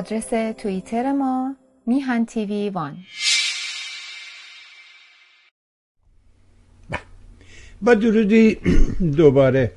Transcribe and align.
آدرس 0.00 0.54
توییتر 0.58 1.12
ما 1.12 1.56
میهن 1.86 2.24
تیوی 2.24 2.70
وان. 2.70 2.96
با 7.82 7.94
درودی 7.94 8.54
دوباره 9.16 9.72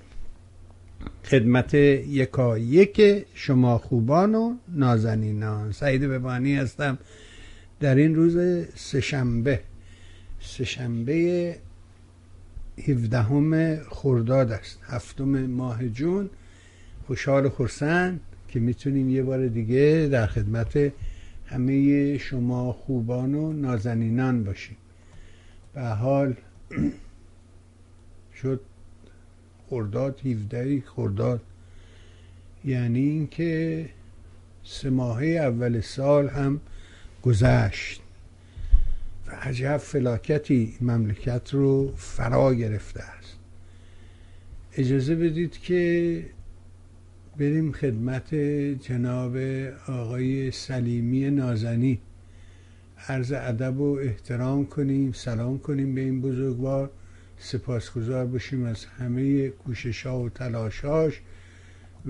خدمت 1.23 1.73
یکا 1.73 2.57
یک 2.57 3.25
شما 3.33 3.77
خوبان 3.77 4.35
و 4.35 4.55
نازنینان. 4.67 5.71
سعید 5.71 6.01
ببانی 6.01 6.55
هستم. 6.55 6.97
در 7.79 7.95
این 7.95 8.15
روز 8.15 8.65
سهشنبه 8.75 9.59
سهشنبه 10.41 11.57
17 12.87 13.81
خرداد 13.89 14.51
است. 14.51 14.79
هفتم 14.83 15.45
ماه 15.45 15.87
جون. 15.87 16.29
خوشحال 17.07 17.45
و 17.45 17.49
خرسند. 17.49 18.19
که 18.53 18.59
می‌تونیم 18.59 19.09
یه 19.09 19.23
بار 19.23 19.47
دیگه 19.47 20.09
در 20.11 20.27
خدمت 20.27 20.91
همه 21.45 22.17
شما 22.17 22.73
خوبان 22.73 23.35
و 23.35 23.53
نازنینان 23.53 24.43
باشیم. 24.43 24.77
به 25.73 25.81
حال 25.81 26.35
شد 28.41 28.61
خرداد 29.69 30.19
17 30.25 30.83
خرداد. 30.85 31.41
یعنی 32.65 32.99
اینکه 32.99 33.89
سه 34.63 34.89
ماهه 34.89 35.25
اول 35.25 35.81
سال 35.81 36.27
هم 36.27 36.61
گذشت 37.23 38.01
و 39.27 39.31
عجب 39.31 39.77
فلاکتی 39.77 40.73
مملکت 40.81 41.49
رو 41.53 41.93
فرا 41.95 42.53
گرفته 42.53 43.03
است. 43.03 43.37
اجازه 44.73 45.15
بدید 45.15 45.51
که 45.51 46.25
بریم 47.37 47.71
خدمت 47.71 48.35
جناب 48.81 49.37
آقای 49.87 50.51
سلیمی 50.51 51.29
نازنی. 51.29 51.99
عرض 53.07 53.31
ادب 53.31 53.79
و 53.79 53.97
احترام 53.97 54.65
کنیم 54.65 55.11
سلام 55.11 55.59
کنیم 55.59 55.95
به 55.95 56.01
این 56.01 56.21
بزرگوار. 56.21 56.89
سپاسگزار 57.37 58.25
باشیم 58.25 58.63
از 58.63 58.85
همه 58.85 59.49
کوشش 59.49 60.05
و 60.05 60.29
تلاشاش 60.29 61.21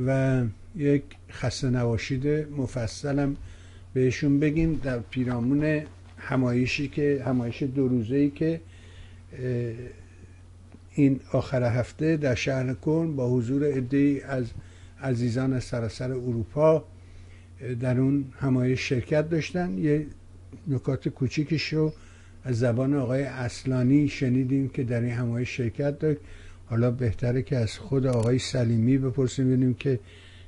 و 0.05 0.43
یک 0.75 1.03
خسته 1.29 1.69
نواشید 1.69 2.27
مفصلم 2.57 3.35
بهشون 3.93 4.39
بگیم 4.39 4.79
در 4.83 4.99
پیرامون 4.99 5.81
همایشی 6.17 6.87
که 6.87 7.23
همایش 7.25 7.63
دو 7.63 7.87
روزه 7.87 8.15
ای 8.15 8.29
که 8.29 8.61
این 10.91 11.19
آخر 11.31 11.63
هفته 11.79 12.17
در 12.17 12.35
شهر 12.35 12.73
کن 12.73 13.15
با 13.15 13.29
حضور 13.29 13.71
عده 13.71 14.21
از 14.27 14.45
عزیزان 15.03 15.53
از 15.53 15.63
سراسر 15.63 16.11
اروپا 16.11 16.85
در 17.79 17.99
اون 17.99 18.25
همایش 18.39 18.89
شرکت 18.89 19.29
داشتن. 19.29 19.77
یه 19.77 20.05
نکات 20.67 21.09
کوچیکش 21.09 21.73
رو 21.73 21.93
از 22.43 22.59
زبان 22.59 22.93
آقای 22.93 23.23
اصلانی 23.23 24.07
شنیدیم 24.07 24.69
که 24.69 24.83
در 24.83 25.01
این 25.01 25.11
همایش 25.11 25.57
شرکت 25.57 25.99
داشت. 25.99 26.19
حالا 26.65 26.91
بهتره 26.91 27.41
که 27.41 27.57
از 27.57 27.77
خود 27.77 28.05
آقای 28.07 28.39
سلیمی 28.39 28.97
بپرسیم 28.97 29.47
ببینیم 29.47 29.73
که 29.73 29.99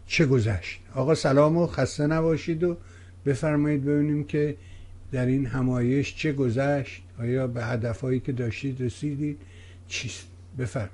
چه 0.07 0.25
گذشت. 0.25 0.79
آقا 0.93 1.15
سلام 1.15 1.57
و 1.57 1.67
خسته 1.67 2.07
نباشید 2.07 2.63
و 2.63 2.77
بفرمایید 3.25 3.85
ببینیم 3.85 4.23
که 4.23 4.55
در 5.11 5.25
این 5.25 5.45
همایش 5.45 6.15
چه 6.15 6.33
گذشت. 6.33 7.03
آیا 7.19 7.47
به 7.47 7.65
هدفهایی 7.65 8.19
که 8.19 8.31
داشتید 8.31 8.81
رسیدید 8.81 9.37
چیست؟ 9.87 10.27
بفرم 10.59 10.89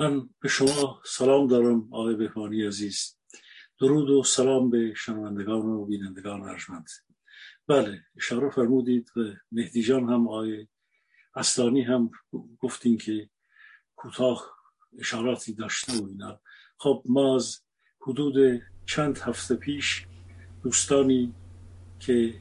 من 0.00 0.28
به 0.40 0.48
شما 0.48 1.02
سلام 1.04 1.46
دارم 1.46 1.88
آقای 1.90 2.14
بهمانی 2.14 2.62
عزیز. 2.66 3.16
درود 3.80 4.10
و 4.10 4.22
سلام 4.24 4.70
به 4.70 4.94
شنوندگان 4.96 5.66
و 5.66 5.84
بینندگان 5.84 6.42
ارجمند. 6.42 6.86
بله 7.66 8.04
اشاره 8.16 8.50
فرمودید 8.50 9.10
و 9.16 9.20
مهدی 9.52 9.82
جان 9.82 10.08
هم 10.08 10.28
آقای 10.28 10.66
اصلانی 11.34 11.82
هم 11.82 12.10
گفتیم 12.60 12.98
که 12.98 13.30
کوتاه 13.96 14.56
اشاراتی 14.98 15.54
داشته 15.54 15.92
و 15.92 16.06
اینا. 16.06 16.40
خب 16.78 17.02
ما 17.06 17.36
از 17.36 17.60
حدود 18.00 18.62
چند 18.86 19.18
هفته 19.18 19.54
پیش 19.54 20.06
دوستانی 20.62 21.34
که 21.98 22.34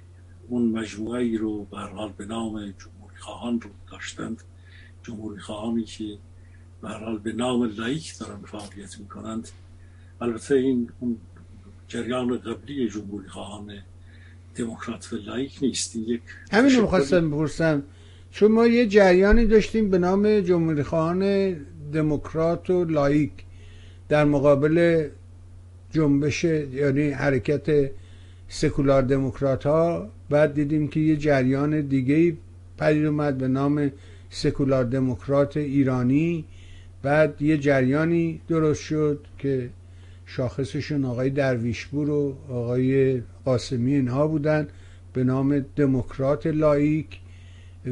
اون 0.47 0.71
مجموعه 0.71 1.37
رو 1.37 1.65
به 1.65 2.13
به 2.17 2.25
نام 2.25 2.71
جمهوری 2.71 3.17
خواهان 3.17 3.61
رو 3.61 3.69
داشتند 3.91 4.43
جمهوری 5.03 5.39
خواهانی 5.39 5.83
که 5.83 6.19
حال 6.87 7.17
به 7.17 7.33
نام 7.33 7.63
لائیک 7.77 8.17
دارن 8.17 8.39
فعالیت 8.45 8.99
می‌کنند. 8.99 9.49
البته 10.21 10.55
این 10.55 10.89
اون 10.99 11.17
جریان 11.87 12.37
قبلی 12.37 12.89
جمهوری 12.89 13.27
خواهان 13.27 13.71
دموکرات 14.55 15.13
و 15.13 15.15
لائیک 15.15 15.57
نیست. 15.61 15.95
یک 15.95 16.21
همین 16.51 16.75
رو 16.75 16.81
می‌خواستم 16.81 17.31
بپرسم. 17.31 17.83
چون 18.31 18.51
ما 18.51 18.67
یه 18.67 18.87
جریانی 18.87 19.45
داشتیم 19.45 19.89
به 19.89 19.97
نام 19.97 20.39
جمهوری 20.39 20.83
خواهان 20.83 21.53
دموکرات 21.93 22.69
و 22.69 22.85
لائیک 22.85 23.31
در 24.09 24.25
مقابل 24.25 25.07
جنبش 25.91 26.43
یعنی 26.43 27.09
حرکت 27.09 27.91
سکولار 28.47 29.01
دموکرات 29.01 29.65
ها 29.65 30.09
بعد 30.29 30.53
دیدیم 30.53 30.87
که 30.87 30.99
یه 30.99 31.17
جریان 31.17 31.81
دیگه 31.81 32.37
پدید 32.77 33.05
اومد 33.05 33.37
به 33.37 33.47
نام 33.47 33.91
سکولار 34.29 34.83
دموکرات 34.83 35.57
ایرانی. 35.57 36.45
بعد 37.01 37.41
یه 37.41 37.57
جریانی 37.57 38.41
درست 38.47 38.81
شد 38.81 39.25
که 39.37 39.69
شاخصشون 40.25 41.05
آقای 41.05 41.29
درویشپور 41.29 42.09
و 42.09 42.37
آقای 42.49 43.21
قاسمی 43.45 43.95
اینها 43.95 44.27
بودن 44.27 44.67
به 45.13 45.23
نام 45.23 45.59
دموکرات 45.59 46.47
لایک 46.47 47.19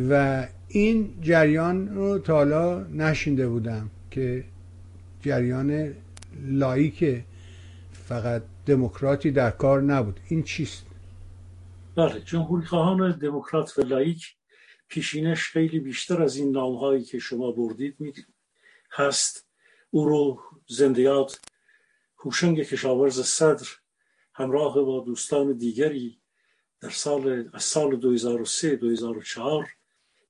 و 0.09 0.47
این 0.67 1.13
جریان 1.21 1.95
رو 1.95 2.21
حالا 2.27 2.83
نشینده 2.83 3.47
بودم 3.47 3.89
که 4.11 4.43
جریان 5.21 5.93
لایک 6.45 7.23
فقط 7.91 8.43
دموکراتی 8.65 9.31
در 9.31 9.51
کار 9.51 9.81
نبود. 9.81 10.19
این 10.27 10.43
چیست؟ 10.43 10.85
بله 11.95 12.21
جمهوری 12.25 12.65
خواهان 12.65 13.11
دموکرات 13.11 13.79
و 13.79 13.81
لایک 13.81 14.35
پیشینش 14.87 15.43
خیلی 15.43 15.79
بیشتر 15.79 16.21
از 16.21 16.37
این 16.37 16.51
نامهایی 16.51 17.03
که 17.03 17.19
شما 17.19 17.51
بردید 17.51 17.95
می 17.99 18.13
هست. 18.97 19.47
او 19.89 20.05
رو 20.05 20.41
زندیات 20.67 21.39
هوشنگ 22.17 22.63
کشاورز 22.63 23.21
صدر 23.21 23.67
همراه 24.33 24.81
با 24.81 24.99
دوستان 24.99 25.57
دیگری 25.57 26.21
در 26.81 26.89
سال 26.89 27.49
از 27.53 27.63
سال 27.63 27.95
2003 27.95 28.75
2004 28.75 29.67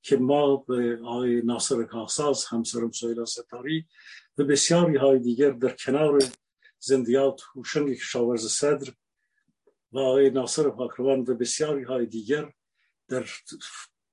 که 0.02 0.18
ما 0.18 0.56
به 0.56 1.00
آقای 1.04 1.42
ناصر 1.42 1.84
کاساز 1.84 2.46
همسرم 2.46 2.92
سویلا 2.92 3.26
ستاری 3.26 3.88
و 4.38 4.44
بسیاری 4.44 4.96
های 4.96 5.20
دیگر 5.20 5.50
در 5.50 5.76
کنار 5.76 6.24
زندیات 6.80 7.42
هوشنگ 7.56 7.94
کشاورز 7.94 8.48
صدر 8.48 8.94
و 9.92 10.00
آقای 10.00 10.30
ناصر 10.30 10.70
پاکروان 10.70 11.20
و 11.20 11.34
بسیاری 11.34 11.84
های 11.84 12.06
دیگر 12.06 12.54
در 13.08 13.30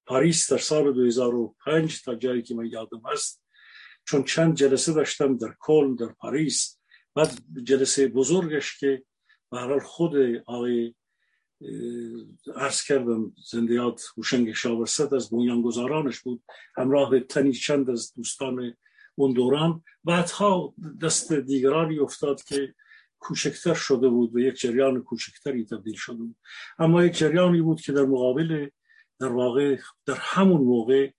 پاریس 0.06 0.52
در 0.52 0.58
سال 0.58 0.92
2005 0.92 2.02
تا 2.02 2.14
جایی 2.14 2.42
که 2.42 2.54
من 2.54 2.66
یادم 2.66 3.02
هست 3.12 3.43
چون 4.04 4.22
چند 4.22 4.54
جلسه 4.54 4.92
داشتم 4.92 5.36
در 5.36 5.54
کل 5.58 5.94
در 5.96 6.06
پاریس 6.06 6.78
بعد 7.14 7.38
جلسه 7.64 8.08
بزرگش 8.08 8.78
که 8.78 9.02
به 9.50 9.80
خود 9.80 10.12
آقای 10.46 10.94
ارز 12.56 12.82
کردم 12.82 13.32
زندیات 13.50 14.02
هوشنگ 14.16 14.52
شاورست 14.52 15.12
از 15.12 15.30
بنیانگذارانش 15.30 16.20
بود. 16.20 16.42
همراه 16.76 17.20
تنی 17.20 17.52
چند 17.52 17.90
از 17.90 18.14
دوستان 18.14 18.76
اون 19.14 19.32
دوران. 19.32 19.82
بعدها 20.04 20.74
دست 21.02 21.32
دیگرانی 21.32 21.98
افتاد 21.98 22.42
که 22.42 22.74
کوچکتر 23.18 23.74
شده 23.74 24.08
بود 24.08 24.34
و 24.34 24.38
یک 24.38 24.54
جریان 24.54 25.02
کوچکتری 25.02 25.64
تبدیل 25.64 25.94
شده 25.94 26.16
بود. 26.16 26.36
اما 26.78 27.04
یک 27.04 27.16
جریانی 27.16 27.62
بود 27.62 27.80
که 27.80 27.92
در 27.92 28.04
مقابل 28.04 28.68
در 29.20 29.32
واقع 29.32 29.76
در 30.06 30.16
همون 30.18 30.60
موقع 30.60 31.10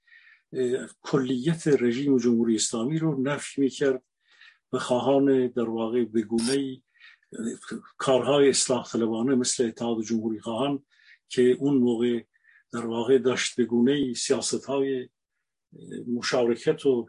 کلیت 1.01 1.67
رژیم 1.67 2.17
جمهوری 2.17 2.55
اسلامی 2.55 2.99
رو 2.99 3.21
نفی 3.21 3.61
می‌کرد 3.61 4.03
به 4.71 4.79
خواهان 4.79 5.47
در 5.47 5.69
واقع 5.69 6.05
بگونه 6.05 6.81
کارهای 7.97 8.49
اصلاح 8.49 8.87
طلبانه 8.91 9.35
مثل 9.35 9.65
اتحاد 9.65 10.01
جمهوری 10.01 10.39
خواهان 10.39 10.83
که 11.29 11.57
اون 11.59 11.77
موقع 11.77 12.23
در 12.71 12.85
واقع 12.85 13.17
داشت 13.17 13.59
بگونه 13.59 14.13
سیاست 14.13 14.65
های 14.65 15.09
مشارکت 16.07 16.85
و 16.85 17.07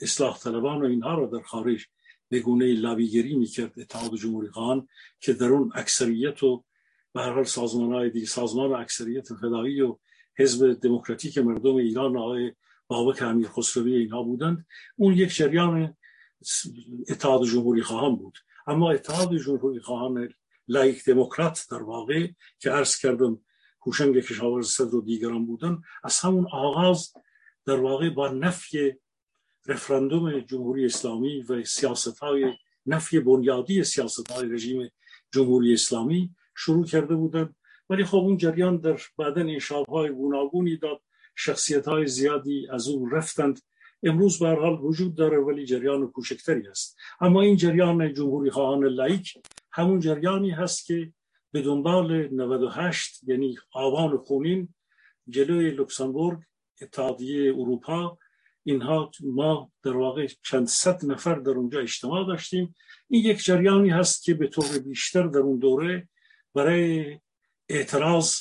اصلاح 0.00 0.38
طلبان 0.38 0.82
و 0.82 0.84
اینها 0.84 1.14
رو 1.14 1.26
در 1.26 1.44
خارج 1.44 1.86
بگونه 2.30 2.72
لابیگری 2.72 3.36
می‌کرد 3.36 3.72
اتحاد 3.80 4.14
جمهوری 4.14 4.48
خواهان 4.48 4.88
که 5.20 5.32
در 5.32 5.48
اون 5.48 5.72
اکثریت 5.74 6.42
و 6.42 6.64
به 7.12 7.20
هر 7.20 7.32
حال 7.32 7.44
سازمان 7.44 7.92
های 7.92 8.10
دیگه 8.10 8.26
سازمان 8.26 8.72
اکثریت 8.72 9.34
فدایی 9.34 9.80
و 9.80 9.98
حزب 10.38 10.72
دموکراتیک 10.72 11.38
مردم 11.38 11.76
ایران 11.76 12.16
آقای 12.16 12.52
بابک 12.92 13.22
امیر 13.22 13.48
خسروی 13.48 13.94
اینها 13.96 14.22
بودند. 14.22 14.66
اون 14.96 15.14
یک 15.14 15.34
جریان 15.34 15.96
اتحاد 17.08 17.44
جمهوری 17.44 17.82
خواهان 17.82 18.16
بود. 18.16 18.38
اما 18.66 18.90
اتحاد 18.90 19.36
جمهوری 19.36 19.80
خواهان 19.80 20.28
لایک 20.68 21.04
دموکرات 21.04 21.66
در 21.70 21.82
واقع 21.82 22.28
که 22.58 22.70
عرض 22.70 22.98
کردم 22.98 23.40
هوشنگ 23.86 24.20
کشاورز 24.20 24.68
صدر 24.68 24.94
و 24.94 25.00
دیگران 25.00 25.46
بودن 25.46 25.82
از 26.04 26.20
همون 26.20 26.46
آغاز 26.52 27.12
در 27.66 27.80
واقع 27.80 28.10
با 28.10 28.28
نفی 28.28 28.92
رفراندوم 29.66 30.40
جمهوری 30.40 30.84
اسلامی 30.84 31.42
و 31.42 31.64
سیاست 31.64 32.18
های 32.18 32.52
نفی 32.86 33.20
بنیادی 33.20 33.84
سیاست 33.84 34.30
های 34.30 34.48
رژیم 34.48 34.90
جمهوری 35.30 35.72
اسلامی 35.72 36.34
شروع 36.56 36.84
کرده 36.86 37.14
بودن 37.14 37.54
ولی 37.90 38.04
خب 38.04 38.16
اون 38.16 38.36
جریان 38.36 38.76
در 38.76 39.00
بعدا 39.18 39.40
انشاب 39.40 39.88
های 39.88 40.10
گوناگونی 40.10 40.76
داد. 40.76 41.00
شخصیت 41.34 41.88
های 41.88 42.06
زیادی 42.06 42.68
از 42.70 42.88
اون 42.88 43.10
رفتند. 43.10 43.60
امروز 44.02 44.38
به 44.38 44.48
حال 44.48 44.78
وجود 44.80 45.14
داره 45.14 45.38
ولی 45.38 45.66
جریان 45.66 46.10
کوچکتری 46.10 46.68
است. 46.68 46.96
اما 47.20 47.42
این 47.42 47.56
جریان 47.56 48.14
جمهوری 48.14 48.50
خواهان 48.50 48.84
لایک 48.84 49.38
همون 49.72 50.00
جریانی 50.00 50.50
هست 50.50 50.86
که 50.86 51.12
به 51.52 51.62
دنبال 51.62 52.28
98 52.34 53.20
یعنی 53.28 53.56
آوان 53.72 54.16
خونین 54.16 54.74
جلوی 55.28 55.70
لوکسامبورگ 55.70 56.38
اتحادیه 56.82 57.52
اروپا. 57.52 58.18
اینها 58.64 59.10
ما 59.20 59.70
در 59.82 59.96
واقع 59.96 60.26
چند 60.42 60.66
صد 60.66 61.04
نفر 61.04 61.34
در 61.34 61.50
اونجا 61.50 61.80
اجتماع 61.80 62.26
داشتیم. 62.26 62.74
این 63.08 63.24
یک 63.24 63.44
جریانی 63.44 63.90
هست 63.90 64.24
که 64.24 64.34
به 64.34 64.46
طور 64.46 64.78
بیشتر 64.78 65.26
در 65.26 65.38
اون 65.38 65.58
دوره 65.58 66.08
برای 66.54 67.18
اعتراض 67.68 68.36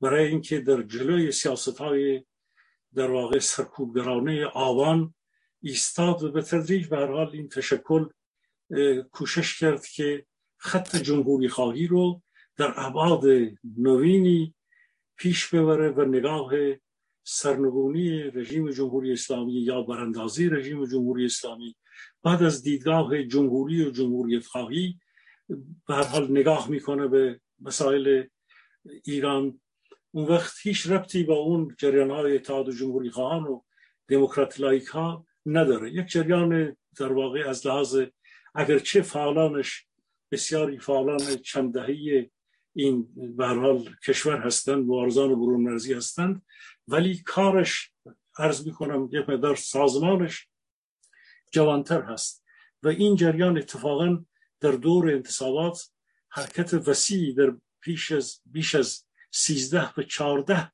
برای 0.00 0.28
اینکه 0.28 0.60
در 0.60 0.82
جلوی 0.82 1.32
سیاست 1.32 1.78
های 1.78 2.24
در 2.94 3.10
واقع 3.10 3.38
سرکوبگرانه 3.38 4.46
آوان 4.46 5.14
ایستاد 5.62 6.22
و 6.22 6.32
به 6.32 6.42
تدریج 6.42 6.86
به 6.86 6.96
حال 6.96 7.30
این 7.32 7.48
تشکل 7.48 8.06
کوشش 9.12 9.58
کرد 9.58 9.86
که 9.86 10.26
خط 10.56 10.96
جمهوری 10.96 11.48
خواهی 11.48 11.86
رو 11.86 12.22
در 12.56 12.74
ابعاد 12.76 13.24
نوینی 13.78 14.54
پیش 15.16 15.54
ببره 15.54 15.90
و 15.90 16.04
نگاه 16.04 16.52
سرنگونی 17.24 18.22
رژیم 18.22 18.70
جمهوری 18.70 19.12
اسلامی 19.12 19.52
یا 19.52 19.82
براندازی 19.82 20.48
رژیم 20.48 20.86
جمهوری 20.86 21.24
اسلامی 21.24 21.76
بعد 22.22 22.42
از 22.42 22.62
دیدگاه 22.62 23.24
جمهوری 23.24 23.84
و 23.84 23.90
جمهوریت 23.90 24.46
خواهی 24.46 24.98
به 25.86 25.94
حال 25.94 26.30
نگاه 26.30 26.70
می‌کنه 26.70 27.08
به 27.08 27.40
مسائل 27.60 28.24
ایران 29.04 29.60
اون 30.10 30.26
وقت 30.26 30.54
هیچ 30.62 30.90
ربطی 30.90 31.24
با 31.24 31.34
اون 31.34 31.76
جریان 31.78 32.10
های 32.10 32.34
اتحاد 32.34 32.70
جمهوری 32.70 33.10
خواهان 33.10 33.42
و 33.42 33.62
دموکرات 34.08 34.60
لایک 34.60 34.86
ها 34.86 35.26
نداره. 35.46 35.90
یک 35.90 36.06
جریان 36.06 36.76
در 36.98 37.12
واقع 37.12 37.48
از 37.48 37.66
لحاظ 37.66 38.02
اگرچه 38.54 39.02
فعالانش 39.02 39.86
بسیاری 40.30 40.78
فعالان 40.78 41.36
چند 41.36 41.74
دهی 41.74 42.30
این 42.74 43.08
به 43.36 43.46
حال 43.46 43.94
کشور 44.06 44.38
هستند 44.38 44.84
مبارزان 44.84 45.28
برون 45.28 45.60
مرزی 45.60 45.94
هستند 45.94 46.42
ولی 46.88 47.18
کارش 47.18 47.92
عرض 48.38 48.66
می‌کنم 48.66 49.08
یک 49.12 49.28
مقدار 49.28 49.56
سازمانش 49.56 50.48
جوانتر 51.52 52.02
هست 52.02 52.44
و 52.82 52.88
این 52.88 53.16
جریان 53.16 53.58
اتفاقا 53.58 54.24
در 54.60 54.70
دور 54.70 55.10
انتصابات 55.10 55.90
حرکت 56.28 56.88
وسیعی 56.88 57.34
در 57.34 57.56
پیش 57.80 58.12
از 58.12 58.40
بیش 58.46 58.74
از 58.74 59.04
سیزده 59.30 59.90
و 59.96 60.02
چارده 60.02 60.72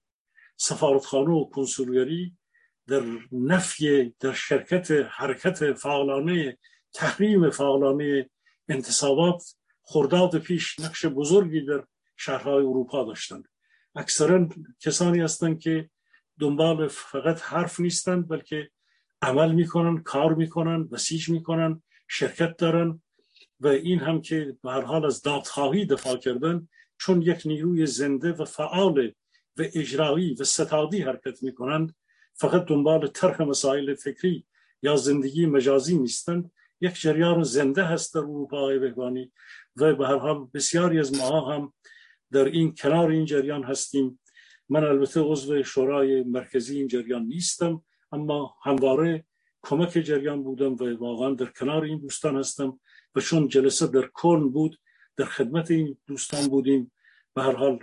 سفارتخانه 0.56 1.31
و 1.31 1.50
کنسولگری 1.50 2.37
در 2.87 3.03
نفی 3.32 4.14
در 4.20 4.32
شرکت 4.32 4.91
حرکت 4.91 5.73
فعالانه 5.73 6.58
تحریم 6.93 7.50
فعالانه 7.50 8.31
انتصابات 8.69 9.55
خرداد 9.82 10.38
پیش 10.38 10.81
نقش 10.81 11.06
بزرگی 11.06 11.61
در 11.61 11.85
شهرهای 12.17 12.64
اروپا 12.64 13.05
داشتند. 13.05 13.49
اکثرا 13.94 14.49
کسانی 14.81 15.20
هستند 15.20 15.61
که 15.61 15.91
دنبال 16.41 16.88
فقط 16.88 17.41
حرف 17.43 17.81
نیستند 17.81 18.29
بلکه 18.29 18.70
عمل 19.23 19.52
می‌کنن 19.52 20.02
کار 20.02 20.35
می‌کنن 20.35 20.88
بسیج 20.88 21.29
می‌کنن 21.29 21.82
شرکت 22.09 22.56
دارن 22.56 23.02
و 23.61 23.69
این 23.69 23.99
هم 23.99 24.20
که 24.20 24.56
به 24.62 24.70
هر 24.70 24.81
حال 24.81 25.05
از 25.05 25.23
دادخواهی 25.23 25.87
دفاع 25.87 26.17
کردن 26.17 26.69
چون 26.99 27.23
یک 27.23 27.43
نیروی 27.45 27.87
زنده 27.87 28.33
و 28.33 28.45
فعال 28.45 29.13
و 29.57 29.63
اجرایی 29.75 30.35
و 30.35 30.45
ستادی 30.45 31.01
حرکت 31.03 31.43
می‌کنند 31.43 31.95
فقط 32.35 32.65
دنبال 32.65 33.07
طرح 33.07 33.43
مسائل 33.43 33.95
فکری 33.95 34.47
یا 34.83 34.97
زندگی 34.97 35.47
مجازی 35.47 35.99
نیستند. 35.99 36.51
یک 36.81 37.01
جریان 37.01 37.43
زنده 37.43 37.85
هست 37.85 38.15
در 38.15 38.21
اروپای 38.21 38.79
بهبانی 38.79 39.33
و 39.77 39.95
به 39.95 40.07
هر 40.07 40.19
حال 40.19 40.49
بسیاری 40.55 40.99
از 40.99 41.15
ما 41.15 41.55
هم 41.55 41.73
در 42.33 42.45
این 42.45 42.75
کنار 42.75 43.11
این 43.11 43.25
جریان 43.25 43.65
هستیم. 43.65 44.21
من 44.69 44.85
البته 44.85 45.21
عضو 45.21 45.63
شورای 45.63 46.23
مرکزی 46.23 46.79
این 46.79 46.89
جریان 46.89 47.23
نیستم 47.23 47.85
اما 48.13 48.57
همواره 48.63 49.25
کمک 49.63 49.91
جریان 49.91 50.43
بودم 50.43 50.75
و 50.75 50.97
واقعا 50.97 51.35
در 51.35 51.47
کنار 51.47 51.85
این 51.85 51.99
دوستان 51.99 52.37
هستم 52.37 52.81
و 53.15 53.21
چون 53.21 53.49
جلسه 53.49 53.87
در 53.87 54.11
کلن 54.15 54.49
بود 54.49 54.79
در 55.17 55.25
خدمت 55.25 55.71
این 55.71 55.97
دوستان 56.07 56.49
بودیم. 56.49 56.93
به 57.35 57.43
هر 57.43 57.53
حال 57.57 57.79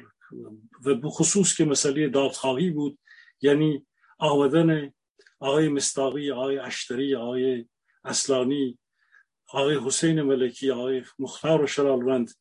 و 0.85 0.95
بخصوص 0.95 1.56
که 1.56 1.65
مسئله 1.65 2.09
دادخواهی 2.09 2.69
بود 2.69 3.00
یعنی 3.41 3.85
آمدن 4.18 4.94
آقای 5.39 5.69
مستاقی 5.69 6.31
آقای 6.31 6.57
اشتری 6.57 7.15
آقای 7.15 7.65
اصلانی 8.03 8.80
آقای 9.47 9.80
حسین 9.85 10.21
ملکی 10.21 10.71
آقای 10.71 11.03
مختار 11.19 11.62
و 11.62 11.68
شرالوند 11.68 12.31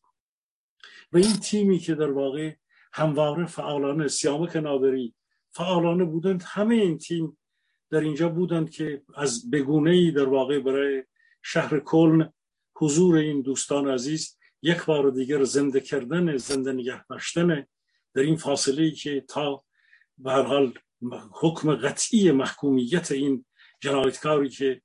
و 1.13 1.17
این 1.17 1.33
تیمی 1.33 1.79
که 1.79 1.95
در 1.95 2.11
واقع 2.11 2.55
همواره 2.93 3.47
فعالانه 3.47 4.09
سیامک 4.09 4.57
نادری 4.57 5.15
فعالانه 5.51 6.05
بودند. 6.05 6.43
همه 6.47 6.75
این 6.75 6.99
تیم 6.99 7.39
در 7.91 8.01
اینجا 8.01 8.29
بودند 8.29 8.71
که 8.71 9.03
از 9.15 9.51
بگونه 9.51 9.91
ای 9.91 10.11
در 10.11 10.29
واقع 10.29 10.59
برای 10.59 11.05
شهر 11.43 11.79
کلن 11.79 12.33
حضور 12.77 13.17
این 13.17 13.43
دوستان 13.43 13.89
عزیز 13.89 14.39
یک 14.63 14.85
بار 14.85 15.11
دیگر 15.11 15.45
زنده 15.45 15.81
کردن 15.81 16.37
زنده 16.37 16.73
نگه 16.73 17.07
داشتن 17.07 17.67
در 18.15 18.23
این 18.23 18.37
فاصله 18.37 18.83
ای 18.83 18.93
که 18.93 19.25
تا 19.29 19.65
به 20.19 20.33
هر 20.33 20.43
حال 20.43 20.79
حکم 21.41 21.75
قطعی 21.75 22.33
محکومیت 22.33 23.13
این 23.13 23.45
جنایتکاری 23.81 24.49
که 24.49 24.83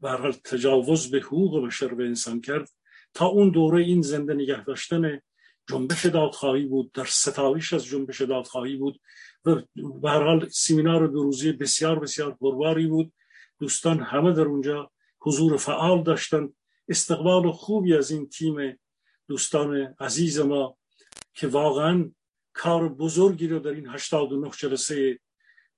به 0.00 0.10
حال 0.10 0.32
تجاوز 0.32 1.10
به 1.10 1.18
حقوق 1.18 1.66
بشر 1.66 1.94
به 1.94 2.04
انسان 2.04 2.40
کرد 2.40 2.68
تا 3.14 3.26
اون 3.26 3.50
دوره 3.50 3.82
این 3.82 4.02
زنده 4.02 4.34
نگه 4.34 4.64
داشتن 4.64 5.20
جنبش 5.68 6.06
دادخواهی 6.06 6.66
بود 6.66 6.92
در 6.92 7.04
ستایش 7.04 7.72
از 7.72 7.84
جنبش 7.84 8.20
دادخواهی 8.20 8.76
بود 8.76 9.00
و 9.44 9.62
به 10.02 10.10
هر 10.10 10.22
حال 10.22 10.48
سیمینار 10.48 11.06
دو 11.06 11.22
روزی 11.22 11.52
بسیار 11.52 11.98
بسیار 11.98 12.34
پرباری 12.34 12.86
بود. 12.86 13.12
دوستان 13.58 14.00
همه 14.00 14.32
در 14.32 14.42
اونجا 14.42 14.90
حضور 15.20 15.56
فعال 15.56 16.02
داشتند. 16.02 16.54
استقبال 16.88 17.52
خوبی 17.52 17.94
از 17.94 18.10
این 18.10 18.28
تیم 18.28 18.78
دوستان 19.28 19.94
عزیز 20.00 20.40
ما 20.40 20.76
که 21.34 21.46
واقعا 21.46 22.10
کار 22.52 22.88
بزرگی 22.88 23.48
رو 23.48 23.58
در 23.58 23.70
این 23.70 23.88
89 23.88 24.50
جلسه 24.58 25.18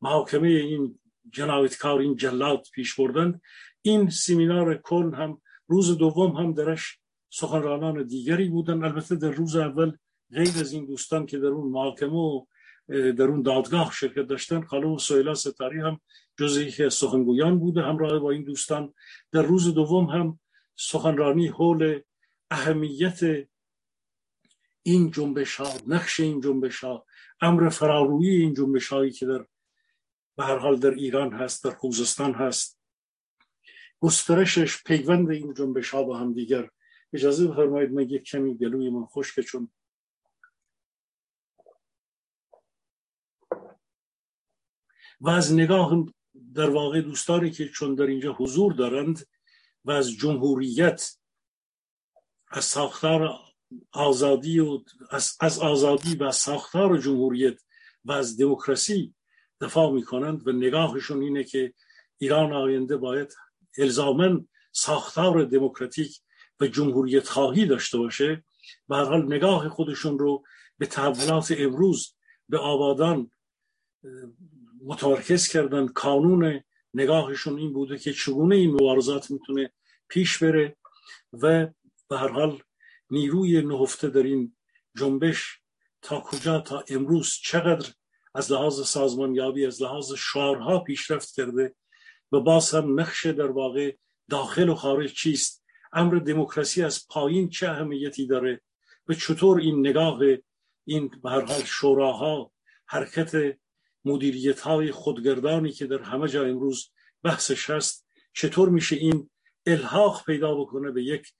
محاکمه 0.00 0.48
این 0.48 0.98
جنایتکار 1.32 2.00
این 2.00 2.16
جلاد 2.16 2.66
پیش 2.74 3.00
بردند 3.00 3.40
این 3.82 4.10
سیمینار 4.10 4.74
کل 4.74 5.14
هم 5.14 5.40
روز 5.66 5.98
دوم 5.98 6.30
هم 6.30 6.52
درش 6.52 6.98
سخنرانان 7.30 8.06
دیگری 8.06 8.48
بودن. 8.48 8.84
البته 8.84 9.16
در 9.16 9.30
روز 9.30 9.56
اول 9.56 9.92
غیر 10.32 10.48
از 10.60 10.72
این 10.72 10.86
دوستان 10.86 11.26
که 11.26 11.38
در 11.38 11.46
اون 11.46 11.70
محاکمه 11.70 12.12
و 12.12 12.44
در 12.88 13.24
اون 13.24 13.42
دادگاه 13.42 13.92
شرکت 13.92 14.26
داشتن 14.26 14.62
خانم 14.62 14.96
سویلا 14.96 15.34
ستاری 15.34 15.80
هم 15.80 16.00
جزئی 16.38 16.70
که 16.70 16.88
سخنگویان 16.88 17.58
بوده 17.58 17.82
همراه 17.82 18.18
با 18.18 18.30
این 18.30 18.44
دوستان. 18.44 18.94
در 19.32 19.42
روز 19.42 19.74
دوم 19.74 20.04
هم 20.04 20.40
سخنرانی 20.76 21.46
حول 21.46 22.00
اهمیت 22.50 23.20
این 24.82 25.10
جنبش 25.10 25.56
ها 25.56 25.72
نقش 25.86 26.20
این 26.20 26.40
جنبش 26.40 26.84
ها 26.84 27.06
امر 27.40 27.68
فراروی 27.68 28.28
این 28.30 28.54
جنبش 28.54 28.88
هایی 28.88 29.10
که 29.10 29.26
در 29.26 29.46
به 30.36 30.44
هر 30.44 30.58
حال 30.58 30.76
در 30.78 30.90
ایران 30.90 31.32
هست 31.32 31.64
در 31.64 31.70
خوزستان 31.70 32.34
هست. 32.34 32.80
گسترشش 34.00 34.82
پیوند 34.82 35.30
این 35.30 35.54
جنبش 35.54 35.90
ها 35.90 36.02
با 36.02 36.18
هم 36.18 36.32
دیگر. 36.32 36.70
اجازه 37.12 37.48
بفرمایید 37.48 37.92
من 37.92 38.02
یک 38.02 38.22
کمی 38.22 38.58
گلوی 38.58 38.90
من 38.90 39.04
خشکه 39.06 39.42
چون 39.42 39.70
و 45.20 45.28
از 45.28 45.54
نگاه 45.54 46.06
در 46.54 46.70
واقع 46.70 47.00
دوستانی 47.00 47.50
که 47.50 47.68
چون 47.68 47.94
در 47.94 48.06
اینجا 48.06 48.32
حضور 48.32 48.72
دارند 48.72 49.26
و 49.84 49.90
از 49.90 50.10
جمهوریت 50.10 51.18
از 52.50 52.64
ساختار 52.64 53.38
آزادی 53.92 54.60
و 54.60 54.80
از, 55.10 55.36
از 55.40 55.58
آزادی 55.58 56.16
و 56.16 56.32
ساختار 56.32 56.98
جمهوریت 56.98 57.60
و 58.04 58.12
از 58.12 58.36
دموکراسی 58.36 59.14
دفاع 59.60 59.92
می‌کنند 59.92 60.48
و 60.48 60.52
نگاهشون 60.52 61.22
اینه 61.22 61.44
که 61.44 61.74
ایران 62.18 62.52
آینده 62.52 62.96
باید 62.96 63.34
الزامن 63.78 64.48
ساختار 64.72 65.44
دموکراتیک 65.44 66.20
و 66.60 66.66
جمهوریت 66.66 67.28
خواهی 67.28 67.66
داشته 67.66 67.98
باشه. 67.98 68.44
به 68.88 68.96
حال 68.96 69.22
نگاه 69.22 69.68
خودشون 69.68 70.18
رو 70.18 70.44
به 70.78 70.86
تحولات 70.86 71.54
امروز 71.58 72.14
به 72.48 72.58
آبادان 72.58 73.30
متمرکز 74.84 75.48
کردن. 75.48 75.88
کانون 75.88 76.60
نگاهشون 76.94 77.58
این 77.58 77.72
بوده 77.72 77.98
که 77.98 78.12
چگونه 78.12 78.56
این 78.56 78.74
مبارزات 78.74 79.30
می‌تونه 79.30 79.72
پیش 80.08 80.42
بره 80.42 80.76
و 81.32 81.66
به 82.08 82.18
هر 82.18 82.28
حال 82.28 82.62
نیروی 83.10 83.62
نهفته 83.62 84.08
در 84.08 84.22
این 84.22 84.56
جنبش 84.96 85.60
تا 86.02 86.20
کجا 86.20 86.60
تا 86.60 86.84
امروز 86.88 87.38
چقدر 87.42 87.92
از 88.34 88.52
لحاظ 88.52 88.88
سازمانیابی 88.88 89.66
از 89.66 89.82
لحاظ 89.82 90.12
شعارها 90.12 90.78
پیشرفت 90.78 91.34
کرده 91.34 91.74
و 92.32 92.40
باز 92.40 92.74
هم 92.74 93.00
نقش 93.00 93.26
در 93.26 93.50
واقع 93.50 93.96
داخل 94.28 94.68
و 94.68 94.74
خارج 94.74 95.12
چیست؟ 95.12 95.64
امر 95.92 96.18
دموکراسی 96.18 96.82
از 96.82 97.06
پایین 97.08 97.48
چه 97.48 97.68
اهمیتی 97.68 98.26
داره؟ 98.26 98.60
و 99.08 99.14
چطور 99.14 99.60
این 99.60 99.86
نگاه 99.86 100.20
این 100.84 101.08
به 101.22 101.30
هر 101.30 101.40
حال 101.40 101.62
شوراها 101.64 102.52
حرکت 102.86 103.58
مدیریت 104.04 104.60
های 104.60 104.90
خودگردانی 104.90 105.72
که 105.72 105.86
در 105.86 106.02
همه 106.02 106.28
جا 106.28 106.44
امروز 106.44 106.90
بحثش 107.22 107.70
هست 107.70 108.06
چطور 108.32 108.68
میشه 108.68 108.96
این 108.96 109.30
الحاق 109.66 110.24
پیدا 110.26 110.54
بکنه 110.54 110.90
به 110.90 111.02
یک 111.02 111.32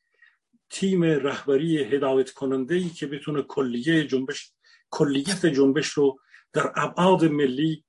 تیم 0.71 1.03
رهبری 1.03 1.85
هدایت 1.85 2.31
کننده 2.31 2.75
ای 2.75 2.89
که 2.89 3.07
بتونه 3.07 3.43
کلیه 3.43 4.07
جنبش 4.07 4.53
کلیت 4.91 5.47
جنبش 5.47 5.89
رو 5.89 6.19
در 6.53 6.73
ابعاد 6.77 7.25
ملی 7.25 7.85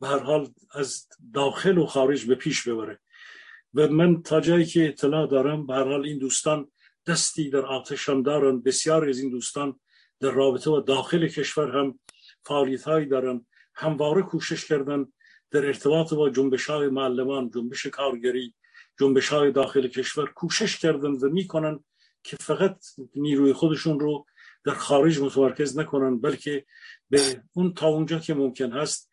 به 0.00 0.08
هر 0.08 0.18
حال 0.18 0.48
از 0.74 1.06
داخل 1.34 1.78
و 1.78 1.86
خارج 1.86 2.24
به 2.24 2.34
پیش 2.34 2.68
ببره. 2.68 2.98
و 3.74 3.88
من 3.88 4.22
تا 4.22 4.40
جایی 4.40 4.64
که 4.64 4.88
اطلاع 4.88 5.26
دارم 5.26 5.66
به 5.66 5.74
هر 5.74 5.84
حال 5.84 6.04
این 6.04 6.18
دوستان 6.18 6.70
دستی 7.06 7.50
در 7.50 7.66
آتشان 7.66 8.22
دارن. 8.22 8.60
بسیار 8.60 9.08
از 9.08 9.18
این 9.18 9.30
دوستان 9.30 9.80
در 10.20 10.30
رابطه 10.30 10.70
و 10.70 10.80
داخل 10.80 11.28
کشور 11.28 11.78
هم 11.78 11.98
فعالیت 12.44 12.82
هایی 12.82 13.06
دارن 13.06 13.46
همواره 13.74 14.22
کوشش 14.22 14.64
کردن 14.64 15.12
در 15.50 15.66
ارتباط 15.66 16.14
با 16.14 16.30
جنبش 16.30 16.66
های 16.70 16.88
معلمان 16.88 17.50
جنبش 17.50 17.86
کارگری 17.86 18.54
جنبش 19.00 19.28
های 19.28 19.52
داخل 19.52 19.88
کشور 19.88 20.30
کوشش 20.30 20.78
کردن 20.78 21.10
و 21.10 21.28
می‌کنن 21.28 21.84
که 22.26 22.36
فقط 22.40 22.84
نیروی 23.14 23.52
خودشون 23.52 24.00
رو 24.00 24.26
در 24.64 24.74
خارج 24.74 25.20
متمرکز 25.20 25.78
نکنن 25.78 26.20
بلکه 26.20 26.64
به 27.10 27.42
اون 27.52 27.74
تا 27.74 27.86
اونجا 27.86 28.18
که 28.18 28.34
ممکن 28.34 28.72
هست 28.72 29.10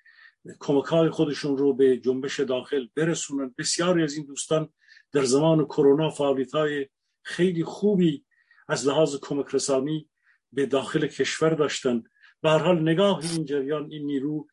کمک 0.59 0.85
های 0.85 1.09
خودشون 1.09 1.57
رو 1.57 1.73
به 1.73 1.97
جنبش 1.97 2.39
داخل 2.39 2.87
برسونن. 2.95 3.55
بسیاری 3.57 4.03
از 4.03 4.13
این 4.13 4.25
دوستان 4.25 4.69
در 5.11 5.23
زمان 5.23 5.65
کرونا 5.65 6.09
فعالیت 6.09 6.51
های 6.51 6.89
خیلی 7.23 7.63
خوبی 7.63 8.25
از 8.67 8.87
لحاظ 8.87 9.15
کمک 9.21 9.45
رسانی 9.55 10.09
به 10.51 10.65
داخل 10.65 11.07
کشور 11.07 11.49
داشتن. 11.49 12.03
به 12.41 12.49
هر 12.49 12.57
حال 12.57 12.81
نگاه 12.81 13.19
این 13.19 13.45
جریان 13.45 13.91
این 13.91 14.05
نیرو 14.05 14.47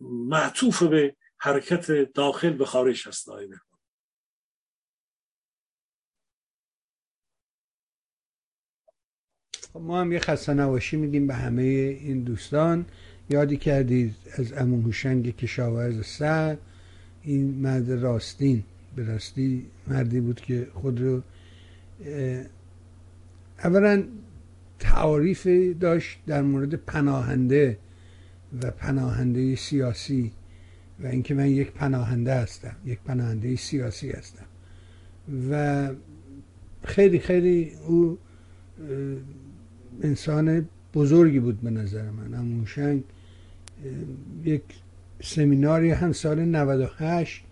معطوف 0.00 0.82
به 0.82 1.16
حرکت 1.38 2.12
داخل 2.12 2.50
به 2.50 2.64
خارج 2.64 3.08
هست 3.08 3.26
دائما. 3.26 3.56
خب 9.76 9.82
ما 9.82 10.00
هم 10.00 10.12
یه 10.12 10.18
خسته 10.18 10.54
نواشی 10.54 10.96
میدیم 10.96 11.26
به 11.26 11.34
همه 11.34 11.62
این 11.62 12.20
دوستان. 12.20 12.84
یادی 13.30 13.56
کردید 13.56 14.14
از 14.38 14.52
امون 14.52 14.82
هوشنگ 14.82 15.36
کشاورز 15.36 16.06
سر 16.06 16.56
این 17.22 17.54
مرد 17.54 17.90
راستین. 17.90 18.62
به 18.96 19.04
راستی 19.04 19.66
مردی 19.86 20.20
بود 20.20 20.40
که 20.40 20.66
خود 20.74 21.00
رو 21.00 21.22
اولا 23.64 24.04
تعاریف 24.78 25.46
داشت 25.80 26.18
در 26.26 26.42
مورد 26.42 26.74
پناهنده 26.74 27.78
و 28.62 28.70
پناهنده 28.70 29.56
سیاسی 29.56 30.32
و 31.00 31.06
اینکه 31.06 31.34
من 31.34 31.46
یک 31.46 31.70
پناهنده 31.70 32.34
هستم 32.34 32.76
یک 32.84 32.98
پناهنده 33.04 33.56
سیاسی 33.56 34.10
هستم. 34.10 34.46
و 35.50 35.90
خیلی 36.84 37.18
خیلی 37.18 37.72
او 37.86 38.18
انسان 40.02 40.68
بزرگی 40.94 41.40
بود 41.40 41.60
به 41.60 41.70
نظر 41.70 42.10
من. 42.10 42.34
اموشنگ 42.34 43.02
یک 44.44 44.62
سمیناری 45.22 45.90
هم 45.90 46.12
سال 46.12 46.44
98 46.44 47.42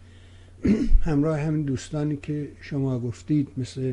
همراه 1.02 1.40
همین 1.40 1.62
دوستانی 1.62 2.16
که 2.16 2.48
شما 2.60 2.98
گفتید 3.00 3.48
مثل 3.56 3.92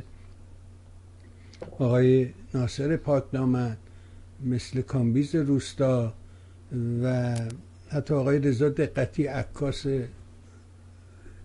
آقای 1.80 2.30
ناصر 2.54 2.98
پاکدامن 2.98 3.78
مثل 4.46 4.82
کامبیز 4.82 5.36
روستا 5.36 6.14
و 7.04 7.36
حتی 7.90 8.14
آقای 8.14 8.40
رضا 8.40 8.70
دقتی 8.70 9.26
عکاس 9.26 9.86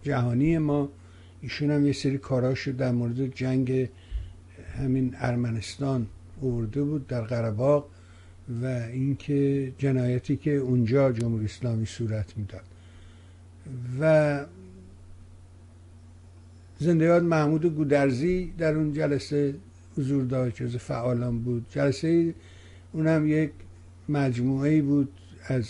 جهانی 0.03 0.59
ما. 0.59 0.89
ایشون 1.41 1.71
هم 1.71 1.87
یه 1.87 1.93
سری 1.93 2.19
کاراشو 2.19 2.73
در 2.73 2.93
مورد 2.93 3.35
جنگ 3.35 3.89
همین 4.79 5.15
ارمنستان 5.19 6.07
ارده 6.43 6.83
بود 6.83 7.07
در 7.07 7.21
قرباق 7.21 7.89
و 8.63 8.67
اینکه 8.67 9.73
جنایتی 9.79 10.37
که 10.37 10.51
اونجا 10.51 11.13
جمهوری 11.13 11.45
اسلامی 11.45 11.87
صورت 11.87 12.37
می‌داد. 12.37 12.65
و 14.01 14.45
زنده 16.79 17.21
محمود 17.21 17.67
گودرزی 17.67 18.53
در 18.59 18.75
اون 18.75 18.93
جلسه 18.93 19.55
حضور 19.99 20.25
داشت 20.25 20.57
جز 20.57 20.77
فعالان 20.77 21.39
بود. 21.39 21.67
جلسه 21.71 22.35
اونم 22.93 23.29
یک 23.29 23.51
مجموعه 24.09 24.83
بود 24.83 25.09
از 25.47 25.69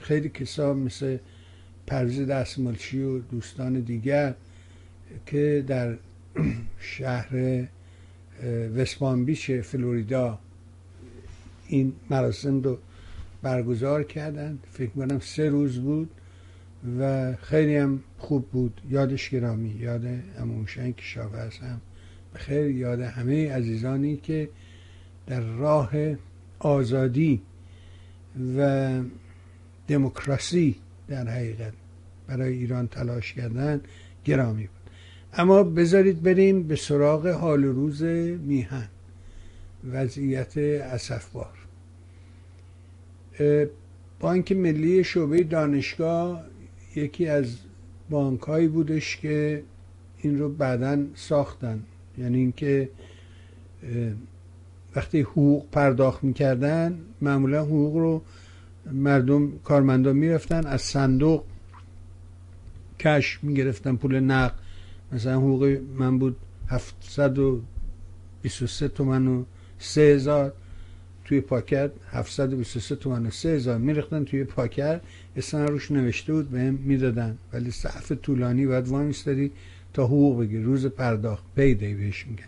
خیلی 0.00 0.28
کسا 0.28 0.74
مثل 0.74 1.18
پرویز 1.86 2.20
دستمالچی 2.20 3.02
و 3.02 3.18
دوستان 3.18 3.80
دیگر 3.80 4.34
که 5.26 5.64
در 5.66 5.94
شهر 6.96 7.64
وسپان 8.76 9.34
فلوریدا 9.62 10.38
این 11.68 11.92
مراسم 12.10 12.62
رو 12.62 12.78
برگزار 13.42 14.02
کردن. 14.02 14.58
فکر 14.72 14.90
کنم 14.90 15.18
سه 15.20 15.48
روز 15.48 15.78
بود 15.78 16.10
و 16.98 17.32
خیلی 17.36 17.76
هم 17.76 18.00
خوب 18.18 18.48
بود. 18.48 18.80
یادش 18.90 19.30
گرامی 19.30 19.70
یاد 19.70 20.04
اموشن 20.38 20.92
کشاورز 20.92 21.58
هم 21.58 21.80
خیلی 22.34 22.74
یاد 22.74 23.00
همه 23.00 23.52
عزیزانی 23.52 24.16
که 24.16 24.48
در 25.26 25.40
راه 25.40 25.90
آزادی 26.58 27.42
و 28.56 29.00
دموکراسی 29.88 30.76
در 31.08 31.28
حقیقت 31.28 31.72
برای 32.26 32.54
ایران 32.54 32.88
تلاش 32.88 33.32
کردن 33.32 33.80
گرامی 34.24 34.66
بود. 34.66 34.81
اما 35.34 35.62
بذارید 35.62 36.22
بریم 36.22 36.62
به 36.62 36.76
سراغ 36.76 37.26
حال 37.26 37.64
روز 37.64 38.02
میهن 38.02 38.88
وضعیت 39.90 40.58
اسفبار. 40.58 41.58
بانک 44.20 44.52
ملی 44.52 45.04
شعبه 45.04 45.42
دانشگاه 45.42 46.44
یکی 46.96 47.28
از 47.28 47.56
بانک 48.10 48.40
هایی 48.40 48.68
بودش 48.68 49.16
که 49.16 49.62
این 50.18 50.38
رو 50.38 50.48
بعدا 50.48 51.04
ساختن. 51.14 51.82
یعنی 52.18 52.38
اینکه 52.38 52.88
وقتی 54.96 55.20
حقوق 55.20 55.66
پرداخت 55.72 56.24
می‌کردن 56.24 56.98
معمولا 57.20 57.62
حقوق 57.62 57.96
رو 57.96 58.22
مردم 58.92 59.58
کارمندان 59.58 60.16
می‌رفتن 60.16 60.66
از 60.66 60.82
صندوق 60.82 61.44
کش 62.98 63.38
می‌گرفتن 63.42 63.96
پول 63.96 64.20
نقد. 64.20 64.61
مثلا 65.12 65.36
حقوق 65.36 65.78
من 65.98 66.18
بود 66.18 66.36
723 66.68 68.88
تومن 68.88 69.26
و 69.26 69.44
3000 69.78 70.52
توی 71.24 71.40
پاکت 71.40 71.90
723 72.10 72.96
تومن 72.96 73.26
و 73.26 73.30
3000 73.30 73.78
میرختن 73.78 74.24
توی 74.24 74.44
پاکت 74.44 75.00
اسم 75.36 75.66
روش 75.66 75.90
نوشته 75.90 76.32
بود 76.32 76.50
بهم 76.50 76.74
می‌دادن. 76.74 77.38
ولی 77.52 77.70
صحف 77.70 78.12
طولانی 78.12 78.66
باید 78.66 78.88
وامیستادی 78.88 79.50
تا 79.92 80.04
حقوق 80.04 80.40
بگیر 80.40 80.62
روز 80.62 80.86
پرداخت 80.86 81.44
پیدی 81.56 81.94
بهش 81.94 82.26
میگن. 82.26 82.44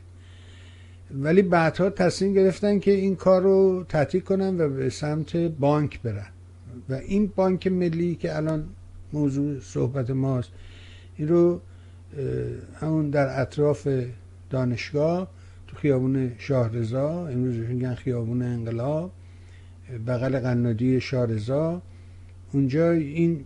ولی 1.10 1.42
بعدها 1.42 1.90
تصمیم 1.90 2.34
گرفتن 2.34 2.78
که 2.78 2.90
این 2.90 3.16
کار 3.16 3.42
رو 3.42 3.84
تعطیل 3.88 4.20
کنن 4.20 4.60
و 4.60 4.68
به 4.68 4.90
سمت 4.90 5.36
بانک 5.36 6.02
برن. 6.02 6.26
و 6.88 6.94
این 6.94 7.32
بانک 7.36 7.66
ملی 7.66 8.14
که 8.14 8.36
الان 8.36 8.68
موضوع 9.12 9.60
صحبت 9.60 10.10
ماست 10.10 10.50
این 11.16 11.28
رو 11.28 11.60
همون 12.80 13.10
در 13.10 13.40
اطراف 13.40 13.88
دانشگاه 14.50 15.30
تو 15.66 15.76
خیابون 15.76 16.32
شاهرزا 16.38 17.26
امروز 17.28 17.54
میگن 17.56 17.94
خیابون 17.94 18.42
انقلاب 18.42 19.12
بغل 20.06 20.38
قنادی 20.38 21.00
شاهرزا 21.00 21.82
اونجا 22.52 22.90
این 22.90 23.44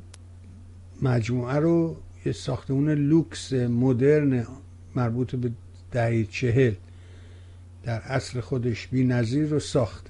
مجموعه 1.03 1.57
رو 1.57 1.97
یه 2.27 2.33
ساختمون 2.33 2.91
لوکس 2.91 3.53
مدرن 3.53 4.47
مربوط 4.95 5.37
به 5.37 5.51
دهه 5.93 6.25
چهل 6.25 6.75
در 7.83 8.03
اصل 8.05 8.41
خودش 8.41 8.87
بی 8.87 9.05
نظیر 9.05 9.49
رو 9.49 9.59
ساخت. 9.59 10.07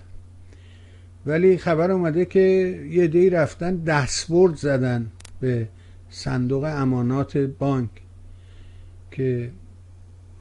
ولی 1.26 1.58
خبر 1.58 1.90
اومده 1.90 2.24
که 2.24 2.40
یه 2.90 3.06
دی 3.06 3.30
رفتن 3.30 3.76
دستبرد 3.76 4.56
زدن 4.56 5.10
به 5.40 5.68
صندوق 6.10 6.64
امانات 6.64 7.36
بانک. 7.36 7.90
که 9.18 9.50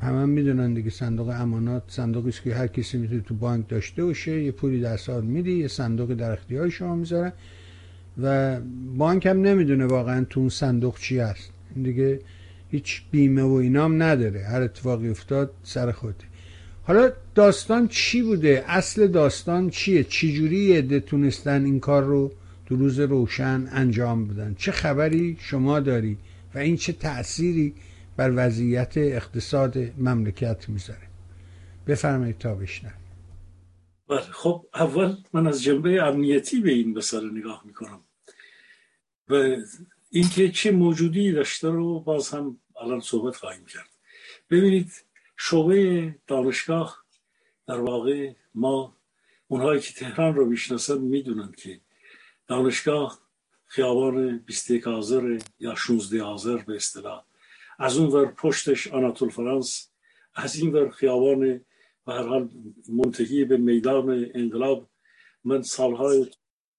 همه 0.02 0.22
هم 0.22 0.30
می‌دونن 0.30 0.74
دیگه 0.74 0.90
صندوق 0.90 1.30
امانات 1.30 1.84
صندوقی 1.88 2.32
که 2.44 2.56
هر 2.56 2.68
کسی 2.68 2.98
می‌تونه 2.98 3.22
تو 3.22 3.34
بانک 3.34 3.68
داشته 3.70 4.06
باشه 4.06 4.44
یه 4.44 4.52
پولی 4.52 4.82
در 4.82 4.98
سال 4.98 5.24
میدی 5.24 5.54
یه 5.54 5.68
صندوق 5.68 6.14
در 6.14 6.32
اختیار 6.32 6.70
شما 6.70 6.96
می‌ذارن 6.96 7.32
و 8.22 8.60
بانک 8.98 9.26
هم 9.26 9.42
نمی‌دونه 9.42 9.86
واقعا 9.86 10.26
تو 10.30 10.40
اون 10.40 10.50
صندوق 10.50 11.00
چی 11.00 11.20
هست. 11.20 11.50
این 11.76 11.84
دیگه 11.84 12.20
هیچ 12.72 13.02
بیمه 13.12 13.44
و 13.44 13.52
اینام 13.52 14.04
نداره. 14.04 14.44
هر 14.44 14.62
اتفاقی 14.62 15.10
افتاد 15.10 15.52
سر 15.64 15.92
خوده 15.92 16.16
حالا 16.84 17.12
داستان 17.36 17.88
چی 17.88 18.22
بوده؟ 18.22 18.64
اصل 18.68 19.08
داستان 19.08 19.70
چیه؟ 19.70 20.04
چجوری 20.04 20.78
عده 20.78 21.00
تونستن 21.00 21.66
این 21.66 21.80
کار 21.80 22.04
رو 22.04 22.32
تو 22.66 22.76
روز 22.76 23.00
روشن 23.00 23.68
انجام 23.72 24.28
بدن؟ 24.28 24.56
چه 24.58 24.72
خبری 24.72 25.38
شما 25.40 25.80
داری 25.80 26.18
و 26.56 26.58
این 26.58 26.76
چه 26.76 26.94
تأثیری 26.94 27.74
بر 28.18 28.32
وضعیت 28.36 28.94
اقتصاد 28.98 29.78
مملکت 29.78 30.70
می‌ذاره. 30.70 31.08
بفرمایید 31.88 32.38
تا 32.38 32.56
بشنم 32.56 32.94
بله 34.08 34.22
خب 34.22 34.66
اول 34.74 35.18
من 35.34 35.48
از 35.48 35.64
جنبه 35.64 36.04
امنیتی 36.04 36.60
به 36.60 36.72
این 36.72 36.98
مسئله 36.98 37.32
نگاه 37.32 37.64
می‌کنم. 37.66 38.04
و 39.30 39.56
اینکه 40.10 40.52
چه 40.52 40.72
موجودی 40.72 41.32
داشته 41.32 41.70
رو 41.70 42.00
باز 42.00 42.30
هم 42.30 42.60
الان 42.82 43.00
صحبت 43.00 43.36
خواهیم 43.36 43.66
کرد. 43.66 43.90
ببینید 44.50 44.92
شعبه 45.38 46.16
دانشگاه 46.28 47.04
در 47.68 47.80
واقع 47.80 48.34
ما 48.56 48.98
اونهایی 49.48 49.82
که 49.82 49.94
تهران 49.94 50.36
رو 50.36 50.46
می‌شناسن 50.46 50.98
می‌دونن 50.98 51.52
که 51.52 51.82
دانشگاه 52.48 53.20
خیابان 53.66 54.38
21 54.38 54.88
آذر 54.88 55.40
یا 55.60 55.76
16 55.76 56.24
آذر 56.24 56.58
به 56.58 56.76
اصطلاح 56.76 57.27
از 57.78 57.98
اون 57.98 58.10
ور 58.10 58.26
پشتش 58.26 58.88
آناتول 58.88 59.30
فرانس 59.30 59.92
از 60.36 60.56
این 60.56 60.74
ور 60.74 60.90
خیابان 60.90 61.62
و 62.08 62.12
هر 62.12 62.28
حال 62.28 62.50
منتهی 62.90 63.46
به 63.46 63.58
میدان 63.58 64.32
انقلاب. 64.34 64.90
من 65.44 65.62
سالهای 65.62 66.26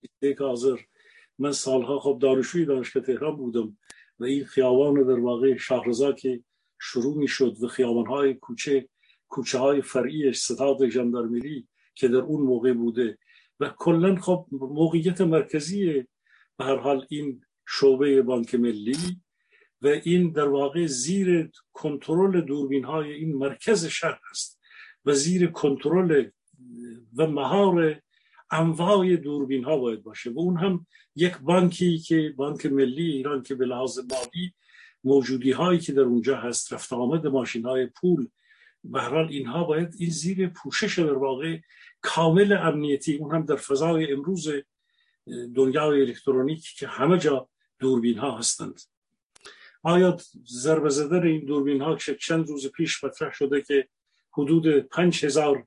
21 0.01 0.41
آذر 0.41 0.77
من 1.39 1.53
سالها 1.53 1.99
خب 1.99 2.19
دانشوی 2.23 2.65
دانشگاه 2.65 3.03
تهران 3.03 3.37
بودم 3.37 3.79
و 4.19 4.25
این 4.25 4.45
خیابان 4.45 4.95
در 4.95 5.21
واقع 5.21 5.57
شهرزا 5.57 6.13
که 6.13 6.43
شروع 6.81 7.17
می 7.17 7.29
شد 7.29 7.57
و 7.63 7.69
خیابان 7.69 8.07
های 8.07 8.35
کوچه 8.35 8.89
کوچه 9.29 9.59
های 9.59 9.83
فرعیش 9.83 10.39
ستاد 10.39 10.89
ژاندارمری 10.89 11.69
که 11.95 12.09
در 12.09 12.17
اون 12.17 12.43
موقع 12.43 12.73
بوده 12.73 13.19
و 13.61 13.75
کلا 13.79 14.17
خب 14.17 14.47
موقعیت 14.51 15.21
مرکزی 15.21 16.07
به 16.57 16.65
هر 16.65 16.77
حال 16.77 17.07
این 17.09 17.41
شعبه 17.69 18.23
بانک 18.23 18.55
ملی 18.55 19.21
و 19.83 19.87
این 19.87 20.33
در 20.33 20.49
واقع 20.49 20.87
زیر 20.87 21.51
کنترل 21.73 22.41
دوربین 22.41 22.85
های 22.85 23.13
این 23.13 23.35
مرکز 23.35 23.87
شهر 23.87 24.21
است 24.31 24.61
و 25.05 25.13
زیر 25.13 25.47
کنترل 25.47 26.29
و 27.17 27.27
مهار 27.27 28.01
انواع 28.51 29.17
دوربین 29.17 29.65
ها 29.65 29.77
باید 29.77 30.03
باشه 30.03 30.31
و 30.31 30.39
اون 30.39 30.57
هم 30.57 30.87
یک 31.17 31.39
بانکی 31.39 31.99
که 31.99 32.35
بانک 32.37 32.67
ملی 32.67 33.11
ایران 33.11 33.43
که 33.43 33.55
به 33.55 33.67
لحاظ 33.67 33.99
مالی 33.99 34.55
موجودی 35.05 35.53
هایی 35.53 35.79
که 35.79 35.93
در 35.93 36.03
اونجا 36.03 36.37
هست 36.37 36.73
رفت 36.73 36.93
آمد 36.93 37.27
ماشین 37.27 37.65
های 37.65 37.87
پول 37.87 38.29
به 38.85 39.01
حال 39.01 39.29
اینها 39.29 39.65
باید 39.65 39.95
این 39.99 40.11
زیر 40.11 40.49
پوشش 40.49 40.99
در 40.99 41.13
واقع 41.13 41.59
کامل 42.01 42.53
امنیتی 42.53 43.17
اون 43.17 43.35
هم 43.35 43.45
در 43.45 43.57
فضای 43.57 44.13
امروز 44.13 44.49
دنیای 45.55 46.01
الکترونیک 46.01 46.75
که 46.79 46.87
همه 46.87 47.19
جا 47.19 47.49
دوربین 47.79 48.19
ها 48.19 48.39
هستند. 48.39 48.81
آیا 49.83 50.17
ضربه 50.47 50.89
زدن 50.89 51.27
این 51.27 51.45
دوربین 51.45 51.83
ها 51.83 51.97
که 51.97 52.15
چند 52.15 52.49
روز 52.49 52.67
پیش 52.67 53.05
مطرح 53.05 53.33
شده 53.33 53.63
که 53.63 53.89
حدود 54.33 54.67
پنج 54.79 55.25
هزار 55.25 55.67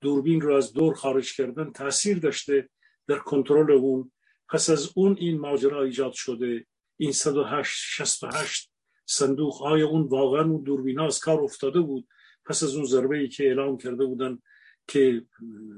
دوربین 0.00 0.40
رو 0.40 0.54
از 0.54 0.72
دور 0.72 0.94
خارج 0.94 1.36
کردن 1.36 1.72
تاثیر 1.72 2.18
داشته 2.18 2.68
در 3.06 3.18
کنترل 3.18 3.70
اون 3.70 4.12
پس 4.48 4.70
از 4.70 4.92
اون 4.94 5.16
این 5.20 5.40
ماجرا 5.40 5.82
ایجاد 5.82 6.12
شده؟ 6.12 6.66
این 6.96 7.12
108 7.12 7.72
68 7.76 8.70
صندوق 9.06 9.62
آیا 9.62 9.88
اون 9.88 10.02
واقعا 10.02 10.42
اون 10.42 10.62
دوربین 10.62 10.98
ها 10.98 11.06
از 11.06 11.20
کار 11.20 11.40
افتاده 11.40 11.80
بود؟ 11.80 12.08
پس 12.44 12.62
از 12.62 12.76
اون 12.76 12.84
ضربه 12.84 13.18
ای 13.18 13.28
که 13.28 13.44
اعلام 13.44 13.76
کرده 13.78 14.04
بودن 14.04 14.38
که 14.86 15.24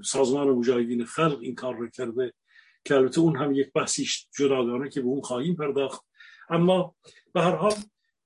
سازمان 0.05 0.49
مجاهدین 0.49 1.05
خلق 1.05 1.38
این 1.40 1.55
کار 1.55 1.77
رو 1.77 1.88
کرده 1.88 2.33
که 2.85 2.94
البته 2.94 3.20
اون 3.20 3.37
هم 3.37 3.55
یک 3.55 3.73
بحثی 3.73 4.07
جداگانه 4.38 4.90
که 4.90 5.01
به 5.01 5.07
اون 5.07 5.20
خواهیم 5.20 5.57
پرداخت. 5.57 6.05
اما 6.48 6.96
به 7.33 7.42
هر 7.42 7.54
حال 7.54 7.74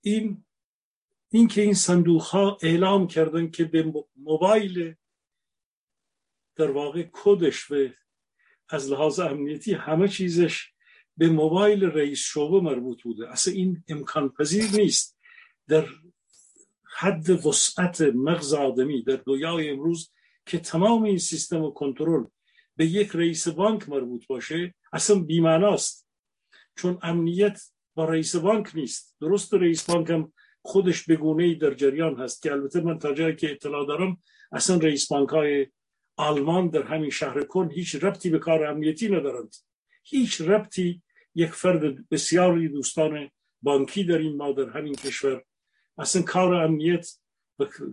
این 0.00 0.44
این 1.30 1.48
که 1.48 1.62
این 1.62 1.74
صندوق 1.74 2.22
ها 2.22 2.58
اعلام 2.62 3.06
کردن 3.06 3.50
که 3.50 3.64
به 3.64 3.92
موبایل 4.16 4.94
در 6.56 6.70
واقع 6.70 7.08
کدش 7.12 7.70
و 7.70 7.88
از 8.68 8.90
لحاظ 8.90 9.20
امنیتی 9.20 9.74
همه 9.74 10.08
چیزش 10.08 10.72
به 11.16 11.28
موبایل 11.28 11.84
رئیس 11.84 12.18
شعبه 12.18 12.60
مربوط 12.60 13.02
بوده. 13.02 13.30
اصلا 13.30 13.54
این 13.54 13.84
امکان 13.88 14.28
پذیر 14.28 14.70
نیست. 14.70 15.18
در 15.68 15.86
حد 16.96 17.46
وسعت 17.46 18.00
مغز 18.00 18.54
آدمی 18.54 19.02
در 19.02 19.16
دنیای 19.26 19.70
امروز 19.70 20.12
که 20.46 20.58
تمام 20.58 21.02
این 21.02 21.18
سیستم 21.18 21.62
و 21.62 21.70
کنترل 21.70 22.24
به 22.76 22.86
یک 22.86 23.10
رئیس 23.14 23.48
بانک 23.48 23.88
مربوط 23.88 24.26
باشه 24.26 24.74
اصلا 24.92 25.20
بیماناست 25.20 26.08
چون 26.76 26.98
امنیت 27.02 27.60
با 27.98 28.04
رئیس 28.04 28.36
بانک 28.36 28.70
نیست. 28.74 29.16
درست 29.20 29.54
رئیس 29.54 29.90
بانک 29.90 30.10
هم 30.10 30.32
خودش 30.62 31.06
بگونه 31.06 31.44
ای 31.44 31.54
در 31.54 31.74
جریان 31.74 32.20
هست 32.20 32.42
که 32.42 32.52
البته 32.52 32.80
من 32.80 32.98
تا 32.98 33.14
جایی 33.14 33.36
که 33.36 33.50
اطلاع 33.50 33.86
دارم 33.86 34.22
اصلا 34.52 34.76
رئیس 34.76 35.08
بانک 35.08 35.28
های 35.28 35.66
آلمان 36.16 36.68
در 36.68 36.82
همین 36.82 37.10
شهر 37.10 37.44
کن 37.44 37.70
هیچ 37.70 37.94
ربطی 37.94 38.30
به 38.30 38.38
کار 38.38 38.64
امنیتی 38.64 39.08
ندارند. 39.08 39.54
هیچ 40.02 40.40
ربطی 40.40 41.02
یک 41.34 41.50
فرد 41.50 42.08
بسیاری 42.08 42.68
دوستان 42.68 43.30
بانکی 43.62 44.12
این 44.12 44.36
ما 44.36 44.52
در 44.52 44.70
همین 44.70 44.94
کشور. 44.94 45.42
اصلا 45.98 46.22
کار 46.22 46.54
امنیت 46.54 47.06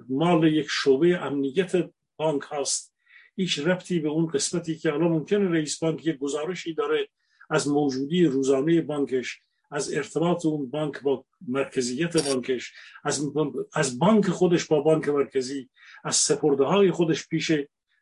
مال 0.09 0.53
یک 0.53 0.67
شعبه 0.69 1.17
امنیت 1.17 1.89
بانک 2.17 2.43
هست 2.51 2.95
هیچ 3.35 3.59
ربطی 3.59 3.99
به 3.99 4.09
اون 4.09 4.27
قسمتی 4.27 4.75
که 4.75 4.93
الان 4.93 5.11
ممکنه 5.11 5.49
رئیس 5.49 5.79
بانک 5.79 6.05
یک 6.05 6.17
گزارشی 6.17 6.73
داره 6.73 7.07
از 7.49 7.67
موجودی 7.67 8.25
روزانه 8.25 8.81
بانکش 8.81 9.44
از 9.71 9.93
ارتباط 9.93 10.45
اون 10.45 10.69
بانک 10.69 11.01
با 11.01 11.25
مرکزیت 11.47 12.27
بانکش 12.27 12.73
از, 13.03 13.31
از 13.73 13.99
بانک 13.99 14.29
خودش 14.29 14.65
با 14.65 14.81
بانک 14.81 15.09
مرکزی 15.09 15.69
از 16.03 16.15
سپرده 16.15 16.63
های 16.63 16.91
خودش 16.91 17.27
پیش 17.27 17.51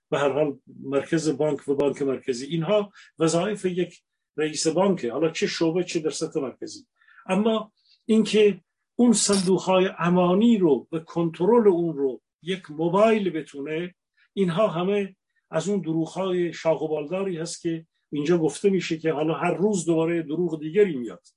به 0.10 0.20
هر 0.20 0.30
حال 0.30 0.60
مرکز 0.84 1.38
بانک 1.38 1.68
و 1.68 1.76
بانک 1.76 2.02
مرکزی. 2.02 2.46
اینها 2.46 2.92
وظایف 3.20 3.66
یک 3.66 4.02
رئیس 4.38 4.68
بانکه. 4.68 5.12
حالا 5.12 5.30
چه 5.30 5.48
شعبه 5.48 5.84
چه 5.84 6.00
در 6.00 6.10
سطح 6.10 6.40
مرکزی. 6.40 6.86
اما 7.26 7.72
اینکه 8.06 8.62
اون 8.96 9.14
صندوق 9.14 9.62
های 9.62 9.90
امانی 10.00 10.58
رو 10.58 10.88
و 10.92 11.00
کنترل 11.00 11.68
اون 11.68 11.98
رو 11.98 12.22
یک 12.42 12.72
موبایل 12.72 13.30
بتونه 13.30 13.96
اینها 14.34 14.68
همه 14.68 15.16
از 15.52 15.70
اون 15.70 15.82
دروغ 15.82 16.10
های 16.10 16.54
شاخ 16.54 16.82
و 16.82 16.88
بالداری 16.88 17.38
هست 17.38 17.62
که 17.62 17.86
اینجا 18.12 18.38
گفته 18.38 18.70
میشه 18.70 18.98
که 18.98 19.12
حالا 19.12 19.34
هر 19.34 19.54
روز 19.54 19.86
دوباره 19.86 20.22
دروغ 20.22 20.60
دیگری 20.60 20.96
میاد. 20.96 21.28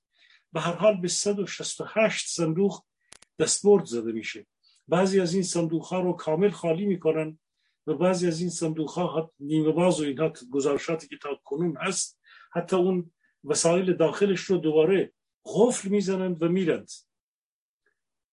به 0.57 0.63
هر 0.63 0.73
حال 0.73 0.97
به 1.01 1.09
168 1.09 2.29
صندوق 2.29 2.85
دستبرد 3.39 3.85
زده 3.85 4.13
میشه. 4.13 4.47
بعضی 4.89 5.21
از 5.21 5.35
این 5.35 5.43
صندوق 5.43 5.85
ها 5.85 6.01
رو 6.01 6.13
کامل 6.13 6.51
خالی 6.51 6.87
می‌کنن 6.87 7.39
و 7.87 7.95
بعضی 7.95 8.27
از 8.27 8.41
این 8.41 8.51
صندوق 8.51 8.91
ها 8.91 9.33
نیمه 9.41 9.73
باز 9.73 10.01
و 10.01 10.05
اینها 10.05 10.33
گزارشاتی 10.51 11.09
که 11.09 11.17
تا 11.17 11.41
کنون 11.45 11.77
هست 11.77 12.21
حتی 12.53 12.77
اون 12.77 13.13
وسایل 13.45 13.93
داخلش 13.93 14.41
رو 14.41 14.57
دوباره 14.57 15.13
غفل 15.45 15.89
می‌زنند 15.89 16.43
و 16.43 16.49
میرند. 16.49 16.91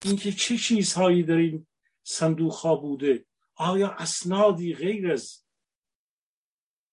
اینکه 0.06 0.32
چه 0.32 0.58
چیزهایی 0.58 1.24
در 1.24 1.38
این 1.38 1.68
صندوق 2.04 2.54
ها 2.54 2.76
بوده؟ 2.76 3.26
آیا 3.56 3.92
اسنادی 3.92 4.74
غیر 4.74 5.12
از 5.12 5.44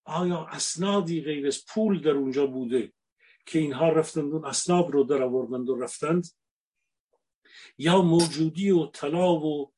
آیا 0.05 0.45
اسنادی 0.45 1.23
غیر 1.23 1.47
از 1.47 1.64
پول 1.69 2.01
در 2.01 2.11
اونجا 2.11 2.47
بوده؟ 2.47 2.93
که 3.46 3.59
اینها 3.59 3.88
رفتند 3.88 4.33
اون 4.33 4.44
اسناد 4.44 4.90
رو 4.90 5.05
در 5.05 5.22
آوردند 5.22 5.68
و 5.68 5.76
رفتند. 5.76 6.26
یا 7.79 8.03
موجودی 8.03 8.70
و 8.70 8.87
طلا 8.87 9.35
و 9.35 9.72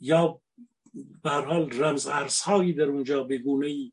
یا 0.00 0.40
به 1.22 1.30
حال 1.30 1.70
رمز 1.82 2.06
ارزهایی 2.06 2.72
در 2.72 2.84
اونجا 2.84 3.24
به 3.24 3.38
گونه 3.38 3.66
ای 3.66 3.92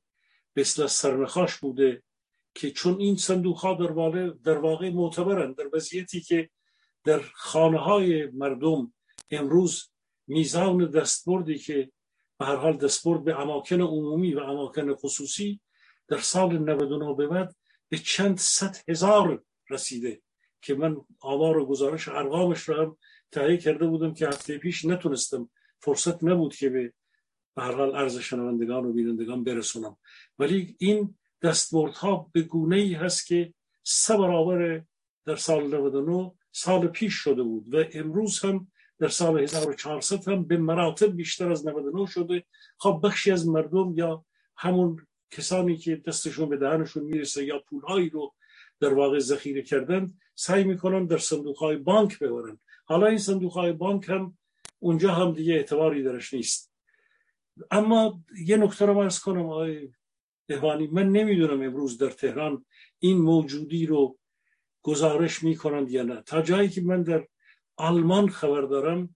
سرنخاش 0.87 1.57
بوده 1.57 2.03
که 2.55 2.71
چون 2.71 2.99
این 2.99 3.15
صندوق 3.15 3.57
ها 3.57 3.73
در 3.73 3.91
واقع, 3.91 4.29
در 4.43 4.57
واقع 4.57 4.89
معتبرند 4.89 5.55
در 5.55 5.69
وضعیتی 5.73 6.21
که 6.21 6.49
در 7.03 7.21
خانه 7.33 7.77
های 7.77 8.25
مردم 8.25 8.93
امروز 9.31 9.91
میزان 10.27 10.91
دستبردی 10.91 11.57
که 11.57 11.91
به 12.39 12.45
هر 12.45 12.55
حال 12.55 12.77
دستبرد 12.77 13.23
به 13.23 13.39
اماکن 13.39 13.81
عمومی 13.81 14.33
و 14.33 14.39
اماکن 14.39 14.95
خصوصی 14.95 15.61
در 16.07 16.17
سال 16.17 16.57
99 16.57 17.15
به 17.15 17.27
بعد 17.27 17.55
به 17.89 17.97
چند 17.97 18.37
صد 18.37 18.77
هزار 18.87 19.43
رسیده 19.69 20.21
که 20.61 20.75
من 20.75 20.97
آمار 21.19 21.57
و 21.57 21.65
گزارش 21.65 22.07
ارقامش 22.07 22.61
رو 22.61 22.75
هم 22.75 22.97
تهیه 23.31 23.57
کرده 23.57 23.87
بودم 23.87 24.13
که 24.13 24.27
هفته 24.27 24.57
پیش 24.57 24.85
نتونستم 24.85 25.49
فرصت 25.79 26.23
نبود 26.23 26.55
که 26.55 26.69
به 26.69 26.93
به 27.55 27.65
هر 27.65 27.71
حال 27.71 27.95
عرض 27.95 28.19
شنوندگان 28.19 28.85
و 28.85 28.93
بینندگان 28.93 29.43
برسونم. 29.43 29.97
ولی 30.39 30.75
این 30.79 31.17
دستبردها 31.41 32.29
به 32.33 32.41
گونه 32.41 32.75
ای 32.75 32.93
هست 32.93 33.25
که 33.25 33.53
سه 33.83 34.17
برابر 34.17 34.83
در 35.25 35.35
سال 35.35 35.75
99 35.75 36.31
سال 36.51 36.87
پیش 36.87 37.13
شده 37.13 37.43
بود 37.43 37.73
و 37.73 37.83
امروز 37.93 38.39
هم 38.39 38.71
در 38.99 39.07
سال 39.07 39.39
1400 39.39 40.27
هم 40.27 40.45
به 40.45 40.57
مراتب 40.57 41.15
بیشتر 41.15 41.51
از 41.51 41.67
99 41.67 42.05
شده. 42.05 42.45
خب 42.77 43.01
بخشی 43.03 43.31
از 43.31 43.47
مردم 43.47 43.93
یا 43.97 44.25
همون 44.57 45.07
کسانی 45.31 45.77
که 45.77 45.95
دستشون 45.95 46.49
به 46.49 46.57
دهنشون 46.57 47.03
می‌رسه 47.03 47.45
یا 47.45 47.59
پولهایی 47.59 48.09
رو 48.09 48.33
در 48.79 48.93
واقع 48.93 49.19
ذخیره 49.19 49.61
کردن 49.61 50.13
سعی 50.35 50.63
می‌کنن 50.63 51.05
در 51.05 51.17
صندوق 51.17 51.57
های 51.57 51.77
بانک 51.77 52.19
ببرن. 52.19 52.59
حالا 52.85 53.07
این 53.07 53.17
صندوق 53.17 53.53
های 53.53 53.71
بانک 53.71 54.09
هم 54.09 54.37
اونجا 54.79 55.13
هم 55.13 55.33
دیگه 55.33 55.53
اعتباری 55.53 56.03
درش 56.03 56.33
نیست. 56.33 56.73
اما 57.71 58.23
یه 58.45 58.57
نکته 58.57 58.85
رو 58.85 58.97
ارز 58.97 59.19
کنم 59.19 59.45
آقای 59.45 59.89
دهوانی 60.47 60.87
من 60.87 61.09
نمی‌دونم 61.09 61.61
امروز 61.61 61.97
در 61.97 62.09
تهران 62.09 62.65
این 62.99 63.17
موجودی 63.17 63.85
رو 63.85 64.17
گزارش 64.81 65.43
می‌کنند 65.43 65.91
یا 65.91 66.03
نه. 66.03 66.21
تا 66.21 66.41
جایی 66.41 66.69
که 66.69 66.81
من 66.81 67.03
در 67.03 67.27
آلمان 67.77 68.29
خبر 68.29 68.61
دارم 68.61 69.15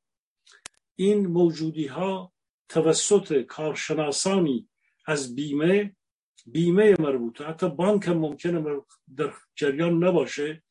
این 0.96 1.28
موجودی 1.28 1.88
ها 1.88 2.34
توسط 2.70 3.42
کارشناسانی 3.42 4.70
از 5.06 5.36
بیمه 5.36 5.96
بیمه 6.46 6.96
مربوطه 7.00 7.46
حتی 7.46 7.70
بانک 7.70 8.08
هم 8.08 8.18
ممکنه 8.18 8.82
در 9.18 9.34
جریان 9.56 10.04
نباشه 10.04 10.64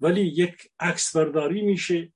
ولی 0.00 0.20
یک 0.20 0.70
عکس 0.80 1.16
برداری 1.16 1.62
میشه. 1.62 2.12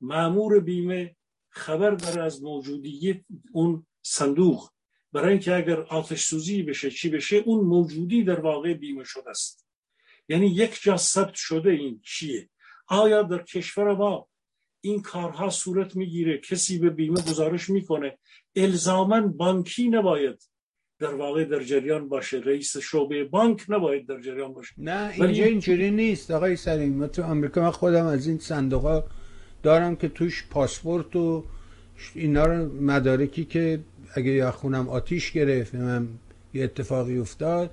معمور 0.00 0.60
بیمه 0.60 1.16
خبر 1.48 1.90
داره 1.90 2.22
از 2.22 2.42
موجودیت 2.42 3.20
اون 3.52 3.86
صندوق. 4.02 4.70
برای 5.12 5.30
اینکه 5.30 5.54
اگر 5.54 5.80
آتش 5.80 6.24
سوزی 6.24 6.62
بشه 6.62 6.90
چی 6.90 7.08
بشه؟ 7.08 7.36
اون 7.36 7.64
موجودی 7.64 8.24
در 8.24 8.40
واقع 8.40 8.74
بیمه 8.74 9.04
شده 9.04 9.30
است. 9.30 9.66
یعنی 10.28 10.46
یک 10.46 10.82
جا 10.82 10.96
ثبت 10.96 11.34
شده 11.34 11.70
این 11.70 12.00
چیه؟ 12.04 12.50
آیا 12.86 13.22
در 13.22 13.42
کشور 13.42 13.94
ما 13.94 14.28
این 14.80 15.02
کارها 15.02 15.50
صورت 15.50 15.96
می‌گیره؟ 15.96 16.38
کسی 16.38 16.78
به 16.78 16.90
بیمه 16.90 17.20
گزارش 17.20 17.70
می‌کنه؟ 17.70 18.18
الزاما 18.56 19.20
بانکی 19.20 19.88
نباید 19.88 20.47
در 20.98 21.14
واقع 21.14 21.44
در 21.44 21.62
جریان 21.62 22.08
باشه. 22.08 22.40
رئیس 22.44 22.76
شعبه 22.76 23.24
بانک 23.24 23.64
نباید 23.68 24.06
در 24.06 24.20
جریان 24.20 24.52
باشه. 24.52 24.74
نه 24.78 25.10
اینجا 25.14 25.44
اینجوری 25.44 25.90
نیست. 25.90 26.30
آقای 26.30 26.56
سلیم 26.56 26.94
ما 26.94 27.06
تو 27.06 27.22
آمریکا 27.22 27.60
من 27.60 27.70
خودم 27.70 28.06
از 28.06 28.26
این 28.26 28.38
صندوق 28.38 28.82
ها 28.82 29.04
دارم 29.62 29.96
که 29.96 30.08
توش 30.08 30.44
پاسپورت 30.50 31.16
و 31.16 31.44
اینا 32.14 32.46
رو 32.46 32.82
مدارکی 32.82 33.44
که 33.44 33.80
اگه 34.14 34.30
یا 34.30 34.50
خونم 34.50 34.88
آتیش 34.88 35.32
گرفت 35.32 35.74
من 35.74 36.08
یه 36.54 36.64
اتفاقی 36.64 37.18
افتاد 37.18 37.70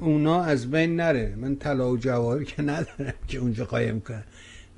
اونا 0.00 0.42
از 0.42 0.70
بین 0.70 0.96
نره. 0.96 1.34
من 1.36 1.56
طلا 1.56 1.90
و 1.90 1.96
جواهر 1.96 2.44
که 2.44 2.62
ندارم 2.62 3.14
که 3.28 3.38
اونجا 3.38 3.64
قایم 3.64 4.00
کنم. 4.00 4.24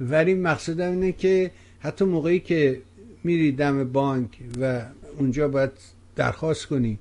ولی 0.01 0.35
مقصدم 0.35 0.91
اینه 0.91 1.13
که 1.13 1.51
حتی 1.81 2.05
موقعی 2.05 2.41
که 2.41 2.83
میری 3.25 3.53
دم 3.53 3.93
بانک 3.93 4.29
و 4.61 4.83
اونجا 5.19 5.49
باید 5.49 5.71
درخواست 6.17 6.67
کنی 6.67 6.99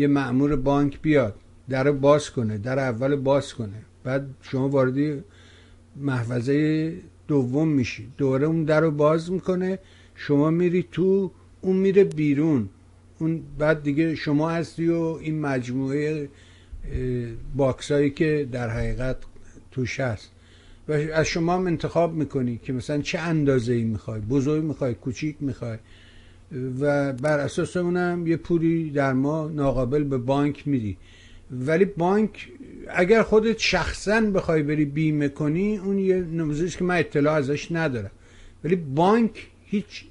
یه 0.00 0.06
معمور 0.06 0.56
بانک 0.56 1.02
بیاد 1.02 1.34
در 1.68 1.90
باز 1.90 2.30
کنه 2.30 2.58
در 2.58 2.78
اول 2.78 3.16
باز 3.16 3.54
کنه. 3.54 3.82
بعد 4.04 4.26
شما 4.42 4.68
واردی 4.68 5.22
محفظه 5.96 6.92
دوم 7.28 7.68
میشی. 7.68 8.08
دوره 8.18 8.46
اون 8.46 8.64
در 8.64 8.80
رو 8.80 8.90
باز 8.90 9.32
می‌کنه 9.32 9.78
شما 10.14 10.50
میری 10.50 10.84
تو 10.92 11.30
اون 11.60 11.76
میره 11.76 12.04
بیرون. 12.04 12.68
اون 13.18 13.42
بعد 13.58 13.82
دیگه 13.82 14.14
شما 14.14 14.50
هستی 14.50 14.88
و 14.88 15.00
این 15.00 15.40
مجموعه 15.40 16.28
باکسایی 17.56 18.10
که 18.10 18.48
در 18.52 18.68
حقیقت 18.70 19.16
توش 19.70 20.00
هست. 20.00 20.30
و 20.88 20.92
از 20.92 21.26
شما 21.26 21.54
هم 21.54 21.66
انتخاب 21.66 22.14
می‌کنی 22.14 22.60
که 22.62 22.72
مثلا 22.72 23.00
چه 23.00 23.18
اندازه 23.18 23.72
ای 23.72 23.84
می‌خوای؟ 23.84 24.20
بزرگ 24.20 24.64
می‌خوای؟ 24.64 24.94
کوچیک 24.94 25.36
می‌خوای؟ 25.40 25.78
و 26.80 27.12
بر 27.12 27.38
اساس 27.38 27.76
اونم 27.76 28.26
یه 28.26 28.36
پولی 28.36 28.90
در 28.90 29.12
ما 29.12 29.48
ناقابل 29.48 30.04
به 30.04 30.18
بانک 30.18 30.68
میدی. 30.68 30.96
ولی 31.50 31.84
بانک 31.84 32.48
اگر 32.88 33.22
خودت 33.22 33.58
شخصا 33.58 34.20
بخوای 34.20 34.62
بری 34.62 34.84
بیمه 34.84 35.28
کنی 35.28 35.76
اون 35.76 35.98
یه 35.98 36.16
نموزش 36.16 36.76
که 36.76 36.84
من 36.84 36.98
اطلاع 36.98 37.34
ازش 37.34 37.72
ندارم. 37.72 38.10
ولی 38.64 38.76
بانک 38.76 39.46
هیچ 39.64 40.04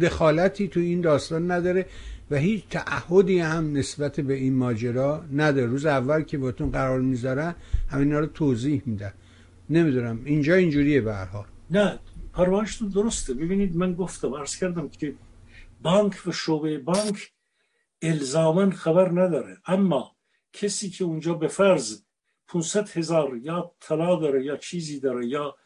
دخالتی 0.00 0.68
تو 0.68 0.80
این 0.80 1.00
داستان 1.00 1.50
نداره 1.50 1.86
و 2.30 2.36
هیچ 2.36 2.64
تعهدی 2.70 3.38
هم 3.38 3.76
نسبت 3.76 4.20
به 4.20 4.34
این 4.34 4.54
ماجرا 4.54 5.24
نداره. 5.32 5.66
روز 5.66 5.86
اول 5.86 6.22
که 6.22 6.38
باتون 6.38 6.70
قرار 6.70 7.00
می‌ذارن 7.00 7.54
همینا 7.88 8.18
رو 8.18 8.26
توضیح 8.26 8.82
میدن 8.86 9.12
نمی‌دونم 9.70 10.20
اینجا 10.24 10.54
اینجوریه 10.54 11.00
به 11.00 11.14
هر 11.14 11.24
حال. 11.24 11.44
نه 11.70 11.98
پروانشتون 12.32 12.88
درسته. 12.88 13.34
ببینید 13.34 13.76
من 13.76 13.94
گفتم 13.94 14.34
عرض 14.34 14.56
کردم 14.56 14.88
که 14.88 15.14
بانک 15.82 16.26
و 16.26 16.32
شعبه 16.32 16.78
بانک 16.78 17.32
الزاما 18.02 18.70
خبر 18.70 19.08
نداره. 19.08 19.58
اما 19.66 20.16
کسی 20.52 20.90
که 20.90 21.04
اونجا 21.04 21.34
به 21.34 21.48
فرض 21.48 22.02
500 22.48 22.88
هزار 22.88 23.36
یا 23.36 23.74
طلا 23.80 24.16
داره 24.16 24.44
یا 24.44 24.56
چیزی 24.56 25.00
داره 25.00 25.26
یا 25.26 25.56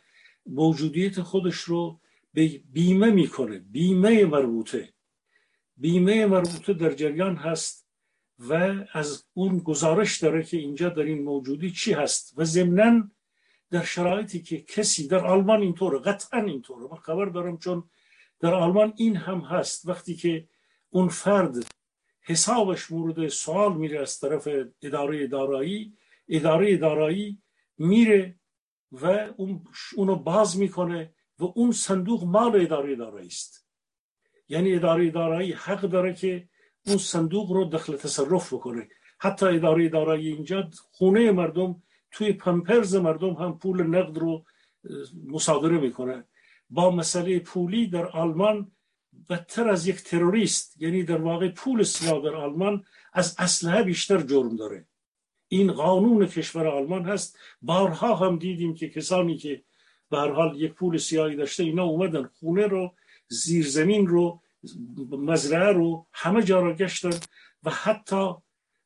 موجودیت 0.47 1.21
خودش 1.21 1.57
رو 1.57 2.01
به 2.35 2.61
بیمه 2.73 3.11
می‌کنه 3.11 3.59
بیمه 3.59 4.25
مربوطه. 4.25 4.95
بیمه 5.77 6.27
مربوطه 6.27 6.73
در 6.73 6.93
جریان 6.95 7.37
هست 7.37 7.87
و 8.39 8.55
از 8.93 9.25
اون 9.33 9.59
گزارش 9.59 10.19
داره 10.19 10.43
که 10.43 10.57
اینجا 10.57 10.89
در 10.89 11.03
این 11.03 11.23
موجودی 11.23 11.71
چی 11.71 11.93
هست 11.93 12.35
و 12.37 12.45
ضمنا 12.45 13.11
در 13.71 13.83
شرایطی 13.83 14.43
که 14.43 14.61
کسی 14.61 15.09
در 15.09 15.27
آلمان 15.27 15.63
اینطوره 15.63 15.99
قطعا 15.99 16.41
اینطوره. 16.41 16.87
من 16.91 16.97
خبر 16.97 17.25
دارم 17.25 17.59
چون 17.59 17.91
در 18.41 18.55
آلمان 18.55 18.93
این 18.97 19.17
هم 19.17 19.39
هست. 19.39 19.89
وقتی 19.89 20.15
که 20.15 20.49
اون 20.91 21.09
فرد 21.09 21.55
حسابش 22.23 22.91
مورد 22.91 23.29
سوال 23.29 23.77
میره 23.77 24.01
از 24.01 24.21
طرف 24.21 24.49
اداره 24.83 25.27
دارایی 25.27 25.97
اداره 26.29 26.77
دارایی 26.77 27.43
میره 27.79 28.39
و 28.93 29.07
اون 29.37 29.65
اونو 29.97 30.17
باز 30.17 30.59
می‌کنه 30.59 31.15
و 31.39 31.45
اون 31.45 31.73
صندوق 31.73 32.25
مال 32.25 32.61
اداره 32.61 32.97
دارایی 32.97 33.27
است. 33.27 33.67
یعنی 34.49 34.75
اداره 34.75 35.11
دارایی 35.11 35.53
حق 35.53 35.81
داره 35.81 36.15
که 36.15 36.49
اون 36.87 36.97
صندوق 36.97 37.53
رو 37.53 37.65
دخل 37.65 37.97
تصرف 37.97 38.53
بکنه. 38.53 38.89
حتی 39.19 39.47
اداره 39.47 39.89
دارایی 39.89 40.33
اینجا 40.33 40.71
خونه 40.93 41.33
مردم 41.33 41.83
توی 42.11 42.33
پمپرز 42.33 42.95
مردم 42.95 43.33
هم 43.33 43.59
پول 43.59 43.83
نقد 43.83 44.19
رو 44.19 44.45
مصادره 45.27 45.79
می‌کنه. 45.79 46.25
با 46.71 46.91
مسئله 46.91 47.39
پولی 47.39 47.87
در 47.87 48.07
آلمان 48.07 48.71
بدتر 49.29 49.69
از 49.69 49.87
یک 49.87 49.97
تروریست 49.97 50.83
یعنی 50.83 51.03
در 51.03 51.21
واقع 51.21 51.49
پول 51.49 51.83
سیاه 51.83 52.23
در 52.23 52.35
آلمان 52.35 52.85
از 53.13 53.35
اسلحه 53.39 53.83
بیشتر 53.83 54.21
جرم 54.21 54.57
داره. 54.57 54.87
این 55.49 55.73
قانون 55.73 56.27
کشور 56.27 56.67
آلمان 56.67 57.05
هست. 57.05 57.39
بارها 57.63 58.15
هم 58.15 58.39
دیدیم 58.39 58.75
که 58.75 58.89
کسانی 58.89 59.37
که 59.37 59.63
به 60.11 60.19
هر 60.19 60.31
حال 60.31 60.61
یک 60.61 60.73
پول 60.73 60.99
سیاهی 60.99 61.37
داشته 61.37 61.63
اینا 61.63 61.85
اومدن 61.85 62.25
خونه 62.25 62.67
رو 62.67 62.95
زیرزمین 63.29 64.07
رو 64.07 64.43
مزرعه 65.11 65.73
رو 65.73 66.07
همه 66.13 66.43
جا 66.43 66.61
را 66.61 66.75
گشتن 66.75 67.21
و 67.63 67.71
حتی 67.71 68.35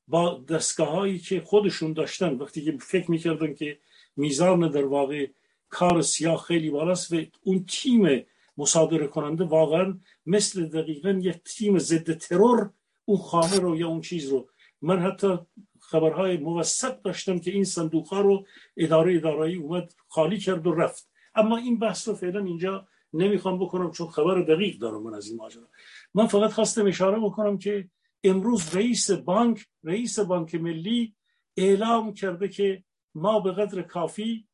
با 0.09 0.45
دستگاه 0.49 0.89
هایی 0.89 1.19
که 1.19 1.41
خودشون 1.41 1.93
داشتن 1.93 2.35
وقتی 2.35 2.65
که 2.65 2.77
فکر 2.81 3.11
می‌کردن 3.11 3.55
که 3.55 3.79
میزان 4.17 4.71
در 4.71 4.85
واقع 4.85 5.27
کار 5.71 6.03
سیاه 6.03 6.43
خیلی 6.43 6.71
بالاست 6.71 7.13
و 7.13 7.17
اون 7.43 7.65
تیم 7.69 8.27
مصادره 8.57 9.07
کننده 9.07 9.45
واقعا 9.45 9.99
مثل 10.27 10.67
دقیقا 10.67 11.11
یک 11.11 11.37
تیم 11.45 11.79
ضد 11.79 12.19
ترور 12.19 12.71
اون 13.05 13.19
خانه 13.19 13.59
رو 13.59 13.77
یا 13.77 13.89
اون 13.89 14.01
چیز 14.01 14.29
رو. 14.29 14.49
من 14.83 14.99
حتی 14.99 15.39
خبرهای 15.81 16.37
موثق 16.37 17.03
داشتم 17.03 17.39
که 17.39 17.51
این 17.51 17.65
صندوق 17.65 18.07
ها 18.07 18.21
رو 18.21 18.47
اداره 18.77 19.17
ادارایی 19.17 19.57
اومد 19.57 19.95
خالی 20.09 20.39
کرد 20.39 20.67
و 20.67 20.75
رفت. 20.75 21.11
اما 21.35 21.57
این 21.57 21.79
بحث 21.79 22.09
رو 22.09 22.15
فعلا 22.15 22.45
اینجا 22.45 22.87
نمی‌خوام 23.13 23.59
بکنم 23.59 23.91
چون 23.91 24.09
خبر 24.09 24.41
دقیق 24.41 24.79
دارم 24.79 25.03
من 25.03 25.15
از 25.15 25.29
این 25.29 25.37
ماجرا. 25.37 25.69
من 26.15 26.27
فقط 26.27 26.53
خواستم 26.53 26.87
اشاره 26.87 27.21
بکنم 27.21 27.59
که 27.59 27.89
امروز 28.25 28.77
رئیس 28.77 29.11
بانک 29.11 29.67
رئیس 29.85 30.19
بانک 30.19 30.55
ملی 30.55 31.15
اعلام 31.57 32.15
کرده 32.15 32.49
که 32.49 32.85
ما 33.15 33.41
به 33.41 33.53
قدر 33.53 33.83
کافی 33.83 34.47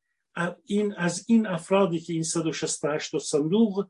این 0.64 0.94
از 0.94 1.24
این 1.28 1.46
افرادی 1.46 2.00
که 2.00 2.12
این 2.12 2.22
168 2.22 3.18
صندوق 3.18 3.88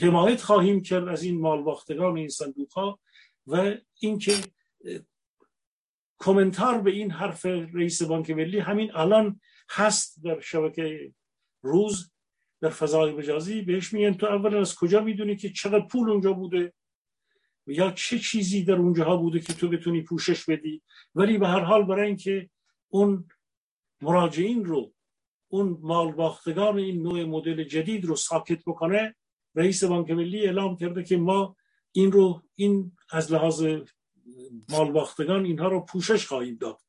حمایت 0.00 0.42
خواهیم 0.42 0.82
کرد 0.82 1.08
از 1.08 1.22
این 1.22 1.40
مالباختگان 1.40 2.16
این 2.16 2.28
صندوق 2.28 2.72
ها 2.72 3.00
و 3.46 3.74
اینکه 4.00 4.36
کامنتار 6.18 6.80
به 6.80 6.90
این 6.90 7.10
حرف 7.10 7.46
رئیس 7.46 8.02
بانک 8.02 8.30
ملی 8.30 8.58
همین 8.58 8.90
الان 8.94 9.40
هست 9.70 10.24
در 10.24 10.40
شبکه 10.40 11.12
روز 11.62 12.12
در 12.60 12.70
فضای 12.70 13.12
مجازی 13.12 13.62
بهش 13.62 13.92
میگن 13.92 14.14
تو 14.14 14.26
اولا 14.26 14.60
از 14.60 14.74
کجا 14.74 15.00
می‌دونی 15.00 15.36
که 15.36 15.50
چقدر 15.50 15.86
پول 15.86 16.10
اونجا 16.10 16.32
بوده؟ 16.32 16.72
یا 17.66 17.90
چه 17.90 18.18
چیزی 18.18 18.64
در 18.64 18.74
اونجاها 18.74 19.16
بوده 19.16 19.40
که 19.40 19.52
تو 19.52 19.68
بتونی 19.68 20.02
پوشش 20.02 20.44
بدی؟ 20.44 20.82
ولی 21.14 21.38
به 21.38 21.48
هر 21.48 21.60
حال 21.60 21.84
برای 21.84 22.06
اینکه 22.06 22.50
اون 22.88 23.28
مراجعین 24.00 24.64
رو 24.64 24.93
اون 25.54 25.78
مال 25.82 26.12
باختگان 26.12 26.78
این 26.78 27.02
نوع 27.02 27.24
مدل 27.24 27.64
جدید 27.64 28.04
رو 28.04 28.16
ساکت 28.16 28.64
بکنه 28.66 29.14
رئیس 29.54 29.84
بانک 29.84 30.10
ملی 30.10 30.40
اعلام 30.40 30.76
کرده 30.76 31.04
که 31.04 31.16
ما 31.16 31.56
این 31.92 32.12
رو 32.12 32.42
این 32.54 32.92
از 33.10 33.32
لحاظ 33.32 33.66
مال 34.68 34.92
باختگان 34.92 35.44
اینها 35.44 35.68
رو 35.68 35.80
پوشش 35.80 36.26
خواهیم 36.26 36.56
داد 36.60 36.80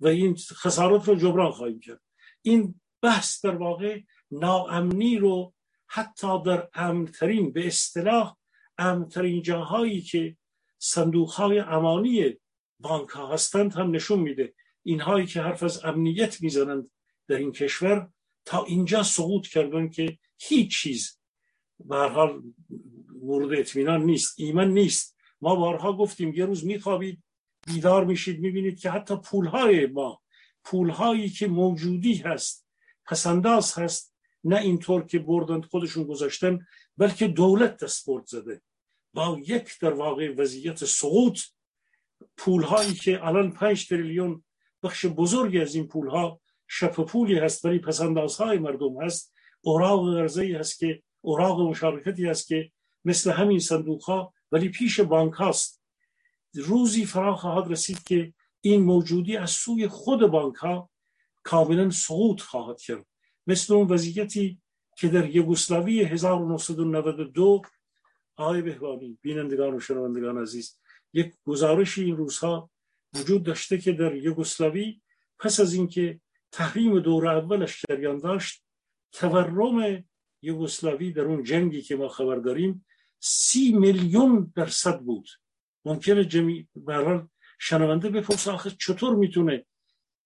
و 0.00 0.06
این 0.06 0.36
خسارات 0.52 1.08
رو 1.08 1.14
جبران 1.14 1.50
خواهیم 1.50 1.80
کرد. 1.80 2.00
این 2.42 2.80
بحث 3.02 3.44
در 3.44 3.54
واقع 3.54 4.00
ناامنی 4.30 5.18
رو 5.18 5.54
حتی 5.86 6.42
در 6.42 6.68
امنترین 6.74 7.52
به 7.52 7.66
اصطلاح 7.66 8.36
امنترین 8.78 9.42
جاهایی 9.42 10.00
که 10.00 10.36
صندوق 10.78 11.30
های 11.30 11.58
امانی 11.58 12.36
بانک 12.80 13.08
ها 13.08 13.32
هستند 13.32 13.72
هم 13.72 13.90
نشون 13.90 14.20
میده. 14.20 14.54
اینهایی 14.82 15.26
که 15.26 15.40
حرف 15.40 15.62
از 15.62 15.84
امنیت 15.84 16.42
می‌زنند 16.42 16.90
در 17.28 17.36
این 17.36 17.52
کشور 17.52 18.10
تا 18.44 18.64
اینجا 18.64 19.02
سقوط 19.02 19.46
کردن 19.46 19.88
که 19.88 20.18
هیچ 20.38 20.82
چیز 20.82 21.18
به 21.84 21.96
حال 21.96 22.42
مورد 23.22 23.58
اطمینان 23.58 24.02
نیست 24.02 24.34
ایمن 24.36 24.70
نیست. 24.70 25.16
ما 25.40 25.54
بارها 25.54 25.92
گفتیم 25.92 26.34
یه 26.34 26.44
روز 26.44 26.66
میخوابید 26.66 27.22
بیدار 27.66 28.04
میشید 28.04 28.40
می‌بینید 28.40 28.80
که 28.80 28.90
حتی 28.90 29.16
پولهای 29.16 29.86
ما 29.86 30.22
پولهایی 30.64 31.30
که 31.30 31.46
موجودی 31.46 32.14
هست 32.14 32.66
پسنداز 33.04 33.78
هست 33.78 34.14
نه 34.44 34.56
اینطور 34.56 35.06
که 35.06 35.18
بردند 35.18 35.64
خودشون 35.64 36.04
گذاشتن 36.04 36.66
بلکه 36.96 37.28
دولت 37.28 37.84
دست 37.84 38.06
برد 38.06 38.26
زده. 38.26 38.62
با 39.14 39.40
یک 39.46 39.78
در 39.80 39.92
واقع 39.92 40.34
وضعیت 40.36 40.84
سقوط 40.84 41.40
پولهایی 42.36 42.94
که 42.94 43.26
الان 43.26 43.52
پنج 43.52 43.88
تریلیون 43.88 44.44
بخش 44.82 45.06
بزرگی 45.06 45.60
از 45.60 45.74
این 45.74 45.88
پولها 45.88 46.40
شپ 46.68 47.04
پولی 47.04 47.38
هست 47.38 47.64
ولی 47.64 47.78
پسندازهای 47.78 48.58
مردم 48.58 49.02
هست. 49.02 49.34
اوراق 49.60 50.14
غرزه 50.14 50.56
هست 50.60 50.78
که 50.78 51.02
اوراق 51.20 51.60
مشارکتی 51.60 52.26
هست 52.26 52.46
که 52.46 52.70
مثل 53.04 53.30
همین 53.30 53.58
صندوق 53.58 54.02
ها 54.02 54.34
ولی 54.52 54.68
پیش 54.68 55.00
بانک 55.00 55.34
هاست. 55.34 55.82
روزی 56.54 57.06
فرا 57.06 57.36
خواهد 57.36 57.70
رسید 57.70 58.02
که 58.02 58.32
این 58.60 58.82
موجودی 58.82 59.36
از 59.36 59.50
سوی 59.50 59.88
خود 59.88 60.20
بانک 60.20 60.56
ها 60.56 60.90
کاملا 61.42 61.90
سقوط 61.90 62.40
خواهد 62.40 62.80
کرد. 62.80 63.06
مثل 63.46 63.74
اون 63.74 63.88
وضعیتی 63.88 64.60
که 64.96 65.08
در 65.08 65.36
یوگسلاوی 65.36 66.02
1992 66.02 67.62
آقای 68.36 68.62
بهبانی 68.62 69.18
بینندگان 69.22 69.74
و 69.74 69.80
شنوندگان 69.80 70.38
عزیز 70.38 70.78
یک 71.12 71.34
گزارشی 71.44 72.04
این 72.04 72.16
روزها 72.16 72.70
وجود 73.14 73.42
داشته 73.42 73.78
که 73.78 73.92
در 73.92 74.14
یوگسلاوی 74.14 75.00
پس 75.38 75.60
از 75.60 75.74
اینکه 75.74 76.20
تحریم 76.52 77.00
دور 77.00 77.28
اولش 77.28 77.84
جریان 77.88 78.18
داشت 78.18 78.64
تورم 79.12 80.04
یوگسلاوی 80.42 81.12
در 81.12 81.22
اون 81.22 81.42
جنگی 81.42 81.82
که 81.82 81.96
ما 81.96 82.08
خبر 82.08 82.36
داریم 82.36 82.86
سی 83.20 83.72
میلیون 83.72 84.52
درصد 84.56 85.00
بود. 85.00 85.28
ممکنه 85.84 86.24
جمعی 86.24 86.68
برحال 86.76 87.28
شنونده 87.58 88.10
بپرسه 88.10 88.50
آخه 88.50 88.70
چطور 88.70 89.16
می‌تونه 89.16 89.66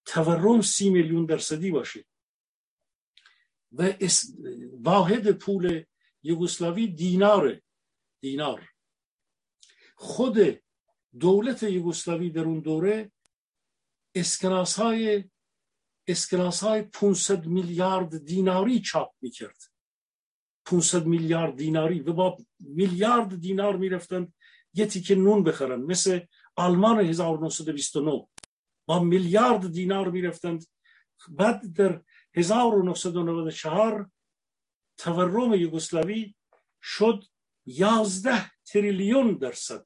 تورم 0.04 0.60
سی 0.60 0.90
میلیون 0.90 1.26
درصدی 1.26 1.70
باشه؟ 1.70 2.04
و 3.72 3.92
واحد 4.72 5.32
پول 5.32 5.84
یوگسلاوی 6.22 6.86
دیناره 6.86 7.62
دینار. 8.20 8.68
خود 9.96 10.60
دولت 11.20 11.62
یوگسلاوی 11.62 12.30
در 12.30 12.42
اون 12.42 12.60
دوره 12.60 13.12
اسکناس 14.14 14.80
های 14.80 15.24
اسکناس 16.06 16.64
های 16.64 16.82
500 16.82 17.46
میلیارد 17.46 18.24
دیناری 18.24 18.80
چاپ 18.80 19.12
می‌کرد. 19.20 19.62
500 20.64 21.06
میلیارد 21.06 21.56
دیناری. 21.56 22.00
و 22.00 22.12
با 22.12 22.36
میلیارد 22.60 23.40
دینار 23.40 23.76
می‌رفتن 23.76 24.32
یه 24.74 24.86
تیکه 24.86 25.14
نون 25.14 25.42
بخرن. 25.42 25.80
مثل 25.80 26.20
آلمان 26.56 27.00
1929 27.00 28.28
با 28.86 28.98
میلیارد 29.04 29.72
دینار 29.72 30.10
می‌رفتند. 30.10 30.64
بعد 31.28 31.72
در 31.76 32.02
1994 32.34 34.10
تورم 34.98 35.54
یوگسلاوی 35.54 36.34
شد 36.82 37.24
11 37.66 38.50
تریلیون 38.64 39.34
درصد. 39.34 39.84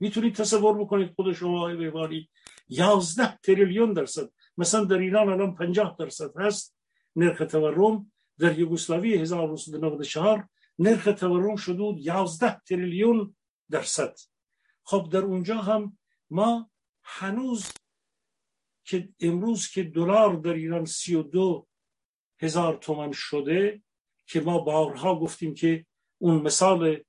می‌تونید 0.00 0.34
تصور 0.34 0.78
بکنید 0.78 1.14
خود 1.14 1.32
شما 1.32 1.58
آقای 1.58 1.76
بهبانی 1.76 2.30
11 2.68 3.36
تریلیون 3.36 3.92
درصد. 3.92 4.30
مثلا 4.58 4.84
در 4.84 4.98
ایران 4.98 5.28
الان 5.28 5.54
50 5.54 5.96
درصد 5.98 6.36
هست 6.36 6.76
نرخ 7.16 7.38
تورم. 7.50 8.12
در 8.38 8.58
یوگسلاوی 8.58 9.14
1994 9.14 10.48
نرخ 10.78 11.04
تورم 11.04 11.56
شد 11.56 11.78
11 11.96 12.60
تریلیون 12.60 13.36
درصد. 13.70 14.14
خب 14.82 15.08
در 15.12 15.18
اونجا 15.18 15.56
هم 15.56 15.98
ما 16.30 16.70
هنوز 17.02 17.72
که 18.84 19.08
امروز 19.20 19.68
که 19.68 19.82
دلار 19.82 20.36
در 20.36 20.52
ایران 20.52 20.84
32 20.84 21.68
هزار 22.40 22.76
تومن 22.76 23.12
شده 23.12 23.82
که 24.26 24.40
ما 24.40 24.58
بارها 24.58 25.18
گفتیم 25.18 25.54
که 25.54 25.86
اون 26.18 26.42
مثال 26.42 27.02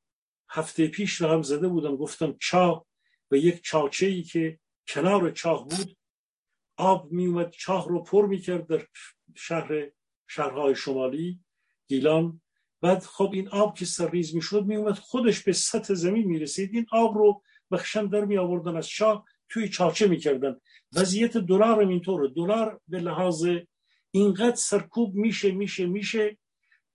هفته 0.50 0.88
پیش 0.88 1.14
رو 1.14 1.28
هم 1.28 1.42
زده 1.42 1.68
بودم. 1.68 1.96
گفتم 1.96 2.36
چاه 2.40 2.86
و 3.32 3.36
یک 3.36 3.64
چاچه 3.64 4.06
ای 4.06 4.24
که 4.24 4.60
کنار 4.88 5.32
چاه 5.32 5.68
بود 5.68 5.98
آب 6.78 7.12
می 7.12 7.26
اومد 7.26 7.50
چاه 7.52 7.90
رو 7.90 8.04
پر 8.04 8.26
می 8.26 8.40
کرد 8.40 8.68
در 8.68 8.86
شهر 9.36 9.92
شهرهای 10.28 10.76
شمالی 10.76 11.40
گیلان. 11.88 12.42
بعد 12.82 13.04
خب 13.04 13.32
این 13.34 13.48
آب 13.48 13.78
که 13.78 13.86
سرریز 13.86 14.36
می 14.36 14.42
شد 14.42 14.66
می 14.66 14.76
اومد 14.76 14.94
خودش 14.94 15.44
به 15.44 15.54
سطح 15.54 15.94
زمین 15.94 16.28
می 16.28 16.40
رسید 16.40 16.70
این 16.74 16.86
آب 16.92 17.18
رو 17.18 17.42
بخشن 17.72 18.06
در 18.06 18.26
می 18.26 18.38
آوردن 18.38 18.78
از 18.78 18.88
چاه 18.88 19.26
توی 19.50 19.70
چاچه 19.70 20.08
می 20.08 20.18
کردن 20.18 20.56
وضعیت 20.96 21.38
دلار 21.38 21.82
هم 21.82 21.90
اینطوره. 21.90 22.28
دلار 22.28 22.82
به 22.88 23.00
لحاظ 23.00 23.48
اینقدر 24.12 24.56
سرکوب 24.56 25.16
میشه 25.16 25.52
میشه 25.52 25.86
میشه 25.86 26.38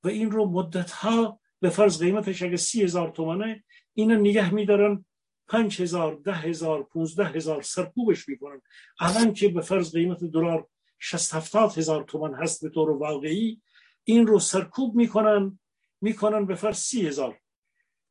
و 0.04 0.08
این 0.08 0.30
رو 0.30 0.50
مدت 0.50 0.90
ها 0.90 1.40
به 1.60 1.70
فرض 1.70 2.02
قیمتش 2.02 2.42
اگه 2.42 2.56
سی 2.56 2.82
هزار 2.82 3.10
تومنه 3.10 3.64
اینو 3.94 4.20
نگه 4.20 4.54
میدارن 4.54 5.04
پنج 5.48 5.82
هزار 5.82 6.14
ده 6.14 6.34
هزار 6.34 6.82
پونزده 6.82 7.24
هزار 7.24 7.62
سرکوبش 7.62 8.28
می‌کنن. 8.28 8.62
الان 9.00 9.32
که 9.32 9.48
به 9.48 9.60
فرض 9.60 9.92
قیمت 9.92 10.24
دلار 10.24 10.68
شست 10.98 11.34
هفتاد 11.34 11.78
هزار 11.78 12.04
تومن 12.04 12.34
هست 12.34 12.62
به 12.62 12.70
طور 12.70 12.90
واقعی 12.90 13.60
این 14.04 14.26
رو 14.26 14.38
سرکوب 14.38 14.94
می‌کنن 14.94 15.58
می‌کنن 16.00 16.46
به 16.46 16.54
فرض 16.54 16.78
سی 16.78 17.06
هزار. 17.06 17.40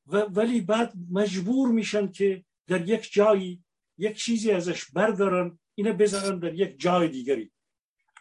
و 0.08 0.18
ولی 0.18 0.62
بعد 0.62 0.94
مجبور 1.12 1.70
میشن 1.70 2.12
که 2.12 2.46
در 2.68 2.90
یک 2.90 3.14
جایی 3.14 3.64
یک 3.98 4.18
چیزی 4.18 4.52
ازش 4.52 4.92
بردارن 4.92 5.60
اینه 5.76 5.94
بذارن 5.94 6.40
در 6.40 6.54
یک 6.54 6.80
جای 6.80 7.08
دیگری. 7.08 7.52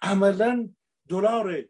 عملا 0.03 0.69
دلار 1.09 1.65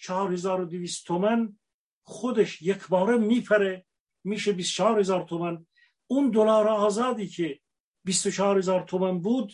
4200 0.00 1.06
تومن 1.06 1.58
خودش 2.02 2.62
یک 2.62 2.88
باره 2.88 3.16
میپره 3.18 3.86
میشه 4.24 4.52
24000 4.52 5.22
تومن 5.22 5.66
اون 6.06 6.30
دلار 6.30 6.68
آزادی 6.68 7.28
که 7.28 7.60
24000 8.04 8.82
تومن 8.82 9.20
بود 9.20 9.52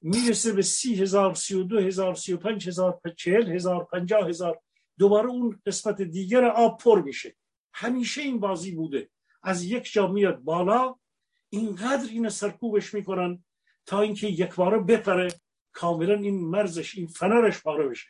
می‌رسه 0.00 0.52
به 0.52 0.62
30000 0.62 1.34
32000 1.34 2.14
35000 2.14 3.00
40000 3.16 3.84
50000 3.84 4.60
دوباره 4.98 5.28
اون 5.28 5.60
قسمت 5.66 6.02
دیگر 6.02 6.44
آب 6.44 6.80
پر 6.80 7.02
میشه. 7.02 7.36
همیشه 7.74 8.22
این 8.22 8.40
بازی 8.40 8.72
بوده. 8.72 9.10
از 9.42 9.64
یک 9.64 9.92
جا 9.92 10.06
میاد 10.06 10.38
بالا 10.38 10.94
اینقدر 11.50 12.08
این 12.10 12.28
سرکوبش 12.28 12.94
می‌کنن 12.94 13.44
تا 13.86 14.00
اینکه 14.00 14.26
یک 14.26 14.54
باره 14.54 14.78
بپره. 14.78 15.28
کاملا 15.72 16.14
این 16.14 16.40
مرزش 16.40 16.98
این 16.98 17.06
فنرش 17.06 17.62
پاره 17.62 17.88
بشه. 17.88 18.08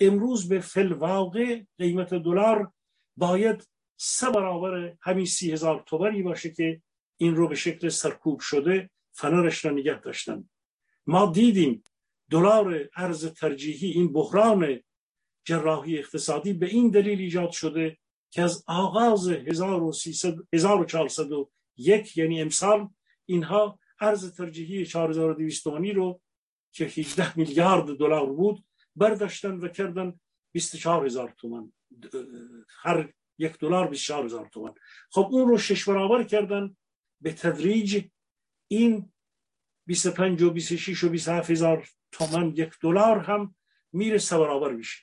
امروز 0.00 0.48
به 0.48 0.60
فلواقع 0.60 1.62
قیمت 1.78 2.14
دلار 2.14 2.72
باید 3.16 3.68
سه 3.96 4.30
برابر 4.30 4.96
همین 5.00 5.26
سی 5.26 5.52
هزار 5.52 5.82
تومنی 5.86 6.22
باشه 6.22 6.50
که 6.50 6.82
این 7.20 7.36
رو 7.36 7.48
به 7.48 7.54
شکل 7.54 7.88
سرکوب 7.88 8.40
شده 8.40 8.90
فنرش 9.12 9.64
را 9.64 9.70
نگه 9.70 10.00
داشتن 10.00 10.48
ما 11.06 11.32
دیدیم 11.32 11.82
دلار 12.30 12.88
ارز 12.96 13.26
ترجیحی 13.26 13.90
این 13.90 14.12
بحران 14.12 14.80
جراحی 15.44 15.98
اقتصادی 15.98 16.52
به 16.52 16.66
این 16.66 16.90
دلیل 16.90 17.18
ایجاد 17.18 17.50
شده 17.50 17.98
که 18.30 18.42
از 18.42 18.64
آغاز 18.66 19.28
1400 19.28 21.30
یک 21.76 22.16
یعنی 22.16 22.42
امسال 22.42 22.88
اینها 23.26 23.78
ارز 24.00 24.34
ترجیحی 24.34 24.86
4200 24.86 25.64
تومانی 25.64 25.92
رو 25.92 26.20
که 26.72 26.84
18 26.84 27.38
میلیارد 27.38 27.96
دلار 27.96 28.32
بود 28.32 28.64
برداشتن 28.96 29.54
و 29.54 29.68
کردن 29.68 30.20
24 30.52 31.06
هزار 31.06 31.34
تومان. 31.36 31.72
هر 32.82 33.12
یک 33.38 33.58
دلار 33.58 33.88
24 33.88 34.24
هزار 34.24 34.48
تومان. 34.48 34.74
خب 35.10 35.28
اون 35.30 35.48
رو 35.48 35.58
شش 35.58 35.88
برابر 35.88 36.24
کردن 36.24 36.76
به 37.20 37.32
تدریج 37.32 38.04
این 38.68 39.12
25 39.86 40.42
و 40.42 40.50
26 40.50 41.04
و 41.04 41.08
27 41.08 41.50
هزار 41.50 41.88
تومان 42.12 42.54
یک 42.56 42.70
دلار 42.82 43.18
هم 43.18 43.54
میره 43.92 44.18
سه 44.18 44.38
برابر 44.38 44.72
میشه. 44.72 44.98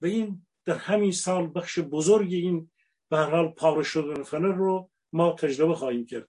و 0.00 0.06
این 0.06 0.46
در 0.64 0.76
همین 0.76 1.12
سال 1.12 1.52
بخش 1.54 1.78
بزرگی 1.78 2.36
این 2.36 2.70
به 3.08 3.16
هر 3.16 3.30
حال 3.30 3.48
پاره 3.48 3.82
شدن 3.82 4.22
فنر 4.22 4.54
رو 4.54 4.90
ما 5.12 5.32
تجربه 5.32 5.74
خواهیم 5.74 6.06
کرد. 6.06 6.28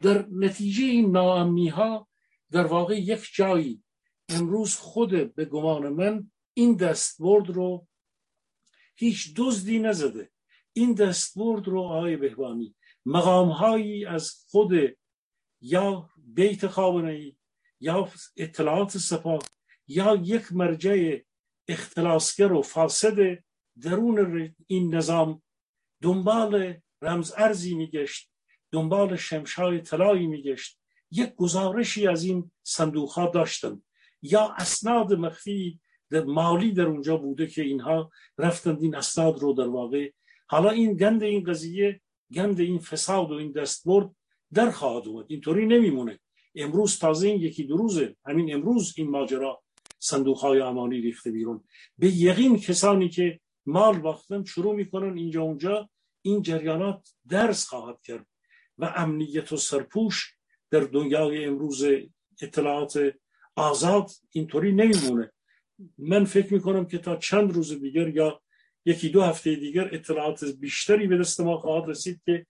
در 0.00 0.26
نتیجه 0.30 0.84
این 0.84 1.10
ناامنی 1.10 1.68
ها 1.68 2.08
در 2.50 2.66
واقع 2.66 3.00
یک 3.00 3.30
جایی 3.34 3.82
امروز 4.28 4.74
خود 4.76 5.34
به 5.34 5.44
گمان 5.44 5.88
من 5.88 6.30
این 6.54 6.76
دستبرد 6.76 7.50
رو 7.50 7.86
هیچ 8.96 9.34
دزدی 9.36 9.78
نزده. 9.78 10.30
این 10.72 10.92
دستبرد 10.92 11.68
رو 11.68 11.80
آقای 11.80 12.16
بهبانی 12.16 12.74
مقام 13.10 13.48
هایی 13.48 14.06
از 14.06 14.44
خود 14.50 14.72
یا 15.60 16.10
بیت 16.16 16.66
خامنه 16.66 17.32
یا 17.80 18.08
اطلاعات 18.36 18.98
سپاه 18.98 19.38
یا 19.86 20.20
یک 20.22 20.52
مرجع 20.52 21.18
اختلاسگر 21.68 22.52
و 22.52 22.62
فاسد 22.62 23.38
درون 23.80 24.54
این 24.66 24.94
نظام 24.94 25.42
دنبال 26.02 26.74
رمز 27.02 27.32
ارزی 27.36 27.74
میگشت 27.74 28.30
دنبال 28.72 29.16
شمشای 29.16 29.80
طلایی 29.80 30.26
میگشت. 30.26 30.80
یک 31.10 31.34
گزارشی 31.34 32.06
از 32.06 32.24
این 32.24 32.50
صندوق 32.62 33.10
ها 33.10 33.26
داشتن 33.30 33.82
یا 34.22 34.54
اسناد 34.58 35.14
مخفی 35.14 35.80
در 36.10 36.24
مالی 36.24 36.72
در 36.72 36.86
اونجا 36.86 37.16
بوده 37.16 37.46
که 37.46 37.62
اینها 37.62 38.10
رفتند 38.38 38.82
این 38.82 38.94
اسناد 38.94 39.38
رو 39.38 39.52
در 39.52 39.68
واقع. 39.68 40.10
حالا 40.46 40.70
این 40.70 40.96
گند 40.96 41.22
این 41.22 41.44
قضیه 41.44 42.00
گند 42.34 42.60
این 42.60 42.78
فساد 42.78 43.30
و 43.30 43.34
این 43.34 43.52
دستبرد 43.52 44.10
در 44.54 44.70
خواهد 44.70 45.08
اومد. 45.08 45.26
اینطوری 45.28 45.66
نمیمونه. 45.66 46.20
امروز 46.54 46.98
تازه 46.98 47.28
این 47.28 47.40
یکی 47.40 47.64
دو 47.64 47.76
روزه. 47.76 48.16
همین 48.26 48.54
امروز 48.54 48.94
این 48.96 49.10
ماجرا 49.10 49.62
صندوق 49.98 50.38
های 50.38 50.60
امانی 50.60 51.00
ریخته 51.00 51.30
بیرون. 51.30 51.64
به 51.98 52.16
یقین 52.16 52.58
کسانی 52.58 53.08
که 53.08 53.40
مال 53.66 53.98
باختن 53.98 54.44
شروع 54.44 54.74
می‌کنن 54.74 55.18
اینجا 55.18 55.42
اونجا 55.42 55.90
این 56.22 56.42
جریانات 56.42 57.08
درس 57.28 57.66
خواهد 57.66 58.02
کرد 58.02 58.26
و 58.78 58.92
امنیت 58.96 59.52
و 59.52 59.56
سرپوش 59.56 60.34
در 60.70 60.80
دنیای 60.80 61.44
امروز 61.44 61.84
اطلاعات 62.42 63.14
آزاد 63.56 64.10
اینطوری 64.30 64.72
نمیمونه. 64.72 65.32
من 65.98 66.24
فکر 66.24 66.54
می‌کنم 66.54 66.86
که 66.86 66.98
تا 66.98 67.16
چند 67.16 67.52
روز 67.52 67.80
دیگر 67.80 68.08
یا 68.08 68.42
یکی 68.84 69.08
دو 69.08 69.22
هفته 69.22 69.54
دیگر 69.54 69.88
اطلاعات 69.92 70.44
بیشتری 70.44 71.06
به 71.06 71.18
دست 71.18 71.40
ما 71.40 71.58
خواهد 71.58 71.88
رسید 71.88 72.20
که 72.26 72.46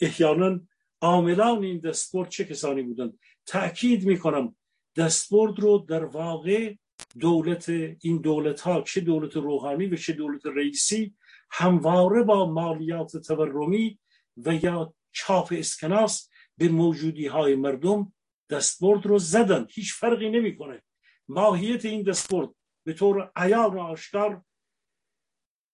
احیانا 0.00 0.60
عاملان 1.00 1.64
این 1.64 1.78
دستبرد 1.78 2.28
چه 2.28 2.44
کسانی 2.44 2.82
بودند. 2.82 3.18
تأکید 3.46 4.06
می‌کنم 4.06 4.56
دستبرد 4.96 5.60
رو 5.60 5.78
در 5.88 6.04
واقع 6.04 6.74
دولت 7.20 7.68
این 8.00 8.20
دولت 8.20 8.60
ها 8.60 8.82
چه 8.82 9.00
دولت 9.00 9.36
روحانی 9.36 9.86
و 9.86 9.96
چه 9.96 10.12
دولت 10.12 10.46
رئیسی 10.46 11.14
همواره 11.50 12.22
با 12.22 12.52
مالیات 12.52 13.16
تورمی 13.16 13.98
و 14.36 14.54
یا 14.54 14.94
چاپ 15.12 15.54
اسکناس 15.58 16.30
به 16.58 16.68
موجودی 16.68 17.26
های 17.26 17.54
مردم 17.54 18.12
دستبرد 18.50 19.06
رو 19.06 19.18
زدن. 19.18 19.66
هیچ 19.70 19.94
فرقی 19.94 20.30
نمی‌کنه. 20.30 20.82
ماهیت 21.28 21.84
این 21.84 22.02
دستبرد 22.02 22.48
به 22.84 22.92
طور 22.92 23.30
عیان 23.36 23.74
و 23.74 23.80
آشکار 23.80 24.42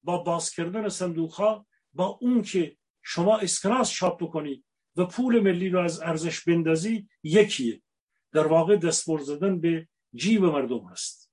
با 0.05 0.19
باز 0.19 0.51
کردن 0.51 0.89
صندوق 0.89 1.33
ها 1.33 1.67
با 1.93 2.07
اون 2.21 2.43
که 2.43 2.77
شما 3.03 3.39
اسکناس 3.39 3.91
چاپ 3.91 4.23
بکنی 4.23 4.65
و 4.97 5.05
پول 5.05 5.41
ملی 5.41 5.69
رو 5.69 5.81
از 5.81 6.01
ارزش 6.01 6.45
بندازی 6.45 7.09
یکیه. 7.23 7.83
در 8.33 8.47
واقع 8.47 8.77
دستبرد 8.77 9.23
زدن 9.23 9.61
به 9.61 9.89
جیب 10.15 10.45
مردم 10.45 10.85
هست. 10.85 11.31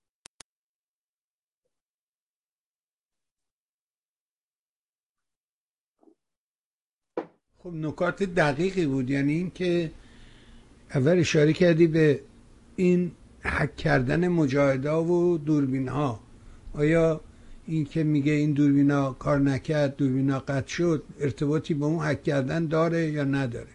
خب 7.57 7.73
نکات 7.73 8.23
دقیقی 8.23 8.85
بود. 8.85 9.09
یعنی 9.09 9.33
اینکه 9.33 9.91
اول 10.95 11.19
اشاره 11.19 11.53
کردی 11.53 11.87
به 11.87 12.23
این 12.75 13.11
حک 13.43 13.75
کردن 13.75 14.27
مجاهدا 14.27 15.03
و 15.03 15.37
دوربین 15.37 15.87
ها 15.87 16.19
آیا 16.73 17.21
این 17.67 17.85
که 17.85 18.03
میگه 18.03 18.31
این 18.31 18.51
دوربینا 18.51 19.13
کار 19.13 19.39
نکرد 19.39 19.95
دوربینا 19.95 20.39
قطع 20.39 20.67
شد 20.67 21.03
ارتباطی 21.19 21.73
با 21.73 21.87
اون 21.87 22.05
حک 22.05 22.23
کردن 22.23 22.65
داره 22.65 23.11
یا 23.11 23.23
نداره؟ 23.23 23.67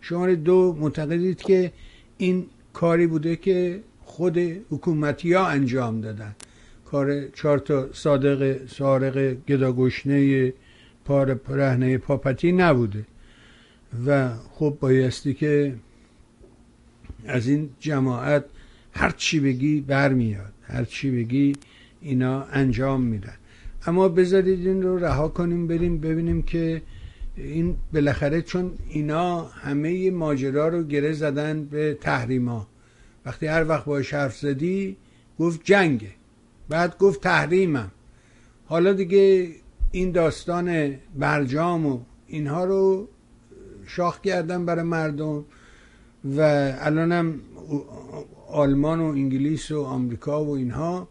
شماره 0.00 0.36
دو 0.36 0.76
معتقدید 0.80 1.42
که 1.42 1.72
این 2.18 2.46
کاری 2.72 3.06
بوده 3.06 3.36
که 3.36 3.80
خود 4.04 4.38
حکومتی 4.70 5.32
ها 5.32 5.46
انجام 5.46 6.00
دادن. 6.00 6.36
کار 6.84 7.28
چهار 7.28 7.58
تا 7.58 7.92
صادق 7.92 8.66
سارق 8.66 9.36
گداگشنه 9.48 10.52
پار 11.04 11.40
رهنه 11.48 11.98
پاپتی 11.98 12.52
نبوده. 12.52 13.06
و 14.06 14.28
خب 14.50 14.76
بایستی 14.80 15.34
که 15.34 15.74
از 17.26 17.48
این 17.48 17.70
جماعت 17.80 18.44
هر 18.92 19.10
چی 19.10 19.40
بگی 19.40 19.80
برمیاد 19.80 20.52
هر 20.62 20.84
چی 20.84 21.10
بگی 21.10 21.52
اینا 22.02 22.42
انجام 22.42 23.02
میدن. 23.02 23.36
اما 23.86 24.08
بذارید 24.08 24.66
این 24.66 24.82
رو 24.82 24.98
رها 24.98 25.28
کنیم 25.28 25.66
بریم 25.66 25.98
ببینیم 25.98 26.42
که 26.42 26.82
این 27.36 27.76
بالاخره 27.92 28.42
چون 28.42 28.72
اینا 28.88 29.44
همه 29.44 30.10
ماجرا 30.10 30.68
رو 30.68 30.82
گره 30.82 31.12
زدن 31.12 31.64
به 31.64 31.98
تحریما. 32.00 32.66
وقتی 33.26 33.46
هر 33.46 33.68
وقت 33.68 33.84
باش 33.84 34.14
حرف 34.14 34.36
زدی 34.38 34.96
گفت 35.38 35.60
جنگه. 35.64 36.10
بعد 36.68 36.98
گفت 36.98 37.20
تحریمم. 37.20 37.90
حالا 38.66 38.92
دیگه 38.92 39.48
این 39.92 40.12
داستان 40.12 40.94
برجام 41.18 41.86
و 41.86 42.00
اینها 42.26 42.64
رو 42.64 43.08
شاخ 43.86 44.20
کردن 44.20 44.66
برای 44.66 44.84
مردم 44.84 45.44
و 46.24 46.40
الانم 46.80 47.40
آلمان 48.48 49.00
و 49.00 49.04
انگلیس 49.04 49.70
و 49.70 49.82
آمریکا 49.82 50.44
و 50.44 50.50
اینها 50.56 51.08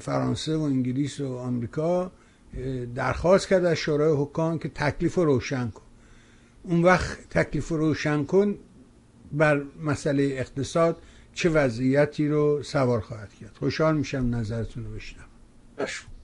فرانسه 0.00 0.56
و 0.56 0.62
انگلیس 0.62 1.20
و 1.20 1.36
آمریکا 1.36 2.12
درخواست 2.94 3.48
کرد 3.48 3.64
از 3.64 3.76
شورای 3.76 4.16
حکام 4.16 4.58
که 4.58 4.68
تکلیف 4.68 5.14
رو 5.14 5.24
روشن 5.24 5.70
کن. 5.70 5.82
اون 6.62 6.82
وقت 6.82 7.28
تکلیف 7.28 7.68
رو 7.68 7.76
روشن 7.76 8.24
کن 8.24 8.58
بر 9.32 9.62
مسئله 9.82 10.22
اقتصاد 10.22 11.02
چه 11.34 11.48
وضعیتی 11.48 12.28
رو 12.28 12.62
سوار 12.62 13.00
خواهد 13.00 13.34
کرد. 13.34 13.56
خوشحال 13.56 13.96
میشم 13.96 14.34
نظرتون 14.34 14.84
رو 14.84 14.94
بشنم 14.94 15.24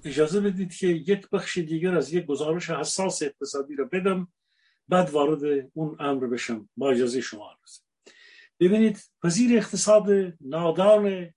اجازه 0.04 0.40
بدید 0.40 0.74
که 0.74 0.87
یک 0.87 1.30
بخش 1.30 1.59
دیگر 1.59 1.94
از 1.94 2.12
یک 2.12 2.26
گزارش 2.26 2.70
حساس 2.70 3.22
اقتصادی 3.22 3.74
رو 3.74 3.88
بدم 3.92 4.28
بعد 4.88 5.11
وارد 5.11 5.70
اون 5.72 5.96
امر 6.00 6.26
بشم. 6.26 6.68
با 6.76 6.90
اجازه 6.90 7.20
شما 7.20 7.50
ببینید 8.61 8.98
وزیر 9.24 9.59
اقتصاد 9.59 10.06
نادان 10.40 11.30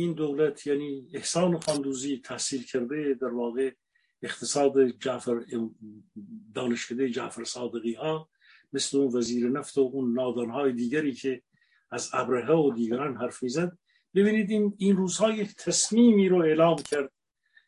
این 0.00 0.12
دولت 0.12 0.66
یعنی 0.66 1.08
احسان 1.14 1.60
خاندوزی 1.60 2.18
تحصیل 2.24 2.64
کرده 2.64 3.14
در 3.14 3.28
واقع 3.28 3.70
اقتصاد 4.22 4.88
جعفر 4.88 5.44
دانشکده 6.54 7.10
جعفر 7.10 7.44
صادقی 7.44 7.94
ها 7.94 8.30
مثل 8.72 8.98
اون 8.98 9.16
وزیر 9.16 9.48
نفت 9.48 9.78
و 9.78 9.80
اون 9.80 10.12
نادان 10.12 10.50
های 10.50 10.72
دیگری 10.72 11.12
که 11.12 11.42
از 11.90 12.10
ابرهه 12.12 12.50
و 12.50 12.72
دیگران 12.74 13.16
حرف 13.16 13.42
می‌زد 13.42 13.78
ببینید 14.14 14.50
این, 14.50 14.74
این 14.78 14.96
روزها 14.96 15.32
یک 15.32 15.54
تصمیمی 15.54 16.28
رو 16.28 16.42
اعلام 16.42 16.76
کرد 16.76 17.12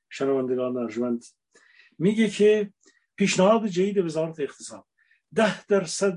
شنوندگان 0.09 0.76
ارجمند. 0.76 1.24
میگه 1.99 2.28
که 2.28 2.72
پیشنهاد 3.16 3.66
جدید 3.66 3.99
وزارت 3.99 4.41
اقتصاد 4.41 4.85
ده 5.35 5.66
درصد 5.66 6.16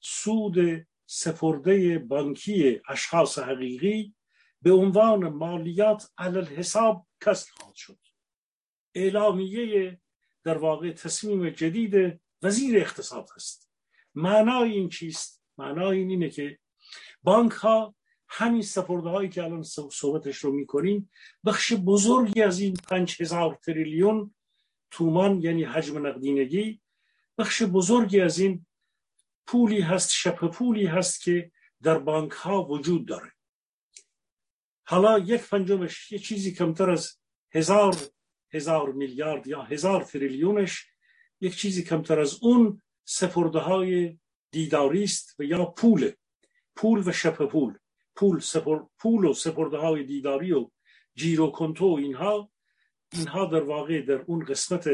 سود 0.00 0.86
سپرده 1.06 1.98
بانکی 1.98 2.80
اشخاص 2.88 3.38
حقیقی 3.38 4.14
به 4.62 4.72
عنوان 4.72 5.28
مالیات 5.28 6.10
علل 6.18 6.44
حساب 6.44 7.06
کسر 7.20 7.52
خواهد 7.52 7.74
شد. 7.74 7.98
اعلامیه 8.94 10.00
در 10.44 10.58
واقع 10.58 10.92
تصمیم 10.92 11.50
جدید 11.50 12.20
وزیر 12.42 12.78
اقتصاد 12.78 13.28
است. 13.36 13.70
معنای 14.14 14.70
این 14.70 14.88
چیست؟ 14.88 15.42
معنای 15.58 15.98
این 15.98 16.10
اینه 16.10 16.30
که 16.30 16.58
بانک 17.22 17.52
ها 17.52 17.94
همین 18.28 18.62
سپرده 18.62 19.08
هایی 19.08 19.28
که 19.28 19.44
الان 19.44 19.62
صحبتش 19.92 20.36
رو 20.36 20.52
می‌کنیم 20.52 21.10
بخش 21.44 21.72
بزرگی 21.72 22.42
از 22.42 22.60
این 22.60 22.74
پنج 22.88 23.22
هزار 23.22 23.54
تریلیون 23.54 24.34
تومان 24.90 25.42
یعنی 25.42 25.64
حجم 25.64 26.06
نقدینگی 26.06 26.80
بخش 27.38 27.62
بزرگی 27.62 28.20
از 28.20 28.38
این 28.38 28.66
پولی 29.46 29.80
هست 29.80 30.10
شبه 30.10 30.48
پولی 30.48 30.86
هست 30.86 31.22
که 31.22 31.52
در 31.82 31.98
بانک 31.98 32.32
ها 32.32 32.64
وجود 32.64 33.06
داره. 33.06 33.32
حالا 34.90 35.18
یک 35.18 35.48
پنجمش 35.48 36.12
یه 36.12 36.18
چیزی 36.18 36.52
کمتر 36.52 36.90
از 36.90 37.18
هزار 37.54 37.96
هزار 38.52 38.92
میلیارد 38.92 39.46
یا 39.46 39.62
هزار 39.62 40.02
تریلیونش 40.04 40.86
یک 41.40 41.56
چیزی 41.56 41.82
کمتر 41.82 42.20
از 42.20 42.38
اون 42.42 42.82
سپرده 43.04 43.58
های 43.58 44.18
دیداری 44.50 45.04
است 45.04 45.36
و 45.38 45.42
یا 45.42 45.64
پول 45.64 46.12
پول 46.76 47.08
و 47.08 47.12
شبه 47.12 47.46
پول 47.46 47.78
پول 48.16 48.40
سپر... 48.40 48.78
پول 48.98 49.24
و 49.24 49.34
سپرده 49.34 49.76
های 49.76 50.04
دیداری 50.04 50.52
و 50.52 50.70
جیرو 51.14 51.50
کنتو 51.50 51.84
اینها 51.84 52.50
اینها 53.12 53.46
در 53.46 53.62
واقع 53.62 54.02
در 54.02 54.20
اون 54.26 54.44
قسمت 54.44 54.88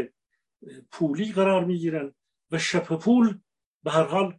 پولی 0.91 1.33
قرار 1.33 1.65
می‌گیرن 1.65 2.15
و 2.51 2.59
شبه 2.59 2.97
پول 2.97 3.39
به 3.83 3.91
هر 3.91 4.05
حال 4.05 4.39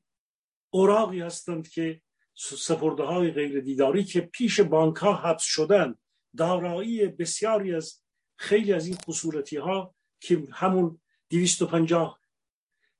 اوراقی 0.69 1.21
هستند 1.21 1.67
که 1.69 2.01
سپرده 2.37 3.03
های 3.03 3.31
غیر 3.31 3.59
دیداری 3.59 4.03
که 4.03 4.21
پیش 4.21 4.59
بانک 4.59 4.95
ها 4.95 5.13
حبس 5.13 5.43
شدن 5.43 5.95
دارایی 6.37 7.07
بسیاری 7.07 7.75
از 7.75 8.01
خیلی 8.35 8.73
از 8.73 8.87
این 8.87 8.95
خصورتی 8.95 9.57
ها 9.57 9.95
که 10.19 10.43
همون 10.51 11.01
250 11.29 12.19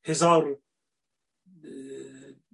هزار 0.05 0.59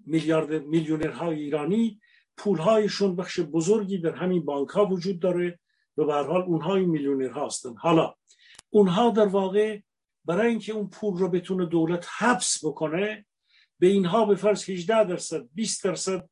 میلیارد 0.05 0.53
میلیونرهای 0.53 1.39
ایرانی 1.39 2.01
پولهایشون 2.37 3.15
بخش 3.15 3.39
بزرگی 3.39 3.97
در 3.97 4.15
همین 4.15 4.45
بانک 4.45 4.69
ها 4.69 4.85
وجود 4.85 5.19
داره 5.19 5.59
و 5.97 6.05
به 6.05 6.13
حال 6.13 6.41
اونها 6.41 6.75
این 6.75 6.89
میلیونر 6.89 7.31
هستن. 7.31 7.75
حالا 7.75 8.15
اونها 8.69 9.09
در 9.09 9.25
واقع 9.25 9.79
برای 10.25 10.49
اینکه 10.49 10.73
اون 10.73 10.89
پول 10.89 11.17
رو 11.17 11.29
بتونه 11.29 11.65
دولت 11.65 12.07
حبس 12.17 12.65
بکنه 12.65 13.25
به 13.79 13.87
اینها 13.87 14.25
به 14.25 14.35
فرض 14.35 14.69
18 14.69 15.03
درصد 15.03 15.49
20 15.53 15.83
درصد 15.83 16.29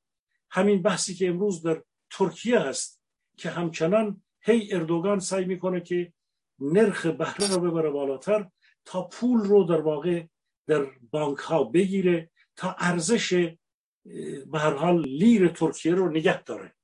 همین 0.52 0.82
بحثی 0.82 1.16
که 1.16 1.28
امروز 1.28 1.62
در 1.62 1.84
ترکیه 2.12 2.60
هست 2.60 3.02
که 3.38 3.50
همچنان 3.50 4.24
هی 4.42 4.74
اردوگان 4.74 5.20
سعی 5.20 5.46
می‌کنه 5.46 5.82
که 5.82 6.14
نرخ 6.60 7.06
بهره 7.06 7.48
رو 7.56 7.60
ببره 7.60 7.90
بالاتر 7.90 8.50
تا 8.86 9.04
پول 9.04 9.40
رو 9.40 9.64
در 9.64 9.82
واقع 9.82 10.26
در 10.68 10.86
بانک 11.12 11.38
ها 11.38 11.64
بگیره 11.64 12.30
تا 12.56 12.76
ارزش 12.80 13.34
به 14.52 14.60
هر 14.60 14.74
حال 14.74 15.02
لیر 15.08 15.48
ترکیه 15.48 15.96
رو 15.96 16.10
نگه 16.10 16.44
داره. 16.44 16.76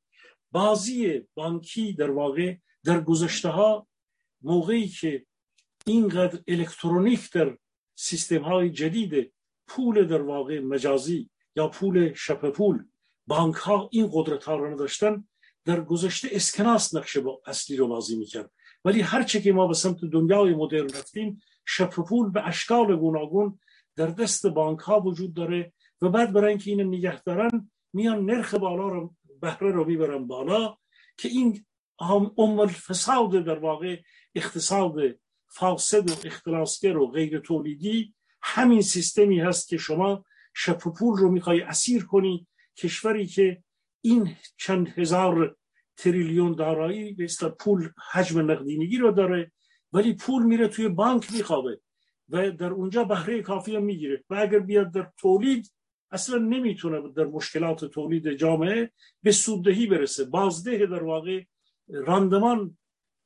بازی 0.52 1.28
بانکی 1.34 1.94
در 1.94 2.12
واقع 2.12 2.56
در 2.84 3.02
گذشته 3.02 3.50
ها 3.50 3.88
موقعی 4.42 4.88
که 4.88 5.26
اینقدر 5.86 6.40
الکترونیک 6.48 7.32
در 7.32 7.58
سیستم 7.96 8.42
های 8.42 8.70
جدید 8.70 9.34
پول 9.68 10.08
در 10.08 10.22
واقع 10.22 10.60
مجازی 10.60 11.30
یا 11.56 11.68
پول 11.68 12.14
شپ 12.14 12.50
پول 12.50 12.84
بانک 13.28 13.56
ها 13.56 13.90
این 13.92 14.10
قدرت 14.14 14.44
ها 14.44 14.56
رو 14.56 14.74
نداشتن 14.74 15.28
در 15.66 15.82
گذشته 15.82 16.30
اسکناس 16.32 16.96
با 16.96 17.42
اصلی 17.46 17.78
رو 17.78 17.88
بازی 17.88 18.16
می‌کرد. 18.16 18.52
ولی 18.86 19.02
هرچه 19.02 19.42
که 19.42 19.54
ما 19.54 19.68
به 19.68 19.74
سمت 19.74 20.06
دنیای 20.06 20.54
مدرن 20.54 20.90
رفتیم 20.90 21.42
شپ 21.66 22.32
به 22.34 22.48
اشکال 22.48 22.96
گوناگون 22.96 23.60
در 23.96 24.08
دست 24.08 24.48
بانک 24.48 24.80
ها 24.80 25.00
وجود 25.00 25.34
داره 25.34 25.74
و 26.02 26.10
بعد 26.10 26.34
برای 26.34 26.50
اینکه 26.50 26.72
اینو 26.72 26.84
نگه 26.84 27.22
دارن 27.22 27.72
میان 27.94 28.26
نرخ 28.26 28.54
بالا 28.54 28.88
رو 28.88 29.16
بهره 29.42 29.72
رو 29.72 29.86
می‌برن 29.86 30.28
بالا 30.28 30.78
که 31.18 31.28
این 31.28 31.66
ام 32.38 32.60
الفساد 32.60 33.32
در 33.32 33.60
واقع 33.60 34.02
اقتصاد 34.36 34.96
فاسد 35.48 36.10
و 36.10 36.14
اختلاسگر 36.28 36.98
و 36.98 37.08
غیر 37.08 37.40
تولیدی 37.40 38.14
همین 38.42 38.82
سیستمی 38.82 39.40
هست 39.40 39.68
که 39.68 39.78
شما 39.78 40.26
شپ 40.54 40.84
پول 40.94 41.18
رو 41.18 41.32
می‌خوای 41.32 41.62
اسیر 41.62 42.06
کنی 42.06 42.48
کشوری 42.78 43.28
که 43.28 43.64
این 44.02 44.36
چند 44.58 44.88
هزار 44.88 45.58
تریلیون 45.98 46.56
دارایی 46.56 47.14
به 47.14 47.28
پول 47.60 47.90
حجم 48.12 48.52
نقدینگی 48.52 48.98
رو 48.98 49.12
داره 49.12 49.52
ولی 49.94 50.14
پول 50.14 50.44
میره 50.44 50.68
توی 50.68 50.88
بانک 50.88 51.34
میخوابه 51.34 51.80
و 52.30 52.52
در 52.52 52.70
اونجا 52.70 53.04
بهره 53.04 53.42
کافی 53.42 53.76
هم 53.76 53.84
می‌گیره 53.84 54.24
و 54.30 54.36
اگر 54.36 54.60
بیاد 54.60 54.92
در 54.92 55.12
تولید 55.18 55.74
اصلا 56.12 56.38
نمی‌تونه 56.38 57.14
در 57.16 57.26
مشکلات 57.26 57.86
تولید 57.86 58.34
جامعه 58.34 58.92
به 59.24 59.32
سوددهی 59.32 59.88
برسه. 59.88 60.26
بازده 60.26 60.86
در 60.86 61.04
واقع 61.04 61.44
راندمان 61.90 62.78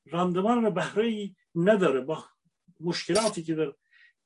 راندمان 0.05 0.69
بهره 0.69 1.05
ای 1.05 1.35
نداره. 1.55 2.01
با 2.01 2.23
مشکلاتی 2.79 3.43
که 3.43 3.55
در 3.55 3.73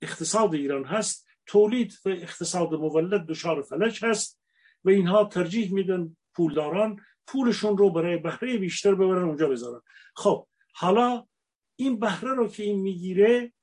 اقتصاد 0.01 0.53
ایران 0.53 0.85
هست 0.85 1.27
تولید 1.45 1.93
و 2.05 2.09
اقتصاد 2.09 2.73
مولد 2.73 3.25
دچار 3.25 3.61
فلج 3.61 4.05
هست. 4.05 4.41
و 4.85 4.89
اینها 4.89 5.25
ترجیح 5.25 5.73
میدن 5.73 6.15
پولداران 6.33 6.99
پولشون 7.27 7.77
رو 7.77 7.89
برای 7.89 8.17
بهره 8.17 8.57
بیشتر 8.57 8.95
ببرن 8.95 9.23
اونجا 9.23 9.49
بذارن. 9.49 9.81
خب 10.15 10.47
حالا 10.73 11.27
این 11.75 11.99
بهره 11.99 12.33
رو 12.33 12.47
که 12.47 12.63
این 12.63 12.79
می‌گیره 12.79 13.53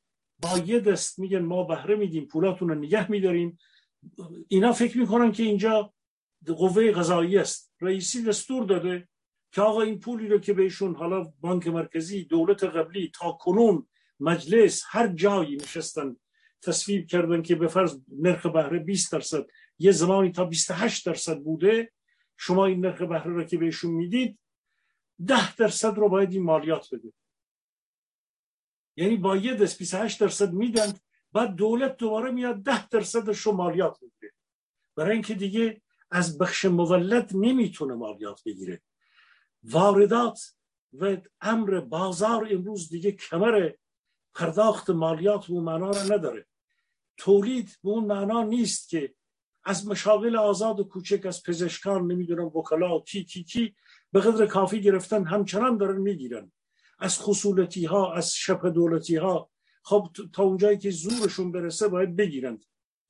با 0.42 0.58
یه 0.58 0.80
دست 0.80 1.18
میگن 1.18 1.42
ما 1.42 1.64
بهره 1.64 1.96
میدیم 1.96 2.26
پولاتون 2.26 2.68
رو 2.68 2.74
نگه 2.74 3.10
میداریم. 3.10 3.58
اینا 4.48 4.72
فکر 4.72 4.98
می‌کنن 4.98 5.32
که 5.32 5.42
اینجا 5.42 5.92
قوه 6.46 6.90
قضایی 6.90 7.38
است. 7.38 7.72
رئیسی 7.80 8.24
دستور 8.24 8.64
داده 8.64 9.08
که 9.52 9.62
آقا 9.62 9.82
این 9.82 10.00
پولی 10.00 10.28
رو 10.28 10.38
که 10.38 10.52
بهشون 10.52 10.94
حالا 10.94 11.32
بانک 11.40 11.66
مرکزی 11.66 12.24
دولت 12.24 12.64
قبلی 12.64 13.10
تا 13.14 13.32
کنون 13.32 13.86
مجلس 14.20 14.82
هر 14.86 15.06
جایی 15.06 15.56
نشستن 15.56 16.16
تصویب 16.62 17.06
کردن 17.06 17.42
که 17.42 17.54
به 17.54 17.68
فرض 17.68 17.98
نرخ 18.18 18.46
بهره 18.46 18.78
20 18.78 19.12
درصد 19.12 19.46
یه 19.83 19.93
زمانی 19.93 20.33
تا 20.33 20.45
28 20.45 21.07
درصد 21.07 21.39
بوده 21.39 21.93
شما 22.37 22.66
این 22.66 22.87
نرخ 22.87 23.03
بهره 23.03 23.33
رو 23.33 23.45
که 23.45 23.59
بهشون 23.59 23.91
می‌دید 23.91 24.39
ده 25.26 25.57
درصد 25.57 25.95
رو 25.95 26.09
باید 26.09 26.33
این 26.33 26.43
مالیات 26.43 26.95
بده. 26.95 27.12
یعنی 28.97 29.16
با 29.16 29.37
یه 29.37 29.55
دست 29.55 29.78
28 29.78 30.20
درصد 30.20 30.53
میدن 30.53 30.93
بعد 31.33 31.55
دولت 31.55 31.97
دوباره 31.97 32.30
میاد 32.30 32.62
ده 32.62 32.89
درصدش 32.89 33.39
رو 33.39 33.53
مالیات 33.53 34.01
بگیره 34.01 34.33
برای 34.97 35.12
اینکه 35.12 35.35
دیگه 35.35 35.83
از 36.11 36.39
بخش 36.39 36.64
مولد 36.64 37.30
نمی‌تونه 37.35 37.95
مالیات 37.95 38.43
بگیره. 38.47 38.83
واردات 39.62 40.55
و 40.93 41.16
امر 41.41 41.80
بازار 41.80 42.49
امروز 42.51 42.89
دیگه 42.89 43.12
کمر 43.12 43.72
پرداخت 44.35 44.91
مالیات 44.91 45.47
به 45.47 45.61
معنا 45.61 45.91
را 45.91 46.03
نداره. 46.03 46.47
تولید 47.16 47.78
به 47.83 47.89
اون 47.89 48.05
معنا 48.05 48.43
نیست 48.43 48.89
که 48.89 49.14
از 49.64 49.88
مشاغل 49.88 50.36
آزاد 50.36 50.80
و 50.80 50.84
کوچک 50.84 51.26
از 51.26 51.42
پزشکان 51.42 52.12
نمی‌دونم 52.12 52.46
وکلا 52.46 53.00
کی 53.00 53.24
کی 53.24 53.44
کی 53.44 53.74
به 54.12 54.20
قدر 54.20 54.46
کافی 54.46 54.80
گرفتن 54.80 55.24
همچنان 55.24 55.76
دارن 55.76 56.00
می‌گیرن. 56.00 56.52
از 56.98 57.18
خصولتی 57.18 57.84
ها 57.84 58.14
از 58.14 58.34
شبه 58.34 58.70
دولتی 58.70 59.16
ها 59.16 59.50
خب 59.84 60.08
تا 60.32 60.42
اونجایی 60.42 60.78
که 60.78 60.90
زورشون 60.90 61.52
برسه 61.52 61.88
باید 61.88 62.16
بگیرن 62.16 62.58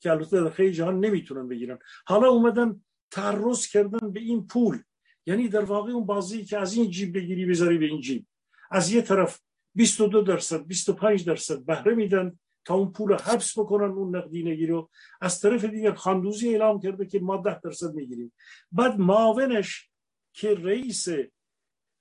که 0.01 0.11
البته 0.11 0.41
در 0.41 0.51
خیلی 0.51 0.73
جهان 0.73 1.01
نمی‌تونن 1.01 1.49
بگیرن. 1.49 1.79
حالا 2.07 2.29
اومدن 2.29 2.81
تعرض 3.11 3.67
کردن 3.67 4.13
به 4.13 4.21
این 4.21 4.47
پول. 4.47 4.83
یعنی 5.27 5.49
در 5.49 5.65
واقع 5.65 5.93
اون 5.93 6.07
بازی 6.07 6.45
که 6.45 6.59
از 6.59 6.75
این 6.75 6.91
جیب 6.91 7.15
بگیری 7.15 7.47
بذاری 7.47 7.79
به 7.79 7.87
این 7.87 8.01
جیب. 8.01 8.27
از 8.71 8.93
یه 8.93 9.03
طرف 9.03 9.41
22 9.75 10.23
درصد 10.23 10.67
25 10.67 11.25
درصد 11.25 11.65
بهره 11.65 11.95
میدن. 11.95 12.39
تا 12.65 12.75
اون 12.75 12.93
پول 12.93 13.15
حبس 13.15 13.59
بکنن 13.59 13.91
اون 13.91 14.17
نقدینگی 14.17 14.67
رو. 14.67 14.91
از 15.21 15.41
طرف 15.41 15.65
دیگر 15.65 15.93
خاندوزی 15.93 16.49
اعلام 16.49 16.81
کرده 16.81 17.07
که 17.07 17.21
ما 17.21 17.37
ده 17.37 17.61
درصد 17.61 17.95
می‌گیریم. 17.95 18.33
بعد 18.73 18.99
معاونش 18.99 19.91
که 20.33 20.55
رئیس 20.55 21.09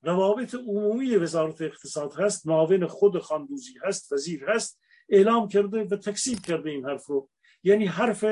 روابط 0.03 0.55
عمومی 0.55 1.15
وزارت 1.15 1.61
اقتصاد 1.61 2.13
هست 2.13 2.47
معاون 2.47 2.87
خود 2.87 3.19
خاندوزی 3.19 3.73
هست 3.83 4.11
وزیر 4.13 4.49
هست 4.49 4.81
اعلام 5.09 5.47
کرده 5.47 5.83
و 5.83 5.95
تکسیب 5.95 6.39
کرده 6.39 6.69
این 6.69 6.85
حرف 6.85 7.05
رو. 7.05 7.29
یعنی 7.63 7.85
حرف 7.85 8.25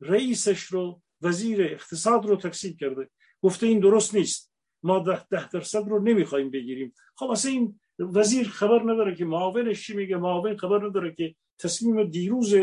رئیسش 0.00 0.62
رو 0.62 1.02
وزیر 1.22 1.62
اقتصاد 1.62 2.26
رو 2.26 2.36
تکسیب 2.36 2.76
کرده. 2.80 3.10
گفته 3.42 3.66
این 3.66 3.80
درست 3.80 4.14
نیست. 4.14 4.52
ما 4.82 4.98
ده, 4.98 5.24
ده 5.24 5.48
درصد 5.48 5.88
رو 5.88 6.02
نمی‌خوایم 6.02 6.50
بگیریم. 6.50 6.94
خب 7.16 7.30
اصلا 7.30 7.50
این 7.50 7.80
وزیر 7.98 8.48
خبر 8.48 8.92
نداره 8.92 9.14
که 9.14 9.24
معاونش 9.24 9.86
چی 9.86 9.96
میگه؟ 9.96 10.16
معاون 10.16 10.56
خبر 10.56 10.86
نداره 10.86 11.14
که 11.14 11.34
تصمیم 11.58 12.04
دیروز 12.04 12.54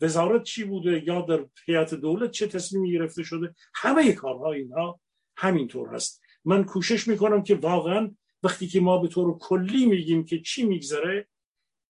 وزارت 0.00 0.42
چی 0.42 0.64
بوده؟ 0.64 1.04
یا 1.06 1.20
در 1.20 1.46
هیئت 1.66 1.94
دولت 1.94 2.30
چه 2.30 2.46
تصمیمی 2.46 2.92
گرفته 2.92 3.22
شده؟ 3.22 3.54
همه 3.74 4.12
کارها 4.12 4.52
اینها 4.52 5.00
همینطور 5.36 5.94
هست. 5.94 6.22
من 6.44 6.64
کوشش 6.64 7.08
می‌کنم 7.08 7.42
که 7.42 7.54
واقعا 7.54 8.14
وقتی 8.42 8.66
که 8.68 8.80
ما 8.80 8.98
به 8.98 9.08
طور 9.08 9.38
کلی 9.38 9.86
میگیم 9.86 10.24
که 10.24 10.40
چی 10.40 10.64
میگذره 10.66 11.28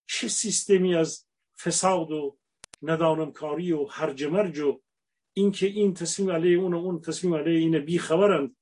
چه 0.06 0.28
سیستمی 0.28 0.94
از 0.94 1.26
فساد 1.60 2.10
و 2.10 2.38
ندانمکاری 2.82 3.72
و 3.72 3.84
هرج 3.84 4.24
مرج 4.24 4.58
و 4.58 4.80
اینکه 5.32 5.66
این 5.66 5.94
تصمیم 5.94 6.30
علیه 6.30 6.58
اون 6.58 6.74
و 6.74 6.76
اون 6.76 7.00
تصمیم 7.00 7.34
علیه 7.34 7.58
این 7.58 7.78
بی 7.78 7.98
خبرند 7.98 8.56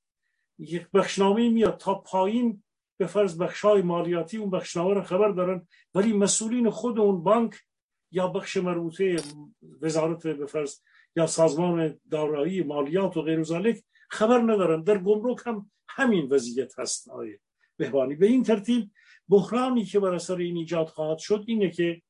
یک 0.59 0.87
بخشنامه 0.93 1.49
میاد 1.49 1.77
تا 1.77 1.93
پایین 1.95 2.63
به 2.97 3.07
فرض 3.07 3.37
بخشای 3.37 3.81
مالیاتی 3.81 4.37
اون 4.37 4.49
بخشنامه 4.49 4.93
رو 4.93 5.01
خبر 5.01 5.31
دارن 5.31 5.67
ولی 5.95 6.13
مسئولین 6.13 6.69
خود 6.69 6.99
اون 6.99 7.23
بانک 7.23 7.55
یا 8.11 8.27
بخش 8.27 8.57
مربوطه 8.57 9.15
وزارت 9.81 10.27
به 10.27 10.45
فرض 10.45 10.79
یا 11.15 11.27
سازمان 11.27 11.99
دارایی 12.11 12.63
مالیات 12.63 13.17
و 13.17 13.21
غیر 13.21 13.43
خبر 14.09 14.39
ندارن. 14.39 14.83
در 14.83 14.97
گمرک 14.97 15.41
هم 15.45 15.71
همین 15.87 16.27
وضعیت 16.31 16.79
هست 16.79 17.09
آیه 17.09 17.39
بهبانی 17.77 18.15
به 18.15 18.25
این 18.25 18.43
ترتیب 18.43 18.91
بحرانی 19.29 19.85
که 19.85 19.99
بر 19.99 20.13
اثر 20.13 20.35
این 20.35 20.57
ایجاد 20.57 20.87
خواهد 20.87 21.17
شد 21.17 21.43
اینه 21.47 21.69
که 21.69 22.01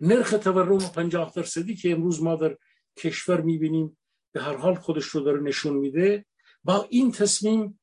نرخ 0.00 0.30
تورم 0.30 0.78
50 0.78 1.32
درصدی 1.36 1.74
که 1.76 1.92
امروز 1.92 2.22
ما 2.22 2.36
در 2.36 2.56
کشور 2.96 3.40
می‌بینیم 3.40 3.98
به 4.32 4.42
هر 4.42 4.56
حال 4.56 4.74
خودش 4.74 5.04
رو 5.04 5.20
داره 5.20 5.40
نشون 5.40 5.76
میده 5.76 6.26
با 6.64 6.86
این 6.90 7.12
تصمیم 7.12 7.79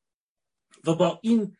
و 0.88 0.94
با 0.94 1.18
این 1.22 1.56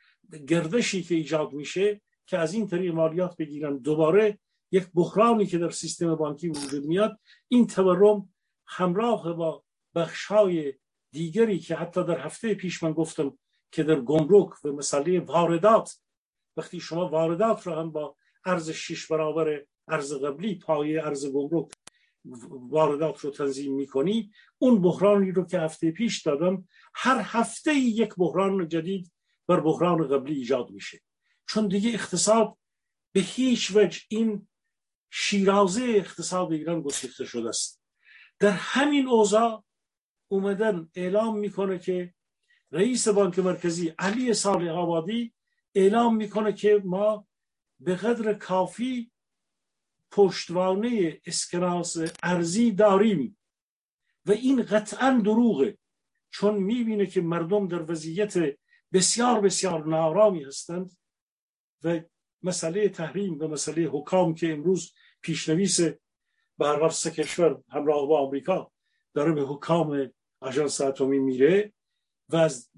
گردشی 0.48 1.02
که 1.02 1.14
ایجاد 1.14 1.52
میشه 1.52 2.00
که 2.26 2.38
از 2.38 2.54
این 2.54 2.66
طریق 2.66 2.94
مالیات 2.94 3.36
بگیرن 3.36 3.76
دوباره 3.76 4.38
یک 4.72 4.86
بحرانی 4.94 5.46
که 5.46 5.58
در 5.58 5.70
سیستم 5.70 6.14
بانکی 6.14 6.48
وجود 6.48 6.84
میاد 6.84 7.20
این 7.48 7.66
تورم 7.66 8.28
همراه 8.66 9.32
با 9.32 9.64
بخشهای 9.94 10.74
دیگری 11.12 11.58
که 11.58 11.74
حتی 11.74 12.04
در 12.04 12.18
هفته 12.18 12.54
پیش 12.54 12.82
من 12.82 12.92
گفتم 12.92 13.38
که 13.72 13.82
در 13.82 14.00
گمرک 14.00 14.64
و 14.64 14.72
مسئله 14.72 15.20
واردات 15.20 15.98
وقتی 16.56 16.80
شما 16.80 17.08
واردات 17.08 17.66
رو 17.66 17.74
هم 17.74 17.90
با 17.90 18.16
ارز 18.44 18.70
شش 18.70 19.06
برابر 19.06 19.64
ارز 19.88 20.14
قبلی 20.14 20.54
پایه 20.54 21.06
ارز 21.06 21.32
گمرک 21.32 21.68
واردات 22.50 23.20
رو 23.20 23.30
تنظیم 23.30 23.74
می‌کنی 23.74 24.30
اون 24.58 24.82
بحرانی 24.82 25.32
رو 25.32 25.44
که 25.44 25.58
هفته 25.58 25.90
پیش 25.90 26.22
دادم 26.22 26.68
هر 26.94 27.20
هفته 27.24 27.74
یک 27.74 28.14
بحران 28.16 28.68
جدید 28.68 29.12
بر 29.48 29.60
بحران 29.60 30.08
قبلی 30.08 30.34
ایجاد 30.34 30.70
میشه. 30.70 31.00
چون 31.46 31.68
دیگه 31.68 31.90
اقتصاد 31.90 32.58
به 33.12 33.20
هیچ 33.20 33.76
وجه 33.76 34.00
این 34.08 34.48
شیرازه 35.10 35.82
اقتصاد 35.82 36.52
ایران 36.52 36.82
گسیخته 36.82 37.24
شده 37.24 37.48
است. 37.48 37.82
در 38.38 38.50
همین 38.50 39.08
اوضاع 39.08 39.64
اومدن 40.28 40.88
اعلام 40.94 41.38
می‌کنه 41.38 41.78
که 41.78 42.14
رئیس 42.72 43.08
بانک 43.08 43.38
مرکزی 43.38 43.92
علی 43.98 44.34
صالح 44.34 44.70
آبادی 44.70 45.34
اعلام 45.74 46.16
می‌کنه 46.16 46.52
که 46.52 46.82
ما 46.84 47.26
به 47.80 47.96
قدر 47.96 48.34
کافی 48.34 49.10
پشتوانه 50.10 51.20
اسکناس 51.26 51.96
ارزی 52.22 52.70
داریم 52.70 53.38
و 54.26 54.32
این 54.32 54.62
قطعا 54.62 55.20
دروغه. 55.24 55.78
چون 56.30 56.54
می‌بینه 56.54 57.06
که 57.06 57.20
مردم 57.20 57.68
در 57.68 57.90
وضعیت 57.90 58.58
بسیار 58.92 59.40
بسیار 59.40 59.86
نارامی 59.86 60.44
هستند 60.44 60.96
و 61.84 62.00
مسئله 62.42 62.88
تحریم 62.88 63.40
و 63.40 63.48
مسئله 63.48 63.82
حکام 63.82 64.34
که 64.34 64.52
امروز 64.52 64.92
پیشنویس 65.20 65.80
هر 66.60 66.88
سه 66.88 67.10
کشور 67.10 67.62
همراه 67.68 68.06
با 68.06 68.20
آمریکا 68.20 68.72
داره 69.14 69.32
به 69.32 69.42
حکام 69.42 70.10
آژانس 70.40 70.80
اتمی 70.80 71.18
میره 71.18 71.72
و 72.28 72.36
از 72.36 72.70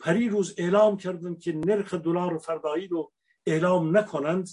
پری 0.00 0.28
روز 0.28 0.54
اعلام 0.58 0.96
کردن 0.96 1.34
که 1.34 1.52
نرخ 1.52 1.94
دلار 1.94 2.38
فردایی 2.38 2.88
رو 2.88 3.12
اعلام 3.46 3.96
نکنند. 3.96 4.48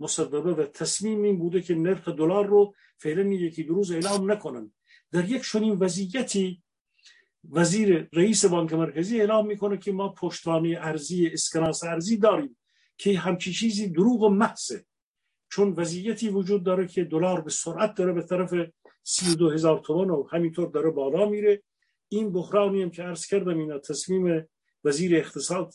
مصدبه 0.00 0.54
و 0.54 0.66
تصمیم 0.66 1.22
این 1.22 1.38
بوده 1.38 1.62
که 1.62 1.74
نرخ 1.74 2.08
دلار 2.08 2.46
رو 2.46 2.74
فعلا 2.98 3.22
یکی 3.22 3.62
دو 3.62 3.74
روز 3.74 3.90
اعلام 3.90 4.32
نکنند. 4.32 4.72
در 5.12 5.28
یک 5.28 5.42
چنین 5.42 5.78
وضعیتی 5.78 6.62
وزیر 7.48 8.08
رئیس 8.12 8.44
بانک 8.44 8.72
مرکزی 8.72 9.20
اعلام 9.20 9.46
می‌کنه 9.46 9.76
که 9.76 9.92
ما 9.92 10.08
پشتوانه 10.08 10.78
ارزی 10.80 11.26
اسکناس 11.26 11.84
ارزی 11.84 12.16
داریم 12.16 12.56
که 12.96 13.18
همچی 13.18 13.52
چیزی 13.52 13.88
دروغ 13.88 14.22
و 14.22 14.28
محضه. 14.28 14.84
چون 15.50 15.72
وضعیتی 15.72 16.28
وجود 16.28 16.64
داره 16.64 16.86
که 16.86 17.04
دلار 17.04 17.40
به 17.40 17.50
سرعت 17.50 17.94
داره 17.94 18.12
به 18.12 18.22
طرف 18.22 18.54
سی 19.02 19.36
دو 19.36 19.50
هزار 19.50 19.78
تومان 19.78 20.10
و 20.10 20.28
همینطور 20.32 20.70
داره 20.70 20.90
بالا 20.90 21.28
میره. 21.28 21.62
این 22.08 22.32
بحرانی 22.32 22.82
هم 22.82 22.90
که 22.90 23.02
عرض 23.02 23.26
کردم 23.26 23.58
اینا 23.58 23.78
تصمیم 23.78 24.48
وزیر 24.84 25.16
اقتصاد 25.16 25.74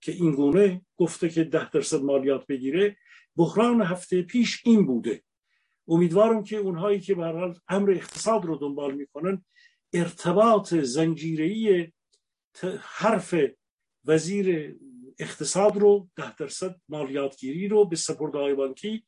که 0.00 0.12
این 0.12 0.34
گونه 0.34 0.82
گفته 0.96 1.28
که 1.28 1.44
ده 1.44 1.70
درصد 1.70 2.02
مالیات 2.02 2.46
بگیره 2.46 2.96
بحران 3.36 3.82
هفته 3.82 4.22
پیش 4.22 4.62
این 4.64 4.86
بوده. 4.86 5.22
امیدوارم 5.88 6.42
که 6.42 6.56
اونهایی 6.56 7.00
که 7.00 7.14
به 7.14 7.54
امر 7.68 7.90
اقتصاد 7.90 8.44
رو 8.44 8.56
دنبال 8.56 8.94
می‌کنن 8.94 9.44
ارتباط 9.92 10.74
زنجیری 10.74 11.92
حرف 12.80 13.34
وزیر 14.04 14.76
اقتصاد 15.18 15.76
رو 15.76 16.08
ده 16.16 16.36
درصد 16.36 16.80
مالیاتگیری 16.88 17.68
رو 17.68 17.84
به 17.84 17.96
سپرده 17.96 18.54
بانکی 18.54 19.04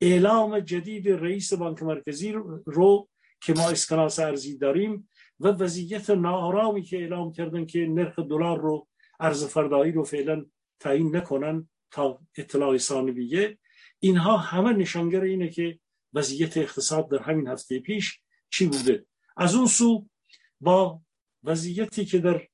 اعلام 0.00 0.60
جدید 0.60 1.08
رئیس 1.08 1.52
بانک 1.52 1.82
مرکزی 1.82 2.32
رو 2.66 3.08
که 3.40 3.54
ما 3.54 3.70
اسکناس 3.70 4.18
ارزی 4.18 4.58
داریم 4.58 5.10
و 5.40 5.48
وضعیت 5.48 6.10
ناآرامی 6.10 6.82
که 6.82 6.96
اعلام 6.96 7.32
کردن 7.32 7.66
که 7.66 7.86
نرخ 7.86 8.18
دلار 8.18 8.60
رو 8.60 8.88
ارز 9.20 9.44
فردایی 9.44 9.92
رو 9.92 10.04
فعلا 10.04 10.46
تعیین 10.80 11.16
نکنن 11.16 11.68
تا 11.90 12.20
اطلاع 12.38 12.78
ثانویه. 12.78 13.58
اینها 14.00 14.36
همه 14.36 14.72
نشانگر 14.72 15.20
اینه 15.20 15.48
که 15.48 15.78
وضعیت 16.14 16.56
اقتصاد 16.56 17.10
در 17.10 17.18
همین 17.18 17.48
هفته 17.48 17.78
پیش 17.78 18.20
چی 18.50 18.66
بوده. 18.66 19.06
از 19.36 19.54
اون 19.54 19.66
سو 19.66 20.08
با 20.64 21.02
وضعیتی 21.44 22.04
که 22.04 22.18
در 22.18 22.48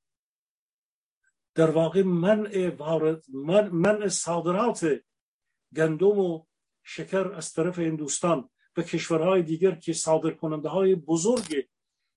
در 1.55 1.71
واقع 1.71 2.03
منع, 2.03 2.69
وارد 2.69 3.25
منع 3.73 4.09
صادرات 4.09 4.87
گندم 5.77 6.19
و 6.19 6.45
شکر 6.83 7.33
از 7.33 7.53
طرف 7.53 7.79
هندوستان 7.79 8.51
و 8.77 8.83
کشورهای 8.83 9.43
دیگر 9.43 9.75
که 9.75 9.93
صادر 9.93 10.31
کننده 10.31 10.69
های 10.69 10.95
بزرگ 10.95 11.69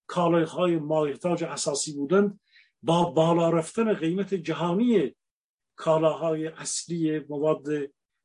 کالاهای 0.07 0.77
مایحتاج 0.77 1.43
اساسی 1.43 1.93
بودند 1.93 2.39
با 2.83 3.03
بالا 3.03 3.49
رفتن 3.49 3.93
قیمت 3.93 4.33
جهانی 4.33 5.15
کالاهای 5.75 6.47
اصلی 6.47 7.19
مواد 7.19 7.63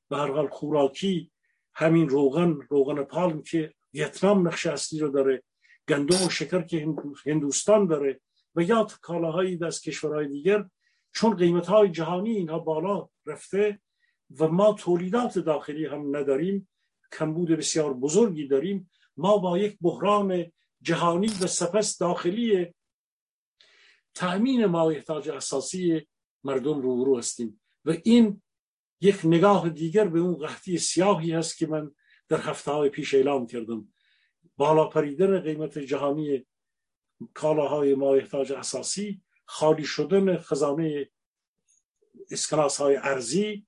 به 0.09 0.17
هر 0.17 0.49
خوراکی 0.49 1.31
همین 1.75 2.09
روغن 2.09 2.61
روغن 2.71 3.03
پالم 3.03 3.43
که 3.43 3.75
ویتنام 3.95 4.49
نقش 4.49 4.67
اصلی 4.67 5.01
رو 5.01 5.09
داره 5.09 5.43
گندم 5.89 6.27
و 6.27 6.31
شکر 6.31 6.63
که 6.63 6.95
هندوستان 7.27 7.87
داره 7.87 8.21
و 8.55 8.63
یا 8.63 8.87
کالاهایی 9.01 9.59
از 9.65 9.81
کشورهای 9.81 10.29
دیگر 10.29 10.65
چون 11.13 11.37
قیمت 11.37 11.67
های 11.67 11.89
جهانی 11.89 12.31
اینها 12.31 12.59
بالا 12.59 13.09
رفته 13.27 13.81
و 14.39 14.49
ما 14.49 14.73
تولیدات 14.73 15.39
داخلی 15.39 15.87
هم 15.87 16.17
نداریم 16.17 16.69
کمبود 17.13 17.49
بسیار 17.49 17.95
بزرگی 17.95 18.49
داریم 18.49 18.91
ما 19.17 19.39
با 19.39 19.59
یک 19.59 19.79
بحران 19.81 20.53
جهانی 20.83 21.27
و 21.27 21.47
سپس 21.47 21.99
داخلی 21.99 22.75
تأمین 24.15 24.67
ما 24.67 24.91
احتاج 24.91 25.29
اساسی 25.29 26.07
مردم 26.45 26.81
رو 26.81 27.05
رو 27.05 27.19
هستیم. 27.19 27.61
و 27.85 27.95
این 28.05 28.43
یک 29.01 29.21
نگاه 29.25 29.69
دیگر 29.69 30.09
به 30.09 30.19
اون 30.19 30.35
قحطی 30.35 30.79
سیاهی 30.79 31.33
هست 31.33 31.59
که 31.59 31.67
من 31.67 31.91
در 32.29 32.41
هفته 32.41 32.71
های 32.71 32.89
پیش 32.89 33.15
اعلام 33.15 33.47
کردم. 33.47 33.89
بالا 34.59 34.85
پریدن 34.85 35.41
قیمت 35.41 35.79
جهانی 35.79 36.47
کالاهای 37.35 37.95
ما 37.95 38.15
احتاج 38.15 38.53
اساسی 38.53 39.23
خالی 39.45 39.85
شدن 39.85 40.37
خزانه 40.37 41.11
اسکناس 42.31 42.81
های 42.81 42.97
ارزی 42.97 43.67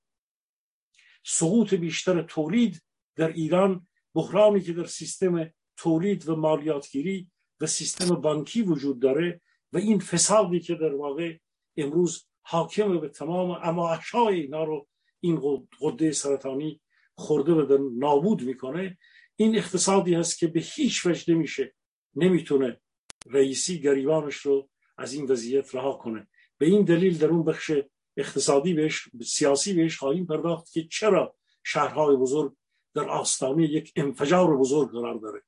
سقوط 1.24 1.74
بیشتر 1.74 2.22
تولید 2.22 2.82
در 3.16 3.28
ایران 3.28 3.86
بحرانی 4.14 4.60
که 4.60 4.72
در 4.72 4.84
سیستم 4.84 5.50
تولید 5.76 6.28
و 6.28 6.36
مالیاتگیری 6.36 7.30
و 7.60 7.66
سیستم 7.66 8.14
بانکی 8.14 8.62
وجود 8.62 9.00
داره 9.00 9.40
و 9.72 9.78
این 9.78 9.98
فسادی 9.98 10.60
که 10.60 10.74
در 10.74 10.94
واقع 10.94 11.36
امروز 11.76 12.26
حاکم 12.42 13.00
به 13.00 13.08
تمام 13.08 13.50
اما 13.50 13.98
اینا 14.14 14.64
رو 14.64 14.88
این 15.20 15.66
قده 15.80 16.12
سرطانی 16.12 16.80
خورده 17.14 17.52
و 17.52 17.90
نابود 17.98 18.42
می‌کنه. 18.42 18.98
این 19.40 19.56
اقتصادی 19.56 20.14
هست 20.14 20.38
که 20.38 20.46
به 20.46 20.60
هیچ 20.60 21.06
وجه 21.06 21.34
نمیشه 21.34 21.74
نمی‌تونه 22.14 22.80
رئیسی 23.26 23.80
گریبانش 23.80 24.36
رو 24.36 24.68
از 24.98 25.12
این 25.12 25.26
وضعیت 25.26 25.74
رها 25.74 25.92
کنه. 25.92 26.28
به 26.58 26.66
این 26.66 26.84
دلیل 26.84 27.18
در 27.18 27.26
اون 27.26 27.44
بخش 27.44 27.72
اقتصادی 28.16 28.74
بهش 28.74 29.08
سیاسی 29.24 29.72
بهش 29.72 29.98
خواهیم 29.98 30.26
پرداخت 30.26 30.72
که 30.72 30.84
چرا 30.84 31.36
شهرهای 31.64 32.16
بزرگ 32.16 32.56
در 32.94 33.08
آستانه 33.08 33.64
یک 33.64 33.92
انفجار 33.96 34.56
بزرگ 34.56 34.90
قرار 34.90 35.18
داره. 35.18 35.42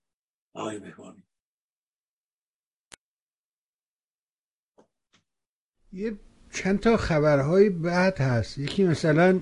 آقای 0.54 0.78
مهمانی 0.78 1.24
یه 5.92 6.18
چند 6.52 6.80
تا 6.80 6.96
خبرهای 6.96 7.70
بعد 7.70 8.18
هست. 8.18 8.58
یکی 8.58 8.84
مثلا 8.84 9.40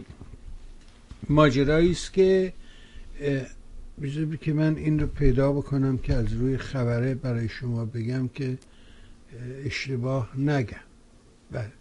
ماجرایی 1.29 1.91
است 1.91 2.13
که 2.13 2.53
بذاری 4.03 4.37
که 4.37 4.53
من 4.53 4.77
این 4.77 5.01
رو 5.01 5.07
پیدا 5.07 5.53
بکنم 5.53 5.99
که 5.99 6.15
از 6.15 6.33
روی 6.33 6.57
خبره 6.57 7.15
برای 7.15 7.49
شما 7.49 7.85
بگم 7.85 8.29
که 8.29 8.59
اشتباه 9.65 10.31
نگم. 10.39 10.77
بله. 11.53 11.73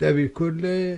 دبیر 0.00 0.28
کل 0.28 0.96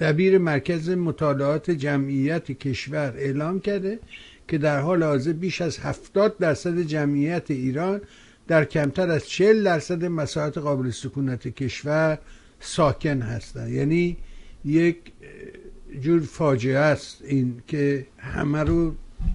دبیر 0.00 0.38
مرکز 0.38 0.90
مطالعات 0.90 1.70
جمعیت 1.70 2.52
کشور 2.52 3.14
اعلام 3.16 3.60
کرده 3.60 3.98
که 4.48 4.58
در 4.58 4.80
حال 4.80 5.02
حاضر 5.02 5.32
بیش 5.32 5.60
از 5.60 5.78
70 5.78 6.38
درصد 6.38 6.80
جمعیت 6.80 7.50
ایران 7.50 8.00
در 8.48 8.64
کمتر 8.64 9.10
از 9.10 9.28
40 9.28 9.64
درصد 9.64 10.04
مساحت 10.04 10.58
قابل 10.58 10.90
سکونت 10.90 11.48
کشور 11.48 12.18
ساکن 12.60 13.22
هستند. 13.22 13.72
یعنی 13.72 14.16
یک 14.64 14.96
جور 16.00 16.20
فاجعه 16.20 16.78
است 16.78 17.22
این 17.24 17.62
که 17.66 18.06
همه 18.18 18.62
رو 18.62 18.94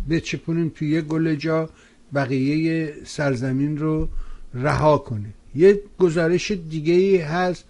بچپونیم 0.09 0.71
توی 0.75 0.89
یک 0.89 1.05
گل 1.05 1.35
جا 1.35 1.69
بقیه 2.13 2.93
سرزمین 3.05 3.77
رو 3.77 4.09
رها 4.53 4.97
کنیم. 4.97 5.33
یه 5.55 5.81
گزارش 5.99 6.51
دیگه 6.51 6.93
ای 6.93 7.17
هست 7.17 7.65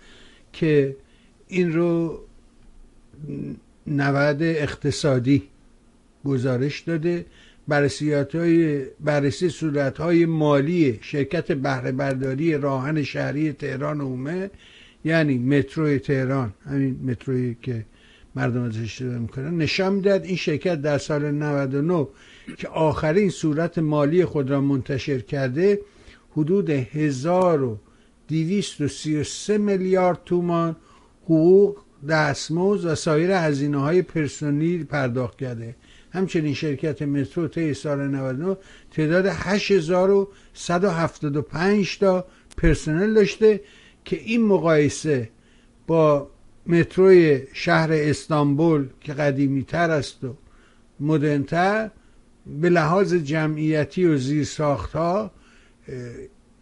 که 0.54 0.96
این 1.48 1.74
رو 1.74 2.20
نود 3.88 4.44
اقتصادی 4.44 5.44
گزارش 6.26 6.80
داده. 6.80 7.26
بررسی 7.68 9.50
صورت 9.50 9.98
های 9.98 10.26
مالی 10.26 11.00
شرکت 11.02 11.52
بهره 11.52 11.92
برداری 11.92 12.58
راهن 12.58 13.04
شهری 13.04 13.52
تهران 13.52 14.02
اومه 14.02 14.50
یعنی 15.06 15.38
مترو 15.38 15.98
تهران. 15.98 16.54
همین 16.66 17.00
متروی 17.06 17.56
که 17.62 17.86
مردم 18.36 18.64
ازش 18.64 19.02
استفاده 19.02 19.20
می‌کنن. 19.20 19.58
نشان 19.58 19.94
می‌داد 19.94 20.24
این 20.24 20.36
شرکت 20.36 20.82
در 20.82 20.98
سال 20.98 21.32
99 21.32 22.08
که 22.58 22.68
آخرین 22.68 23.30
صورت 23.30 23.78
مالی 23.78 24.26
خود 24.26 24.50
را 24.50 24.62
منتشر 24.62 25.20
کرده 25.20 25.82
حدود 26.32 26.70
1233 26.70 29.58
میلیارد 29.58 30.22
تومان 30.26 30.76
حقوق 31.24 31.78
دستمزد 32.10 32.86
و 32.86 32.96
سایر 32.96 33.32
هزینه 33.32 33.78
های 33.78 34.02
پرسونیل 34.02 34.84
پرداخت 34.84 35.38
کرده. 35.38 35.76
همچنین 36.12 36.54
شرکت 36.54 37.02
مترو 37.02 37.48
طی 37.48 37.74
سال 37.74 38.08
99 38.08 38.58
تعداد 38.92 39.26
8175 39.26 42.00
تا 42.00 42.26
پرسنل 42.58 43.14
داشته 43.14 43.62
که 44.06 44.16
این 44.16 44.46
مقایسه 44.46 45.30
با 45.88 46.30
متروی 46.68 47.41
شهر 47.53 47.89
استانبول 47.91 48.88
که 49.01 49.13
قدیمی 49.13 49.63
تر 49.63 49.91
است 49.91 50.24
و 50.24 50.36
مدرنتر 50.99 51.91
به 52.61 52.70
لحاظ 52.70 53.13
جمعیتی 53.13 54.05
و 54.05 54.18
زیر 54.18 54.47
ها 54.93 55.32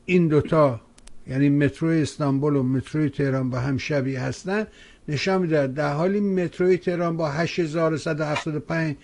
این 0.05 0.27
دوتا 0.27 0.81
یعنی 1.27 1.49
مترو 1.49 1.87
استانبول 1.87 2.55
و 2.55 2.63
مترو 2.63 3.09
تهران 3.09 3.49
با 3.49 3.59
هم 3.59 3.77
شبیه 3.77 4.21
هستند 4.21 4.67
نشان 5.07 5.41
میده 5.41 5.67
در 5.67 5.93
حالی 5.93 6.19
متروی 6.19 6.77
تهران 6.77 7.17
با 7.17 7.29
8175 7.31 8.95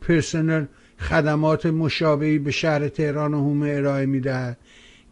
پرسنل 0.00 0.64
خدمات 0.98 1.66
مشابهی 1.66 2.38
به 2.38 2.50
شهر 2.50 2.88
تهران 2.88 3.34
و 3.34 3.38
هومه 3.38 3.70
ارائه 3.70 4.06
می‌دهد 4.06 4.58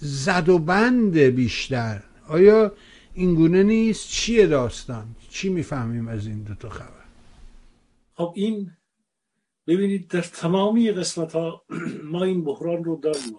زد 0.00 0.48
و 0.48 0.58
بند 0.58 1.18
بیشتر. 1.18 2.02
آیا 2.28 2.72
اینگونه 3.14 3.62
نیست؟ 3.62 4.08
چیه 4.08 4.46
داستان؟ 4.46 5.06
چی 5.30 5.48
می‌فهمیم 5.48 6.08
از 6.08 6.26
این 6.26 6.42
دوتا 6.42 6.68
خبر؟ 6.68 7.06
خب 8.14 8.32
این 8.36 8.70
ببینید 9.66 10.08
در 10.08 10.20
تمامی 10.20 10.90
قسمت 10.90 11.32
ها 11.32 11.64
ما 12.12 12.24
این 12.24 12.44
بحران 12.44 12.84
رو 12.84 13.00
داریم 13.02 13.36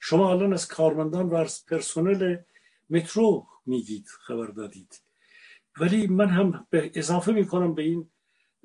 شما 0.00 0.30
الان 0.30 0.52
از 0.52 0.68
کارمندان 0.68 1.28
و 1.28 1.34
از 1.34 1.66
پرسنل 1.66 2.36
مترو 2.90 3.46
می‌دید 3.66 4.06
خبر 4.08 4.46
دادید. 4.46 5.02
ولی 5.80 6.06
من 6.06 6.28
هم 6.28 6.66
به 6.70 6.90
اضافه 6.94 7.32
می‌کنم 7.32 7.74
به 7.74 7.82
این 7.82 8.10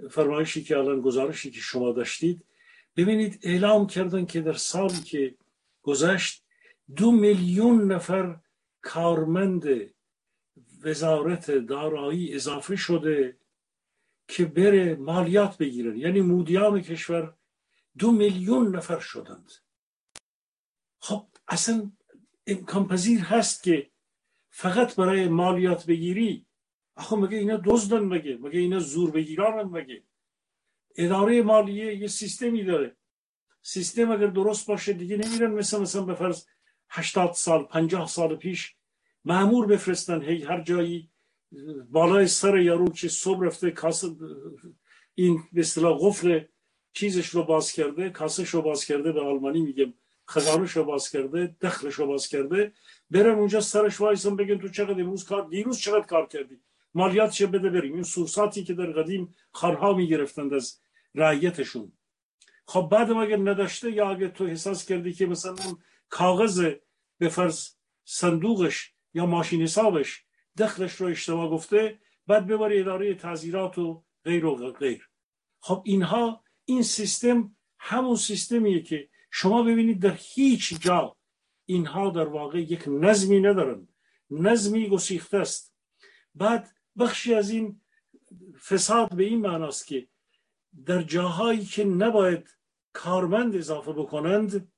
فرمایشی 0.10 0.64
که 0.64 0.78
الان 0.78 1.02
گزارشی 1.02 1.52
که 1.52 1.60
شما 1.60 1.92
داشتید. 1.92 2.46
ببینید 2.98 3.40
اعلام 3.44 3.88
کردن 3.88 4.26
که 4.26 4.42
در 4.42 4.54
سالی 4.54 5.02
که 5.02 5.36
گذشت 5.84 6.44
دو 6.96 7.12
میلیون 7.12 7.92
نفر 7.92 8.40
کارمند 8.82 9.66
وزارت 10.84 11.52
دارایی 11.52 12.36
اضافه 12.36 12.76
شده 12.76 13.38
که 14.28 14.46
بره 14.46 14.96
مالیات 14.96 15.58
بگیرن. 15.58 15.98
یعنی 15.98 16.22
مودیان 16.22 16.82
کشور 16.82 17.34
دو 17.98 18.12
میلیون 18.12 18.76
نفر 18.76 19.00
شدند. 19.00 19.52
خب 21.06 21.28
اصلا 21.48 21.92
امکان 22.48 22.88
پذیر 22.88 23.20
هست 23.20 23.64
که 23.64 23.90
فقط 24.50 24.96
برای 24.96 25.28
مالیات 25.28 25.86
بگیری. 25.86 26.46
آخه 26.96 27.16
مگه 27.16 27.38
اینا 27.38 27.62
دزدن 27.66 28.00
مگه؟ 28.00 28.38
مگه 28.38 28.60
اینا 28.60 28.80
زور 28.80 29.12
بگیرانن 29.12 29.70
مگه؟ 29.70 30.04
اداره 30.96 31.42
مالیه 31.42 31.96
یه 31.96 32.08
سیستمی 32.08 32.64
داره. 32.64 32.96
سیستم 33.62 34.12
اگر 34.12 34.28
درست 34.28 34.68
باشه 34.68 34.94
دیگه 34.94 35.18
نمیرن 35.18 35.52
مثل 35.52 35.82
مثلا 35.82 36.02
به 36.02 36.16
فرض 36.16 36.46
80 36.90 37.34
سال 37.34 37.64
50 37.64 38.08
سال 38.08 38.36
پیش 38.36 38.76
معمور 39.26 39.66
بفرستن. 39.66 40.22
هی 40.22 40.44
هر 40.44 40.62
جایی 40.62 41.12
بالای 41.90 42.28
سر 42.28 42.58
یارو 42.58 42.90
که 42.90 43.08
صبح 43.08 43.46
رفته 43.46 43.72
کاسه 43.72 44.08
این 45.16 45.44
به 45.54 45.62
اصطلاح 45.62 45.98
قفل 46.02 46.44
چیزش 46.94 47.28
رو 47.28 47.44
باز 47.44 47.72
کرده 47.72 48.10
کاسش 48.10 48.50
رو 48.50 48.62
باز 48.62 48.86
کرده 48.86 49.12
به 49.12 49.22
آلمانی 49.22 49.62
میگم. 49.62 49.94
خزانش 50.30 50.72
رو 50.72 50.84
باز 50.84 51.10
کرده 51.10 51.56
دخلش 51.62 51.94
رو 51.94 52.08
باز 52.08 52.28
کرده 52.28 52.74
برن 53.10 53.40
اونجا 53.40 53.62
سرش 53.62 54.02
وایسن 54.02 54.36
بگن 54.36 54.58
تو 54.58 54.70
چقدر 54.70 55.02
امروز 55.02 55.24
کار 55.24 55.48
دیروز 55.48 55.80
چقدر 55.80 56.06
کار 56.06 56.28
کردی 56.28 56.60
مالیات 56.94 57.32
چه 57.32 57.48
بده 57.48 57.70
بریم 57.70 57.94
این 57.94 58.04
سورساتی 58.04 58.64
که 58.64 58.74
در 58.74 58.86
قدیم 58.86 59.36
خارها 59.52 59.94
می‌گرفتند 59.94 60.54
از 60.54 60.80
رعیتشون 61.16 61.92
خب 62.66 62.88
بعد 62.92 63.12
اگر 63.12 63.38
نداشته 63.38 63.92
یا 63.92 64.10
اگر 64.10 64.28
تو 64.28 64.44
احساس 64.44 64.86
کردی 64.86 65.14
که 65.14 65.26
مثلا 65.26 65.56
کاغذ 66.10 66.74
به 67.18 67.30
فرض 67.30 67.70
صندوقش 68.04 68.94
یا 69.14 69.26
ماشین 69.26 69.62
حسابش 69.62 70.24
دخلش 70.58 70.96
رو 70.96 71.08
اشتباه 71.08 71.50
گفته 71.50 72.00
بعد 72.28 72.48
ببری 72.48 72.80
اداره 72.80 73.14
تعذیرات 73.14 73.78
و 73.78 74.04
غیر 74.24 74.46
و 74.46 74.72
غیر 74.72 75.10
خب 75.60 75.82
اینها 75.86 76.44
این 76.66 76.84
سیستم 76.84 77.56
همون 77.80 78.16
سیستمیه 78.16 78.82
که 78.82 79.10
شما 79.38 79.64
ببینید 79.64 80.00
در 80.02 80.18
هیچ 80.18 80.80
جا 80.80 81.18
اینها 81.66 82.10
در 82.10 82.28
واقع 82.28 82.62
یک 82.62 82.84
نظمی 82.88 83.40
ندارن 83.40 83.88
نظمی 84.30 84.90
گسیخته 84.90 85.38
است. 85.38 85.76
بعد 86.36 86.76
بخشی 86.98 87.34
از 87.34 87.50
این 87.50 87.82
فساد 88.68 89.16
به 89.16 89.24
این 89.24 89.42
معناست 89.42 89.88
که 89.88 90.08
در 90.86 91.02
جاهایی 91.02 91.66
که 91.66 91.84
نباید 91.84 92.58
کارمند 92.94 93.56
اضافه 93.56 93.94
بکنند 93.94 94.72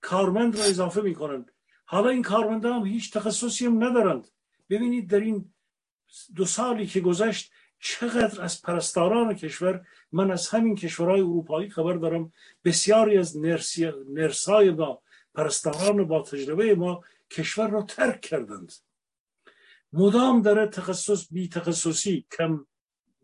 کارمند 0.00 0.58
را 0.58 0.64
اضافه 0.64 1.00
می‌کنند. 1.00 1.52
حالا 1.84 2.08
این 2.08 2.22
کارمندان 2.22 2.86
هیچ 2.86 3.12
تخصصی 3.12 3.66
هم 3.66 3.84
ندارند. 3.84 4.28
ببینید 4.70 5.10
در 5.10 5.20
این 5.20 5.54
دو 6.34 6.44
سالی 6.44 6.86
که 6.86 7.00
گذشت 7.00 7.52
چقدر 7.80 8.42
از 8.42 8.62
پرستاران 8.62 9.34
کشور 9.34 9.86
من 10.12 10.30
از 10.30 10.48
همین 10.48 10.74
کشورهای 10.74 11.20
اروپایی 11.20 11.70
خبر 11.70 11.94
دارم 11.94 12.32
بسیاری 12.64 13.18
از 13.18 13.36
نرسای 14.08 14.70
ما 14.70 15.02
پرستاران 15.34 16.04
با 16.04 16.22
تجربه 16.22 16.74
ما 16.74 17.04
کشور 17.30 17.70
را 17.70 17.82
ترک 17.82 18.20
کردند. 18.20 18.72
مدام 19.92 20.42
داره 20.42 20.66
تخصص 20.66 21.26
بی 21.30 21.48
تخصصی 21.48 22.26
کم 22.38 22.66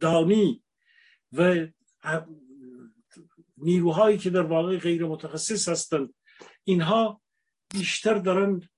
دانی 0.01 0.63
و 1.33 1.67
نیروهایی 3.57 4.19
که 4.19 4.31
در 4.31 4.43
واقع 4.43 4.79
غیر 4.79 5.07
متخصص 5.07 5.69
هستند 5.69 6.15
اینها 6.65 7.21
بیشتر 7.71 8.15
دارن 8.15 8.69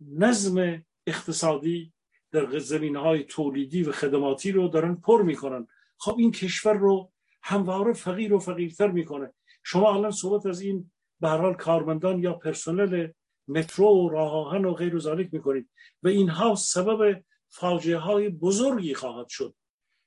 نظم 0.00 0.84
اقتصادی 1.06 1.92
در 2.36 2.58
زمین 2.58 2.96
های 2.96 3.24
تولیدی 3.24 3.82
و 3.82 3.92
خدماتی 3.92 4.52
رو 4.52 4.68
دارن 4.68 4.94
پر 4.94 5.22
می‌کنن. 5.22 5.66
خب 5.98 6.16
این 6.18 6.32
کشور 6.32 6.72
رو 6.72 7.12
همواره 7.42 7.92
فقیر 7.92 8.34
و 8.34 8.38
فقیرتر 8.38 8.90
می‌کنه. 8.90 9.32
شما 9.62 9.94
الان 9.94 10.10
صحبت 10.10 10.46
از 10.46 10.60
این 10.60 10.90
به 11.20 11.28
حال 11.28 11.54
کارمندان 11.54 12.22
یا 12.22 12.32
پرسنل 12.32 13.08
مترو 13.48 13.86
و 13.86 14.08
راه 14.08 14.32
آهن 14.32 14.64
و 14.64 14.74
غیر 14.74 14.96
و 14.96 15.16
می‌کنید 15.32 15.68
و 16.02 16.08
اینها 16.08 16.54
سبب 16.54 17.22
فاجعه 17.48 17.98
های 17.98 18.28
بزرگی 18.28 18.94
خواهد 18.94 19.28
شد. 19.28 19.54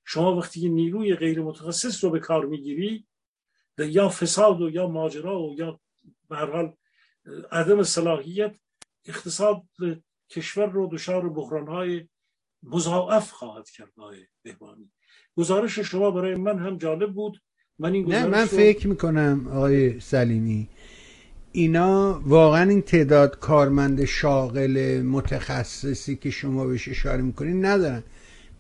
شما 0.06 0.36
وقتی 0.36 0.70
نیروی 0.70 1.16
غیر 1.16 1.42
متخصص 1.42 2.04
رو 2.04 2.10
به 2.10 2.20
کار 2.20 2.46
می‌گیری 2.46 3.06
یا 3.78 4.10
فساد 4.10 4.62
و 4.62 4.70
یا 4.70 4.88
ماجرا 4.88 5.42
و 5.42 5.56
یا 5.58 5.80
به 6.30 6.38
حال 6.38 6.74
عدم 7.52 7.84
صلاحیت 7.84 8.58
اقتصاد 9.06 9.64
کشور 10.30 10.66
رو 10.66 10.90
دچار 10.92 11.30
بحران 11.30 11.68
های 11.68 12.08
مضاعف 12.64 13.32
خواهد 13.32 13.70
کرد 13.70 13.90
بهبانی. 14.44 14.92
گزارش 15.36 15.80
شما 15.80 16.12
برای 16.12 16.36
من 16.36 16.60
هم 16.60 16.78
جالب 16.78 17.14
بود. 17.14 17.42
من 17.80 17.94
این 17.94 18.12
نه 18.12 18.26
من 18.26 18.46
فکر 18.46 18.88
می‌کنم 18.88 19.48
آقای 19.48 20.00
سلیمی 20.00 20.70
اینا 21.52 22.22
واقعا 22.26 22.70
این 22.70 22.82
تعداد 22.82 23.40
کارمند 23.40 24.06
شاغل 24.06 25.02
متخصصی 25.02 26.16
که 26.16 26.30
شما 26.30 26.66
بهش 26.66 26.90
اشاره 26.90 27.22
می‌کنین 27.22 27.66
ندارن. 27.66 28.04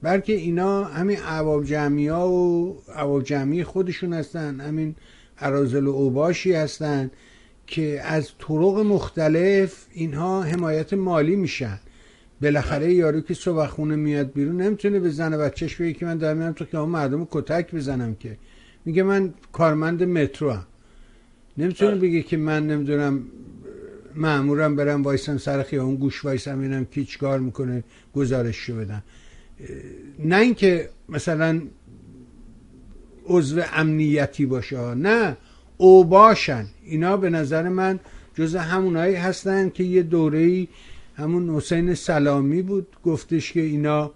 بلکه 0.01 0.33
اینا 0.33 0.83
همین 0.83 1.17
عوام 1.17 1.63
جمعی 1.63 2.07
ها 2.07 2.29
و 2.29 2.77
عوام 2.95 3.21
جمعی 3.21 3.63
خودشون 3.63 4.13
هستن. 4.13 4.59
همین 4.59 4.95
عرازل 5.37 5.87
و 5.87 5.89
اوباشی 5.89 6.53
هستن 6.53 7.11
که 7.67 8.01
از 8.03 8.31
طرق 8.37 8.77
مختلف 8.79 9.85
اینها 9.91 10.43
حمایت 10.43 10.93
مالی 10.93 11.35
میشن. 11.35 11.79
بالاخره 12.41 12.93
یارو 12.93 13.21
که 13.21 13.33
صبح 13.33 13.67
خونه 13.67 13.95
میاد 13.95 14.33
بیرون 14.33 14.61
نمی‌تونه 14.61 14.99
به 14.99 15.09
زن 15.09 15.37
بچهش 15.37 15.75
بگه 15.75 15.93
که 15.93 16.05
من 16.05 16.17
دارم 16.17 16.37
میرم 16.37 16.53
تو 16.53 16.65
که 16.65 16.77
مردم 16.77 17.27
کتک 17.31 17.75
بزنم 17.75 18.15
که. 18.15 18.37
میگه 18.85 19.03
من 19.03 19.33
کارمند 19.53 20.03
مترو 20.03 20.51
هم 20.51 20.65
نمی‌تونه 21.57 21.91
بله. 21.91 21.99
بگه 21.99 22.21
که 22.21 22.37
من 22.37 22.67
نمی‌دونم 22.67 23.23
معمورم 24.15 24.75
برم 24.75 25.03
وایسم 25.03 25.37
سر 25.37 25.63
خیابون 25.63 25.95
گوش 25.95 26.25
وایسم 26.25 26.59
اینم 26.59 26.85
کی 26.85 27.05
چیکار 27.05 27.39
می‌کنه 27.39 27.83
گزارش 28.15 28.69
بدم. 28.69 29.03
نه 30.19 30.35
اینکه 30.35 30.89
مثلا 31.09 31.61
عضو 33.25 33.61
امنیتی 33.73 34.45
باشه 34.45 34.93
نه 34.95 35.37
او 35.77 36.05
باشن. 36.05 36.65
اینا 36.83 37.17
به 37.17 37.29
نظر 37.29 37.69
من 37.69 37.99
جز 38.35 38.55
همونایی 38.55 39.15
هستن 39.15 39.69
که 39.69 39.83
یه 39.83 40.03
دوره 40.03 40.67
همون 41.19 41.49
حسین 41.49 41.93
سلامی 41.93 42.61
بود 42.61 42.87
گفتش 43.03 43.51
که 43.51 43.61
اینا 43.61 44.11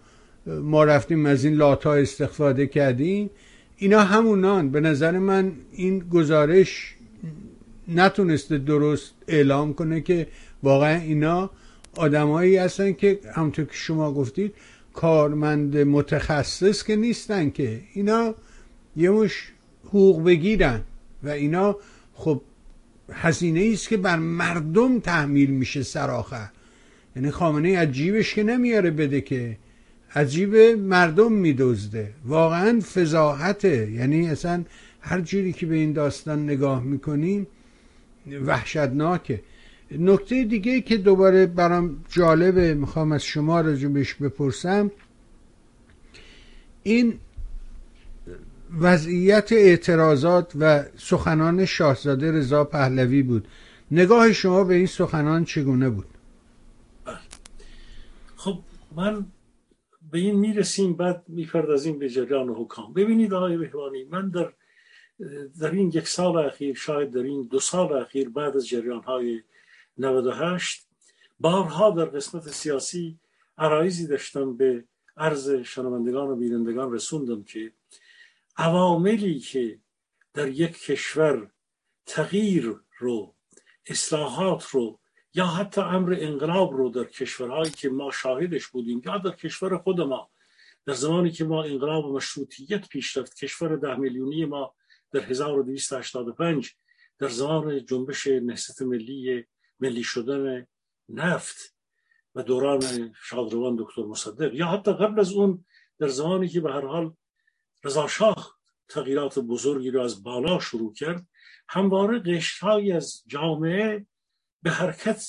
ما 0.48 0.84
رفتیم 0.84 1.26
از 1.26 1.46
این 1.46 1.54
لاتا 1.54 1.94
استفاده 1.94 2.68
کردیم. 2.68 3.30
اینا 3.78 4.00
همونان 4.00 4.70
به 4.70 4.80
نظر 4.80 5.20
من 5.20 5.52
این 5.72 6.00
گزارش 6.00 6.96
نتونسته 7.88 8.58
درست 8.58 9.14
اعلام 9.28 9.74
کنه 9.74 10.02
که 10.02 10.28
واقعا 10.64 10.96
اینا 10.96 11.50
آدمایی 11.98 12.58
هستن 12.58 12.94
که 12.94 13.20
همونطور 13.36 13.66
که 13.66 13.74
شما 13.74 14.14
گفتید 14.14 14.54
کارمند 14.94 15.78
متخصص 15.78 16.84
که 16.84 16.96
نیستن 16.96 17.50
که. 17.50 17.82
اینا 17.94 18.36
یه 18.96 19.10
مش 19.10 19.52
حقوق 19.86 20.24
بگیرن 20.24 20.82
و 21.24 21.30
اینا 21.30 21.78
خب 22.14 22.42
هزینه 23.12 23.70
است 23.74 23.90
که 23.90 23.98
بر 23.98 24.20
مردم 24.20 25.00
تحمیل 25.00 25.50
میشه 25.50 25.84
سراخه 25.84 26.50
یعنی 27.16 27.32
خامنه 27.32 27.70
از 27.70 27.92
جیبش 27.92 28.34
که 28.34 28.44
نمیاره 28.44 28.92
بده 28.92 29.22
که. 29.22 29.58
از 30.16 30.34
جیب 30.34 30.56
مردم 30.56 31.32
میدزده. 31.32 32.12
واقعا 32.26 32.80
فضاحته. 32.80 33.92
یعنی 33.92 34.30
اصلا 34.30 34.64
هر 35.02 35.22
جوری 35.22 35.54
که 35.54 35.66
به 35.66 35.76
این 35.76 35.94
داستان 35.94 36.44
نگاه 36.44 36.84
می‌کنیم 36.84 37.48
وحشتناکه. 38.46 39.42
نکته 39.92 40.44
دیگه 40.44 40.82
که 40.82 40.98
دوباره 40.98 41.46
برام 41.46 41.98
جالبه 42.10 42.74
می‌خوام 42.74 43.12
از 43.12 43.24
شما 43.24 43.64
بهش 43.64 44.14
بپرسم. 44.14 44.92
این 46.84 47.14
وضعیت 48.80 49.52
اعتراضات 49.52 50.54
و 50.60 50.84
سخنان 50.98 51.66
شاهزاده 51.66 52.32
رضا 52.32 52.64
پهلوی 52.64 53.24
بود. 53.24 53.48
نگاه 53.92 54.34
شما 54.34 54.64
به 54.64 54.76
این 54.76 54.86
سخنان 54.86 55.46
چگونه 55.46 55.90
بود؟ 55.90 56.06
من 58.96 59.26
به 60.12 60.20
این 60.20 60.36
می‌رسیم 60.36 60.94
بعد 60.94 61.24
می‌پردازیم 61.28 62.00
به 62.00 62.10
جریان 62.10 62.50
حکام. 62.50 62.94
ببینید 62.94 63.34
آقای 63.34 63.58
بهوانی 63.58 64.04
من 64.04 64.30
در 64.30 64.54
در 65.60 65.72
این 65.72 65.92
یک 65.94 66.08
سال 66.08 66.38
اخیر 66.38 66.76
شاید 66.76 67.12
در 67.12 67.24
این 67.24 67.44
دو 67.44 67.60
سال 67.60 67.94
اخیر 67.94 68.30
بعد 68.30 68.56
از 68.56 68.68
جریان 68.68 69.04
های 69.04 69.42
98 69.98 70.88
بارها 71.40 71.90
در 71.90 72.06
قسمت 72.06 72.48
سیاسی 72.48 73.20
عرایزی 73.58 74.08
داشتم 74.08 74.58
به 74.58 74.84
عرض 75.18 75.50
شنوندگان 75.50 76.30
و 76.30 76.36
بینندگان 76.36 76.94
رسوندم 76.94 77.44
که 77.44 77.74
عواملی 78.58 79.40
که 79.40 79.80
در 80.34 80.48
یک 80.48 80.78
کشور 80.80 81.52
تغییر 82.06 82.76
رو 83.00 83.36
اصلاحات 83.86 84.66
رو 84.66 85.00
یا 85.34 85.46
حتی 85.46 85.82
امر 85.82 86.18
انقلاب 86.20 86.74
رو 86.74 86.90
در 86.90 87.04
کشورهایی 87.04 87.72
که 87.72 87.90
ما 87.90 88.12
شاهدش 88.12 88.68
بودیم 88.68 89.02
یا 89.06 89.18
در 89.18 89.32
کشور 89.32 89.78
خود 89.78 90.02
ما. 90.02 90.30
در 90.86 90.94
زمانی 90.94 91.32
که 91.32 91.46
ما 91.46 91.64
انقلاب 91.64 92.06
مشروطیت 92.06 92.90
پیش 92.90 93.18
رفت 93.18 93.36
کشور 93.36 93.76
ده 93.76 93.96
میلیونی 93.96 94.46
ما 94.46 94.76
در 95.12 95.20
1285 95.20 96.72
در 97.20 97.28
زمان 97.28 97.86
جنبش 97.86 98.28
نهضت 98.28 98.82
ملی 98.82 99.46
ملی 99.80 100.04
شدن 100.04 100.68
نفت 101.10 101.76
و 102.36 102.44
دوران 102.44 103.14
شادروان 103.24 103.76
دکتر 103.76 104.02
مصدق. 104.02 104.54
یا 104.54 104.68
حتی 104.68 104.94
قبل 104.94 105.20
از 105.20 105.32
اون 105.32 105.66
در 106.00 106.08
زمانی 106.08 106.48
که 106.48 106.62
به 106.62 106.72
هر 106.72 106.86
حال 106.86 107.14
رضا 107.84 108.08
شاه 108.08 108.58
تغییرات 108.88 109.40
بزرگی 109.40 109.92
رو 109.92 110.02
از 110.02 110.24
بالا 110.24 110.60
شروع 110.60 110.94
کرد 110.94 111.28
همواره 111.70 112.20
قشرهایی 112.20 112.92
از 112.92 113.24
جامعه 113.28 114.06
به 114.64 114.72
حرکت 114.72 115.26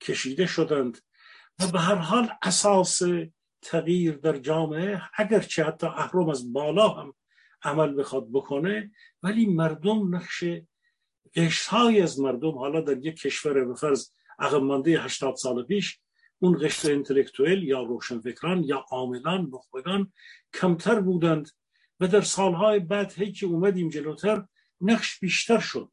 کشیده 0.00 0.46
شدند 0.46 0.98
و 1.60 1.66
به 1.66 1.80
هر 1.80 1.94
حال 1.94 2.30
اساس 2.42 3.00
تغییر 3.62 4.16
در 4.16 4.36
جامعه 4.36 5.02
اگرچه 5.14 5.64
حتی 5.64 5.86
اهرم 5.86 6.28
از 6.28 6.52
بالا 6.52 6.88
هم 6.88 7.14
عمل 7.62 8.00
بخواد 8.00 8.32
بکنه 8.32 8.90
ولی 9.22 9.46
مردم 9.46 10.16
نقش 10.16 10.44
قشرهای 11.34 12.00
از 12.00 12.20
مردم 12.20 12.58
حالا 12.58 12.80
در 12.80 13.06
یک 13.06 13.16
کشور 13.16 13.64
به 13.64 13.74
فرض 13.74 14.10
عقب 14.38 14.62
مانده 14.62 14.90
80 14.90 15.36
سال 15.36 15.64
پیش 15.64 16.00
اون 16.38 16.58
قشر 16.62 16.92
انتلکتوئل 16.92 17.62
یا 17.62 17.82
روشنفکران 17.82 18.64
یا 18.64 18.84
عاملان 18.90 19.50
نخبگان 19.52 20.12
کمتر 20.54 21.00
بودند 21.00 21.50
و 22.00 22.08
در 22.08 22.20
سالهای 22.20 22.80
بعد 22.80 23.12
هی 23.12 23.32
که 23.32 23.46
اومدیم 23.46 23.88
جلوتر 23.88 24.44
نقش 24.80 25.20
بیشتر 25.20 25.58
شد. 25.58 25.90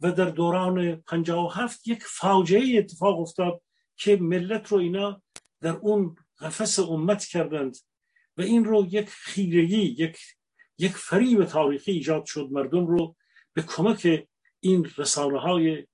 و 0.00 0.12
در 0.12 0.30
دوران 0.30 0.96
57 0.96 1.88
یک 1.88 2.02
فاجعه 2.02 2.78
اتفاق 2.78 3.20
افتاد 3.20 3.62
که 3.96 4.16
ملت 4.16 4.68
رو 4.68 4.78
اینا 4.78 5.22
در 5.60 5.76
اون 5.76 6.16
قفس 6.38 6.78
امت 6.78 7.24
کردند 7.24 7.76
و 8.36 8.42
این 8.42 8.64
رو 8.64 8.86
یک 8.90 9.08
خیرگی 9.08 9.82
یک 9.98 10.18
یک 10.78 10.92
فریب 10.92 11.44
تاریخی 11.44 11.92
ایجاد 11.92 12.24
شد. 12.24 12.48
مردم 12.50 12.86
رو 12.86 13.16
به 13.52 13.62
کمک 13.62 14.26
این 14.60 14.90
رسانه 14.98 15.40
های 15.40 15.86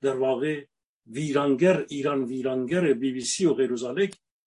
در 0.00 0.16
واقع 0.16 0.64
ویرانگر 1.06 1.86
ایران 1.88 2.24
ویرانگر 2.24 2.92
بی 2.92 3.12
بی 3.12 3.20
سی 3.20 3.46
و 3.46 3.54
غیر 3.54 3.70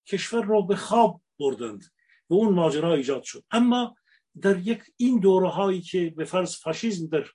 کشور 0.06 0.46
را 0.46 0.62
به 0.62 0.76
خواب 0.76 1.22
بردند 1.40 1.86
و 2.30 2.34
اون 2.34 2.54
ماجرا 2.54 2.94
ایجاد 2.94 3.24
شد. 3.24 3.44
اما 3.52 3.96
در 4.42 4.58
یک 4.60 4.84
این 4.98 5.20
دوره 5.20 5.50
هایی 5.50 5.82
که 5.82 6.14
به 6.18 6.26
فرض 6.26 6.56
فاشیسم 6.56 7.08
در 7.08 7.26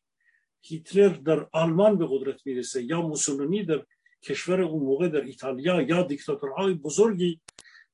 هیتلر 0.63 1.09
در 1.09 1.47
آلمان 1.53 1.99
به 1.99 2.07
قدرت 2.11 2.47
می‌رسه 2.47 2.83
یا 2.83 3.03
موسولینی 3.03 3.65
در 3.65 3.85
کشور 4.23 4.61
اون 4.61 4.83
موقع 4.83 5.09
در 5.09 5.21
ایتالیا 5.21 5.83
یا 5.83 6.03
دیکتاتورهای 6.03 6.75
بزرگی 6.75 7.41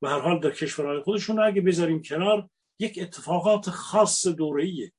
به 0.00 0.08
هر 0.08 0.20
حال 0.20 0.40
در 0.40 0.50
کشورهای 0.50 1.00
خودشون 1.00 1.42
اگه 1.42 1.60
بذاریم 1.60 2.02
کنار 2.02 2.48
یک 2.78 2.98
اتفاقات 3.02 3.70
خاص 3.70 4.26
دورهیه 4.26 4.92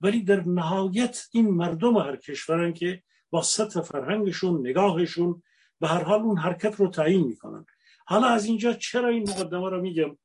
ولی 0.00 0.22
در 0.22 0.40
نهایت 0.40 1.26
این 1.32 1.50
مردم 1.50 1.96
هر 1.96 2.16
کشورن 2.16 2.72
که 2.72 3.02
با 3.30 3.42
سطح 3.42 3.80
فرهنگشون 3.80 4.66
نگاهشون 4.66 5.42
به 5.80 5.88
هر 5.88 6.02
حال 6.02 6.20
اون 6.20 6.38
حرکت 6.38 6.74
رو 6.74 6.88
تعیین 6.88 7.26
می‌کنن 7.26 7.66
حالا 8.06 8.26
از 8.26 8.44
اینجا 8.44 8.72
چرا 8.72 9.08
این 9.08 9.30
مقدمه 9.30 9.70
رو 9.70 9.80
میگم 9.80 10.18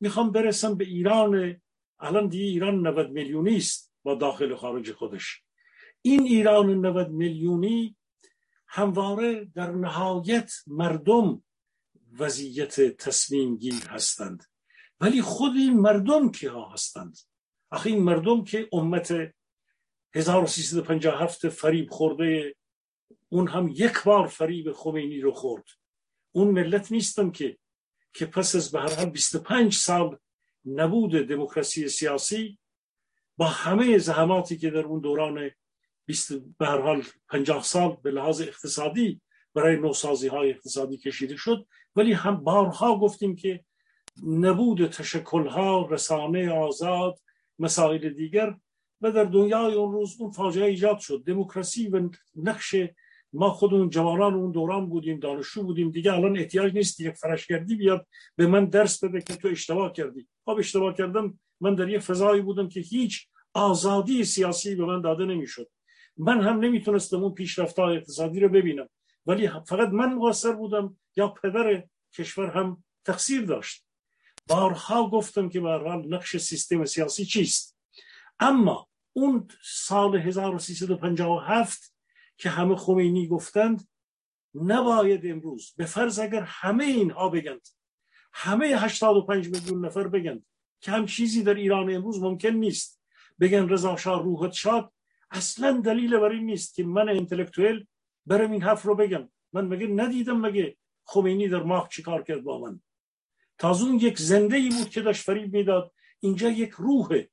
می‌خوام 0.00 0.32
برسم 0.32 0.74
به 0.74 0.84
ایران 0.84 1.60
الان 2.00 2.28
دیگه 2.28 2.44
ایران 2.44 2.86
90 2.86 3.10
میلیونی 3.10 3.56
است 3.56 3.92
با 4.02 4.14
داخل 4.14 4.54
خارج 4.54 4.92
خودش 4.92 5.42
این 6.02 6.22
ایران 6.22 6.86
90 6.86 7.10
میلیونی 7.10 7.96
همواره 8.66 9.44
در 9.44 9.70
نهایت 9.70 10.52
مردم 10.66 11.42
وضعیت 12.18 12.80
تصمیم 12.80 13.56
گیر 13.56 13.86
هستند. 13.88 14.44
ولی 15.00 15.22
خود 15.22 15.52
این 15.56 15.80
مردم 15.80 16.30
که 16.30 16.50
ها 16.50 16.68
هستند؟ 16.68 17.18
آخه 17.70 17.90
این 17.90 18.02
مردم 18.02 18.44
که 18.44 18.68
امت 18.72 19.34
1357 20.14 21.48
فریب 21.48 21.90
خورده 21.90 22.54
اون 23.28 23.48
هم 23.48 23.68
یک 23.68 24.02
بار 24.04 24.26
فریب 24.26 24.72
خمینی 24.72 25.20
رو 25.20 25.32
خورد. 25.32 25.64
اون 26.32 26.48
ملت 26.48 26.92
نیستن 26.92 27.30
که 27.30 27.58
که 28.12 28.26
پس 28.26 28.54
از 28.54 28.70
به 28.70 28.80
هر 28.80 28.94
حال 28.94 29.10
25 29.10 29.74
سال 29.74 30.18
نبود 30.64 31.12
دموکراسی 31.12 31.88
سیاسی 31.88 32.58
با 33.36 33.46
همه 33.46 33.98
زحماتی 33.98 34.58
که 34.58 34.70
در 34.70 34.84
اون 34.84 35.00
دوران 35.00 35.40
20 35.48 35.61
به 36.58 36.66
هر 36.66 36.80
حال 36.80 37.02
50 37.28 37.62
سال 37.62 37.96
به 38.02 38.10
لحاظ 38.10 38.40
اقتصادی 38.40 39.20
برای 39.54 39.76
نوسازی 39.76 40.28
های 40.28 40.50
اقتصادی 40.50 40.96
کشیده 40.96 41.36
شد. 41.36 41.66
ولی 41.96 42.12
هم 42.12 42.36
بارها 42.36 42.98
گفتیم 42.98 43.36
که 43.36 43.64
نبود 44.26 44.86
تشکلها 44.86 45.86
رسانه 45.90 46.50
آزاد 46.50 47.18
مسائل 47.58 48.08
دیگر 48.08 48.56
و 49.00 49.12
در 49.12 49.24
دنیای 49.24 49.74
اون 49.74 49.92
روز 49.92 50.16
اون 50.18 50.30
فاجعه 50.30 50.66
ایجاد 50.66 50.98
شد. 50.98 51.22
دموکراسی 51.26 51.88
و 51.88 52.08
نقش 52.36 52.74
ما 53.32 53.50
خودمون 53.50 53.90
جوانان 53.90 54.34
اون 54.34 54.52
دوران 54.52 54.88
بودیم 54.88 55.18
دانشجو 55.18 55.62
بودیم. 55.62 55.90
دیگه 55.90 56.12
الان 56.12 56.38
احتیاج 56.38 56.74
نیست 56.74 57.00
یک 57.00 57.14
فرشگردی 57.14 57.74
بیاد 57.74 58.06
به 58.36 58.46
من 58.46 58.64
درس 58.64 59.04
بده 59.04 59.20
که 59.20 59.36
تو 59.36 59.48
اشتباه 59.48 59.92
کردی. 59.92 60.28
خب 60.44 60.56
اشتباه 60.58 60.94
کردم 60.94 61.38
من 61.60 61.74
در 61.74 61.88
یک 61.88 61.98
فضایی 61.98 62.42
بودم 62.42 62.68
که 62.68 62.80
هیچ 62.80 63.26
آزادی 63.54 64.24
سیاسی 64.24 64.74
به 64.74 64.84
من 64.84 65.00
داده 65.00 65.24
نمی‌شد. 65.24 65.68
من 66.16 66.40
هم 66.40 66.58
نمی‌تونستم 66.58 67.22
اون 67.22 67.34
پیشرفت 67.34 67.78
اقتصادی 67.78 68.40
رو 68.40 68.48
ببینم. 68.48 68.88
ولی 69.26 69.48
فقط 69.48 69.88
من 69.88 70.14
مقصر 70.14 70.52
بودم 70.52 70.96
یا 71.16 71.28
پدر 71.28 71.84
کشور 72.14 72.50
هم 72.50 72.84
تقصیر 73.04 73.42
داشت. 73.42 73.86
بارها 74.48 75.10
گفتم 75.10 75.48
که 75.48 75.60
به 75.60 75.68
نقش 76.08 76.36
سیستم 76.36 76.84
سیاسی 76.84 77.24
چیست. 77.24 77.78
اما 78.40 78.88
اون 79.12 79.48
سال 79.64 80.16
1357 80.16 81.94
که 82.36 82.50
همه 82.50 82.76
خمینی 82.76 83.28
گفتند 83.28 83.88
نباید 84.54 85.26
امروز 85.26 85.72
به 85.76 85.86
فرض 85.86 86.18
اگر 86.18 86.42
همه 86.42 86.84
اینها 86.84 87.28
بگند 87.28 87.68
همه 88.32 88.66
85 88.66 89.48
میلیون 89.48 89.86
نفر 89.86 90.08
بگند 90.08 90.46
که 90.80 90.90
هم 90.90 91.06
چیزی 91.06 91.42
در 91.42 91.54
ایران 91.54 91.94
امروز 91.94 92.22
ممکن 92.22 92.48
نیست. 92.48 93.02
بگن 93.40 93.68
رضا 93.68 93.96
شاه 93.96 94.22
روحت 94.22 94.52
شاد 94.52 94.92
اصلا 95.32 95.80
دلیل 95.80 96.16
بر 96.16 96.30
این 96.30 96.46
نیست 96.46 96.74
که 96.74 96.84
من 96.84 97.08
انتلکتوئل 97.08 97.84
برم 98.26 98.52
این 98.52 98.62
حرف 98.62 98.82
رو 98.82 98.94
بگم. 98.94 99.28
من 99.52 99.64
مگه 99.66 99.86
ندیدم 99.86 100.40
مگه 100.40 100.76
خمینی 101.04 101.48
در 101.48 101.62
ماه 101.62 101.88
چیکار 101.88 102.22
کرد 102.22 102.42
با 102.42 102.58
من؟ 102.58 102.80
تازون 103.58 103.94
یک 103.94 104.18
زنده 104.18 104.56
ای 104.56 104.68
بود 104.68 104.90
که 104.90 105.00
داشت 105.00 105.24
فریب 105.24 105.56
می‌داد. 105.56 105.94
اینجا 106.20 106.48
یک 106.48 106.70
روحه. 106.70 107.30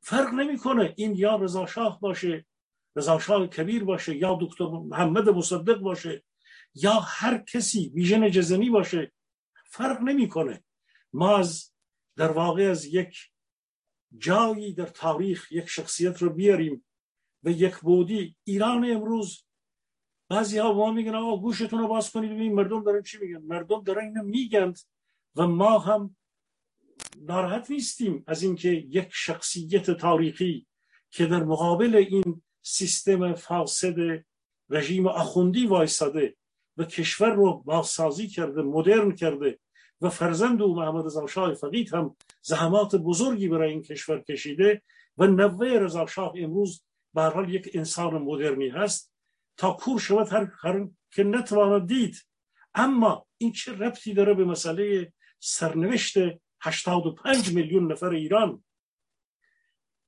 فرق 0.00 0.34
نمی‌کنه 0.34 0.94
این 0.96 1.14
یا 1.16 1.36
رضا 1.36 1.66
شاه 1.66 2.00
باشه 2.00 2.46
رضا 2.96 3.18
شاه 3.18 3.46
کبیر 3.46 3.84
باشه 3.84 4.16
یا 4.16 4.38
دکتر 4.40 4.64
محمد 4.64 5.28
مصدق 5.28 5.78
باشه 5.78 6.24
یا 6.74 6.92
هر 6.92 7.38
کسی 7.38 7.88
ویژن 7.94 8.30
جزمی 8.30 8.70
باشه. 8.70 9.12
فرق 9.64 10.00
نمی‌کنه. 10.00 10.64
ما 11.12 11.36
از 11.36 11.72
در 12.16 12.32
واقع 12.32 12.62
از 12.62 12.84
یک 12.84 13.18
جایی 14.18 14.72
در 14.72 14.86
تاریخ 14.86 15.52
یک 15.52 15.66
شخصیت 15.68 16.22
رو 16.22 16.30
بیاریم 16.30 16.85
و 17.46 17.50
یک 17.50 17.76
بودی. 17.76 18.36
ایران 18.44 18.90
امروز 18.90 19.44
بعضی 20.28 20.58
ها 20.58 20.72
ما 20.72 20.92
میگن 20.92 21.14
آقا 21.14 21.36
گوشتون 21.36 21.78
رو 21.78 21.88
باز 21.88 22.10
کنید 22.10 22.30
ببین 22.30 22.54
مردم 22.54 22.82
دارن 22.82 23.02
چی 23.02 23.18
میگن؟ 23.18 23.42
مردم 23.42 23.82
دارن 23.82 24.04
اینو 24.04 24.22
میگن 24.22 24.74
و 25.36 25.46
ما 25.46 25.78
هم 25.78 26.16
ناراحت 27.20 27.70
نیستیم 27.70 28.24
از 28.26 28.42
اینکه 28.42 28.68
یک 28.70 29.08
شخصیت 29.12 29.90
تاریخی 29.90 30.66
که 31.10 31.26
در 31.26 31.44
مقابل 31.44 31.96
این 31.96 32.42
سیستم 32.62 33.34
فاسد 33.34 34.24
رژیم 34.70 35.06
اخوندی 35.06 35.66
وایستاده 35.66 36.36
و 36.76 36.84
کشور 36.84 37.30
رو 37.30 37.62
بازسازی 37.62 38.28
کرده 38.28 38.62
مدرن 38.62 39.12
کرده 39.12 39.58
و 40.00 40.10
فرزند 40.10 40.62
او 40.62 40.76
محمد 40.76 41.06
رضا 41.06 41.26
شاه 41.26 41.54
فقید 41.54 41.94
هم 41.94 42.16
زحمات 42.42 42.96
بزرگی 42.96 43.48
برای 43.48 43.70
این 43.70 43.82
کشور 43.82 44.20
کشیده 44.20 44.82
و 45.18 45.26
نوه 45.26 45.68
رضا 45.68 46.06
شاه 46.06 46.32
امروز 46.36 46.82
به 47.16 47.22
حال 47.22 47.54
یک 47.54 47.70
انسان 47.74 48.14
مدرنی 48.14 48.68
هست. 48.68 49.12
تا 49.56 49.72
کور 49.72 50.00
شود 50.00 50.32
هر, 50.32 50.52
هر 50.60 50.88
که 51.10 51.24
نتواند 51.24 51.88
دید. 51.88 52.16
اما 52.74 53.26
این 53.38 53.52
چه 53.52 53.72
ربطی 53.72 54.14
داره 54.14 54.34
به 54.34 54.44
مسئله 54.44 55.12
سرنوشت 55.40 56.14
85 56.60 57.52
میلیون 57.52 57.92
نفر 57.92 58.08
ایران؟ 58.08 58.64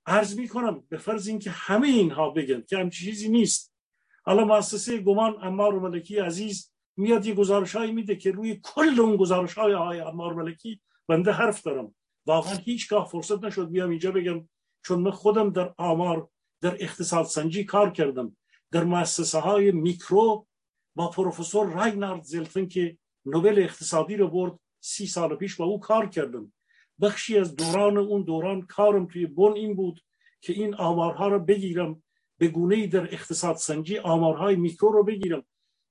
عرض 0.06 0.38
می 0.38 0.48
کنم 0.48 0.84
به 0.88 0.98
فرض 0.98 1.28
اینکه 1.28 1.50
همه 1.50 1.88
اینها 1.88 2.30
بگن 2.30 2.62
که 2.68 2.78
هم 2.78 2.90
چیزی 2.90 3.28
نیست. 3.28 3.74
حالا 4.22 4.44
مؤسسه 4.44 4.98
گمان 4.98 5.38
امار 5.42 5.78
ملکی 5.78 6.18
عزیز 6.18 6.72
میاد 6.96 7.26
یه 7.26 7.34
گزارش 7.34 7.76
هایی 7.76 7.92
میده 7.92 8.16
که 8.16 8.30
روی 8.30 8.61
کل 8.62 9.00
اون 9.00 9.16
گزارش 9.16 9.54
های 9.54 9.72
های 9.72 10.00
امار 10.00 10.34
ملکی 10.34 10.80
بنده 11.09 11.32
حرف 11.32 11.62
دارم. 11.62 11.94
واقعا 12.26 12.54
هیچگاه 12.54 13.09
فرصت 13.09 13.44
نشد 13.44 13.70
بیام 13.70 13.90
اینجا 13.90 14.12
بگم 14.12 14.48
چون 14.84 15.00
من 15.00 15.11
خودم 15.11 15.50
در 15.50 15.74
آمار 15.78 16.28
در 16.61 16.76
اقتصاد 16.80 17.24
سنجی 17.24 17.64
کار 17.64 17.90
کردم. 17.90 18.36
در 18.72 18.84
مؤسسه 18.84 19.38
های 19.38 19.72
میکرو 19.72 20.46
با 20.94 21.11
پروفسور 21.11 21.66
راینارد 21.66 22.22
زلتن 22.22 22.66
که 22.66 22.98
نوبل 23.26 23.59
اقتصادی 23.59 24.16
رو 24.16 24.28
برد 24.28 24.59
سی 24.80 25.06
سال 25.06 25.36
پیش 25.36 25.56
با 25.56 25.64
او 25.64 25.80
کار 25.80 26.09
کردم. 26.09 26.52
بخشی 27.00 27.38
از 27.38 27.56
دوران 27.56 27.98
اون 27.98 28.22
دوران 28.22 28.62
کارم 28.62 29.06
توی 29.06 29.26
بن 29.26 29.52
این 29.52 29.74
بود 29.74 30.00
که 30.40 30.52
این 30.52 30.74
آمارها 30.74 31.28
رو 31.28 31.38
بگیرم 31.38 32.02
به 32.38 32.48
گونه 32.48 32.86
در 32.86 33.14
اقتصاد 33.14 33.56
سنجی 33.56 33.98
آمارهای 33.98 34.56
میکرو 34.56 34.92
رو 34.92 35.04
بگیرم. 35.04 35.44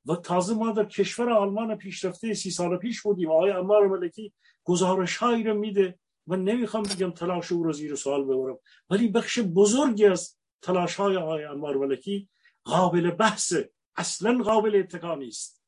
و 0.06 0.16
تازه 0.16 0.56
ما 0.56 0.72
در 0.72 0.86
کشور 0.86 1.30
آلمان 1.30 1.76
پیشرفته 1.76 2.34
سی 2.34 2.52
سال 2.52 2.78
پیش 2.78 3.02
بودیم. 3.02 3.32
آقای 3.32 3.52
امار 3.52 3.88
ملکی 3.88 4.34
گزارش 4.64 5.18
هایی 5.18 5.44
رو 5.44 5.58
میده. 5.58 6.00
و 6.28 6.36
نمی‌خوام 6.36 6.84
بگم 6.84 7.12
تلاش 7.12 7.52
او 7.52 7.64
رو 7.64 7.74
زیر 7.74 7.96
سوال 7.96 8.24
ببرم. 8.24 8.58
ولی 8.90 9.08
بخش 9.08 9.40
بزرگی 9.40 10.06
از 10.06 10.37
تلاش 10.62 10.96
های 10.96 11.18
آقای 11.18 11.44
امار 11.44 11.78
ملکی 11.78 12.30
قابل 12.64 13.12
بحث 13.12 13.54
اصلا 13.96 14.44
قابل 14.44 14.76
اتکا 14.76 15.16
نیست. 15.16 15.64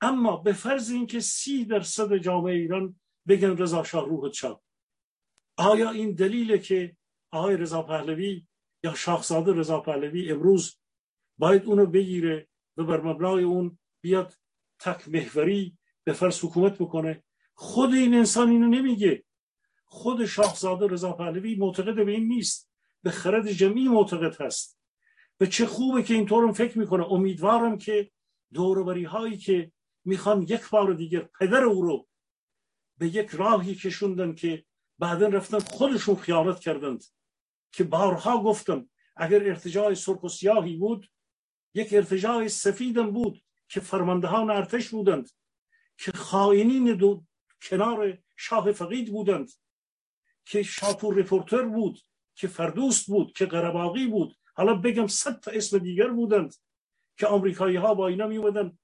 اما 0.00 0.36
به 0.36 0.52
فرض 0.52 0.90
اینکه 0.90 1.20
سی 1.20 1.64
درصد 1.64 2.16
جامعه 2.16 2.54
ایران 2.54 3.00
بگن 3.28 3.56
رضا 3.56 3.84
شاه 3.84 4.06
روحت 4.06 4.32
شاد 4.32 4.62
آیا 5.56 5.90
این 5.90 6.12
دلیله 6.12 6.58
که 6.58 6.96
آقای 7.30 7.56
رضا 7.56 7.82
پهلوی 7.82 8.46
یا 8.84 8.94
شاهزاده 8.94 9.52
رضا 9.52 9.80
پهلوی 9.80 10.32
امروز 10.32 10.78
باید 11.38 11.64
اونو 11.64 11.86
بگیره 11.86 12.48
و 12.76 12.84
بر 12.84 13.00
مبنای 13.00 13.44
اون 13.44 13.78
بیاد 14.00 14.34
تک 14.78 15.08
محوری 15.08 15.78
به 16.04 16.12
فرض 16.12 16.44
حکومت 16.44 16.78
بکنه؟ 16.78 17.24
خود 17.54 17.94
این 17.94 18.14
انسان 18.14 18.48
اینو 18.48 18.68
نمیگه. 18.68 19.24
خود 19.84 20.24
شاهزاده 20.26 20.86
رضا 20.86 21.12
پهلوی 21.12 21.54
معتقد 21.54 22.04
به 22.04 22.12
این 22.12 22.28
نیست. 22.28 22.71
به 23.02 23.10
خرد 23.10 23.52
جمعی 23.52 23.88
معتقد 23.88 24.40
هست. 24.40 24.78
به 25.38 25.46
چه 25.46 25.66
خوبه 25.66 26.02
که 26.02 26.14
اینطورم 26.14 26.52
فکر 26.52 26.78
می‌کنه. 26.78 27.12
امیدوارم 27.12 27.78
که 27.78 28.10
دوروبری 28.52 29.04
هایی 29.04 29.36
که 29.36 29.72
می‌خوان 30.04 30.42
یک 30.42 30.70
بار 30.70 30.94
دیگر 30.94 31.28
پدر 31.40 31.64
او 31.64 31.82
رو 31.82 32.08
به 32.98 33.06
یک 33.06 33.30
راهی 33.30 33.74
کشوندن 33.74 34.34
که 34.34 34.64
بعدا 34.98 35.28
رفتن 35.28 35.58
خودشون 35.58 36.16
خیانت 36.16 36.60
کردند. 36.60 37.04
که 37.72 37.84
بارها 37.84 38.42
گفتم 38.42 38.90
اگر 39.16 39.48
ارتجاع 39.48 39.94
سرخ 39.94 40.22
و 40.22 40.28
سیاهی 40.28 40.76
بود 40.76 41.10
یک 41.74 41.92
ارتجاع 41.92 42.48
سفیدم 42.48 43.10
بود 43.10 43.42
که 43.68 43.80
فرماندهان 43.80 44.50
ارتش 44.50 44.88
بودند 44.88 45.30
که 45.98 46.12
خائنین 46.12 46.96
دو 46.96 47.24
کنار 47.62 48.18
شاه 48.36 48.72
فقید 48.72 49.12
بودند 49.12 49.50
که 50.44 50.62
شاپور 50.62 51.14
رپورتر 51.14 51.62
بود. 51.62 51.98
که 52.34 52.48
فردوست 52.48 53.06
بود 53.06 53.32
که 53.32 53.46
قره‌باغی 53.46 54.06
بود. 54.06 54.36
حالا 54.54 54.74
بگم 54.74 55.06
صد 55.06 55.40
تا 55.40 55.50
اسم 55.50 55.78
دیگر 55.78 56.08
بودند 56.08 56.54
که 57.16 57.26
آمریکایی 57.26 57.76
ها 57.76 57.94
با 57.94 58.08
اینا 58.08 58.26
می 58.26 58.36
اومدن 58.36 58.78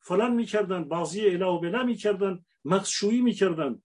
فلان 0.00 0.34
می‌کردن 0.34 0.84
بازی 0.84 1.26
اله 1.26 1.46
و 1.46 1.58
بله 1.58 1.82
می‌کردن 1.82 2.44
مغزشویی 2.64 3.20
می‌کردن. 3.20 3.82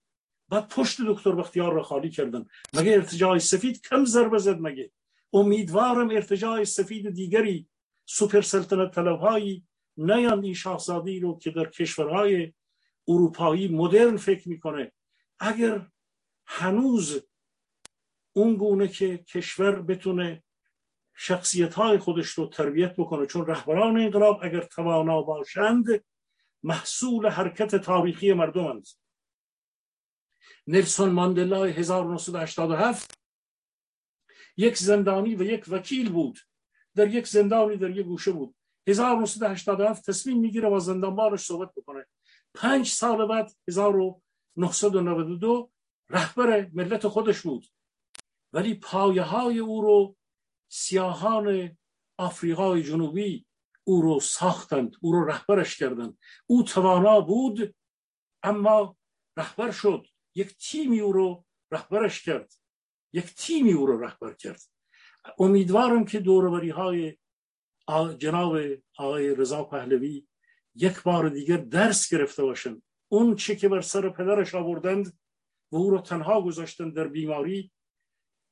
بعد 0.48 0.68
پشت 0.68 1.00
دکتر 1.00 1.32
بختیار 1.32 1.72
را 1.72 1.82
خالی 1.82 2.10
کردن. 2.10 2.46
مگه 2.74 2.92
ارتجاع 2.92 3.38
سفید 3.38 3.82
کم 3.82 4.04
ضربه 4.04 4.38
زد 4.38 4.60
مگه؟ 4.60 4.90
امیدوارم 5.32 6.10
ارتجاع 6.10 6.64
سفید 6.64 7.10
دیگری 7.10 7.68
سوپر 8.06 8.40
سلطنت 8.40 8.94
طلبهایی 8.94 9.64
نیان 9.96 10.44
این 10.44 10.54
شاهزاده 10.54 11.20
رو 11.20 11.38
که 11.38 11.50
در 11.50 11.64
کشورهای 11.64 12.52
اروپایی 13.08 13.68
مدرن 13.68 14.16
فکر 14.16 14.48
می‌کنه. 14.48 14.92
اگر 15.40 15.86
هنوز 16.46 17.22
اون 18.32 18.56
گونه 18.56 18.88
که 18.88 19.18
کشور 19.18 19.82
بتونه 19.82 20.42
شخصیت 21.14 21.74
های 21.74 21.98
خودش 21.98 22.26
رو 22.26 22.46
تربیت 22.46 22.96
بکنه. 22.96 23.26
چون 23.26 23.46
رهبران 23.46 23.96
انقلاب 23.96 24.38
اگر 24.42 24.60
توانا 24.60 25.22
باشند 25.22 25.86
محصول 26.62 27.28
حرکت 27.28 27.76
تاریخی 27.76 28.32
مردمند 28.32 28.86
نلسون 30.66 31.10
ماندلا 31.10 31.64
1987 31.64 33.18
یک 34.56 34.76
زندانی 34.76 35.34
و 35.34 35.42
یک 35.42 35.64
وکیل 35.68 36.12
بود. 36.12 36.38
در 36.94 37.08
یک 37.08 37.26
زندانی 37.26 37.76
در 37.76 37.90
یک 37.90 38.06
گوشه 38.06 38.32
بود. 38.32 38.54
1987 38.88 40.10
تصمیم 40.10 40.40
می‌گیره 40.40 40.68
با 40.68 40.78
زندانبانش 40.78 41.40
صحبت 41.40 41.70
بکنه. 41.76 42.06
پنج 42.54 42.88
سال 42.88 43.26
بعد 43.26 43.52
1992 43.68 45.70
رهبر 46.10 46.68
ملت 46.72 47.08
خودش 47.08 47.40
بود. 47.40 47.66
ولی 48.52 48.74
پایه 48.74 49.22
های 49.22 49.58
او 49.58 49.82
رو 49.82 50.16
سیاهان 50.68 51.76
آفریقای 52.18 52.82
جنوبی 52.82 53.46
او 53.84 54.02
رو 54.02 54.20
ساختند 54.20 54.96
او 55.00 55.12
رو 55.12 55.24
رهبرش 55.24 55.78
کردند. 55.78 56.18
او 56.46 56.62
توانا 56.62 57.20
بود 57.20 57.74
اما 58.42 58.96
رهبر 59.36 59.70
شد. 59.70 60.06
یک 60.34 60.56
تیمی 60.56 61.00
او 61.00 61.12
رو 61.12 61.44
رهبرش 61.70 62.22
کرد. 62.22 62.52
یک 63.12 63.34
تیمی 63.34 63.72
او 63.72 63.86
رو 63.86 64.00
رهبر 64.00 64.34
کرد. 64.34 64.62
امیدوارم 65.38 66.04
که 66.04 66.20
دوروبری 66.20 66.70
های 66.70 67.18
جناب 68.18 68.56
آقای 68.98 69.34
رضا 69.34 69.64
پهلوی 69.64 70.26
یک 70.74 71.02
بار 71.02 71.28
دیگر 71.28 71.56
درس 71.56 72.12
گرفته 72.12 72.42
باشند. 72.42 72.82
اون 73.08 73.36
چه 73.36 73.56
که 73.56 73.68
بر 73.68 73.80
سر 73.80 74.08
پدرش 74.08 74.54
آوردند 74.54 75.18
و 75.72 75.76
او 75.76 75.90
رو 75.90 76.00
تنها 76.00 76.42
گذاشتن 76.42 76.90
در 76.90 77.08
بیماری 77.08 77.72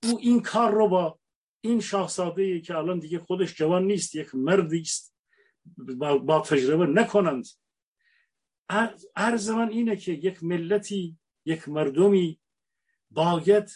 او 0.03 0.18
این 0.18 0.42
کار 0.42 0.72
رو 0.72 0.88
با 0.88 1.18
این 1.61 1.80
شاهزاده 1.80 2.42
ای 2.42 2.61
که 2.61 2.76
الان 2.76 2.98
دیگه 2.98 3.18
خودش 3.18 3.55
جوان 3.55 3.84
نیست 3.84 4.14
یک 4.14 4.34
مردی 4.34 4.80
است 4.80 5.14
با, 5.98 6.40
تجربه 6.40 6.86
نکنند. 6.86 7.46
عرض 9.16 9.51
من 9.51 9.68
اینه 9.70 9.96
که 9.96 10.12
یک 10.12 10.44
ملتی 10.44 11.18
یک 11.44 11.68
مردمی 11.68 12.40
باید 13.11 13.70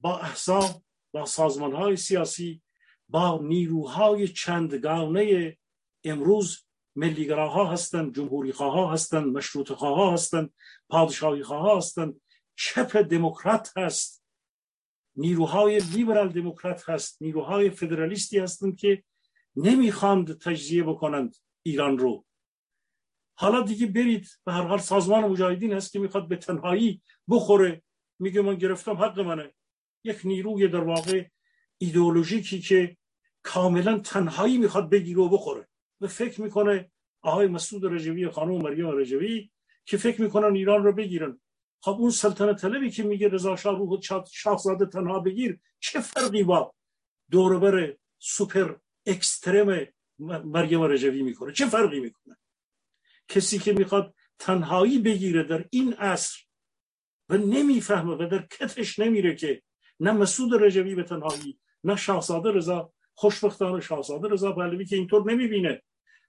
با 0.00 0.18
احساب 0.18 0.82
با 1.12 1.26
سازمان 1.26 1.72
های 1.72 1.96
سیاسی 1.96 2.62
با 3.08 3.40
نیروهای 3.42 4.28
چندگانه 4.28 5.56
امروز 6.04 6.64
ملیگراها 6.96 7.72
هستند 7.72 8.14
جمهوری 8.14 8.52
خواه 8.52 8.92
هستند 8.92 9.36
مشروط 9.36 9.72
خواه 9.72 10.12
هستند 10.12 10.52
پادشاهی 10.88 11.42
خواه 11.42 11.78
هستند. 11.78 12.20
چپ 12.56 12.96
دموکرات 12.96 13.72
هست. 13.76 14.17
نیروهای 15.18 15.78
لیبرال 15.78 16.28
دموکرات 16.28 16.88
هست 16.88 17.22
نیروهای 17.22 17.70
فدرالیستی 17.70 18.38
هستند 18.38 18.76
که 18.76 19.02
نمی‌خواند 19.56 20.38
تجزیه 20.38 20.82
بکنند 20.82 21.36
ایران 21.62 21.98
رو. 21.98 22.24
حالا 23.34 23.62
دیگه 23.62 23.86
برید 23.86 24.28
به 24.44 24.52
هر 24.52 24.62
حال 24.62 24.78
سازمان 24.78 25.24
مجاهدین 25.24 25.72
هست 25.72 25.92
که 25.92 25.98
می‌خواد 25.98 26.28
به 26.28 26.36
تنهایی 26.36 27.02
بخوره. 27.28 27.82
میگه 28.18 28.42
من 28.42 28.54
گرفتم 28.54 28.92
حق 28.92 29.20
منه. 29.20 29.54
یک 30.04 30.20
نیروی 30.24 30.68
در 30.68 30.84
واقع 30.84 31.24
ایدئولوژیکی 31.78 32.60
که 32.60 32.96
کاملا 33.42 33.98
تنهایی 33.98 34.58
می‌خواد 34.58 34.90
بگیره 34.90 35.20
و 35.20 35.28
بخوره. 35.28 35.68
و 36.00 36.06
فکر 36.06 36.42
می‌کنه 36.42 36.90
آقای 37.22 37.46
مسعود 37.46 37.94
رجوی 37.94 38.28
خانم 38.28 38.62
مریم 38.62 38.90
رجوی 38.90 39.50
که 39.84 39.96
فکر 39.96 40.22
می‌کنن 40.22 40.54
ایران 40.54 40.84
رو 40.84 40.92
بگیرن. 40.92 41.40
خب 41.80 41.96
اون 41.98 42.10
سلطنت 42.10 42.60
طلبی 42.60 42.90
که 42.90 43.02
میگه 43.02 43.28
رضا 43.28 43.56
شاه 43.56 43.78
روح 43.78 44.00
شاهزاده 44.32 44.86
تنها 44.86 45.20
بگیر 45.20 45.60
چه 45.80 46.00
فرقی 46.00 46.42
با 46.42 46.74
دوربر 47.30 47.96
سوپر 48.18 48.74
اکسترم 49.06 49.86
مریم 50.18 50.82
رجوی 50.82 51.22
می‌کنه؟ 51.22 51.52
چه 51.52 51.66
فرقی 51.66 52.00
می‌کنه؟ 52.00 52.36
کسی 53.28 53.58
که 53.58 53.72
می‌خواد 53.72 54.14
تنهایی 54.38 54.98
بگیره 54.98 55.42
در 55.42 55.64
این 55.70 55.92
عصر 55.92 56.38
و 57.28 57.36
نمی‌فهمه 57.36 58.14
و 58.14 58.28
در 58.28 58.46
کتش 58.46 58.98
نمیره 58.98 59.34
که 59.34 59.62
نه 60.00 60.12
مسعود 60.12 60.62
رجوی 60.62 60.94
به 60.94 61.02
تنهایی 61.02 61.60
نه 61.84 61.96
شاهزاده 61.96 62.50
رضا 62.50 62.92
خوشبختانه 63.14 63.80
شاهزاده 63.80 64.28
رضا 64.28 64.52
پهلوی 64.52 64.84
که 64.84 64.96
اینطور 64.96 65.32
نمی‌بینه. 65.32 65.82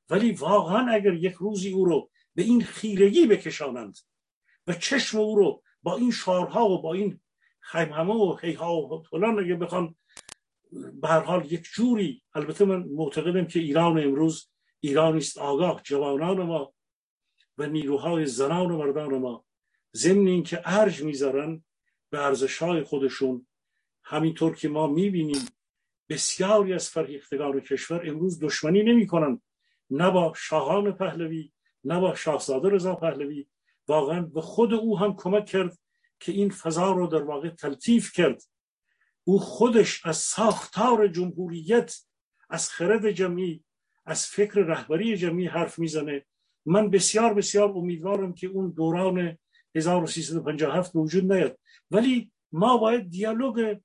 ولی 0.09 0.31
واقعا 0.31 0.91
اگر 0.91 1.13
یک 1.13 1.33
روزی 1.33 1.71
او 1.71 1.85
رو 1.85 2.09
به 2.35 2.43
این 2.43 2.63
خیرگی 2.63 3.27
بکشانند 3.27 3.97
و 4.69 4.73
چشم 4.73 5.17
او 5.17 5.35
رو 5.35 5.63
با 5.83 5.95
این 5.95 6.11
شارها 6.11 6.69
و 6.69 6.81
با 6.81 6.93
این 6.93 7.19
خیمهمه 7.59 8.13
و 8.13 8.37
هیها 8.41 8.81
و 8.81 9.03
فلان 9.03 9.39
اگه 9.39 9.55
بخوان 9.55 9.95
به 10.71 11.07
هر 11.07 11.19
حال 11.19 11.51
یک 11.51 11.63
جوری 11.73 12.23
البته 12.33 12.65
من 12.65 12.83
معتقدم 12.83 13.45
که 13.45 13.59
ایران 13.59 13.99
امروز 13.99 14.49
ایرانی 14.79 15.17
است 15.17 15.37
آگاه 15.37 15.81
جوانان 15.83 16.43
ما 16.43 16.73
و 17.57 17.67
نیروهای 17.67 18.25
زنان 18.25 18.71
و 18.71 18.77
مردان 18.77 19.17
ما 19.17 19.45
ضمن 19.95 20.27
اینکه 20.27 20.61
ارج 20.65 21.03
می‌ذارن 21.03 21.63
به 22.09 22.25
ارزشهای 22.25 22.83
خودشون. 22.83 23.47
همینطور 24.03 24.55
که 24.55 24.69
ما 24.69 24.87
می‌بینیم 24.87 25.45
بسیاری 26.09 26.73
از 26.73 26.89
فرهیختگان 26.89 27.59
کشور 27.59 28.09
امروز 28.09 28.39
دشمنی 28.39 28.83
نمی‌کنن 28.83 29.41
نه 29.89 30.11
با 30.11 30.33
شاهان 30.35 30.91
پهلوی 30.91 31.51
نه 31.83 31.99
با 31.99 32.15
شاهزاده 32.15 32.69
رضا 32.69 32.95
پهلوی 32.95 33.47
واقعا 33.89 34.21
به 34.21 34.41
خود 34.41 34.73
او 34.73 34.99
هم 34.99 35.15
کمک 35.15 35.45
کرد 35.45 35.77
که 36.19 36.31
این 36.31 36.49
فضا 36.49 36.91
رو 36.91 37.07
در 37.07 37.23
واقع 37.23 37.49
تلطیف 37.49 38.11
کرد. 38.11 38.43
او 39.23 39.39
خودش 39.39 40.05
از 40.05 40.17
ساختار 40.17 41.07
جمهوریت 41.07 41.95
از 42.49 42.69
خرد 42.69 43.11
جمعی 43.11 43.63
از 44.05 44.25
فکر 44.25 44.59
رهبری 44.59 45.17
جمعی 45.17 45.45
حرف 45.45 45.79
می‌زنه. 45.79 46.25
من 46.65 46.89
بسیار 46.89 47.33
بسیار 47.33 47.71
امیدوارم 47.71 48.33
که 48.33 48.47
اون 48.47 48.71
دوران 48.71 49.37
1357 49.75 50.93
به 50.93 50.99
وجود 50.99 51.33
نیاد. 51.33 51.59
ولی 51.91 52.31
ما 52.51 52.77
باید 52.77 53.09
دیالوگ 53.09 53.77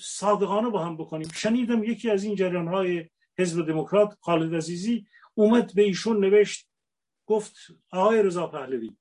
صادقانه 0.00 0.70
با 0.70 0.84
هم 0.84 0.96
بکنیم. 0.96 1.28
شنیدم 1.34 1.84
یکی 1.84 2.10
از 2.10 2.24
این 2.24 2.34
جریان 2.34 2.68
های 2.68 3.08
حزب 3.38 3.66
دموکرات 3.66 4.16
خالد 4.20 4.54
عزیزی 4.54 5.06
اومد 5.34 5.74
به 5.74 5.82
ایشون 5.82 6.24
نوشت 6.24 6.68
گفت 7.26 7.56
آقای 7.90 8.22
رضا 8.22 8.46
پهلوی 8.46 8.96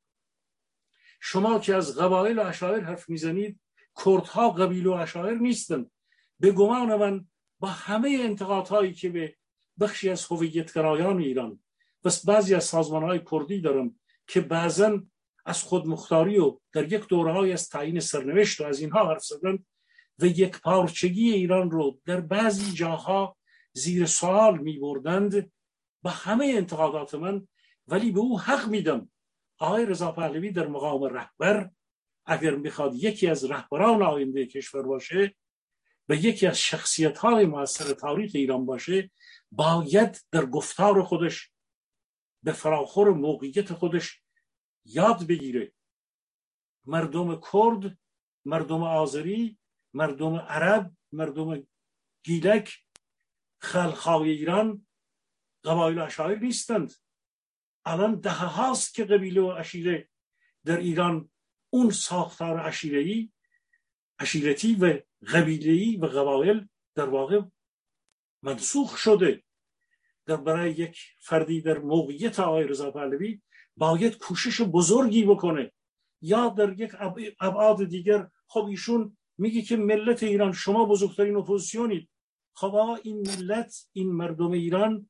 شما 1.27 1.59
که 1.59 1.75
از 1.75 1.97
قبایل 1.97 2.39
و 2.39 2.41
اشاعر 2.41 2.83
حرف 2.83 3.09
می‌زنید 3.09 3.59
کردها 4.05 4.49
قبیل 4.49 4.87
و 4.87 4.91
اشاعر 4.91 5.35
نیستن. 5.35 5.85
به 6.39 6.51
گمان 6.51 6.95
من 6.95 7.27
با 7.59 7.67
همه 7.67 8.17
انتقادهایی 8.21 8.93
که 8.93 9.09
به 9.09 9.35
بخشی 9.79 10.09
از 10.09 10.25
هویتگرایان 10.25 11.19
ایران 11.19 11.59
و 12.05 12.09
بعضی 12.27 12.55
از 12.55 12.63
سازمان 12.63 13.03
های 13.03 13.21
کردی 13.31 13.61
دارم 13.61 13.99
که 14.27 14.41
بعضا 14.41 15.03
از 15.45 15.63
خودمختاری 15.63 16.37
و 16.37 16.59
در 16.73 16.93
یک 16.93 17.07
دوره 17.07 17.53
از 17.53 17.69
تعیین 17.69 17.99
سرنوشت 17.99 18.61
و 18.61 18.63
از 18.65 18.79
اینها 18.79 19.09
حرف 19.09 19.23
زدن 19.23 19.65
و 20.19 20.25
یک 20.25 20.61
پارچگی 20.61 21.31
ایران 21.31 21.71
رو 21.71 21.99
در 22.05 22.21
بعضی 22.21 22.71
جاها 22.71 23.37
زیر 23.73 24.05
سوال 24.05 24.57
می 24.57 24.79
بردند 24.79 25.51
با 26.01 26.09
همه 26.09 26.45
انتقادات 26.45 27.15
من 27.15 27.47
ولی 27.87 28.11
به 28.11 28.19
او 28.19 28.39
حق 28.39 28.69
میدم. 28.69 29.09
آقای 29.57 29.85
رضا 29.85 30.11
پهلوی 30.11 30.51
در 30.51 30.67
مقام 30.67 31.03
رهبر 31.03 31.69
اگر 32.25 32.55
می‌خواد 32.55 32.95
یکی 32.95 33.27
از 33.27 33.45
رهبران 33.45 34.03
آینده 34.03 34.45
کشور 34.45 34.83
باشه 34.83 35.35
و 36.09 36.15
یکی 36.15 36.47
از 36.47 36.59
شخصیت 36.59 37.17
های 37.17 37.45
موثر 37.45 37.93
تاریخ 37.93 38.31
ایران 38.33 38.65
باشه 38.65 39.11
باید 39.51 40.25
در 40.31 40.45
گفتار 40.45 41.03
خودش 41.03 41.51
به 42.43 42.51
فراخور 42.51 43.09
موقعیت 43.09 43.73
خودش 43.73 44.21
یاد 44.85 45.27
بگیره. 45.27 45.73
مردم 46.85 47.41
کرد 47.51 47.97
مردم 48.45 48.83
آذری 48.83 49.57
مردم 49.93 50.35
عرب 50.35 50.91
مردم 51.11 51.67
گیلک 52.23 52.77
خلخای 53.61 54.29
ایران 54.29 54.87
قبایل 55.63 55.99
اشایر 55.99 56.39
نیستند. 56.39 56.93
الان 57.85 58.19
ده 58.19 58.29
هاست 58.29 58.93
که 58.93 59.05
قبیله 59.05 59.41
و 59.41 59.45
اشیره 59.45 60.09
در 60.65 60.77
ایران 60.77 61.29
اون 61.69 61.89
ساختار 61.89 62.59
اشیرهی 62.59 63.31
اشیرتی 64.19 64.75
و 64.75 64.99
قبیلهی 65.33 65.97
و 65.97 66.05
قبایل 66.05 66.67
در 66.95 67.09
واقع 67.09 67.41
منسوخ 68.41 68.97
شده. 68.97 69.43
در 70.25 70.35
برای 70.35 70.71
یک 70.71 70.97
فردی 71.19 71.61
در 71.61 71.77
موقعیت 71.77 72.39
آقای 72.39 72.67
رضا 72.67 72.91
پهلوی 72.91 73.41
باید 73.77 74.17
کوشش 74.17 74.61
بزرگی 74.61 75.25
بکنه. 75.25 75.71
یا 76.21 76.49
در 76.49 76.79
یک 76.79 76.91
ابعاد 77.39 77.83
دیگر 77.83 78.29
خب 78.47 78.65
ایشون 78.65 79.17
میگه 79.37 79.61
که 79.61 79.77
ملت 79.77 80.23
ایران 80.23 80.51
شما 80.51 80.85
بزرگترین 80.85 81.35
اپوزیسیونید. 81.35 82.09
خب 82.53 82.75
آقا 82.75 82.95
این 82.95 83.17
ملت 83.27 83.87
این 83.93 84.11
مردم 84.11 84.51
ایران 84.51 85.09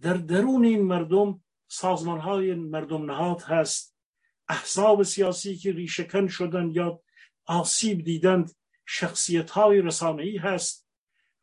در 0.00 0.14
درون 0.14 0.64
این 0.64 0.82
مردم 0.82 1.42
سازمان 1.72 2.20
های 2.20 2.54
مردم 2.54 3.10
نهاد 3.10 3.42
هست. 3.42 3.96
احزاب 4.48 5.02
سیاسی 5.02 5.56
که 5.56 5.72
ریشکن 5.72 6.28
شدن 6.28 6.70
یا 6.70 7.00
آسیب 7.46 8.04
دیدند 8.04 8.52
شخصیت 8.86 9.50
های 9.50 9.82
رسانه 9.82 10.22
ای 10.22 10.36
هست 10.36 10.88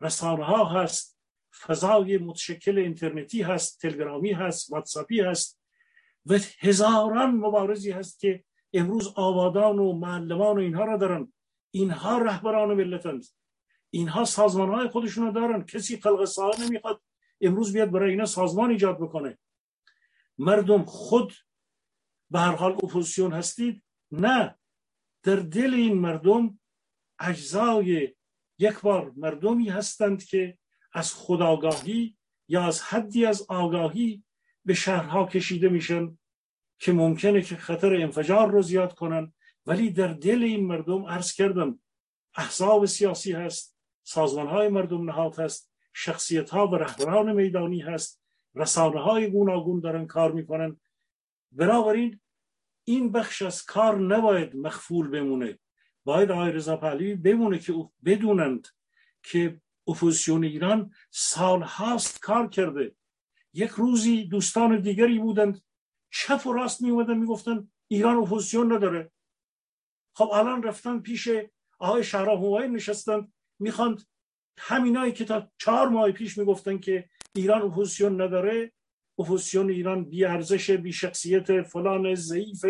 رسانه 0.01 0.45
ها 0.45 0.65
هست 0.65 1.19
فضای 1.61 2.17
متشکل 2.17 2.77
اینترنتی 2.77 3.41
هست 3.41 3.81
تلگرامی 3.81 4.31
هست 4.31 4.71
واتساپی 4.71 5.21
هست 5.21 5.59
و 6.25 6.39
هزاران 6.59 7.31
مبارزی 7.35 7.91
هست 7.91 8.19
که 8.19 8.43
امروز 8.73 9.07
آبادان 9.15 9.79
و 9.79 9.93
معلمان 9.93 10.57
و 10.57 10.59
اینها 10.59 10.83
را 10.83 10.97
دارن. 10.97 11.33
اینها 11.71 12.17
رهبران 12.17 12.73
ملتند. 12.73 13.25
اینها 13.89 14.25
سازمان 14.25 14.69
های 14.69 14.87
خودشون 14.87 15.25
رو 15.25 15.31
دارن. 15.31 15.65
کسی 15.65 15.97
خلق 15.97 16.25
ساعت 16.25 16.59
نمی‌خواد 16.59 17.01
امروز 17.41 17.73
بیاد 17.73 17.91
برای 17.91 18.11
اینا 18.11 18.25
سازمان 18.25 18.69
ایجاد 18.69 18.97
بکنه. 18.99 19.37
مردم 20.39 20.83
خود 20.85 21.33
به 22.31 22.39
هر 22.39 22.55
حال 22.55 22.71
اپوزیسیون 22.71 23.33
هستید. 23.33 23.83
نه 24.11 24.55
در 25.23 25.35
دل 25.35 25.73
این 25.73 25.93
مردم 25.93 26.59
اجزای 27.19 28.15
یک 28.59 28.79
بار 28.81 29.13
مردمی 29.17 29.69
هستند 29.69 30.23
که 30.23 30.57
از 30.93 31.13
خداگاهی 31.13 32.17
یا 32.47 32.63
از 32.63 32.81
حدی 32.81 33.25
از 33.25 33.45
آگاهی 33.49 34.23
به 34.65 34.73
شهرها 34.73 35.25
کشیده 35.25 35.69
میشن 35.69 36.17
که 36.79 36.91
ممکنه 36.91 37.41
که 37.41 37.55
خطر 37.55 37.95
انفجار 37.95 38.51
رو 38.51 38.61
زیاد 38.61 38.95
کنن. 38.95 39.33
ولی 39.65 39.91
در 39.91 40.07
دل 40.07 40.43
این 40.43 40.65
مردم 40.65 41.05
عرض 41.05 41.33
کردم 41.33 41.79
احزاب 42.35 42.85
سیاسی 42.85 43.31
هست 43.31 43.77
سازمان 44.03 44.47
های 44.47 44.67
مردم 44.67 45.09
نهاد 45.09 45.39
هست 45.39 45.71
شخصیت 45.93 46.49
ها 46.49 46.67
و 46.67 46.75
رهبران 46.75 47.33
میدانی 47.33 47.79
هست. 47.79 48.18
رسانه 48.55 48.99
های 48.99 49.31
گوناگون 49.31 49.79
دارن 49.79 50.07
کار 50.07 50.31
می‌کنن. 50.31 50.79
بنابراین 51.51 52.19
این 52.83 53.11
بخش 53.11 53.41
از 53.41 53.65
کار 53.65 53.99
نباید 53.99 54.55
مخفول 54.55 55.07
بمونه. 55.07 55.59
باید 56.03 56.31
آقای 56.31 56.51
رضا 56.51 56.77
پهلوی 56.77 57.15
بمونه 57.15 57.59
که 57.59 57.73
بدونند 58.05 58.67
که 59.23 59.61
اپوزیسیون 59.87 60.43
ایران 60.43 60.93
سال 61.09 61.61
هاست 61.61 62.21
کار 62.21 62.47
کرده. 62.47 62.95
یک 63.53 63.69
روزی 63.69 64.23
دوستان 64.23 64.81
دیگری 64.81 65.19
بودند. 65.19 65.61
چپ 66.11 66.47
و 66.47 66.53
راست 66.53 66.81
می 66.81 66.89
اومدن 66.89 67.17
می‌گفتن 67.17 67.71
ایران 67.87 68.17
اپوزیسیون 68.17 68.73
نداره. 68.73 69.11
خب 70.13 70.29
الان 70.33 70.63
رفتن 70.63 70.99
پیش 70.99 71.29
آقای 71.79 72.03
شهرام 72.03 72.45
همایون 72.45 72.69
نشستند. 72.69 73.33
می‌خواند 73.59 74.01
همینایی 74.59 75.11
که 75.11 75.25
تا 75.25 75.51
چهار 75.57 75.87
ماه 75.87 76.11
پیش 76.11 76.37
می‌گفتن 76.37 76.77
که 76.77 77.09
ایران 77.35 77.61
اپوزیسیون 77.61 78.21
نداره 78.21 78.71
اپوزیسیون 79.19 79.69
ایران 79.69 80.05
بی 80.05 80.25
ارزش 80.25 80.71
بی 80.71 80.93
شخصیت 80.93 81.61
فلان 81.61 82.15
ضعیف 82.15 82.65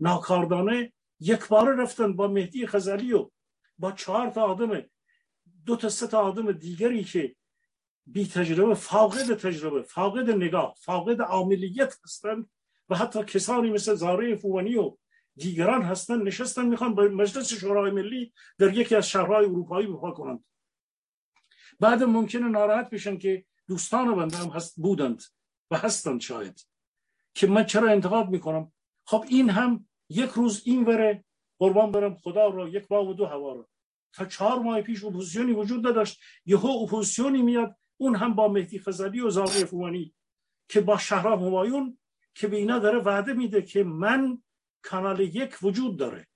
ناکاردانه 0.00 0.92
یک 1.20 1.48
بار 1.48 1.74
رفتن 1.74 2.16
با 2.16 2.28
مهدی 2.28 2.66
خزعلی 2.66 3.12
و 3.12 3.30
با 3.78 3.92
چهار 3.92 4.30
تا 4.30 4.42
آدم 4.42 4.82
دو 5.66 5.76
تا 5.76 5.88
سه 5.88 6.06
تا 6.06 6.18
آدم 6.18 6.52
دیگری 6.52 7.04
که 7.04 7.36
بی 8.06 8.26
تجربه 8.26 8.74
فاقد 8.74 9.34
تجربه 9.34 9.82
فاقد 9.82 10.30
نگاه 10.30 10.74
فاقد 10.78 11.20
عاملیت 11.20 11.96
هستند 12.04 12.50
و 12.88 12.96
حتی 12.96 13.24
کسانی 13.24 13.70
مثل 13.70 13.94
زاره 13.94 14.36
فوانی 14.36 14.76
و 14.76 14.96
دیگران 15.36 15.82
هستن 15.82 16.22
نشستن 16.22 16.66
می‌خوان 16.66 16.94
به 16.94 17.08
مجلس 17.08 17.54
شورای 17.54 17.90
ملی 17.90 18.32
در 18.58 18.74
یکی 18.74 18.94
از 18.96 19.08
شهرهای 19.08 19.44
اروپایی 19.44 19.86
بپا 19.86 20.10
کنند. 20.10 20.44
بعد 21.80 22.02
ممکنه 22.02 22.48
ناراحت 22.48 22.90
بشن 22.90 23.18
که 23.18 23.44
دوستان 23.68 24.14
بنده 24.16 24.36
هم 24.36 24.48
هست 24.48 24.76
بودند 24.76 25.22
و 25.70 25.76
هستند 25.78 26.20
شاید. 26.20 26.66
که 27.34 27.46
من 27.46 27.64
چرا 27.64 27.90
انتقاد 27.90 28.28
می‌کنم؟ 28.28 28.72
خب 29.06 29.24
این 29.28 29.50
هم 29.50 29.88
یک 30.08 30.30
روز 30.30 30.62
این 30.64 30.84
وره 30.84 31.24
قربان 31.58 31.92
برم 31.92 32.14
خدا 32.14 32.48
را 32.48 32.68
یک 32.68 32.88
با 32.88 33.04
و 33.04 33.14
دو 33.14 33.26
هوا 33.26 33.52
را. 33.52 33.68
تا 34.12 34.24
چهار 34.24 34.58
ماه 34.58 34.82
پیش 34.82 35.04
اپوزیسیونی 35.04 35.52
وجود 35.52 35.86
نداشت 35.86 36.20
یهو 36.46 36.66
اپوزیسیونی 36.66 37.42
میاد 37.42 37.76
اون 37.96 38.16
هم 38.16 38.34
با 38.34 38.48
مهدی 38.48 38.78
خزعلی 38.78 39.20
و 39.20 39.30
زاوی 39.30 39.64
فومانی 39.64 40.14
که 40.68 40.80
با 40.80 40.98
شهرام 40.98 41.42
همایون 41.44 41.98
که 42.34 42.48
به 42.48 42.56
اینا 42.56 42.78
داره 42.78 42.98
وعده 42.98 43.32
میده 43.32 43.62
که 43.62 43.84
من 43.84 44.42
کانال 44.82 45.20
یک 45.20 45.62
وجود 45.62 45.96
داره. 45.98 46.28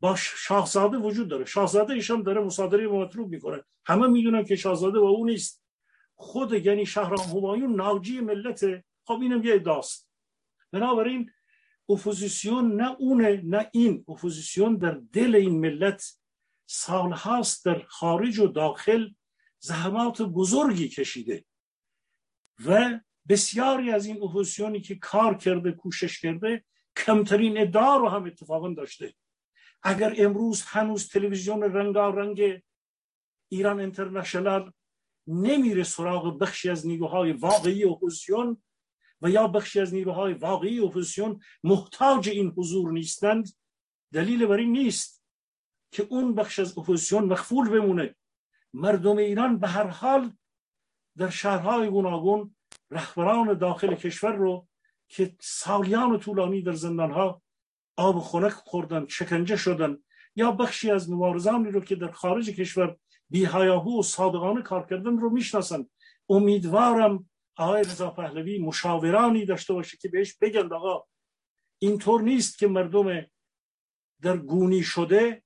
با 0.00 0.16
شاهزاده 0.16 0.96
وجود 0.96 1.28
داره. 1.28 1.44
شاهزاده 1.44 1.94
ایشان 1.94 2.22
داره 2.22 2.40
مصادره 2.40 2.74
به 2.74 2.88
مطلوب 2.88 3.28
می‌کنه. 3.28 3.64
همه 3.86 4.06
می‌دونن 4.06 4.44
که 4.44 4.56
شاهزاده 4.56 4.98
و 4.98 5.04
او 5.04 5.26
نیست. 5.26 5.62
خود 6.14 6.52
یعنی 6.52 6.86
شهرام 6.86 7.20
همایون 7.20 7.74
ناجی 7.74 8.20
ملت. 8.20 8.64
خب 9.04 9.18
اینم 9.22 9.44
یه 9.44 9.54
اداست 9.54 10.10
بنابراین 10.72 11.30
اپوزیسیون 11.88 12.76
نه 12.80 12.96
اونه 12.98 13.42
نه 13.44 13.70
این. 13.72 14.04
اپوزیسیون 14.08 14.76
در 14.76 15.00
دل 15.12 15.34
این 15.34 15.60
ملت 15.60 16.18
سالهاست 16.66 17.64
در 17.64 17.82
خارج 17.88 18.38
و 18.38 18.46
داخل 18.46 19.08
زحمات 19.58 20.22
بزرگی 20.22 20.88
کشیده. 20.88 21.44
و 22.66 23.00
بسیاری 23.28 23.90
از 23.90 24.06
این 24.06 24.22
اپوزیسیونی 24.22 24.80
که 24.80 24.94
کار 24.94 25.36
کرده 25.36 25.72
کوشش 25.72 26.20
کرده 26.20 26.64
کمترین 26.96 27.58
ادعا 27.58 27.96
رو 27.96 28.08
هم 28.08 28.24
اتفاقا 28.24 28.68
داشته. 28.68 29.14
اگر 29.82 30.14
امروز 30.18 30.62
هنوز 30.62 31.08
تلویزیون 31.08 31.62
رنگارنگ 31.62 32.62
ایران 33.48 33.80
اینترنشنال 33.80 34.72
نمیره 35.26 35.82
سراغ 35.82 36.38
بخشی 36.38 36.70
از 36.70 36.86
نیروهای 36.86 37.32
واقعی 37.32 37.84
اپوزیسیون 37.84 38.62
و 39.22 39.30
یا 39.30 39.48
بخشی 39.48 39.80
از 39.80 39.94
نیروهای 39.94 40.32
واقعی 40.32 40.80
اپوزیسیون 40.80 41.40
محتاج 41.64 42.28
این 42.28 42.48
حضور 42.56 42.92
نیستند 42.92 43.56
دلیل 44.12 44.46
بر 44.46 44.56
این 44.56 44.72
نیست 44.72 45.24
که 45.90 46.06
اون 46.10 46.34
بخش 46.34 46.58
از 46.58 46.78
اپوزیسیون 46.78 47.24
مغفول 47.24 47.68
بمونه. 47.68 48.14
مردم 48.74 49.16
ایران 49.16 49.58
به 49.58 49.68
هر 49.68 49.86
حال 49.86 50.32
در 51.16 51.30
شهرهای 51.30 51.90
گوناگون 51.90 52.56
رهبران 52.90 53.58
داخل 53.58 53.94
کشور 53.94 54.32
رو 54.32 54.68
که 55.08 55.36
سالیان 55.40 56.18
طولانی 56.20 56.62
در 56.62 56.72
زندانها 56.72 57.42
آب 57.96 58.20
خنک 58.20 58.52
خوردن 58.52 59.06
شکنجه 59.08 59.56
شدن. 59.56 59.98
یا 60.36 60.52
بخشی 60.52 60.90
از 60.90 61.10
مبارزانی 61.10 61.70
رو 61.70 61.80
که 61.80 61.96
در 61.96 62.10
خارج 62.10 62.50
کشور 62.50 62.96
بی‌هیاهو 63.30 64.00
و 64.00 64.02
صادقانه 64.02 64.62
کار 64.62 64.86
کردن 64.86 65.18
رو 65.18 65.30
می‌شناسن. 65.30 65.86
امیدوارم 66.28 67.30
آقای 67.56 67.82
رضا 67.82 68.10
پهلوی 68.10 68.58
مشاورانی 68.58 69.44
داشته 69.44 69.74
باشه 69.74 69.96
که 69.96 70.08
بهش 70.08 70.34
بگن 70.34 70.72
آقا 70.72 71.04
اینطور 71.78 72.22
نیست 72.22 72.58
که 72.58 72.66
مردم 72.66 73.26
در 74.22 74.36
گونی 74.36 74.82
شده 74.82 75.42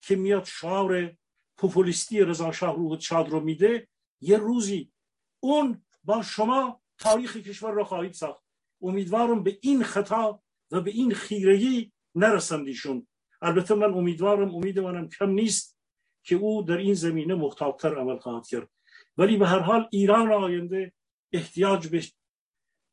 که 0.00 0.16
میاد 0.16 0.44
شعار 0.44 1.16
پوپولیستی 1.56 2.20
رضا 2.20 2.52
شاه 2.52 2.76
رو 2.76 3.00
شاد 3.00 3.28
رو 3.28 3.40
میده 3.40 3.88
یه 4.20 4.36
روزی 4.36 4.92
اون 5.40 5.84
با 6.04 6.22
شما 6.22 6.82
تاریخ 6.98 7.36
کشور 7.36 7.70
را 7.70 7.84
خواهید 7.84 8.12
ساخت. 8.12 8.44
امیدوارم 8.82 9.42
به 9.42 9.58
این 9.62 9.82
خطا 9.82 10.42
و 10.74 10.80
به 10.80 10.90
این 10.90 11.14
خیرگی 11.14 11.92
نرسندیشون 12.14 13.06
البته 13.42 13.74
من 13.74 13.94
امیدوارم 13.94 14.54
امید 14.54 14.78
منم 14.78 15.08
کم 15.08 15.30
نیست 15.30 15.78
که 16.22 16.34
او 16.34 16.62
در 16.62 16.76
این 16.76 16.94
زمینه 16.94 17.34
محتاطتر 17.34 17.98
عمل 17.98 18.18
خواهد 18.18 18.46
کرد. 18.46 18.68
ولی 19.16 19.36
به 19.36 19.46
هر 19.46 19.58
حال 19.58 19.88
ایران 19.90 20.32
آینده 20.32 20.92
احتیاج 21.32 21.88
به 21.88 22.02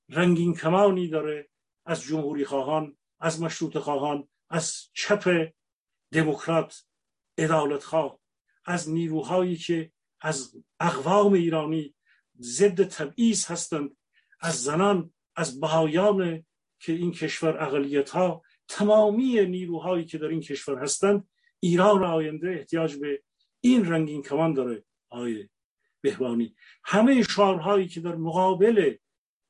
رنگین 0.10 0.54
کمانی 0.54 1.08
داره 1.08 1.50
از 1.86 2.04
جمهوری 2.04 2.46
خواهان 2.46 2.98
از 3.20 3.42
مشروط 3.42 3.78
خواهان 3.78 4.28
از 4.50 4.90
چپ 4.94 5.52
دموکرات 6.12 6.86
ادالت 7.38 7.84
خواه 7.84 8.20
از 8.66 8.90
نیروهایی 8.90 9.56
که 9.56 9.92
از 10.22 10.56
اقوام 10.80 11.34
ایرانی 11.34 11.96
ضد 12.40 12.84
تبعیض 12.84 13.46
هستند 13.46 13.98
از 14.40 14.64
زنان 14.64 15.14
از 15.36 15.60
بهایان 15.60 16.46
که 16.82 16.94
این 16.94 17.12
کشور 17.12 17.64
اقلیت 17.64 18.10
ها 18.10 18.42
تمامی 18.68 19.46
نیروهایی 19.46 20.06
که 20.06 20.18
در 20.18 20.28
این 20.28 20.40
کشور 20.40 20.80
هستند 20.84 21.28
ایران 21.60 22.04
آینده 22.04 22.50
احتیاج 22.50 22.96
به 22.96 23.24
این 23.62 23.86
رنگین 23.86 24.22
کمان 24.24 24.54
داره 24.54 24.84
آیه 25.10 25.50
بهبانی 26.02 26.56
همه 26.84 27.24
شعارهایی 27.24 27.88
که 27.88 28.00
در 28.00 28.16
مقابل 28.16 28.96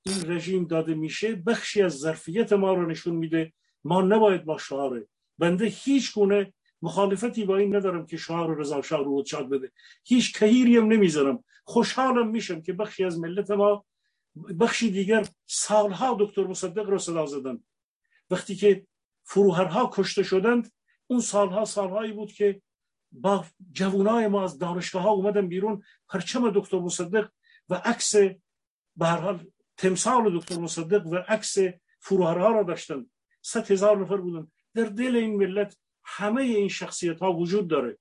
این 0.05 0.31
رژیم 0.31 0.65
داده 0.65 0.93
میشه 0.93 1.35
بخشی 1.35 1.81
از 1.81 1.97
ظرفیت 1.97 2.53
ما 2.53 2.73
رو 2.73 2.85
نشون 2.85 3.15
میده. 3.15 3.53
ما 3.83 4.01
نباید 4.01 4.45
با 4.45 4.57
شعاره 4.57 5.07
بنده 5.37 5.65
هیچ 5.65 6.13
گونه 6.13 6.53
مخالفتی 6.81 7.45
با 7.45 7.57
این 7.57 7.75
ندارم 7.75 8.05
که 8.05 8.17
شعار 8.17 8.57
رضا 8.57 8.81
شاه 8.81 9.03
رو 9.03 9.23
بده. 9.51 9.71
هیچ 10.03 10.33
کهیری 10.33 10.77
هم 10.77 10.87
نمی‌ذارم. 10.87 11.43
خوشحالم 11.63 12.27
میشم 12.27 12.61
که 12.61 12.73
بخشی 12.73 13.03
از 13.03 13.19
ملت 13.19 13.51
ما 13.51 13.85
بخشی 14.59 14.91
دیگر 14.91 15.27
سالها 15.45 16.17
دکتر 16.19 16.43
مصدق 16.43 16.89
رو 16.89 16.97
صدا 16.97 17.25
زدن 17.25 17.63
وقتی 18.29 18.55
که 18.55 18.87
فروهرها 19.23 19.89
کشته 19.93 20.23
شدند 20.23 20.71
اون 21.07 21.19
سالها 21.19 21.65
سالهایی 21.65 22.11
بود 22.11 22.31
که 22.31 22.61
با 23.11 23.45
جوانای 23.71 24.27
ما 24.27 24.43
از 24.43 24.57
دانشگاه 24.57 25.01
ها 25.01 25.09
اومدن 25.09 25.47
بیرون. 25.47 25.83
پرچم 26.09 26.51
دکتر 26.51 26.79
مصدق 26.79 27.29
و 27.69 27.75
عکس 27.75 28.15
به 28.95 29.05
هر 29.07 29.17
حال 29.17 29.47
تمثال 29.77 30.39
دکتر 30.39 30.55
مصدق 30.55 31.07
و 31.07 31.15
عکس 31.15 31.57
فروهرها 31.99 32.51
را 32.51 32.63
داشتن 32.63 33.05
صد 33.41 33.71
هزار 33.71 33.97
نفر 33.97 34.17
بودن 34.17 34.51
در 34.73 34.83
دل 34.83 35.15
این 35.15 35.35
ملت 35.35 35.77
همه 36.03 36.41
این 36.41 36.67
شخصیت 36.67 37.19
ها 37.19 37.33
وجود 37.33 37.67
داره. 37.67 37.97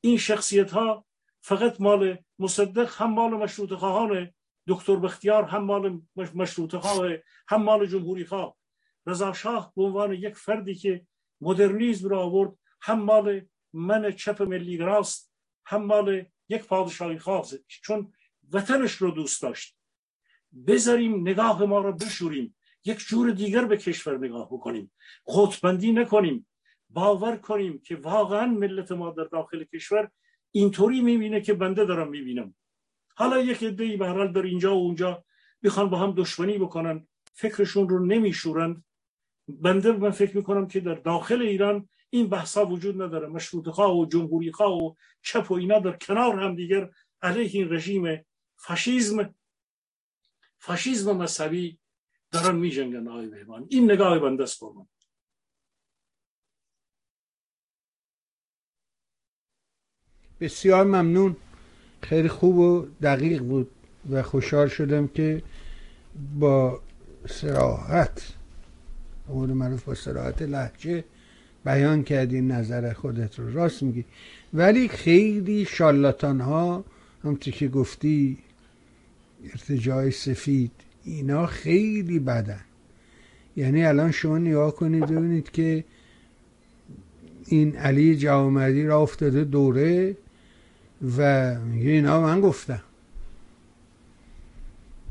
این 0.00 0.18
شخصیت 0.18 0.70
ها 0.70 1.06
فقط 1.40 1.80
مال 1.80 2.18
مصدق 2.38 2.92
هم 2.96 3.10
مال 3.10 3.30
مشروط 3.30 3.72
خواهان 3.72 4.34
دکتر 4.68 4.96
بختیار 4.96 5.44
هم 5.44 5.64
مال 5.64 6.00
مشروط 6.16 6.76
خواه 6.76 7.12
هم 7.48 7.62
مال 7.62 7.86
جمهوری 7.86 8.24
خواه 8.24 8.56
رضا 9.06 9.32
شاه 9.32 9.72
به 9.76 9.82
عنوان 9.82 10.12
یک 10.12 10.36
فردی 10.36 10.74
که 10.74 11.06
مدرنیزم 11.40 12.08
را 12.08 12.20
آورد 12.20 12.52
هم 12.80 13.00
مال 13.00 13.40
من 13.72 14.12
چپ 14.12 14.42
ملی 14.42 14.76
راست 14.76 15.32
هم 15.66 15.82
مال 15.84 16.24
یک 16.48 16.62
پادشاهی 16.62 17.18
خواه 17.18 17.46
چون 17.68 18.12
وطنش 18.52 18.92
رو 18.92 19.10
دوست 19.10 19.42
داشت. 19.42 19.76
بذاریم 20.66 21.20
نگاه 21.20 21.64
ما 21.64 21.78
رو 21.78 21.92
بشوریم. 21.92 22.56
یک 22.84 22.98
جور 22.98 23.30
دیگر 23.30 23.64
به 23.64 23.76
کشور 23.76 24.18
نگاه 24.18 24.46
بکنیم. 24.46 24.92
خودبندی 25.24 25.92
نکنیم. 25.92 26.46
باور 26.90 27.36
کنیم 27.36 27.78
که 27.78 27.96
واقعا 27.96 28.46
ملت 28.46 28.92
ما 28.92 29.10
در 29.10 29.24
داخل 29.24 29.64
کشور 29.64 30.10
اینطوری 30.52 31.00
می‌بینه 31.00 31.40
که 31.40 31.54
بنده 31.54 31.84
دارم 31.84 32.08
می‌بینم. 32.08 32.54
حالا 33.16 33.38
یک 33.38 33.62
عده 33.62 33.96
به 33.96 34.28
در 34.34 34.42
اینجا 34.42 34.76
و 34.76 34.78
اونجا 34.78 35.24
می‌خوان 35.62 35.90
با 35.90 35.98
هم 35.98 36.14
دشمنی 36.16 36.58
بکنن 36.58 37.06
فکرشون 37.34 37.88
رو 37.88 38.06
نمیشورند 38.06 38.84
بنده 39.48 39.92
من 39.92 40.10
فکر 40.10 40.36
می‌کنم 40.36 40.68
که 40.68 40.80
در 40.80 40.94
داخل 40.94 41.42
ایران 41.42 41.88
این 42.10 42.28
بحثا 42.28 42.66
وجود 42.66 43.02
نداره. 43.02 43.26
مشروط 43.26 43.68
خواه 43.68 43.96
و 43.96 44.06
جمهوری 44.06 44.52
خواه 44.52 44.72
و 44.72 44.94
چپ 45.22 45.50
و 45.50 45.54
اینا 45.54 45.78
در 45.78 45.92
کنار 45.92 46.40
هم 46.40 46.56
دیگر 46.56 46.90
علیه 47.22 47.50
این 47.52 47.72
رژیم 47.72 48.24
فاشیزم 48.56 49.34
فاشیزم 50.58 51.16
مذهبی 51.16 51.78
دارن 52.30 52.56
می 52.56 52.70
جنگن 52.70 53.08
آقای 53.08 53.26
بهبان 53.26 53.66
این 53.70 53.90
نگاه 53.90 54.18
بنده 54.18 54.42
است 54.42 54.62
من. 54.62 54.86
بسیار 60.40 60.84
ممنون. 60.84 61.36
خیلی 62.08 62.28
خوب 62.28 62.56
و 62.58 62.86
دقیق 63.02 63.42
بود 63.42 63.68
و 64.10 64.22
خوشحال 64.22 64.68
شدم 64.68 65.06
که 65.06 65.42
با 66.38 66.80
سراحت 67.28 68.32
قول 69.28 69.52
معروف 69.52 69.84
با 69.84 69.94
سراحت 69.94 70.42
لحجه 70.42 71.04
بیان 71.64 72.02
کردی 72.02 72.40
نظر 72.40 72.92
خودت 72.92 73.38
رو. 73.38 73.52
راست 73.52 73.82
میگی. 73.82 74.04
ولی 74.54 74.88
خیلی 74.88 75.64
شالاتان 75.64 76.40
ها 76.40 76.84
همونطور 77.24 77.54
که 77.54 77.68
گفتی 77.68 78.38
ارتجای 79.52 80.10
سفید 80.10 80.72
اینا 81.04 81.46
خیلی 81.46 82.18
بدن. 82.18 82.60
یعنی 83.56 83.84
الان 83.84 84.10
شما 84.10 84.38
نگاه 84.38 84.74
کنید 84.74 85.06
ببینید 85.06 85.50
که 85.50 85.84
این 87.46 87.76
علی 87.76 88.16
جوامردی 88.16 88.86
را 88.86 89.00
افتاده 89.00 89.44
دوره 89.44 90.16
و 91.18 91.54
میگه 91.60 91.90
اینا 91.90 92.20
من 92.20 92.40
گفتم. 92.40 92.82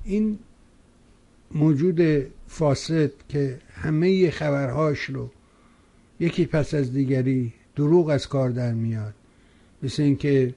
این 0.03 0.39
موجود 1.51 2.01
فاسد 2.47 3.11
که 3.29 3.59
همه 3.73 4.31
خبرهاش 4.31 4.99
رو 4.99 5.31
یکی 6.19 6.45
پس 6.45 6.73
از 6.73 6.93
دیگری 6.93 7.53
دروغ 7.75 8.09
از 8.09 8.27
کار 8.27 8.49
در 8.49 8.73
میاد 8.73 9.13
مثل 9.83 10.03
اینکه 10.03 10.53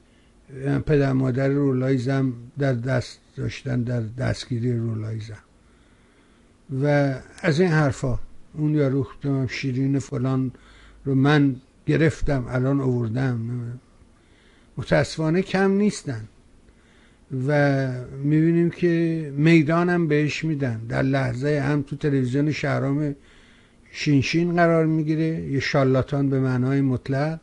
پدر 0.87 1.13
مادر 1.13 1.49
رولایزم 1.49 2.33
در 2.59 2.73
دست 2.73 3.21
داشتن 3.37 3.83
در 3.83 4.01
دستگیری 4.01 4.79
رولایزم 4.79 5.43
و 6.83 7.15
از 7.43 7.61
این 7.61 7.71
حرفا 7.71 8.19
اون 8.55 8.75
یارو 8.75 9.07
شیرین 9.49 9.99
فلان 9.99 10.53
رو 11.05 11.15
من 11.15 11.57
گرفتم 11.87 12.45
الان 12.49 12.81
اووردم 12.81 13.81
متاسفانه 14.79 15.43
کم 15.43 15.71
نیستن. 15.71 16.29
و 17.47 17.89
می‌بینیم 18.25 18.71
که 18.71 19.33
می‌دانم 19.37 20.09
بهش 20.09 20.45
میدن. 20.45 20.81
در 20.89 21.03
لحظه 21.03 21.61
هم 21.61 21.83
تو 21.83 21.97
تلویزیون 21.97 22.53
شهرام 22.53 23.15
شینشین 23.93 24.57
قرار 24.57 24.87
می‌گیره. 24.87 25.43
یه 25.43 25.61
شالاتان 25.61 26.31
به 26.31 26.41
معنای 26.41 26.81
مطلق. 26.81 27.41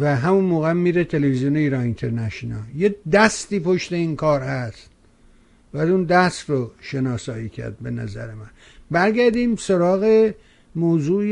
و 0.00 0.16
همون 0.16 0.44
موقع 0.44 0.72
میره 0.72 1.04
تلویزیون 1.04 1.56
ایران 1.56 1.82
اینترنشنال. 1.82 2.62
یه 2.76 2.94
دستی 3.12 3.60
پشت 3.60 3.92
این 3.92 4.16
کار 4.16 4.40
هست. 4.40 4.90
و 5.74 5.78
اون 5.78 6.04
دست 6.04 6.50
رو 6.50 6.70
شناسایی 6.80 7.48
کرد 7.48 7.78
به 7.78 7.90
نظر 7.90 8.34
من. 8.34 8.50
برگردیم 8.90 9.56
سراغ 9.56 10.32
موضوع 10.74 11.24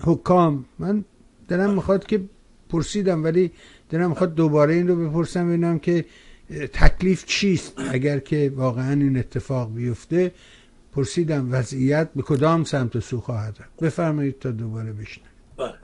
حکام. 0.00 0.64
من 0.78 1.04
دلم 1.48 1.74
می‌خواد 1.74 2.06
که 2.06 2.20
پرسیدم 2.68 3.24
ولی 3.24 3.50
دلم 3.90 4.08
می‌خواد 4.08 4.34
دوباره 4.34 4.74
این 4.74 4.88
رو 4.88 5.08
بپرسم 5.08 5.48
ببینم 5.48 5.78
که 5.78 6.04
تکلیف 6.72 7.24
چیست؟ 7.24 7.78
اگر 7.78 8.18
که 8.18 8.52
واقعا 8.54 8.92
این 8.92 9.16
اتفاق 9.16 9.74
بیفته 9.74 10.34
پرسیدم 10.92 11.52
وضعیت 11.52 12.10
به 12.14 12.22
کدام 12.22 12.64
سمت 12.64 12.98
سو 12.98 13.20
خواهد 13.20 13.56
بفرمایید 13.82 14.38
تا 14.38 14.50
دوباره 14.50 14.92
بشنم 14.92 15.24
بله. 15.56 15.78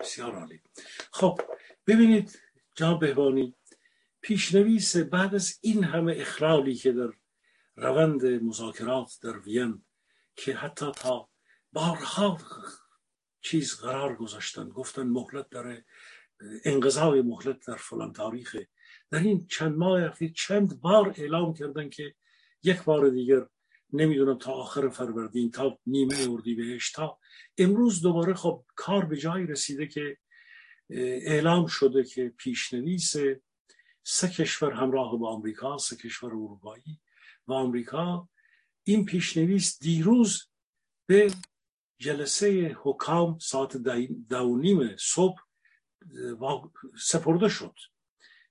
بسیار 0.00 0.34
عالی. 0.34 0.60
خب 1.12 1.40
ببینید 1.86 2.38
جناب 2.74 3.00
بهبانی 3.00 3.54
پیشنویس 4.20 4.96
بعد 4.96 5.34
از 5.34 5.58
این 5.60 5.84
همه 5.84 6.14
اخلالی 6.16 6.74
که 6.74 6.92
در 6.92 7.10
روند 7.76 8.24
مذاکرات 8.24 9.18
در 9.22 9.38
وین 9.38 9.82
که 10.36 10.54
حتی 10.54 10.92
تا 10.96 11.28
بارها 11.72 12.38
چیز 13.40 13.74
قرار 13.74 14.16
گذاشتن 14.16 14.68
گفتن 14.68 15.02
مهلت 15.02 15.50
داره 15.50 15.84
انقضای 16.64 17.22
مهلت 17.22 17.66
در 17.66 17.76
فلان 17.76 18.12
تاریخ 18.12 18.56
در 19.10 19.18
این 19.18 19.46
چند 19.46 19.76
ماه 19.76 20.02
اخیر 20.02 20.32
چند 20.32 20.80
بار 20.80 21.14
اعلام 21.18 21.54
کردن 21.54 21.88
که 21.88 22.14
یک 22.62 22.82
بار 22.82 23.08
دیگر 23.08 23.46
نمی‌دونم 23.92 24.38
تا 24.38 24.52
آخر 24.52 24.88
فروردین 24.88 25.50
تا 25.50 25.78
نیمه 25.86 26.30
اردی 26.30 26.54
بهش 26.54 26.90
تا. 26.90 27.18
امروز 27.58 28.02
دوباره 28.02 28.34
خب 28.34 28.64
کار 28.74 29.04
به 29.04 29.16
جایی 29.16 29.46
رسیده 29.46 29.86
که 29.86 30.16
اعلام 30.90 31.66
شده 31.66 32.04
که 32.04 32.28
پیشنویس 32.28 33.14
سه 34.04 34.28
کشور 34.28 34.72
همراه 34.72 35.18
با 35.18 35.28
آمریکا 35.28 35.78
سه 35.78 35.96
کشور 35.96 36.30
اروپایی 36.30 37.00
و 37.46 37.52
آمریکا 37.52 38.28
این 38.84 39.04
پیشنویس 39.04 39.78
دیروز 39.78 40.46
به 41.06 41.32
جلسه 41.98 42.76
حکام 42.82 43.38
ساعت 43.38 43.76
دو 44.28 44.56
نیم 44.56 44.96
صبح 44.96 45.40
سپرده 46.98 47.48
شد 47.48 47.74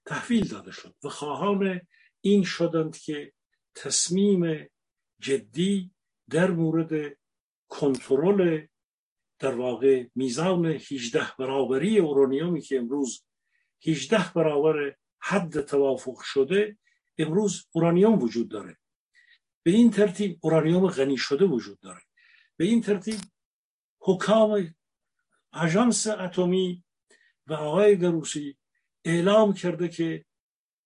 تحویل 0.05 0.47
داده 0.47 0.71
شد 0.71 0.95
و 1.03 1.09
خواهان 1.09 1.81
این 2.21 2.43
شدند 2.43 2.97
که 2.97 3.33
تصمیم 3.75 4.69
جدی 5.19 5.91
در 6.29 6.51
مورد 6.51 7.17
کنترل 7.67 8.67
در 9.39 9.55
واقع 9.55 10.07
میزان 10.15 10.65
18 10.65 11.31
برابری 11.39 11.99
اورانیومی 11.99 12.61
که 12.61 12.77
امروز 12.77 13.23
18 13.87 14.33
برابر 14.35 14.95
حد 15.19 15.61
توافق 15.61 16.19
شده 16.19 16.77
امروز 17.17 17.67
اورانیوم 17.71 18.19
وجود 18.19 18.49
داره. 18.49 18.77
به 19.63 19.71
این 19.71 19.91
ترتیب 19.91 20.39
اورانیوم 20.41 20.87
غنی 20.87 21.17
شده 21.17 21.45
وجود 21.45 21.79
داره. 21.79 22.01
به 22.57 22.65
این 22.65 22.81
ترتیب 22.81 23.19
حکام 23.99 24.75
اژانس 25.53 26.07
اتمی 26.07 26.83
و 27.51 27.53
آقای 27.53 27.97
گروسی 27.97 28.57
اعلام 29.05 29.53
کرده 29.53 29.89
که 29.89 30.25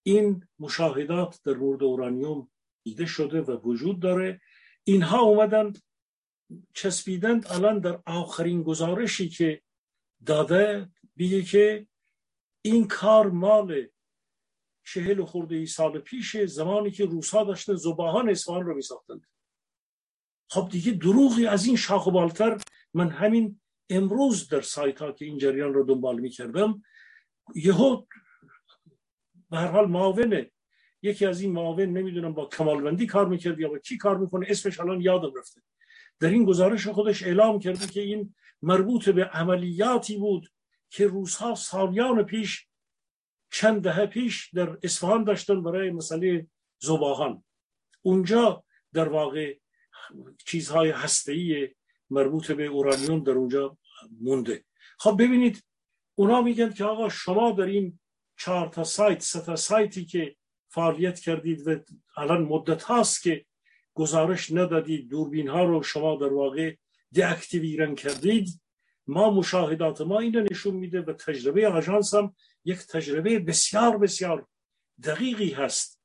این 0.05 0.47
مشاهدات 0.59 1.41
در 1.43 1.53
مورد 1.53 1.83
اورانیوم 1.83 2.51
دیده 2.83 3.05
شده 3.05 3.41
و 3.41 3.51
وجود 3.51 3.99
داره. 3.99 4.41
اینها 4.83 5.19
اومدن 5.19 5.73
چسبیدند 6.73 7.47
الان 7.47 7.79
در 7.79 7.99
آخرین 8.05 8.63
گزارشی 8.63 9.29
که 9.29 9.61
داده 10.25 10.89
بیه 11.15 11.43
که 11.43 11.87
این 12.61 12.87
کار 12.87 13.29
مال 13.29 13.87
چهل 14.85 15.25
خورده 15.25 15.55
ای 15.55 15.65
سال 15.65 15.99
پیش 15.99 16.37
زمانی 16.37 16.91
که 16.91 17.05
روسا 17.05 17.43
داشتن 17.43 17.75
زباهان 17.75 18.29
اصفهان 18.29 18.65
رو 18.65 18.75
میساختند. 18.75 19.27
خب 20.49 20.69
دیگه 20.71 20.91
دروغی 20.91 21.47
از 21.47 21.65
این 21.65 21.75
شاخ 21.75 22.07
و 22.07 22.11
بالتر 22.11 22.61
من 22.93 23.09
همین 23.09 23.61
امروز 23.89 24.49
در 24.49 24.61
سایت 24.61 25.01
ها 25.01 25.11
که 25.11 25.25
این 25.25 25.37
جریان 25.37 25.73
رو 25.73 25.83
دنبال 25.83 26.19
می‌کردم 26.19 26.83
یهو 27.55 28.05
به 29.49 29.57
هر 29.57 29.67
حال 29.67 29.89
معاونه 29.89 30.51
یکی 31.01 31.25
از 31.25 31.41
این 31.41 31.51
معاون 31.51 31.97
نمی‌دونم 31.97 32.33
با 32.33 32.45
کمالوندی 32.45 33.05
کار 33.05 33.27
می‌کرد 33.27 33.59
یا 33.59 33.69
با 33.69 33.77
کی 33.77 33.97
کار 33.97 34.17
می‌کنه 34.17 34.45
اسمش 34.49 34.79
الان 34.79 35.01
یادم 35.01 35.33
رفته. 35.39 35.61
در 36.19 36.29
این 36.29 36.45
گزارش 36.45 36.87
خودش 36.87 37.23
اعلام 37.23 37.59
کرده 37.59 37.87
که 37.87 38.01
این 38.01 38.35
مربوط 38.61 39.09
به 39.09 39.25
عملیاتی 39.25 40.17
بود 40.17 40.49
که 40.89 41.07
روزها 41.07 41.55
سالیان 41.55 42.23
پیش 42.23 42.67
چند 43.51 43.81
دهه 43.81 44.05
پیش 44.05 44.49
در 44.53 44.77
اصفهان 44.83 45.23
داشتن 45.23 45.63
برای 45.63 45.91
مسئله 45.91 46.47
زباهان. 46.79 47.43
اونجا 48.01 48.63
در 48.93 49.09
واقع 49.09 49.57
چیزهای 50.45 50.89
هسته‌ای 50.89 51.75
مربوط 52.09 52.51
به 52.51 52.65
اورانیوم 52.65 53.23
در 53.23 53.31
اونجا 53.31 53.77
مونده. 54.21 54.63
خب 54.97 55.15
ببینید 55.19 55.63
اونا 56.15 56.41
میگن 56.41 56.73
که 56.73 56.83
آقا 56.83 57.09
شما 57.09 57.51
در 57.51 57.65
این 57.65 57.99
چهار 58.37 58.67
تا 58.67 58.83
سایت 58.83 59.21
سه 59.21 59.41
تا 59.41 59.55
سایتی 59.55 60.05
که 60.05 60.35
فعالیت 60.67 61.19
کردید 61.19 61.67
و 61.67 61.79
الان 62.17 62.41
مدت 62.41 62.83
هاست 62.83 63.23
که 63.23 63.45
گزارش 63.93 64.51
ندادید 64.51 65.09
دوربین 65.09 65.47
ها 65.47 65.63
رو 65.63 65.83
شما 65.83 66.15
در 66.15 66.33
واقع 66.33 66.75
دیاکتیویرن 67.11 67.95
کردید 67.95 68.61
ما 69.07 69.31
مشاهدات 69.31 70.01
ما 70.01 70.19
اینو 70.19 70.45
نشون 70.51 70.75
میده 70.75 71.01
و 71.01 71.13
تجربه 71.13 71.67
آژانس 71.67 72.13
هم 72.13 72.35
یک 72.65 72.77
تجربه 72.77 73.39
بسیار 73.39 73.97
بسیار 73.97 74.47
دقیقی 75.03 75.51
هست. 75.51 76.01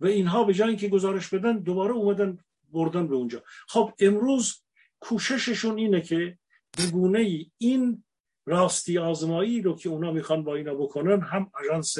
و 0.00 0.06
اینها 0.06 0.44
به 0.44 0.54
جای 0.54 0.76
که 0.76 0.88
گزارش 0.88 1.28
بدن 1.28 1.58
دوباره 1.58 1.92
اومدن 1.92 2.38
بردن 2.72 3.06
به 3.06 3.14
اونجا. 3.14 3.42
خب 3.68 3.92
امروز 4.00 4.61
کوشششون 5.02 5.78
اینه 5.78 6.00
که 6.00 6.38
به 6.76 6.86
گونه 6.86 7.46
این 7.58 8.04
راستی 8.46 8.98
آزمایی 8.98 9.62
رو 9.62 9.76
که 9.76 9.88
اونا 9.88 10.12
می‌خوان 10.12 10.44
با 10.44 10.54
اینا 10.54 10.74
بکنن 10.74 11.20
هم 11.20 11.50
اژانس 11.60 11.96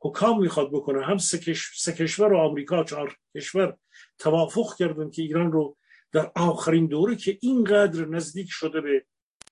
حکام 0.00 0.40
می‌خواد 0.40 0.72
بکنه 0.72 1.04
هم 1.04 1.18
سه, 1.18 1.38
کشور 1.92 2.32
و 2.32 2.38
آمریکا 2.38 2.84
چهار 2.84 3.16
کشور 3.36 3.76
توافق 4.18 4.76
کردن 4.78 5.10
که 5.10 5.22
ایران 5.22 5.52
رو 5.52 5.76
در 6.12 6.32
آخرین 6.36 6.86
دوره 6.86 7.16
که 7.16 7.38
اینقدر 7.40 8.04
نزدیک 8.04 8.48
شده 8.50 8.80
به 8.80 9.06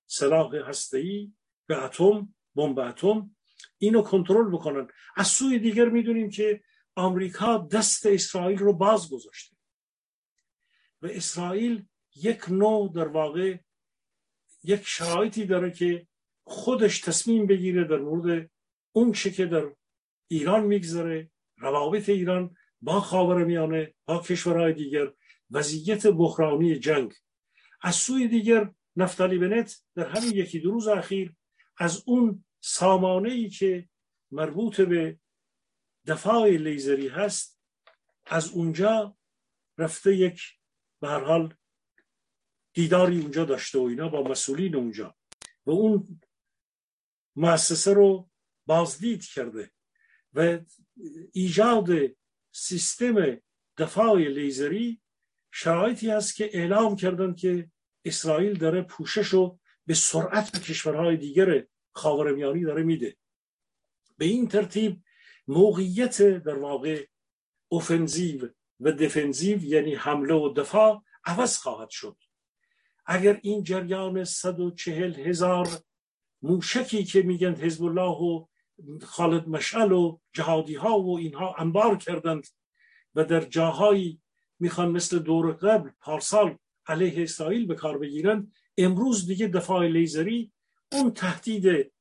سلاح 0.07 0.55
هسته‌ای 0.55 1.31
به 1.67 1.83
اتم 1.83 2.33
بمب 2.55 2.79
اتم 2.79 3.35
اینو 3.77 4.01
کنترل 4.01 4.51
بکنن. 4.51 4.87
از 5.15 5.27
سوی 5.27 5.59
دیگر 5.59 5.89
می‌دونیم 5.89 6.29
که 6.29 6.61
آمریکا 6.95 7.57
دست 7.57 8.05
اسرائیل 8.05 8.57
رو 8.57 8.73
باز 8.73 9.09
گذاشته 9.09 9.55
و 11.01 11.07
اسرائیل 11.07 11.85
یک 12.15 12.49
نوع 12.49 12.93
در 12.95 13.07
واقع 13.07 13.57
یک 14.63 14.81
شرایطی 14.85 15.45
داره 15.45 15.71
که 15.71 16.07
خودش 16.43 16.99
تصمیم 16.99 17.47
بگیره 17.47 17.83
در 17.83 17.97
مورد 17.97 18.49
اون 18.91 19.11
چه 19.11 19.31
که 19.31 19.45
در 19.45 19.71
ایران 20.27 20.65
میگذره 20.65 21.31
روابط 21.57 22.09
ایران 22.09 22.55
با 22.81 23.01
خاورمیانه 23.01 23.93
با 24.05 24.19
کشورهای 24.19 24.73
دیگر 24.73 25.13
وضعیت 25.51 26.07
بحرانی 26.07 26.79
جنگ. 26.79 27.13
از 27.81 27.95
سوی 27.95 28.27
دیگر 28.27 28.71
نفتالی 28.95 29.37
بنت 29.37 29.83
در 29.95 30.09
همین 30.09 30.33
یکی 30.33 30.59
دو 30.59 30.71
روز 30.71 30.87
اخیر 30.87 31.35
از 31.77 32.03
اون 32.05 32.45
سامانه 32.59 33.29
ای 33.29 33.49
که 33.49 33.89
مربوط 34.31 34.81
به 34.81 35.19
دفاع 36.07 36.49
لیزری 36.49 37.07
هست 37.07 37.59
از 38.25 38.51
اونجا 38.51 39.17
رفته 39.77 40.15
یک 40.15 40.41
به 41.01 41.07
هر 41.07 41.23
حال 41.23 41.53
دیداری 42.73 43.21
اونجا 43.21 43.45
داشته 43.45 43.79
و 43.79 43.81
اینا 43.81 44.09
با 44.09 44.23
مسئولین 44.23 44.75
اونجا. 44.75 45.15
و 45.65 45.71
اون 45.71 46.21
مؤسسه 47.35 47.93
رو 47.93 48.29
بازدید 48.65 49.25
کرده 49.25 49.71
و 50.33 50.59
ایجاد 51.31 51.89
سیستم 52.51 53.41
دفاع 53.77 54.17
لیزری 54.17 55.01
شرایطی 55.51 56.11
است 56.11 56.35
که 56.35 56.49
اعلام 56.53 56.95
کردن 56.95 57.33
که 57.33 57.71
اسرائیل 58.05 58.57
داره 58.57 58.81
پوشش 58.81 59.27
رو 59.27 59.59
به 59.85 59.93
سرعت 59.93 60.51
به 60.51 60.59
کشورهای 60.59 61.17
دیگر 61.17 61.65
خاورمیانی 61.91 62.63
داره 62.63 62.83
میده. 62.83 63.17
به 64.17 64.25
این 64.25 64.47
ترتیب 64.47 65.03
موقعیت 65.47 66.21
در 66.21 66.55
واقع 66.55 67.05
اوفنزیو 67.67 68.49
و 68.79 68.91
دفنزیو 68.91 69.63
یعنی 69.63 69.95
حمله 69.95 70.33
و 70.33 70.53
دفاع 70.53 71.03
عوض 71.25 71.57
خواهد 71.57 71.89
شد. 71.89 72.17
اگر 73.05 73.39
این 73.43 73.63
جریان 73.63 74.23
140 74.23 75.13
هزار 75.13 75.67
موشکی 76.41 77.03
که 77.03 77.21
میگن 77.21 77.55
حزب 77.55 77.83
الله 77.83 78.17
و 78.17 78.45
خالد 79.01 79.47
مشعل 79.47 79.91
و 79.91 80.19
جهادی 80.33 80.75
ها 80.75 80.99
و 80.99 81.17
اینها 81.17 81.55
انبار 81.57 81.97
کردند 81.97 82.47
و 83.15 83.23
در 83.23 83.41
جاهایی 83.41 84.21
می‌خوان 84.59 84.91
مثل 84.91 85.19
دور 85.19 85.51
قبل 85.51 85.89
پارسال 85.99 86.57
علیه 86.87 87.23
اسرائیل 87.23 87.65
به 87.65 87.75
کار 87.75 87.97
بگیرن 87.97 88.51
امروز 88.77 89.27
دیگه 89.27 89.47
دفاع 89.47 89.87
لیزری 89.87 90.51
اون 90.91 91.11
تهدید 91.11 91.91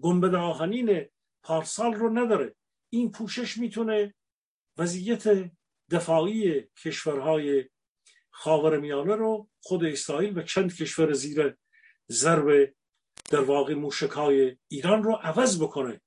گنبد 0.00 0.34
آهنین 0.34 1.04
پارسال 1.42 1.94
رو 1.94 2.18
نداره. 2.18 2.54
این 2.90 3.10
پوشش 3.10 3.56
می‌تونه 3.56 4.14
وضعیت 4.78 5.50
دفاعی 5.90 6.62
کشورهای 6.84 7.64
خاورمیانه 8.38 9.14
رو 9.14 9.48
خود 9.60 9.84
اسرائیل 9.84 10.38
و 10.38 10.42
چند 10.42 10.76
کشور 10.76 11.12
زیر 11.12 11.56
ضرب 12.10 12.74
در 13.30 13.40
واقع 13.40 13.74
موشکای 13.74 14.56
ایران 14.68 15.02
رو 15.02 15.12
عوض 15.12 15.62
بکنه 15.62 16.00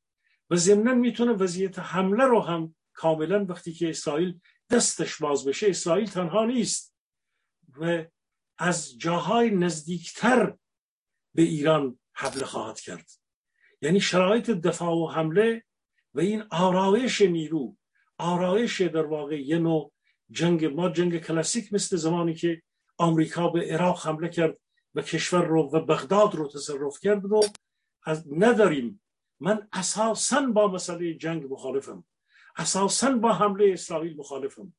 و 0.49 0.55
ضمنا 0.55 0.93
می‌تونه 0.93 1.31
وضعیت 1.31 1.79
حمله 1.79 2.23
رو 2.23 2.41
هم 2.41 2.75
کاملا 2.93 3.45
وقتی 3.45 3.73
که 3.73 3.89
اسرائیل 3.89 4.39
دستش 4.69 5.21
باز 5.21 5.45
بشه 5.45 5.69
اسرائیل 5.69 6.09
تنها 6.09 6.45
نیست 6.45 6.95
و 7.79 8.05
از 8.57 8.97
جاهای 8.97 9.49
نزدیکتر 9.49 10.57
به 11.35 11.41
ایران 11.41 11.99
حمله 12.13 12.45
خواهد 12.45 12.79
کرد. 12.79 13.09
یعنی 13.81 14.01
شرایط 14.01 14.49
دفاع 14.49 14.95
و 14.95 15.07
حمله 15.07 15.63
و 16.13 16.19
این 16.19 16.43
آرایش 16.51 17.21
نیرو 17.21 17.77
آرایش 18.17 18.81
در 18.81 19.05
واقع 19.05 19.41
یه 19.41 19.57
نوع 19.57 19.93
جنگ 20.31 20.65
ما 20.65 20.89
جنگ 20.89 21.17
کلاسیک 21.17 21.73
مثل 21.73 21.97
زمانی 21.97 22.33
که 22.33 22.61
آمریکا 22.97 23.49
به 23.49 23.67
عراق 23.71 24.07
حمله 24.07 24.29
کرد 24.29 24.57
و 24.95 25.01
کشور 25.01 25.45
رو 25.45 25.61
و 25.61 25.79
بغداد 25.79 26.35
رو 26.35 26.47
تصرف 26.47 26.99
کرد 26.99 27.23
رو 27.23 27.41
از 28.03 28.27
نداریم. 28.31 29.01
من 29.39 29.67
اساسا 29.73 30.41
با 30.41 30.67
مسئله 30.67 31.13
جنگ 31.13 31.53
مخالفم. 31.53 32.03
اساسا 32.55 33.11
با 33.11 33.33
حمله 33.33 33.73
اسرائیل 33.73 34.17
مخالفم. 34.17 34.73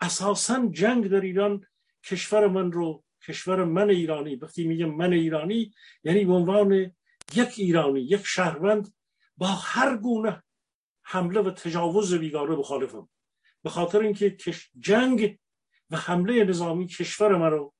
اساسا 0.00 0.66
جنگ 0.72 1.08
در 1.08 1.20
ایران 1.20 1.66
کشور 2.04 2.46
من 2.46 2.72
رو 2.72 3.04
کشور 3.26 3.64
من 3.64 3.90
ایرانی 3.90 4.36
وقتی 4.36 4.66
میگم 4.66 4.90
من 4.90 5.12
ایرانی 5.12 5.72
یعنی 6.04 6.24
به 6.24 6.32
عنوان 6.32 6.72
یک 7.34 7.54
ایرانی 7.56 8.00
یک 8.00 8.22
شهروند 8.24 8.94
با 9.36 9.46
هر 9.46 9.96
گونه 9.96 10.42
حمله 11.02 11.40
و 11.40 11.50
تجاوز 11.50 12.14
بیگانه 12.14 12.56
مخالفم. 12.56 13.08
به 13.62 13.70
خاطر 13.70 14.00
اینکه 14.00 14.36
جنگ 14.78 15.38
و 15.90 15.96
حمله 15.96 16.44
نظامی 16.44 16.86
کشور 16.86 17.36
من 17.36 17.50
رو 17.50 17.74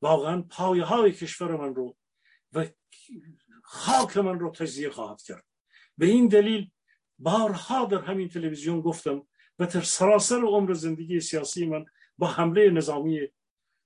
واقعا 0.00 0.42
پایه 0.42 0.84
های 0.84 1.12
کشور 1.12 1.56
من 1.56 1.74
رو 1.74 1.96
و 2.52 2.66
خاک 3.62 4.16
من 4.16 4.38
رو 4.38 4.50
تجزیه 4.50 4.90
خواهد 4.90 5.22
کرد. 5.22 5.44
به 5.98 6.06
این 6.06 6.28
دلیل 6.28 6.70
بارها 7.18 7.84
در 7.84 7.98
همین 7.98 8.28
تلویزیون 8.28 8.80
گفتم 8.80 9.26
و 9.58 9.66
در 9.66 9.80
سراسر 9.80 10.40
عمر 10.40 10.72
زندگی 10.72 11.20
سیاسی 11.20 11.66
من 11.66 11.84
با 12.18 12.26
حمله 12.26 12.70
نظامی 12.70 13.28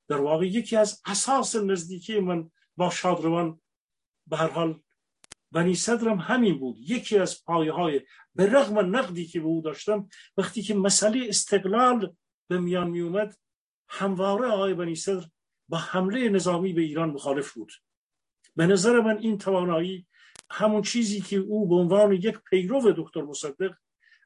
در 0.08 0.20
واقع 0.20 0.46
یکی 0.46 0.76
از 0.76 1.02
اساس 1.06 1.56
نزدیکی 1.56 2.20
من 2.20 2.50
با 2.76 2.90
شادروان 2.90 3.60
به 4.26 4.36
هر 4.36 4.48
حال 4.48 4.82
بنی 5.56 5.74
صدرم 5.74 6.18
همین 6.18 6.58
بود. 6.58 6.76
یکی 6.78 7.18
از 7.18 7.44
پایه 7.44 7.72
های 7.72 8.00
به 8.34 8.46
رغم 8.46 8.96
نقدی 8.96 9.26
که 9.26 9.40
به 9.40 9.46
او 9.46 9.60
داشتم 9.60 10.08
وقتی 10.36 10.62
که 10.62 10.74
مسئله 10.74 11.26
استقلال 11.28 12.14
به 12.48 12.58
میان 12.58 12.90
می 12.90 13.00
اومد 13.00 13.36
همواره 13.88 14.48
آقای 14.48 14.74
بنی 14.74 14.94
صدر 14.94 15.26
با 15.68 15.78
حمله 15.78 16.28
نظامی 16.28 16.72
به 16.72 16.82
ایران 16.82 17.10
مخالف 17.10 17.52
بود. 17.52 17.72
به 18.56 18.66
نظر 18.66 19.00
من 19.00 19.18
این 19.18 19.38
توانایی 19.38 20.06
همون 20.50 20.82
چیزی 20.82 21.20
که 21.20 21.36
او 21.36 21.68
به 21.68 21.74
عنوان 21.74 22.12
یک 22.12 22.38
پیرو 22.50 22.92
دکتر 22.96 23.22
مصدق 23.22 23.74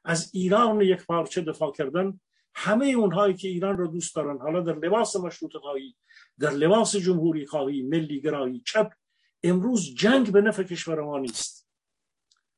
از 0.05 0.29
ایران 0.33 0.81
یک 0.81 1.05
پارچه 1.05 1.41
دفاع 1.41 1.71
کردن 1.71 2.19
همه 2.55 2.85
اونهایی 2.85 3.33
که 3.33 3.47
ایران 3.47 3.77
رو 3.77 3.87
دوست 3.87 4.15
دارن 4.15 4.37
حالا 4.37 4.61
در 4.61 4.75
لباس 4.75 5.15
مشروط 5.15 5.57
خواهی 5.57 5.95
در 6.39 6.51
لباس 6.51 6.95
جمهوری 6.95 7.45
خواهی 7.45 7.81
ملی 7.81 8.21
گرایی 8.21 8.63
چپ 8.65 8.91
امروز 9.43 9.95
جنگ 9.95 10.31
به 10.31 10.41
نفع 10.41 10.63
کشور 10.63 11.01
ما 11.01 11.19
نیست. 11.19 11.67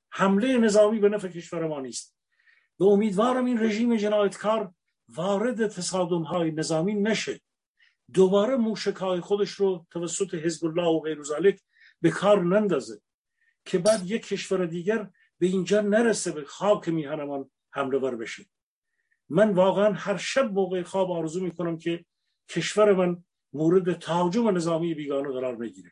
حمله 0.09 0.57
نظامی 0.57 0.99
به 0.99 1.09
نفع 1.09 1.27
کشور 1.27 1.67
ما 1.67 1.81
نیست. 1.81 2.15
به 2.79 2.85
امیدوارم 2.85 3.45
این 3.45 3.59
رژیم 3.59 3.95
جنایتکار 3.95 4.73
وارد 5.09 5.67
تصادم 5.67 6.21
های 6.23 6.51
نظامی 6.51 6.93
نشه. 6.93 7.41
دوباره 8.13 8.55
موشک 8.55 8.95
های 8.95 9.19
خودش 9.19 9.51
رو 9.51 9.85
توسط 9.91 10.33
حزب 10.33 10.65
الله 10.65 10.87
و 10.87 10.99
غیر 10.99 11.21
به 12.01 12.11
کار 12.11 12.43
نندازه 12.43 13.01
که 13.65 13.77
بعد 13.77 14.11
یک 14.11 14.27
کشور 14.27 14.65
دیگر 14.65 15.09
به 15.39 15.47
اینجا 15.47 15.81
نرسه 15.81 16.31
به 16.31 16.43
خاک 16.43 16.89
میهنمان 16.89 17.51
حمله 17.71 17.97
ور 17.97 18.15
بشه. 18.15 18.45
من 19.29 19.53
واقعا 19.53 19.93
هر 19.93 20.17
شب 20.17 20.51
موقع 20.51 20.83
خواب 20.83 21.11
آرزو 21.11 21.43
می‌کنم 21.43 21.77
که 21.77 22.05
کشور 22.49 22.93
من 22.93 23.23
مورد 23.53 23.99
تهاجم 23.99 24.49
نظامی 24.49 24.93
بیگانه 24.93 25.31
قرار 25.31 25.55
بگیره. 25.55 25.91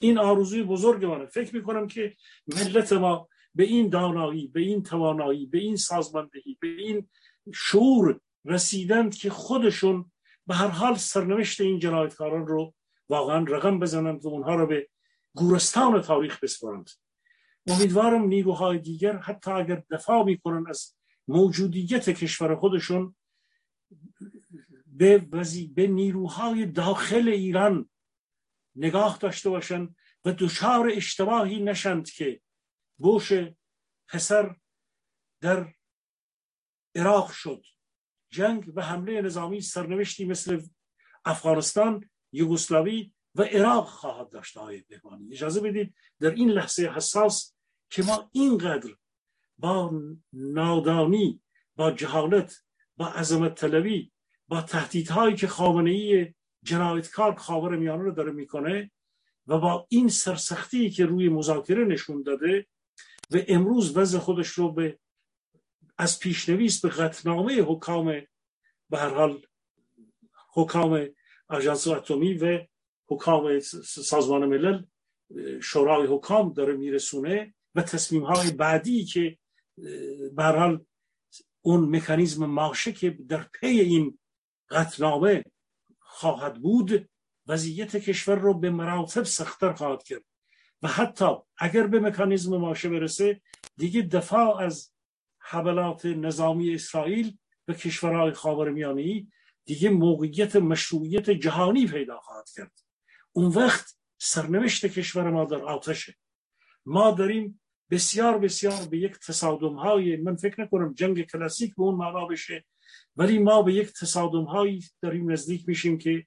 این 0.00 0.18
آرزوی 0.18 0.62
بزرگ 0.62 1.04
منه 1.04 1.26
فکر 1.26 1.56
می‌کنم 1.56 1.86
که 1.86 2.16
ملت 2.46 2.92
ما 2.92 3.28
به 3.54 3.64
این 3.64 3.88
دانایی 3.88 4.46
به 4.46 4.60
این 4.60 4.82
توانایی 4.82 5.46
به 5.46 5.58
این 5.58 5.76
سازماندهی 5.76 6.56
به 6.60 6.68
این 6.68 7.08
شعور 7.54 8.20
رسیدند 8.44 9.14
که 9.14 9.30
خودشون 9.30 10.10
به 10.46 10.54
هر 10.54 10.68
حال 10.68 10.94
سرنوشت 10.94 11.60
این 11.60 11.78
جنایتکاران 11.78 12.46
رو 12.46 12.74
واقعا 13.08 13.44
رقم 13.44 13.78
بزنند 13.78 14.24
و 14.24 14.28
اونها 14.28 14.54
رو 14.54 14.66
به 14.66 14.88
گورستان 15.34 16.00
تاریخ 16.00 16.40
بسپارند. 16.40 16.90
امیدوارم 17.66 18.24
نیروهای 18.24 18.78
دیگر 18.78 19.16
حتی 19.16 19.50
اگر 19.50 19.82
دفاع 19.90 20.24
می‌کنن 20.24 20.64
از 20.68 20.94
موجودیت 21.28 22.10
کشور 22.10 22.54
خودشون 22.54 23.14
به, 24.86 25.18
به 25.74 25.86
نیروهای 25.86 26.66
داخل 26.66 27.28
ایران 27.28 27.88
نگاه 28.76 29.18
داشته 29.18 29.50
باشند 29.50 29.96
و 30.24 30.32
دچار 30.32 30.90
اشتباهی 30.94 31.62
نشند 31.62 32.10
که 32.10 32.40
بوش 32.98 33.32
پسر 34.08 34.56
در 35.40 35.74
عراق 36.94 37.30
شد. 37.30 37.64
جنگ 38.30 38.72
و 38.76 38.82
حمله 38.82 39.20
نظامی 39.20 39.60
سرنوشتی 39.60 40.24
مثل 40.24 40.60
افغانستان 41.24 42.10
یوگسلاوی 42.32 43.12
و 43.34 43.42
عراق 43.42 43.88
خواهد 43.88 44.30
داشت 44.30 44.56
آقای 44.56 44.80
بهبانی 44.88 45.32
اجازه 45.32 45.60
بدید 45.60 45.94
در 46.20 46.30
این 46.30 46.50
لحظه 46.50 46.92
حساس 46.96 47.54
که 47.90 48.02
ما 48.02 48.30
اینقدر 48.32 48.96
با 49.58 50.00
نادانی 50.32 51.42
با 51.76 51.90
جهالت 51.90 52.62
با 52.96 53.08
عظمت 53.08 53.54
طلبی 53.54 54.12
با 54.48 54.62
تهدیدهایی 54.62 55.36
که 55.36 55.48
خامنه 55.48 55.90
ای 55.90 56.34
جنایتکار 56.64 57.34
خاور 57.34 57.76
میانه 57.76 58.02
رو 58.02 58.10
داره 58.10 58.32
می‌کنه 58.32 58.90
و 59.46 59.58
با 59.58 59.86
این 59.88 60.08
سرسختی 60.08 60.90
که 60.90 61.06
روی 61.06 61.28
مذاکره 61.28 61.84
نشون 61.84 62.22
داده 62.22 62.66
و 63.30 63.38
امروز 63.48 63.96
وضع 63.96 64.18
خودش 64.18 64.48
رو 64.48 64.72
به 64.72 64.98
از 65.98 66.18
پیشنویس 66.18 66.80
به 66.80 66.88
قطنامه 66.88 67.62
حکام 67.62 68.04
به 68.90 68.98
هر 68.98 69.14
حال 69.14 69.42
حکام 70.54 71.08
اژانس 71.50 71.88
اتمی 71.88 72.34
و 72.34 72.66
حکام 73.08 73.58
سازمان 73.60 74.44
ملل 74.44 74.84
شورای 75.62 76.06
حکام 76.06 76.52
داره 76.52 76.74
میرسونه 76.76 77.54
و 77.74 77.82
تصمیم 77.82 78.24
های 78.24 78.50
بعدی 78.50 79.04
که 79.04 79.38
به 80.32 80.44
حال 80.44 80.84
اون 81.62 81.96
مکانیزم 81.96 82.46
ماشه 82.46 82.92
که 82.92 83.10
در 83.10 83.46
پی 83.60 83.66
این 83.66 84.18
قطنامه 84.70 85.44
خواهد 86.12 86.62
بود 86.62 87.08
وضعیت 87.46 87.96
کشور 87.96 88.34
رو 88.34 88.54
به 88.54 88.70
مراتب 88.70 89.22
سختتر 89.22 89.72
خواهد 89.72 90.02
کرد. 90.02 90.24
و 90.82 90.88
حتی 90.88 91.26
اگر 91.58 91.86
به 91.86 92.00
مکانیزم 92.00 92.56
ماشه 92.56 92.88
برسه 92.88 93.40
دیگه 93.76 94.02
دفاع 94.02 94.60
از 94.60 94.92
حملات 95.38 96.06
نظامی 96.06 96.74
اسرائیل 96.74 97.38
به 97.66 97.74
کشورهای 97.74 98.32
خاورمیانه 98.32 99.26
دیگه 99.64 99.90
موقعیت 99.90 100.56
مشروعیت 100.56 101.30
جهانی 101.30 101.86
پیدا 101.86 102.20
خواهد 102.20 102.50
کرد. 102.56 102.72
اون 103.32 103.46
وقت 103.46 103.96
سرنوشت 104.18 104.86
کشور 104.86 105.30
ما 105.30 105.44
در 105.44 105.64
آتشه. 105.64 106.14
ما 106.86 107.10
داریم 107.10 107.60
بسیار 107.90 108.38
بسیار 108.38 108.88
به 108.90 108.98
یک 108.98 109.18
تصادم 109.26 109.74
های 109.74 110.16
من 110.16 110.36
فکر 110.36 110.60
نکنم 110.60 110.92
جنگ 110.92 111.22
کلاسیک 111.22 111.74
به 111.76 111.82
اون 111.82 111.94
معنا 111.94 112.26
بشه 112.26 112.64
ولی 113.16 113.38
ما 113.38 113.62
به 113.62 113.74
یک 113.74 113.92
تصادم 113.92 114.44
هایی 114.44 114.84
داریم 115.02 115.30
نزدیک 115.30 115.68
میشیم 115.68 115.98
که 115.98 116.26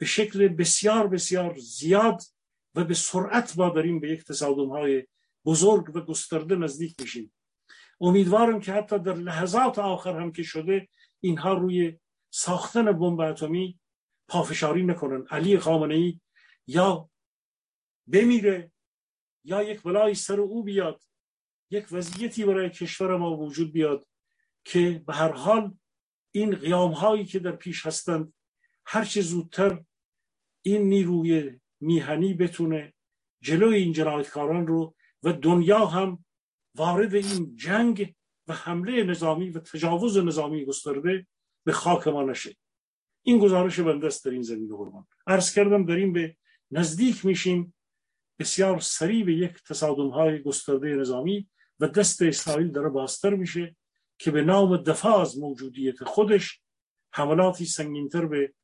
به 0.00 0.06
شکل 0.06 0.48
بسیار 0.48 1.06
بسیار 1.06 1.58
زیاد 1.58 2.22
و 2.74 2.84
به 2.84 2.94
سرعت 2.94 3.58
ما 3.58 3.68
داریم 3.68 4.00
به 4.00 4.10
یک 4.10 4.24
تصادم 4.24 4.68
های 4.68 5.06
بزرگ 5.44 5.96
و 5.96 6.00
گسترده 6.00 6.56
نزدیک 6.56 7.00
میشیم. 7.00 7.32
امیدوارم 8.00 8.60
که 8.60 8.72
حتی 8.72 8.98
در 8.98 9.14
لحظات 9.14 9.78
آخر 9.78 10.20
هم 10.20 10.32
که 10.32 10.42
شده 10.42 10.88
اینها 11.20 11.54
روی 11.54 11.98
ساختن 12.30 12.92
بمب 12.92 13.20
اتمی 13.20 13.78
پافشاری 14.28 14.82
نکنن. 14.82 15.26
علی 15.30 15.58
خامنه 15.58 15.94
ای 15.94 16.20
یا 16.66 17.10
بمیره 18.06 18.72
یا 19.44 19.62
یک 19.62 19.82
بلای 19.82 20.14
سر 20.14 20.40
او 20.40 20.62
بیاد 20.62 21.02
یک 21.70 21.86
وضعیتی 21.92 22.44
برای 22.44 22.70
کشور 22.70 23.16
ما 23.16 23.36
وجود 23.36 23.72
بیاد 23.72 24.06
که 24.64 25.02
به 25.06 25.14
هر 25.14 25.32
حال 25.32 25.74
این 26.36 26.54
قیام 26.54 26.92
هایی 26.92 27.24
که 27.24 27.38
در 27.38 27.56
پیش 27.56 27.86
هستند 27.86 28.32
هرچه 28.86 29.20
زودتر 29.20 29.84
این 30.62 30.82
نیروی 30.82 31.60
میهنی 31.80 32.34
بتونه 32.34 32.94
جلوی 33.42 33.76
این 33.76 33.92
جنایتکاران 33.92 34.66
رو 34.66 34.94
و 35.22 35.32
دنیا 35.32 35.86
هم 35.86 36.24
وارد 36.74 37.14
این 37.14 37.56
جنگ 37.56 38.14
و 38.48 38.52
حمله 38.54 39.04
نظامی 39.04 39.50
و 39.50 39.60
تجاوز 39.60 40.18
نظامی 40.18 40.64
گسترده 40.64 41.26
به 41.64 41.72
خاک 41.72 42.08
ما 42.08 42.22
نشه. 42.22 42.56
این 43.22 43.38
گزارش 43.38 43.80
بنده 43.80 44.06
است 44.06 44.24
در 44.24 44.30
این 44.30 44.42
زمینه 44.42 44.76
قربان. 44.76 45.06
عرض 45.26 45.54
کردم 45.54 45.84
داریم 45.84 46.12
به 46.12 46.36
نزدیک 46.70 47.26
میشیم. 47.26 47.74
بسیار 48.38 48.80
سریع 48.80 49.24
به 49.24 49.34
یک 49.34 49.62
تصادم 49.68 50.08
های 50.08 50.42
گسترده 50.42 50.88
نظامی 50.88 51.48
و 51.80 51.88
دست 51.88 52.22
اسرائیل 52.22 52.70
داره 52.70 52.88
باستر 52.88 53.34
میشه. 53.34 53.76
که 54.18 54.30
به 54.30 54.42
نام 54.42 54.76
دفاع 54.76 55.20
از 55.20 55.38
موجودیت 55.38 56.04
خودش 56.04 56.60
حملاتی 57.12 57.64
سنگینتر 57.64 58.26
به 58.26 58.54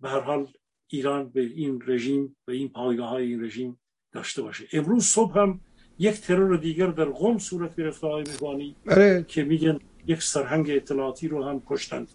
به 0.00 0.08
هر 0.08 0.20
حال 0.20 0.52
ایران 0.86 1.28
به 1.28 1.40
این 1.40 1.82
رژیم 1.86 2.36
و 2.48 2.50
این 2.50 2.68
پایگاه 2.68 3.08
های 3.08 3.26
این 3.26 3.44
رژیم 3.44 3.80
داشته 4.12 4.42
باشه. 4.42 4.68
امروز 4.72 5.04
صبح 5.04 5.38
هم 5.38 5.60
یک 5.98 6.20
ترور 6.20 6.56
دیگر 6.56 6.86
در 6.86 7.04
قم 7.04 7.38
صورت 7.38 7.76
گرفته 7.76 8.06
های 8.06 8.24
میبانی 8.32 8.76
بله. 8.84 9.24
که 9.28 9.44
میگن 9.44 9.78
یک 10.06 10.22
سرهنگ 10.22 10.70
اطلاعاتی 10.70 11.28
رو 11.28 11.44
هم 11.44 11.62
کشتند. 11.66 12.08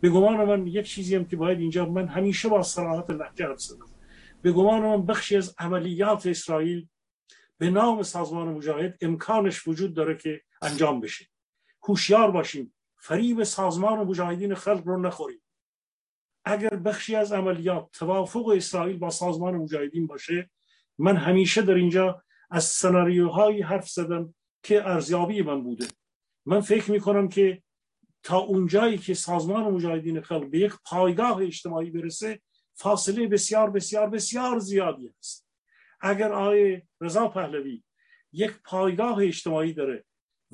به 0.00 0.10
گمان 0.10 0.44
من 0.44 0.66
یک 0.66 0.86
چیزی 0.86 1.16
هم 1.16 1.24
که 1.24 1.36
باید 1.36 1.58
اینجا 1.58 1.86
من 1.86 2.08
همیشه 2.08 2.48
با 2.48 2.62
صراحت 2.62 3.10
لحجه 3.10 3.46
حرف 3.46 3.60
زدم. 3.60 3.86
به 4.42 4.52
گمان 4.52 4.82
من 4.82 5.06
بخشی 5.06 5.36
از 5.36 5.54
عملیات 5.58 6.26
اسرائیل 6.26 6.88
به 7.58 7.70
نام 7.70 8.02
سازمان 8.02 8.48
مجاهد 8.48 8.98
امکانش 9.00 9.68
وجود 9.68 9.94
داره 9.94 10.16
که 10.16 10.40
انجام 10.62 11.00
بشه. 11.00 11.26
هوشیار 11.88 12.30
باشیم. 12.30 12.74
فریب 12.98 13.42
سازمان 13.42 13.98
مجاهدین 14.06 14.54
خلق 14.54 14.86
رو 14.86 15.00
نخوریم. 15.00 15.42
اگر 16.44 16.76
بخشی 16.76 17.16
از 17.16 17.32
عملیات 17.32 17.88
توافق 17.92 18.48
اسرائیل 18.48 18.98
با 18.98 19.10
سازمان 19.10 19.54
مجاهدین 19.56 20.06
باشه 20.06 20.50
من 20.98 21.16
همیشه 21.16 21.62
در 21.62 21.74
اینجا 21.74 22.22
از 22.50 22.64
سناریوهایی 22.64 23.62
حرف 23.62 23.88
زدم 23.88 24.34
که 24.62 24.88
ارزیابی 24.88 25.42
من 25.42 25.62
بوده. 25.62 25.86
من 26.46 26.60
فکر 26.60 26.90
می 26.90 27.00
کنم 27.00 27.28
که 27.28 27.62
تا 28.22 28.38
اونجایی 28.38 28.98
که 28.98 29.14
سازمان 29.14 29.64
مجاهدین 29.64 30.20
خلق 30.20 30.50
به 30.50 30.58
یک 30.58 30.72
پایگاه 30.84 31.42
اجتماعی 31.42 31.90
برسه 31.90 32.40
فاصله 32.74 33.28
بسیار 33.28 33.70
بسیار 33.70 34.10
بسیار 34.10 34.58
زیادی 34.58 35.14
است. 35.18 35.48
اگر 36.00 36.32
آقای 36.32 36.82
رضا 37.00 37.28
پهلوی 37.28 37.82
یک 38.32 38.50
پایگاه 38.64 39.18
اجتماعی 39.18 39.72
داره 39.72 40.04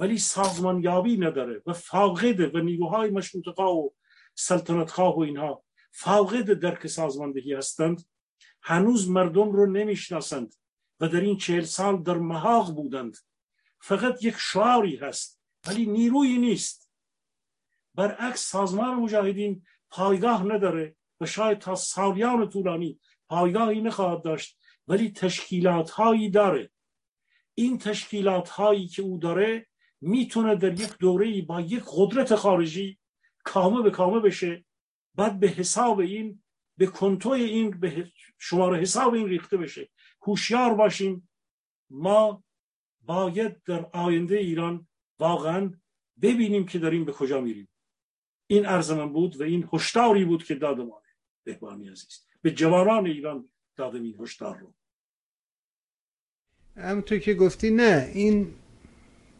ولی 0.00 0.18
سازمانیابی 0.18 1.16
نداره 1.16 1.62
و 1.66 1.72
فاقده 1.72 2.50
و 2.54 2.58
نیروهای 2.58 3.10
مشروطه 3.10 3.62
و 3.62 3.90
سلطنت 4.34 4.90
خواه 4.90 5.16
و 5.16 5.20
اینها 5.20 5.64
فاقد 5.92 6.52
درک 6.52 6.86
سازماندهی 6.86 7.54
هستند. 7.54 8.04
هنوز 8.62 9.10
مردم 9.10 9.52
رو 9.52 9.66
نمی‌شناسند 9.66 10.54
و 11.00 11.08
در 11.08 11.20
این 11.20 11.36
چهل 11.36 11.64
سال 11.64 12.02
در 12.02 12.18
محاق 12.18 12.74
بودند. 12.74 13.16
فقط 13.80 14.24
یک 14.24 14.34
شعاری 14.38 14.96
هست 14.96 15.40
ولی 15.66 15.86
نیروی 15.86 16.38
نیست. 16.38 16.90
برعکس 17.94 18.50
سازمان 18.50 18.94
مجاهدین 18.94 19.62
پایگاه 19.90 20.44
نداره 20.44 20.96
و 21.20 21.26
شاید 21.26 21.58
تا 21.58 21.74
سالیان 21.74 22.48
طولانی 22.48 23.00
پایگاهی 23.28 23.80
نخواهد 23.80 24.22
داشت 24.22 24.58
ولی 24.88 25.10
تشکیلات 25.10 25.90
هایی 25.90 26.30
داره. 26.30 26.70
این 27.54 27.78
تشکیلات 27.78 28.48
هایی 28.48 28.88
که 28.88 29.02
او 29.02 29.18
داره 29.18 29.69
می‌تونه 30.00 30.56
در 30.56 30.80
یک 30.80 30.98
دوره 30.98 31.42
با 31.42 31.60
یک 31.60 31.82
قدرت 31.96 32.34
خارجی 32.34 32.98
کامه 33.44 33.82
به 33.82 33.90
کامه 33.90 34.20
بشه 34.20 34.64
بعد 35.14 35.40
به 35.40 35.48
حساب 35.48 35.98
این 36.00 36.42
به 36.76 36.86
کنتوی 36.86 37.42
این 37.42 37.70
به 37.70 38.12
شماره 38.38 38.78
حساب 38.78 39.14
این 39.14 39.28
ریخته 39.28 39.56
بشه. 39.56 39.90
هوشیار 40.22 40.74
باشیم. 40.74 41.28
ما 41.90 42.44
باید 43.00 43.62
در 43.62 43.86
آینده 43.92 44.36
ایران 44.36 44.88
واقعا 45.18 45.72
ببینیم 46.22 46.66
که 46.66 46.78
داریم 46.78 47.04
به 47.04 47.12
کجا 47.12 47.40
میریم. 47.40 47.68
این 48.46 48.66
عرض 48.66 48.90
من 48.90 49.12
بود 49.12 49.40
و 49.40 49.42
این 49.42 49.68
هشداری 49.72 50.24
بود 50.24 50.44
که 50.44 50.54
دادم 50.54 50.90
بهبانی 51.44 51.88
عزیز. 51.88 52.26
به 52.42 52.50
جوانان 52.50 53.06
ایران 53.06 53.48
دادم 53.76 54.02
این 54.02 54.16
هشدار 54.20 54.58
رو. 54.58 54.74
همونطور 56.76 57.18
که 57.18 57.34
گفتی 57.34 57.70
نه 57.70 58.10
این 58.14 58.54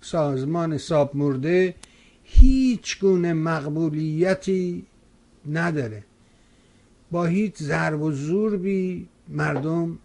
سازمان 0.01 0.79
ساب 0.79 1.17
مرده 1.17 1.75
هیچ 2.23 3.01
گونه 3.01 3.33
مقبولیتی 3.33 4.87
نداره. 5.51 6.05
با 7.11 7.25
هیچ 7.25 7.57
ضرب 7.57 8.03
و 8.03 8.13
زور 8.13 8.57
بی 8.57 9.09
مردم 9.29 9.99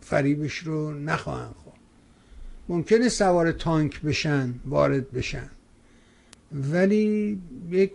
فریبش 0.00 0.58
رو 0.58 0.94
نخواهند 0.94 1.54
خورد. 1.54 1.76
ممکنه 2.68 3.08
سوار 3.08 3.52
تانک 3.52 4.00
بشن 4.00 4.54
وارد 4.66 5.10
بشن. 5.10 5.50
ولی 6.52 7.38
یک 7.70 7.92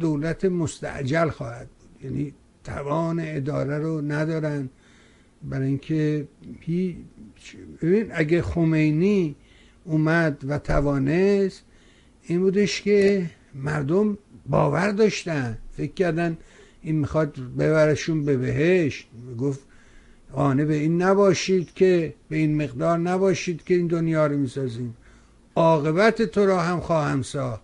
دولت 0.00 0.44
مستعجل 0.44 1.28
خواهد 1.28 1.68
بود. 1.68 2.04
یعنی 2.04 2.34
توان 2.64 3.20
اداره 3.20 3.78
رو 3.78 4.00
ندارن. 4.00 4.68
برای 5.42 5.66
اینکه 5.66 6.28
ببین 7.82 8.10
اگه 8.12 8.42
خمینی 8.42 9.36
اومد 9.84 10.44
و 10.48 10.58
توانست 10.58 11.62
این 12.22 12.40
بودش 12.40 12.82
که 12.82 13.30
مردم 13.54 14.18
باور 14.46 14.90
داشتن. 14.90 15.58
فکر 15.76 15.92
کردن 15.92 16.36
این 16.82 16.96
می‌خواد 16.96 17.38
ببرشون 17.58 18.24
به 18.24 18.36
بهشت. 18.36 19.08
گفت 19.40 19.60
آنه 20.32 20.64
به 20.64 20.74
این 20.74 21.02
نباشید 21.02 21.74
که 21.74 22.14
به 22.28 22.36
این 22.36 22.62
مقدار 22.62 22.98
نباشید 22.98 23.64
که 23.64 23.74
این 23.74 23.86
دنیا 23.86 24.26
رو 24.26 24.36
می‌سازیم. 24.36 24.96
عاقبت 25.56 26.22
تو 26.22 26.46
را 26.46 26.60
هم 26.60 26.80
خواهم 26.80 27.22
ساخت. 27.22 27.62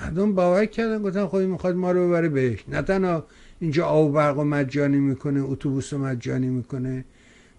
مردم 0.00 0.34
باور 0.34 0.66
کردن 0.66 1.02
گفتن 1.02 1.26
خب 1.26 1.34
این 1.34 1.50
می‌خواد 1.50 1.76
ما 1.76 1.92
رو 1.92 2.08
ببره 2.08 2.28
بهش 2.28 2.64
نه 2.68 2.82
تنها 2.82 3.26
اینجا 3.60 3.86
آب 3.86 4.12
برق 4.12 4.38
و 4.38 4.44
مجانی 4.44 4.98
می‌کنه 4.98 5.40
اتوبوس 5.44 5.92
و 5.92 5.98
مجانی 5.98 6.48
می‌کنه. 6.48 7.04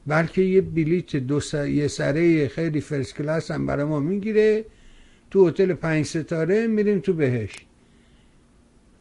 بلکه 0.07 0.41
یه 0.41 0.61
بلیت 0.61 1.15
دو 1.15 1.41
یه 1.67 1.87
سره 1.87 2.47
خیلی 2.47 2.81
فرست 2.81 3.15
کلاس 3.15 3.51
هم 3.51 3.65
برای 3.65 3.85
ما 3.85 3.99
می‌گیره. 3.99 4.65
تو 5.31 5.47
هتل 5.47 5.73
پنج 5.73 6.05
ستاره 6.05 6.67
میریم 6.67 6.99
تو 6.99 7.13
بهش 7.13 7.51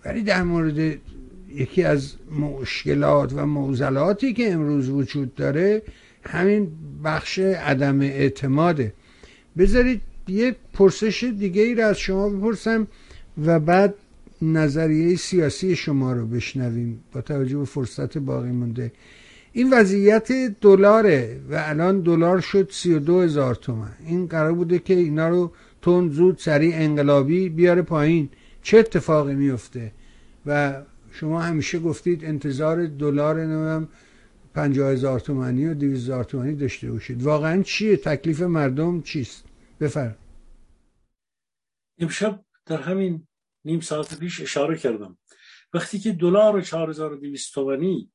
ولی 0.05 0.23
در 0.23 0.43
مورد 0.43 0.99
یکی 1.55 1.83
از 1.83 2.15
مشکلات 2.41 3.33
و 3.33 3.47
معضلاتی 3.47 4.33
که 4.33 4.53
امروز 4.53 4.89
وجود 4.89 5.35
داره 5.35 5.83
همین 6.27 6.73
بخش 7.05 7.39
عدم 7.39 8.01
اعتماده. 8.01 8.93
بذارید 9.59 10.01
یه 10.29 10.57
پرسش 10.73 11.25
دیگه 11.39 11.63
ای 11.63 11.75
رو 11.75 11.85
از 11.85 11.99
شما 11.99 12.29
بپرسم 12.29 12.87
و 13.45 13.61
بعد 13.61 13.95
نظریه 14.43 15.17
سیاسی 15.17 15.77
شما 15.77 16.13
رو 16.13 16.27
بشنویم. 16.27 17.01
با 17.13 17.21
توجه 17.21 17.59
به 17.59 17.65
فرصت 17.65 18.19
باقی 18.19 18.51
مونده. 18.51 18.93
این 19.57 19.71
وضعیت 19.71 20.33
دلاره 20.61 21.41
و 21.51 21.55
الان 21.67 22.01
دلار 22.01 22.41
شد 22.41 22.71
سی 22.71 22.95
و 22.95 22.99
دو 22.99 23.21
هزار 23.21 23.55
تومن. 23.55 23.97
این 24.07 24.27
قرار 24.27 24.53
بوده 24.53 24.79
که 24.79 24.95
اینا 24.95 25.29
رو 25.29 25.53
تون 25.83 26.09
زود 26.09 26.39
سریع 26.39 26.75
انقلابی 26.75 27.49
بیاره 27.49 27.83
پایین. 27.83 28.31
چه 28.63 28.79
اتفاقی 28.79 29.35
میفته؟ 29.35 29.93
و 30.47 30.83
شما 31.13 31.41
همیشه 31.41 31.79
گفتید 31.79 32.25
انتظار 32.25 32.87
دلار 32.87 33.45
نمیم 33.45 33.89
پنجاه 34.55 34.93
هزار 34.93 35.21
تومنی 35.21 35.67
و 35.67 35.75
دویز 35.75 36.03
هزار 36.03 36.25
تومنی 36.25 36.55
داشته 36.55 36.93
باشید. 36.93 37.23
واقعا 37.23 37.63
چیه؟ 37.63 37.97
تکلیف 37.97 38.43
مردم 38.43 39.03
چیست؟ 39.03 39.45
بفرم 39.81 40.17
امشب 41.99 42.45
در 42.67 42.83
همین 42.83 43.27
نیم 43.65 43.81
ساعت 43.81 44.19
پیش 44.19 44.41
اشاره 44.41 44.77
کردم. 44.79 45.19
وقتی 45.75 45.99
که 45.99 46.13
دلار 46.13 46.61
4200 46.61 47.55
تومانی 47.55 48.11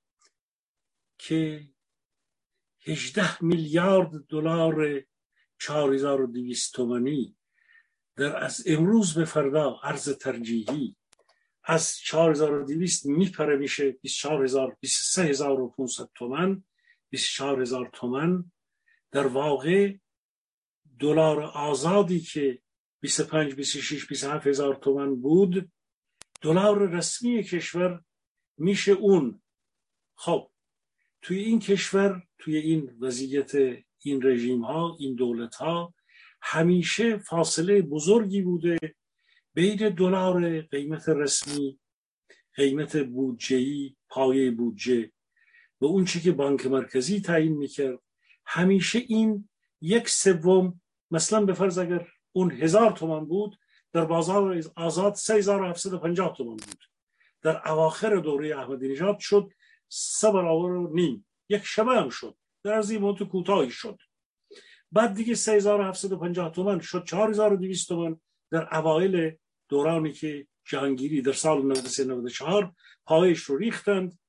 که 1.20 1.70
18 2.86 3.44
میلیارد 3.44 4.28
دلار 4.28 5.04
4200 5.60 6.74
تومانی 6.74 7.38
در 8.16 8.44
از 8.44 8.64
امروز 8.68 9.14
به 9.14 9.26
فردا 9.26 9.80
ارز 9.84 10.10
ترجیحی 10.10 10.96
از 11.64 11.98
4200 12.06 13.06
میپره 13.06 13.58
میشه 13.58 13.92
24000 13.92 14.78
23500 14.82 16.10
تومن 16.16 16.64
24000 17.12 17.90
تومن 17.94 18.52
در 19.12 19.28
واقع 19.28 19.98
دلار 21.00 21.42
آزادی 21.42 22.20
که 22.20 22.62
25 23.02 23.56
26 23.56 24.06
27 24.06 24.48
هزار 24.48 24.76
تومن 24.76 25.16
بود. 25.16 25.72
دلار 26.42 26.90
رسمی 26.90 27.44
کشور 27.44 28.04
میشه 28.58 28.92
اون. 28.92 29.42
خب 30.16 30.52
توی 31.22 31.40
این 31.40 31.60
کشور 31.60 32.24
توی 32.38 32.58
این 32.58 32.98
وضعیت 33.00 33.52
این 34.04 34.22
رژیم 34.24 34.62
ها 34.62 34.98
این 35.00 35.16
دولت 35.16 35.56
ها 35.56 35.94
همیشه 36.42 37.18
فاصله 37.18 37.82
بزرگی 37.82 38.42
بوده 38.42 38.78
بین 39.54 39.90
دلار 39.90 40.62
قیمت 40.62 41.10
رسمی 41.10 41.80
قیمت 42.56 42.98
بودجهی 42.98 43.96
پایه 44.10 44.52
بودجه 44.52 45.12
و 45.82 45.86
اون 45.86 46.06
چی 46.06 46.22
که 46.22 46.32
بانک 46.32 46.66
مرکزی 46.66 47.22
تعیین 47.22 47.58
می‌کرد. 47.58 48.00
همیشه 48.46 49.00
این 49.08 49.50
یک 49.82 50.10
سوم 50.10 50.82
مثلا 51.12 51.46
به 51.46 51.54
فرض 51.54 51.78
اگر 51.78 52.08
اون 52.32 52.52
هزار 52.52 52.92
تومان 52.92 53.26
بود 53.26 53.60
در 53.94 54.06
بازار 54.06 54.64
آزاد 54.76 55.16
3750 55.16 56.36
تومان 56.38 56.58
بود. 56.58 56.84
در 57.42 57.70
اواخر 57.72 58.16
دوره 58.16 58.58
احمدی 58.58 58.88
نژاد 58.88 59.20
شد 59.20 59.52
سه 59.90 60.32
برابر 60.32 60.72
و 60.72 60.96
نیم. 60.96 61.26
یک 61.50 61.64
شبه 61.64 61.92
هم 61.92 62.10
شد. 62.10 62.38
در 62.64 62.74
از 62.74 62.92
این 62.92 63.02
مدت 63.02 63.24
کوتاهی 63.24 63.72
شد. 63.72 64.00
بعد 64.92 65.14
دیگه 65.14 65.36
3750 65.36 66.52
تومان 66.52 66.80
شد. 66.80 67.06
4200 67.06 67.88
تومان 67.88 68.22
در 68.52 68.76
اوایل 68.78 69.36
دورانی 69.70 70.14
که 70.14 70.48
جهانگیری 70.66 71.22
در 71.22 71.34
سال 71.34 71.66
93 71.66 72.04
94 72.04 72.74
پایش 73.06 73.40
رو 73.40 73.58
ریختند. 73.58 74.20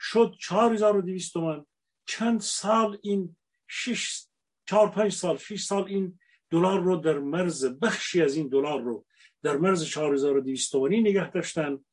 شد 0.00 0.34
4200 0.38 1.32
تومان. 1.32 1.66
چند 2.06 2.40
سال 2.40 2.98
این 3.02 3.36
6 3.68 4.26
4 4.66 4.90
5 4.90 5.12
سال 5.12 5.36
6 5.36 5.64
سال 5.64 5.84
این 5.84 6.18
دلار 6.50 6.80
رو 6.80 6.96
در 6.96 7.18
مرز 7.18 7.64
بخشی 7.64 8.22
از 8.22 8.36
این 8.36 8.48
دلار 8.48 8.82
رو 8.82 9.06
در 9.42 9.56
مرز 9.56 9.84
4200 9.84 10.72
تومانی 10.72 11.00
نگه 11.00 11.30
داشتن 11.30 11.84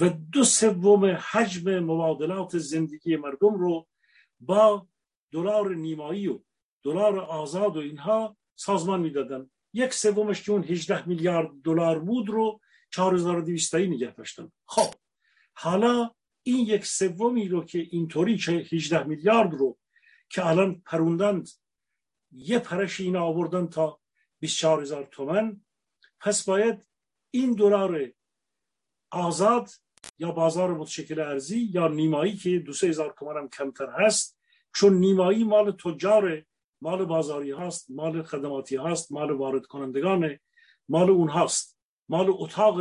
و 0.00 0.08
دو 0.08 0.44
سوم 0.44 1.04
حجم 1.04 1.78
مبادلات 1.78 2.58
زندگی 2.58 3.16
مردم 3.16 3.54
رو 3.54 3.86
با 4.40 4.86
دلار 5.32 5.74
نیمایی 5.74 6.28
و 6.28 6.40
دلار 6.82 7.18
آزاد 7.18 7.76
و 7.76 7.80
اینها 7.80 8.36
سازمان 8.54 9.00
می‌دادن. 9.00 9.50
یک 9.72 9.92
سومش 9.94 10.42
که 10.42 10.52
اون 10.52 10.64
18 10.64 11.08
میلیارد 11.08 11.50
دلار 11.64 11.98
بود 11.98 12.28
رو 12.28 12.60
4200 12.90 13.72
تایی 13.72 13.88
نگه 13.88 14.14
داشتن. 14.14 14.52
خب 14.66 14.94
حالا 15.54 16.10
این 16.42 16.66
یک 16.66 16.86
سومی 16.86 17.48
رو 17.48 17.64
که 17.64 17.78
اینطوری 17.90 18.34
18 18.72 19.02
میلیارد 19.02 19.54
رو 19.54 19.78
که 20.28 20.46
الان 20.46 20.82
پروندند 20.86 21.48
یه 22.32 22.58
پرش 22.58 23.00
اینا 23.00 23.24
آوردن 23.24 23.66
تا 23.66 24.00
24 24.40 24.82
هزار 24.82 25.08
تومن 25.10 25.60
پس 26.20 26.44
باید 26.44 26.86
این 27.30 27.52
دلار 27.52 28.12
آزاد 29.10 29.70
یا 30.18 30.30
بازار 30.30 30.74
متشکل 30.74 31.20
ارزی 31.20 31.70
یا 31.74 31.88
نیمایی 31.88 32.36
که 32.36 32.58
دو 32.58 32.72
سه 32.72 32.86
هزار 32.86 33.14
تومن 33.18 33.36
هم 33.36 33.48
کمتر 33.48 33.90
هست 33.90 34.38
چون 34.74 34.94
نیمایی 34.94 35.44
مال 35.44 35.72
تجار 35.72 36.42
مال 36.80 37.04
بازاری 37.04 37.52
هست 37.52 37.90
مال 37.90 38.22
خدماتی 38.22 38.76
هست 38.76 39.12
مال 39.12 39.30
وارد 39.30 39.66
کنندگان 39.66 40.38
مال 40.88 41.10
اون 41.10 41.28
هست 41.28 41.78
مال 42.08 42.26
اتاق 42.28 42.80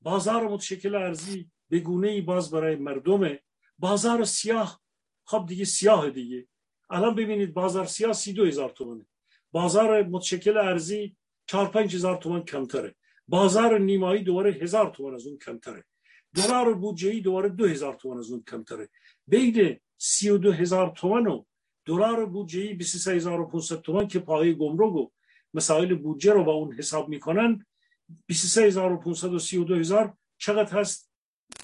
بازار 0.00 0.48
متشکل 0.48 0.94
ارزی 0.94 1.50
به 1.68 1.78
گونه 1.78 2.08
ای 2.08 2.20
باز 2.20 2.50
برای 2.50 2.76
مردم. 2.76 3.36
بازار 3.78 4.24
سیاه 4.24 4.80
خب 5.24 5.44
دیگه 5.48 5.64
سیاه 5.64 6.10
دیگه. 6.10 6.48
الان 6.90 7.14
ببینید 7.14 7.54
بازار 7.54 7.84
سیاه 7.84 8.12
سی 8.12 8.32
دو 8.32 8.44
هزار 8.44 8.70
تومنه 8.70 9.06
بازار 9.52 10.02
متشکل 10.02 10.56
ارزی 10.56 11.16
چار 11.46 11.68
پنج 11.68 11.94
هزار 11.94 12.16
تومن 12.16 12.42
کمتره. 12.42 12.94
بازار 13.28 13.78
نیمایی 13.78 14.22
دوباره 14.22 14.50
هزار 14.50 14.90
تومن 14.90 15.14
از 15.14 15.26
اون 15.26 15.38
کمتره. 15.38 15.84
دلار 16.36 16.74
بودجه 16.74 17.20
دوباره 17.20 17.48
دو 17.48 17.66
هزار 17.66 17.94
تومن 17.94 18.18
از 18.18 18.30
اون 18.30 18.42
کمتره. 18.42 18.88
بین 19.26 19.80
سی 19.98 20.30
و 20.30 20.38
دو 20.38 20.52
هزار 20.52 20.90
تومن 20.90 21.26
و 21.26 21.44
دلار 21.84 22.26
بودجه 22.26 22.60
ای 22.60 22.74
23500 22.74 23.80
تومن 23.80 24.08
که 24.08 24.18
پای 24.18 24.54
گمرک 24.54 24.92
و 24.92 25.10
مسائل 25.54 25.94
بودجه 25.94 26.32
رو 26.32 26.44
با 26.44 26.52
اون 26.52 26.74
حساب 26.74 27.08
می‌کنن 27.08 27.66
23500 28.26 29.32
و 29.32 29.38
32000 29.38 30.16
چقدر 30.38 30.80
هست؟ 30.80 31.10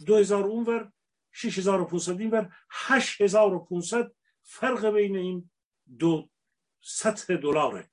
2000 0.06 0.44
اونور 0.44 0.92
6500 1.32 2.20
اینور 2.20 2.56
8500 2.70 4.12
فرق 4.42 4.86
بین 4.90 5.16
این 5.16 5.50
دو 5.98 6.30
سطح 6.80 7.36
دلاره. 7.36 7.90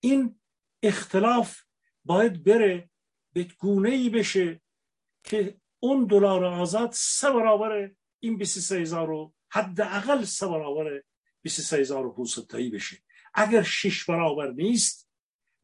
این 0.00 0.40
اختلاف 0.82 1.60
باید 2.04 2.44
بره 2.44 2.90
به 3.32 3.44
گونه 3.44 3.90
ای 3.90 4.10
بشه 4.10 4.60
که 5.24 5.56
اون 5.80 6.06
دلار 6.06 6.44
آزاد 6.44 6.90
سه 6.92 7.30
برابر 7.30 7.90
این 8.20 8.38
23 8.38 8.80
هزار 8.80 9.06
رو 9.06 9.34
حداقل 9.50 10.24
سه 10.24 10.46
برابر 10.46 11.02
23 11.42 11.76
هزار 11.76 12.06
و 12.06 12.26
تایی 12.48 12.70
بشه. 12.70 12.96
اگر 13.34 13.62
شش 13.62 14.04
برابر 14.04 14.50
نیست 14.50 15.08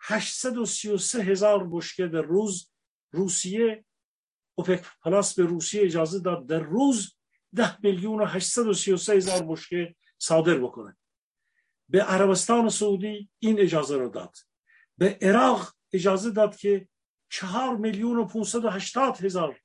833 0.00 1.22
هزار 1.22 1.68
بشکه 1.68 2.06
در 2.06 2.22
روز 2.22 2.70
روسیه 3.12 3.84
اوپک 4.58 4.84
پلاس 5.02 5.34
به 5.34 5.42
روسیه 5.42 5.82
اجازه 5.82 6.20
داد 6.20 6.46
در 6.46 6.58
روز 6.58 7.16
ده 7.54 7.80
میلیون 7.80 8.20
و 8.20 8.24
833 8.24 9.12
هزار 9.12 9.42
بشکه 9.42 9.94
صادر 10.18 10.58
بکنه. 10.58 10.96
به 11.88 12.02
عربستان 12.02 12.68
سعودی 12.68 13.30
این 13.38 13.60
اجازه 13.60 13.96
را 13.96 14.08
داد. 14.08 14.36
به 14.98 15.18
عراق 15.22 15.72
اجازه 15.92 16.30
داد 16.30 16.56
که 16.56 16.88
چهار 17.30 17.76
میلیون 17.76 18.16
و 18.16 18.24
580 18.24 19.24
هزار 19.24 19.60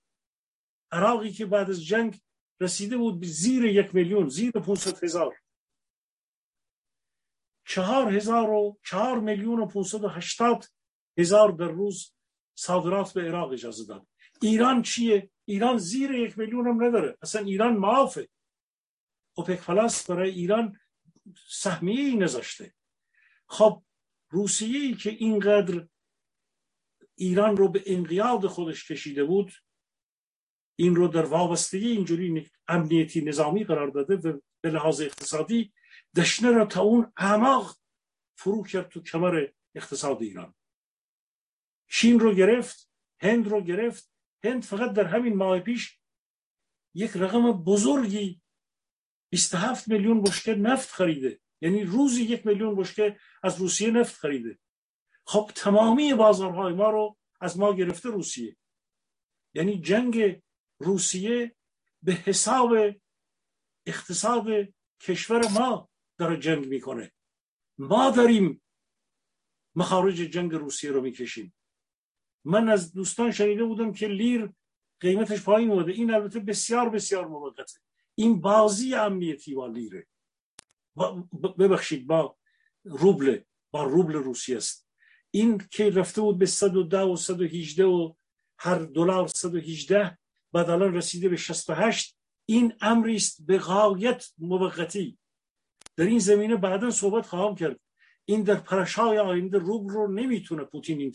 عراقی 0.91 1.31
که 1.31 1.45
بعد 1.45 1.69
از 1.69 1.85
جنگ 1.85 2.21
رسیده 2.61 2.97
بود 2.97 3.19
به 3.19 3.27
زیر 3.27 3.65
یک 3.65 3.95
میلیون 3.95 4.29
زیر 4.29 4.51
500 4.51 5.03
هزار. 5.03 5.37
چهار 7.67 8.15
هزار 8.15 8.49
و 8.49 8.79
چهار 8.85 9.19
میلیون 9.19 9.59
و 9.59 9.65
580 9.65 10.65
هزار 11.17 11.51
در 11.51 11.67
روز 11.67 12.13
صادرات 12.55 13.13
به 13.13 13.21
عراق 13.21 13.51
اجازه 13.51 13.85
داد. 13.85 14.07
ایران 14.41 14.81
چیه؟ 14.81 15.29
ایران 15.45 15.77
زیر 15.77 16.11
یک 16.11 16.37
میلیون 16.37 16.67
هم 16.67 16.83
نداره. 16.83 17.17
اصلا 17.21 17.41
ایران 17.41 17.77
معافه. 17.77 18.29
اوپک 19.37 19.61
پلاس 19.61 20.09
برای 20.09 20.29
ایران 20.29 20.79
سهمیه 21.49 22.05
ای 22.05 22.15
نذاشته. 22.15 22.73
خب 23.47 23.83
روسیه 24.29 24.79
ای 24.79 24.93
که 24.93 25.09
اینقدر 25.09 25.87
ایران 27.15 27.57
رو 27.57 27.69
به 27.69 27.83
انقیاد 27.85 28.47
خودش 28.47 28.91
کشیده 28.91 29.23
بود 29.23 29.53
این 30.75 30.95
رو 30.95 31.07
در 31.07 31.25
وابستگی 31.25 31.91
اینجوری 31.91 32.51
امنیتی 32.67 33.21
نظامی 33.21 33.63
قرار 33.63 33.87
داده 33.87 34.15
و 34.15 34.39
به 34.61 34.69
لحاظ 34.69 35.01
اقتصادی 35.01 35.73
دشنه 36.17 36.51
را 36.51 36.65
تا 36.65 36.81
اون 36.81 37.13
اعماق 37.17 37.77
فرو 38.37 38.63
کرد 38.63 38.89
تو 38.89 39.01
کمر 39.01 39.47
اقتصاد 39.75 40.21
ایران. 40.21 40.55
چین 41.89 42.19
رو 42.19 42.33
گرفت 42.33 42.89
هند 43.21 43.47
رو 43.47 43.61
گرفت 43.61 44.10
هند 44.43 44.63
فقط 44.63 44.93
در 44.93 45.05
همین 45.05 45.35
ماه 45.35 45.59
پیش 45.59 45.99
یک 46.95 47.11
رقم 47.15 47.51
بزرگی 47.51 48.41
27 49.31 49.87
میلیون 49.87 50.21
بشکه 50.21 50.55
نفت 50.55 50.89
خریده 50.89 51.39
یعنی 51.61 51.83
روزی 51.83 52.23
یک 52.23 52.45
میلیون 52.45 52.75
بشکه 52.75 53.19
از 53.43 53.59
روسیه 53.59 53.91
نفت 53.91 54.15
خریده 54.15 54.59
خب 55.25 55.51
تمامی 55.55 56.13
بازارهای 56.13 56.73
ما 56.73 56.89
رو 56.89 57.17
از 57.41 57.59
ما 57.59 57.73
گرفته 57.73 58.09
روسیه 58.09 58.57
یعنی 59.53 59.81
جنگ 59.81 60.41
روسیه 60.79 61.55
به 62.01 62.13
حساب 62.13 62.73
اقتصاد 63.85 64.47
کشور 65.01 65.47
ما 65.47 65.89
داره 66.17 66.37
جنگ 66.37 66.67
می‌کنه 66.67 67.11
ما 67.77 68.11
داریم 68.11 68.61
مخارج 69.75 70.15
جنگ 70.15 70.51
روسیه 70.51 70.91
رو 70.91 71.01
می‌کشیم 71.01 71.55
من 72.45 72.69
از 72.69 72.93
دوستان 72.93 73.31
شنیده 73.31 73.63
بودم 73.63 73.93
که 73.93 74.07
لیر 74.07 74.49
قیمتش 74.99 75.43
پایین 75.43 75.71
اومده. 75.71 75.91
این 75.91 76.13
البته 76.13 76.39
بسیار 76.39 76.89
بسیار 76.89 77.27
موقته 77.27 77.79
این 78.15 78.41
بازی 78.41 78.95
امنیتی 78.95 79.55
با 79.55 79.67
لیره 79.67 80.07
ببخشید 81.59 82.07
با 82.07 82.37
روبل 82.83 83.39
با 83.71 83.83
روبل 83.83 84.13
روسیه 84.13 84.57
است. 84.57 84.87
این 85.31 85.57
که 85.71 85.89
رفته 85.89 86.21
بود 86.21 86.37
به 86.37 86.45
110 86.45 86.99
و 86.99 87.15
118 87.15 87.85
و 87.85 88.13
هر 88.59 88.79
دلار 88.79 89.27
118 89.27 90.17
بعد 90.53 90.69
الان 90.69 90.93
رسیده 90.93 91.29
به 91.29 91.35
68 91.35 92.17
این 92.45 92.73
امری 92.81 93.15
است 93.15 93.45
به 93.45 93.57
غایت 93.57 94.25
موقتی. 94.37 95.17
در 95.97 96.05
این 96.05 96.19
زمینه 96.19 96.55
بعدا 96.55 96.91
صحبت 96.91 97.25
خواهم 97.25 97.55
کرد. 97.55 97.79
این 98.25 98.43
در 98.43 98.55
پرشای 98.55 99.19
آینده 99.19 99.57
روبل 99.57 99.93
رو 99.93 100.11
نمی‌تونه 100.11 100.63
پوتین 100.63 101.13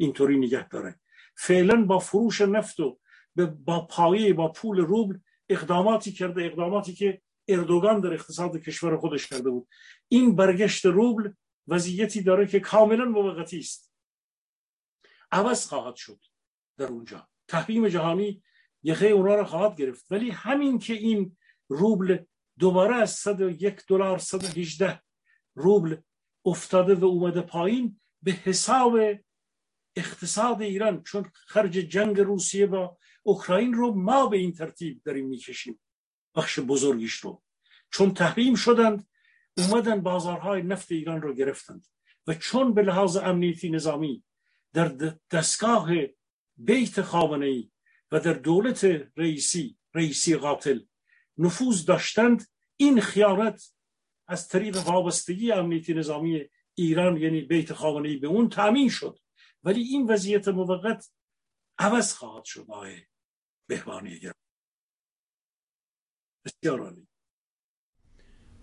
اینطوری 0.00 0.38
نگه 0.38 0.68
داره. 0.68 1.00
فعلا 1.36 1.84
با 1.84 1.98
فروش 1.98 2.40
نفت 2.40 2.80
و 2.80 2.98
با 3.36 3.86
پایه 3.86 4.32
با 4.32 4.52
پول 4.52 4.78
روبل 4.78 5.18
اقداماتی 5.48 6.12
کرده 6.12 6.44
اقداماتی 6.44 6.94
که 6.94 7.22
اردوگان 7.48 8.00
در 8.00 8.12
اقتصاد 8.12 8.56
کشور 8.56 8.96
خودش 8.96 9.26
کرده 9.26 9.50
بود. 9.50 9.68
این 10.08 10.36
برگشت 10.36 10.86
روبل 10.86 11.32
وضعیتی 11.68 12.22
داره 12.22 12.46
که 12.46 12.60
کاملا 12.60 13.04
موقتی 13.04 13.58
است. 13.58 13.92
عوض 15.32 15.66
خواهد 15.66 15.96
شد 15.96 16.20
در 16.78 16.86
اونجا. 16.86 17.28
تحریم 17.48 17.88
جهانی 17.88 18.42
یخه 18.82 19.06
اونا 19.06 19.34
رو 19.34 19.44
خواهد 19.44 19.76
گرفت. 19.76 20.06
ولی 20.10 20.30
همین 20.30 20.78
که 20.78 20.92
این 20.92 21.36
روبل 21.68 22.18
دوباره 22.58 22.96
از 22.96 23.10
101 23.10 23.86
دلار 23.88 24.18
118 24.18 25.02
روبل 25.54 25.96
افتاده 26.44 26.94
و 26.94 27.04
اومده 27.04 27.40
پایین 27.40 28.00
به 28.22 28.32
حساب 28.32 28.98
اقتصاد 30.00 30.62
ایران 30.62 31.02
چون 31.02 31.30
خرج 31.34 31.72
جنگ 31.72 32.20
روسیه 32.20 32.66
با 32.66 32.98
اوکراین 33.22 33.72
رو 33.74 33.94
ما 33.94 34.26
به 34.26 34.36
این 34.36 34.52
ترتیب 34.52 35.02
داریم 35.04 35.26
می‌کشیم 35.28 35.80
بخش 36.34 36.58
بزرگیش 36.58 37.14
رو. 37.14 37.42
چون 37.90 38.14
تحریم 38.14 38.54
شدند 38.54 39.06
اومدن 39.56 40.00
بازارهای 40.00 40.62
نفت 40.62 40.92
ایران 40.92 41.22
رو 41.22 41.34
گرفتند 41.34 41.86
و 42.26 42.34
چون 42.34 42.74
به 42.74 42.82
لحاظ 42.82 43.16
امنیتی 43.16 43.70
نظامی 43.70 44.24
در 44.72 45.16
دستگاه 45.30 45.90
بیت 46.56 47.02
خامنه 47.02 47.46
ای 47.46 47.70
و 48.12 48.20
در 48.20 48.32
دولت 48.32 48.84
رئیسی 49.16 49.76
رئیسی 49.94 50.36
قاتل 50.36 50.80
نفوذ 51.38 51.84
داشتند 51.84 52.46
این 52.76 53.00
خیانت 53.00 53.72
از 54.26 54.48
طریق 54.48 54.76
وابستگی 54.76 55.52
امنیتی 55.52 55.94
نظامی 55.94 56.44
ایران 56.74 57.16
یعنی 57.16 57.40
بیت 57.40 57.72
خامنه 57.72 58.08
ای 58.08 58.16
به 58.16 58.28
اون 58.28 58.48
تامین 58.48 58.88
شد. 58.88 59.18
ولی 59.64 59.82
این 59.82 60.06
وضعیت 60.06 60.48
موقت 60.48 61.10
عوض 61.78 62.12
خواهد 62.12 62.44
شد 62.44 62.66
آقای 62.68 62.96
بهبانی 63.68 64.20
بسیار 66.44 66.80
عالی. 66.80 67.06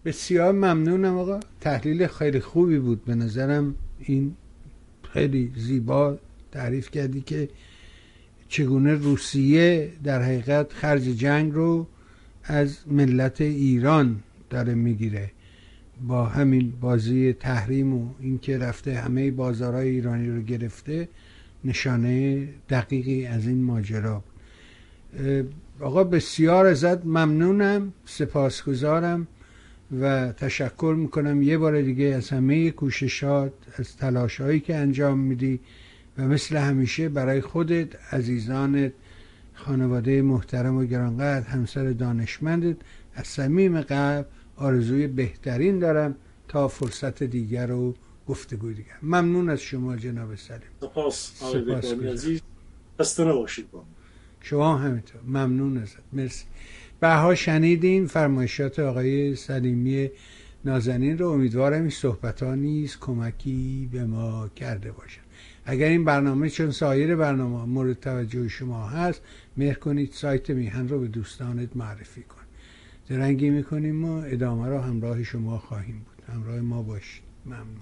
بسیار 0.06 0.52
ممنونم 0.52 1.18
آقا. 1.18 1.40
تحلیل 1.61 2.07
خیلی 2.07 2.40
خوبی 2.40 2.80
بود. 2.80 3.06
به 3.06 3.15
نظرم 3.15 3.76
این 3.99 4.38
خیلی 5.03 5.53
زیبا 5.56 6.19
تعریف 6.52 6.91
کردی 6.91 7.22
که 7.22 7.49
چگونه 8.49 8.94
روسیه 8.94 9.94
در 10.03 10.22
حقیقت 10.22 10.74
خرج 10.74 11.03
جنگ 11.03 11.53
رو 11.53 11.88
از 12.44 12.88
ملت 12.88 13.41
ایران 13.41 14.24
داره 14.49 14.74
می‌گیره. 14.74 15.32
با 16.07 16.26
همین 16.26 16.74
بازی 16.82 17.34
تحریم 17.34 17.94
و 17.94 18.10
اینکه 18.19 18.57
رفته 18.57 18.95
همه 18.95 19.32
بازارهای 19.32 19.90
ایرانی 19.90 20.30
رو 20.30 20.41
گرفته 20.41 21.10
نشانه 21.65 22.48
دقیقی 22.69 23.26
از 23.26 23.48
این 23.48 23.64
ماجرا 23.64 24.24
آقا 25.80 26.03
بسیار 26.03 26.65
ازت 26.65 27.06
ممنونم 27.06 27.94
سپاسگزارم 28.06 29.28
و 30.02 30.32
تشکر 30.32 30.95
می‌کنم. 30.98 31.41
یه 31.41 31.57
بار 31.57 31.82
دیگه 31.82 32.06
از 32.06 32.30
همه 32.30 32.72
کوششات 32.72 33.53
از 33.78 33.98
تلاش 33.98 34.41
هایی 34.41 34.60
که 34.60 34.76
انجام 34.76 35.19
میدی 35.19 35.60
و 36.18 36.28
مثل 36.28 36.57
همیشه 36.57 37.10
برای 37.10 37.41
خودت 37.41 38.14
عزیزانت 38.14 38.91
خانواده 39.53 40.22
محترم 40.22 40.78
و 40.78 40.86
گرانقدر 40.86 41.48
همسر 41.48 41.91
دانشمندت 41.91 42.78
از 43.15 43.28
صمیم 43.28 43.82
قلب 43.82 44.26
آرزوی 44.58 45.08
بهترین 45.08 45.80
دارم 45.80 46.16
تا 46.48 46.68
فرصت 46.68 47.24
دیگر 47.24 47.68
رو 47.68 47.94
گفتگوی 48.28 48.74
دیگر. 48.74 48.98
ممنون 49.04 49.50
از 49.50 49.62
شما 49.62 49.96
جناب 49.96 50.36
سلیم. 50.36 50.62
سپاس 50.82 51.44
عزیز. 52.06 52.42
باشید 53.18 53.72
با 53.72 53.84
شما 54.42 54.78
همینطور. 54.78 55.22
ممنون 55.22 55.78
ازت. 55.78 56.04
مرسی. 56.14 56.46
بها 57.00 57.36
شنیدین 57.36 58.08
فرمایشات 58.08 58.80
آقای 58.80 59.36
سلیمی 59.36 60.10
نازنین 60.66 61.18
رو. 61.18 61.28
امیدوارم 61.28 61.82
این 61.82 61.90
صحبت 61.90 62.44
ها 62.44 62.56
نیز 62.56 62.98
کمکی 63.00 63.90
به 63.92 64.06
ما 64.06 64.48
کرده 64.56 64.92
باشد 64.92 65.22
اگر 65.66 65.88
این 65.88 66.06
برنامه 66.06 66.50
چون 66.50 66.72
سایر 66.72 67.16
برنامه 67.16 67.66
مورد 67.66 68.00
توجه 68.00 68.48
شما 68.48 68.88
هست 68.88 69.22
مهر 69.58 69.74
کنید 69.74 70.12
سایت 70.12 70.50
میهن 70.50 70.88
رو 70.88 71.00
به 71.00 71.08
دوستانت 71.08 71.70
معرفی 71.76 72.24
کن 72.24 72.36
درنگی 73.10 73.50
می‌کنیم 73.50 74.06
و 74.06 74.22
ادامه 74.26 74.68
را 74.70 74.82
همراه 74.82 75.24
شما 75.24 75.58
خواهیم 75.58 76.00
بود. 76.00 76.36
همراه 76.36 76.62
ما 76.62 76.84
باشید. 76.84 77.24
ممنون. 77.46 77.82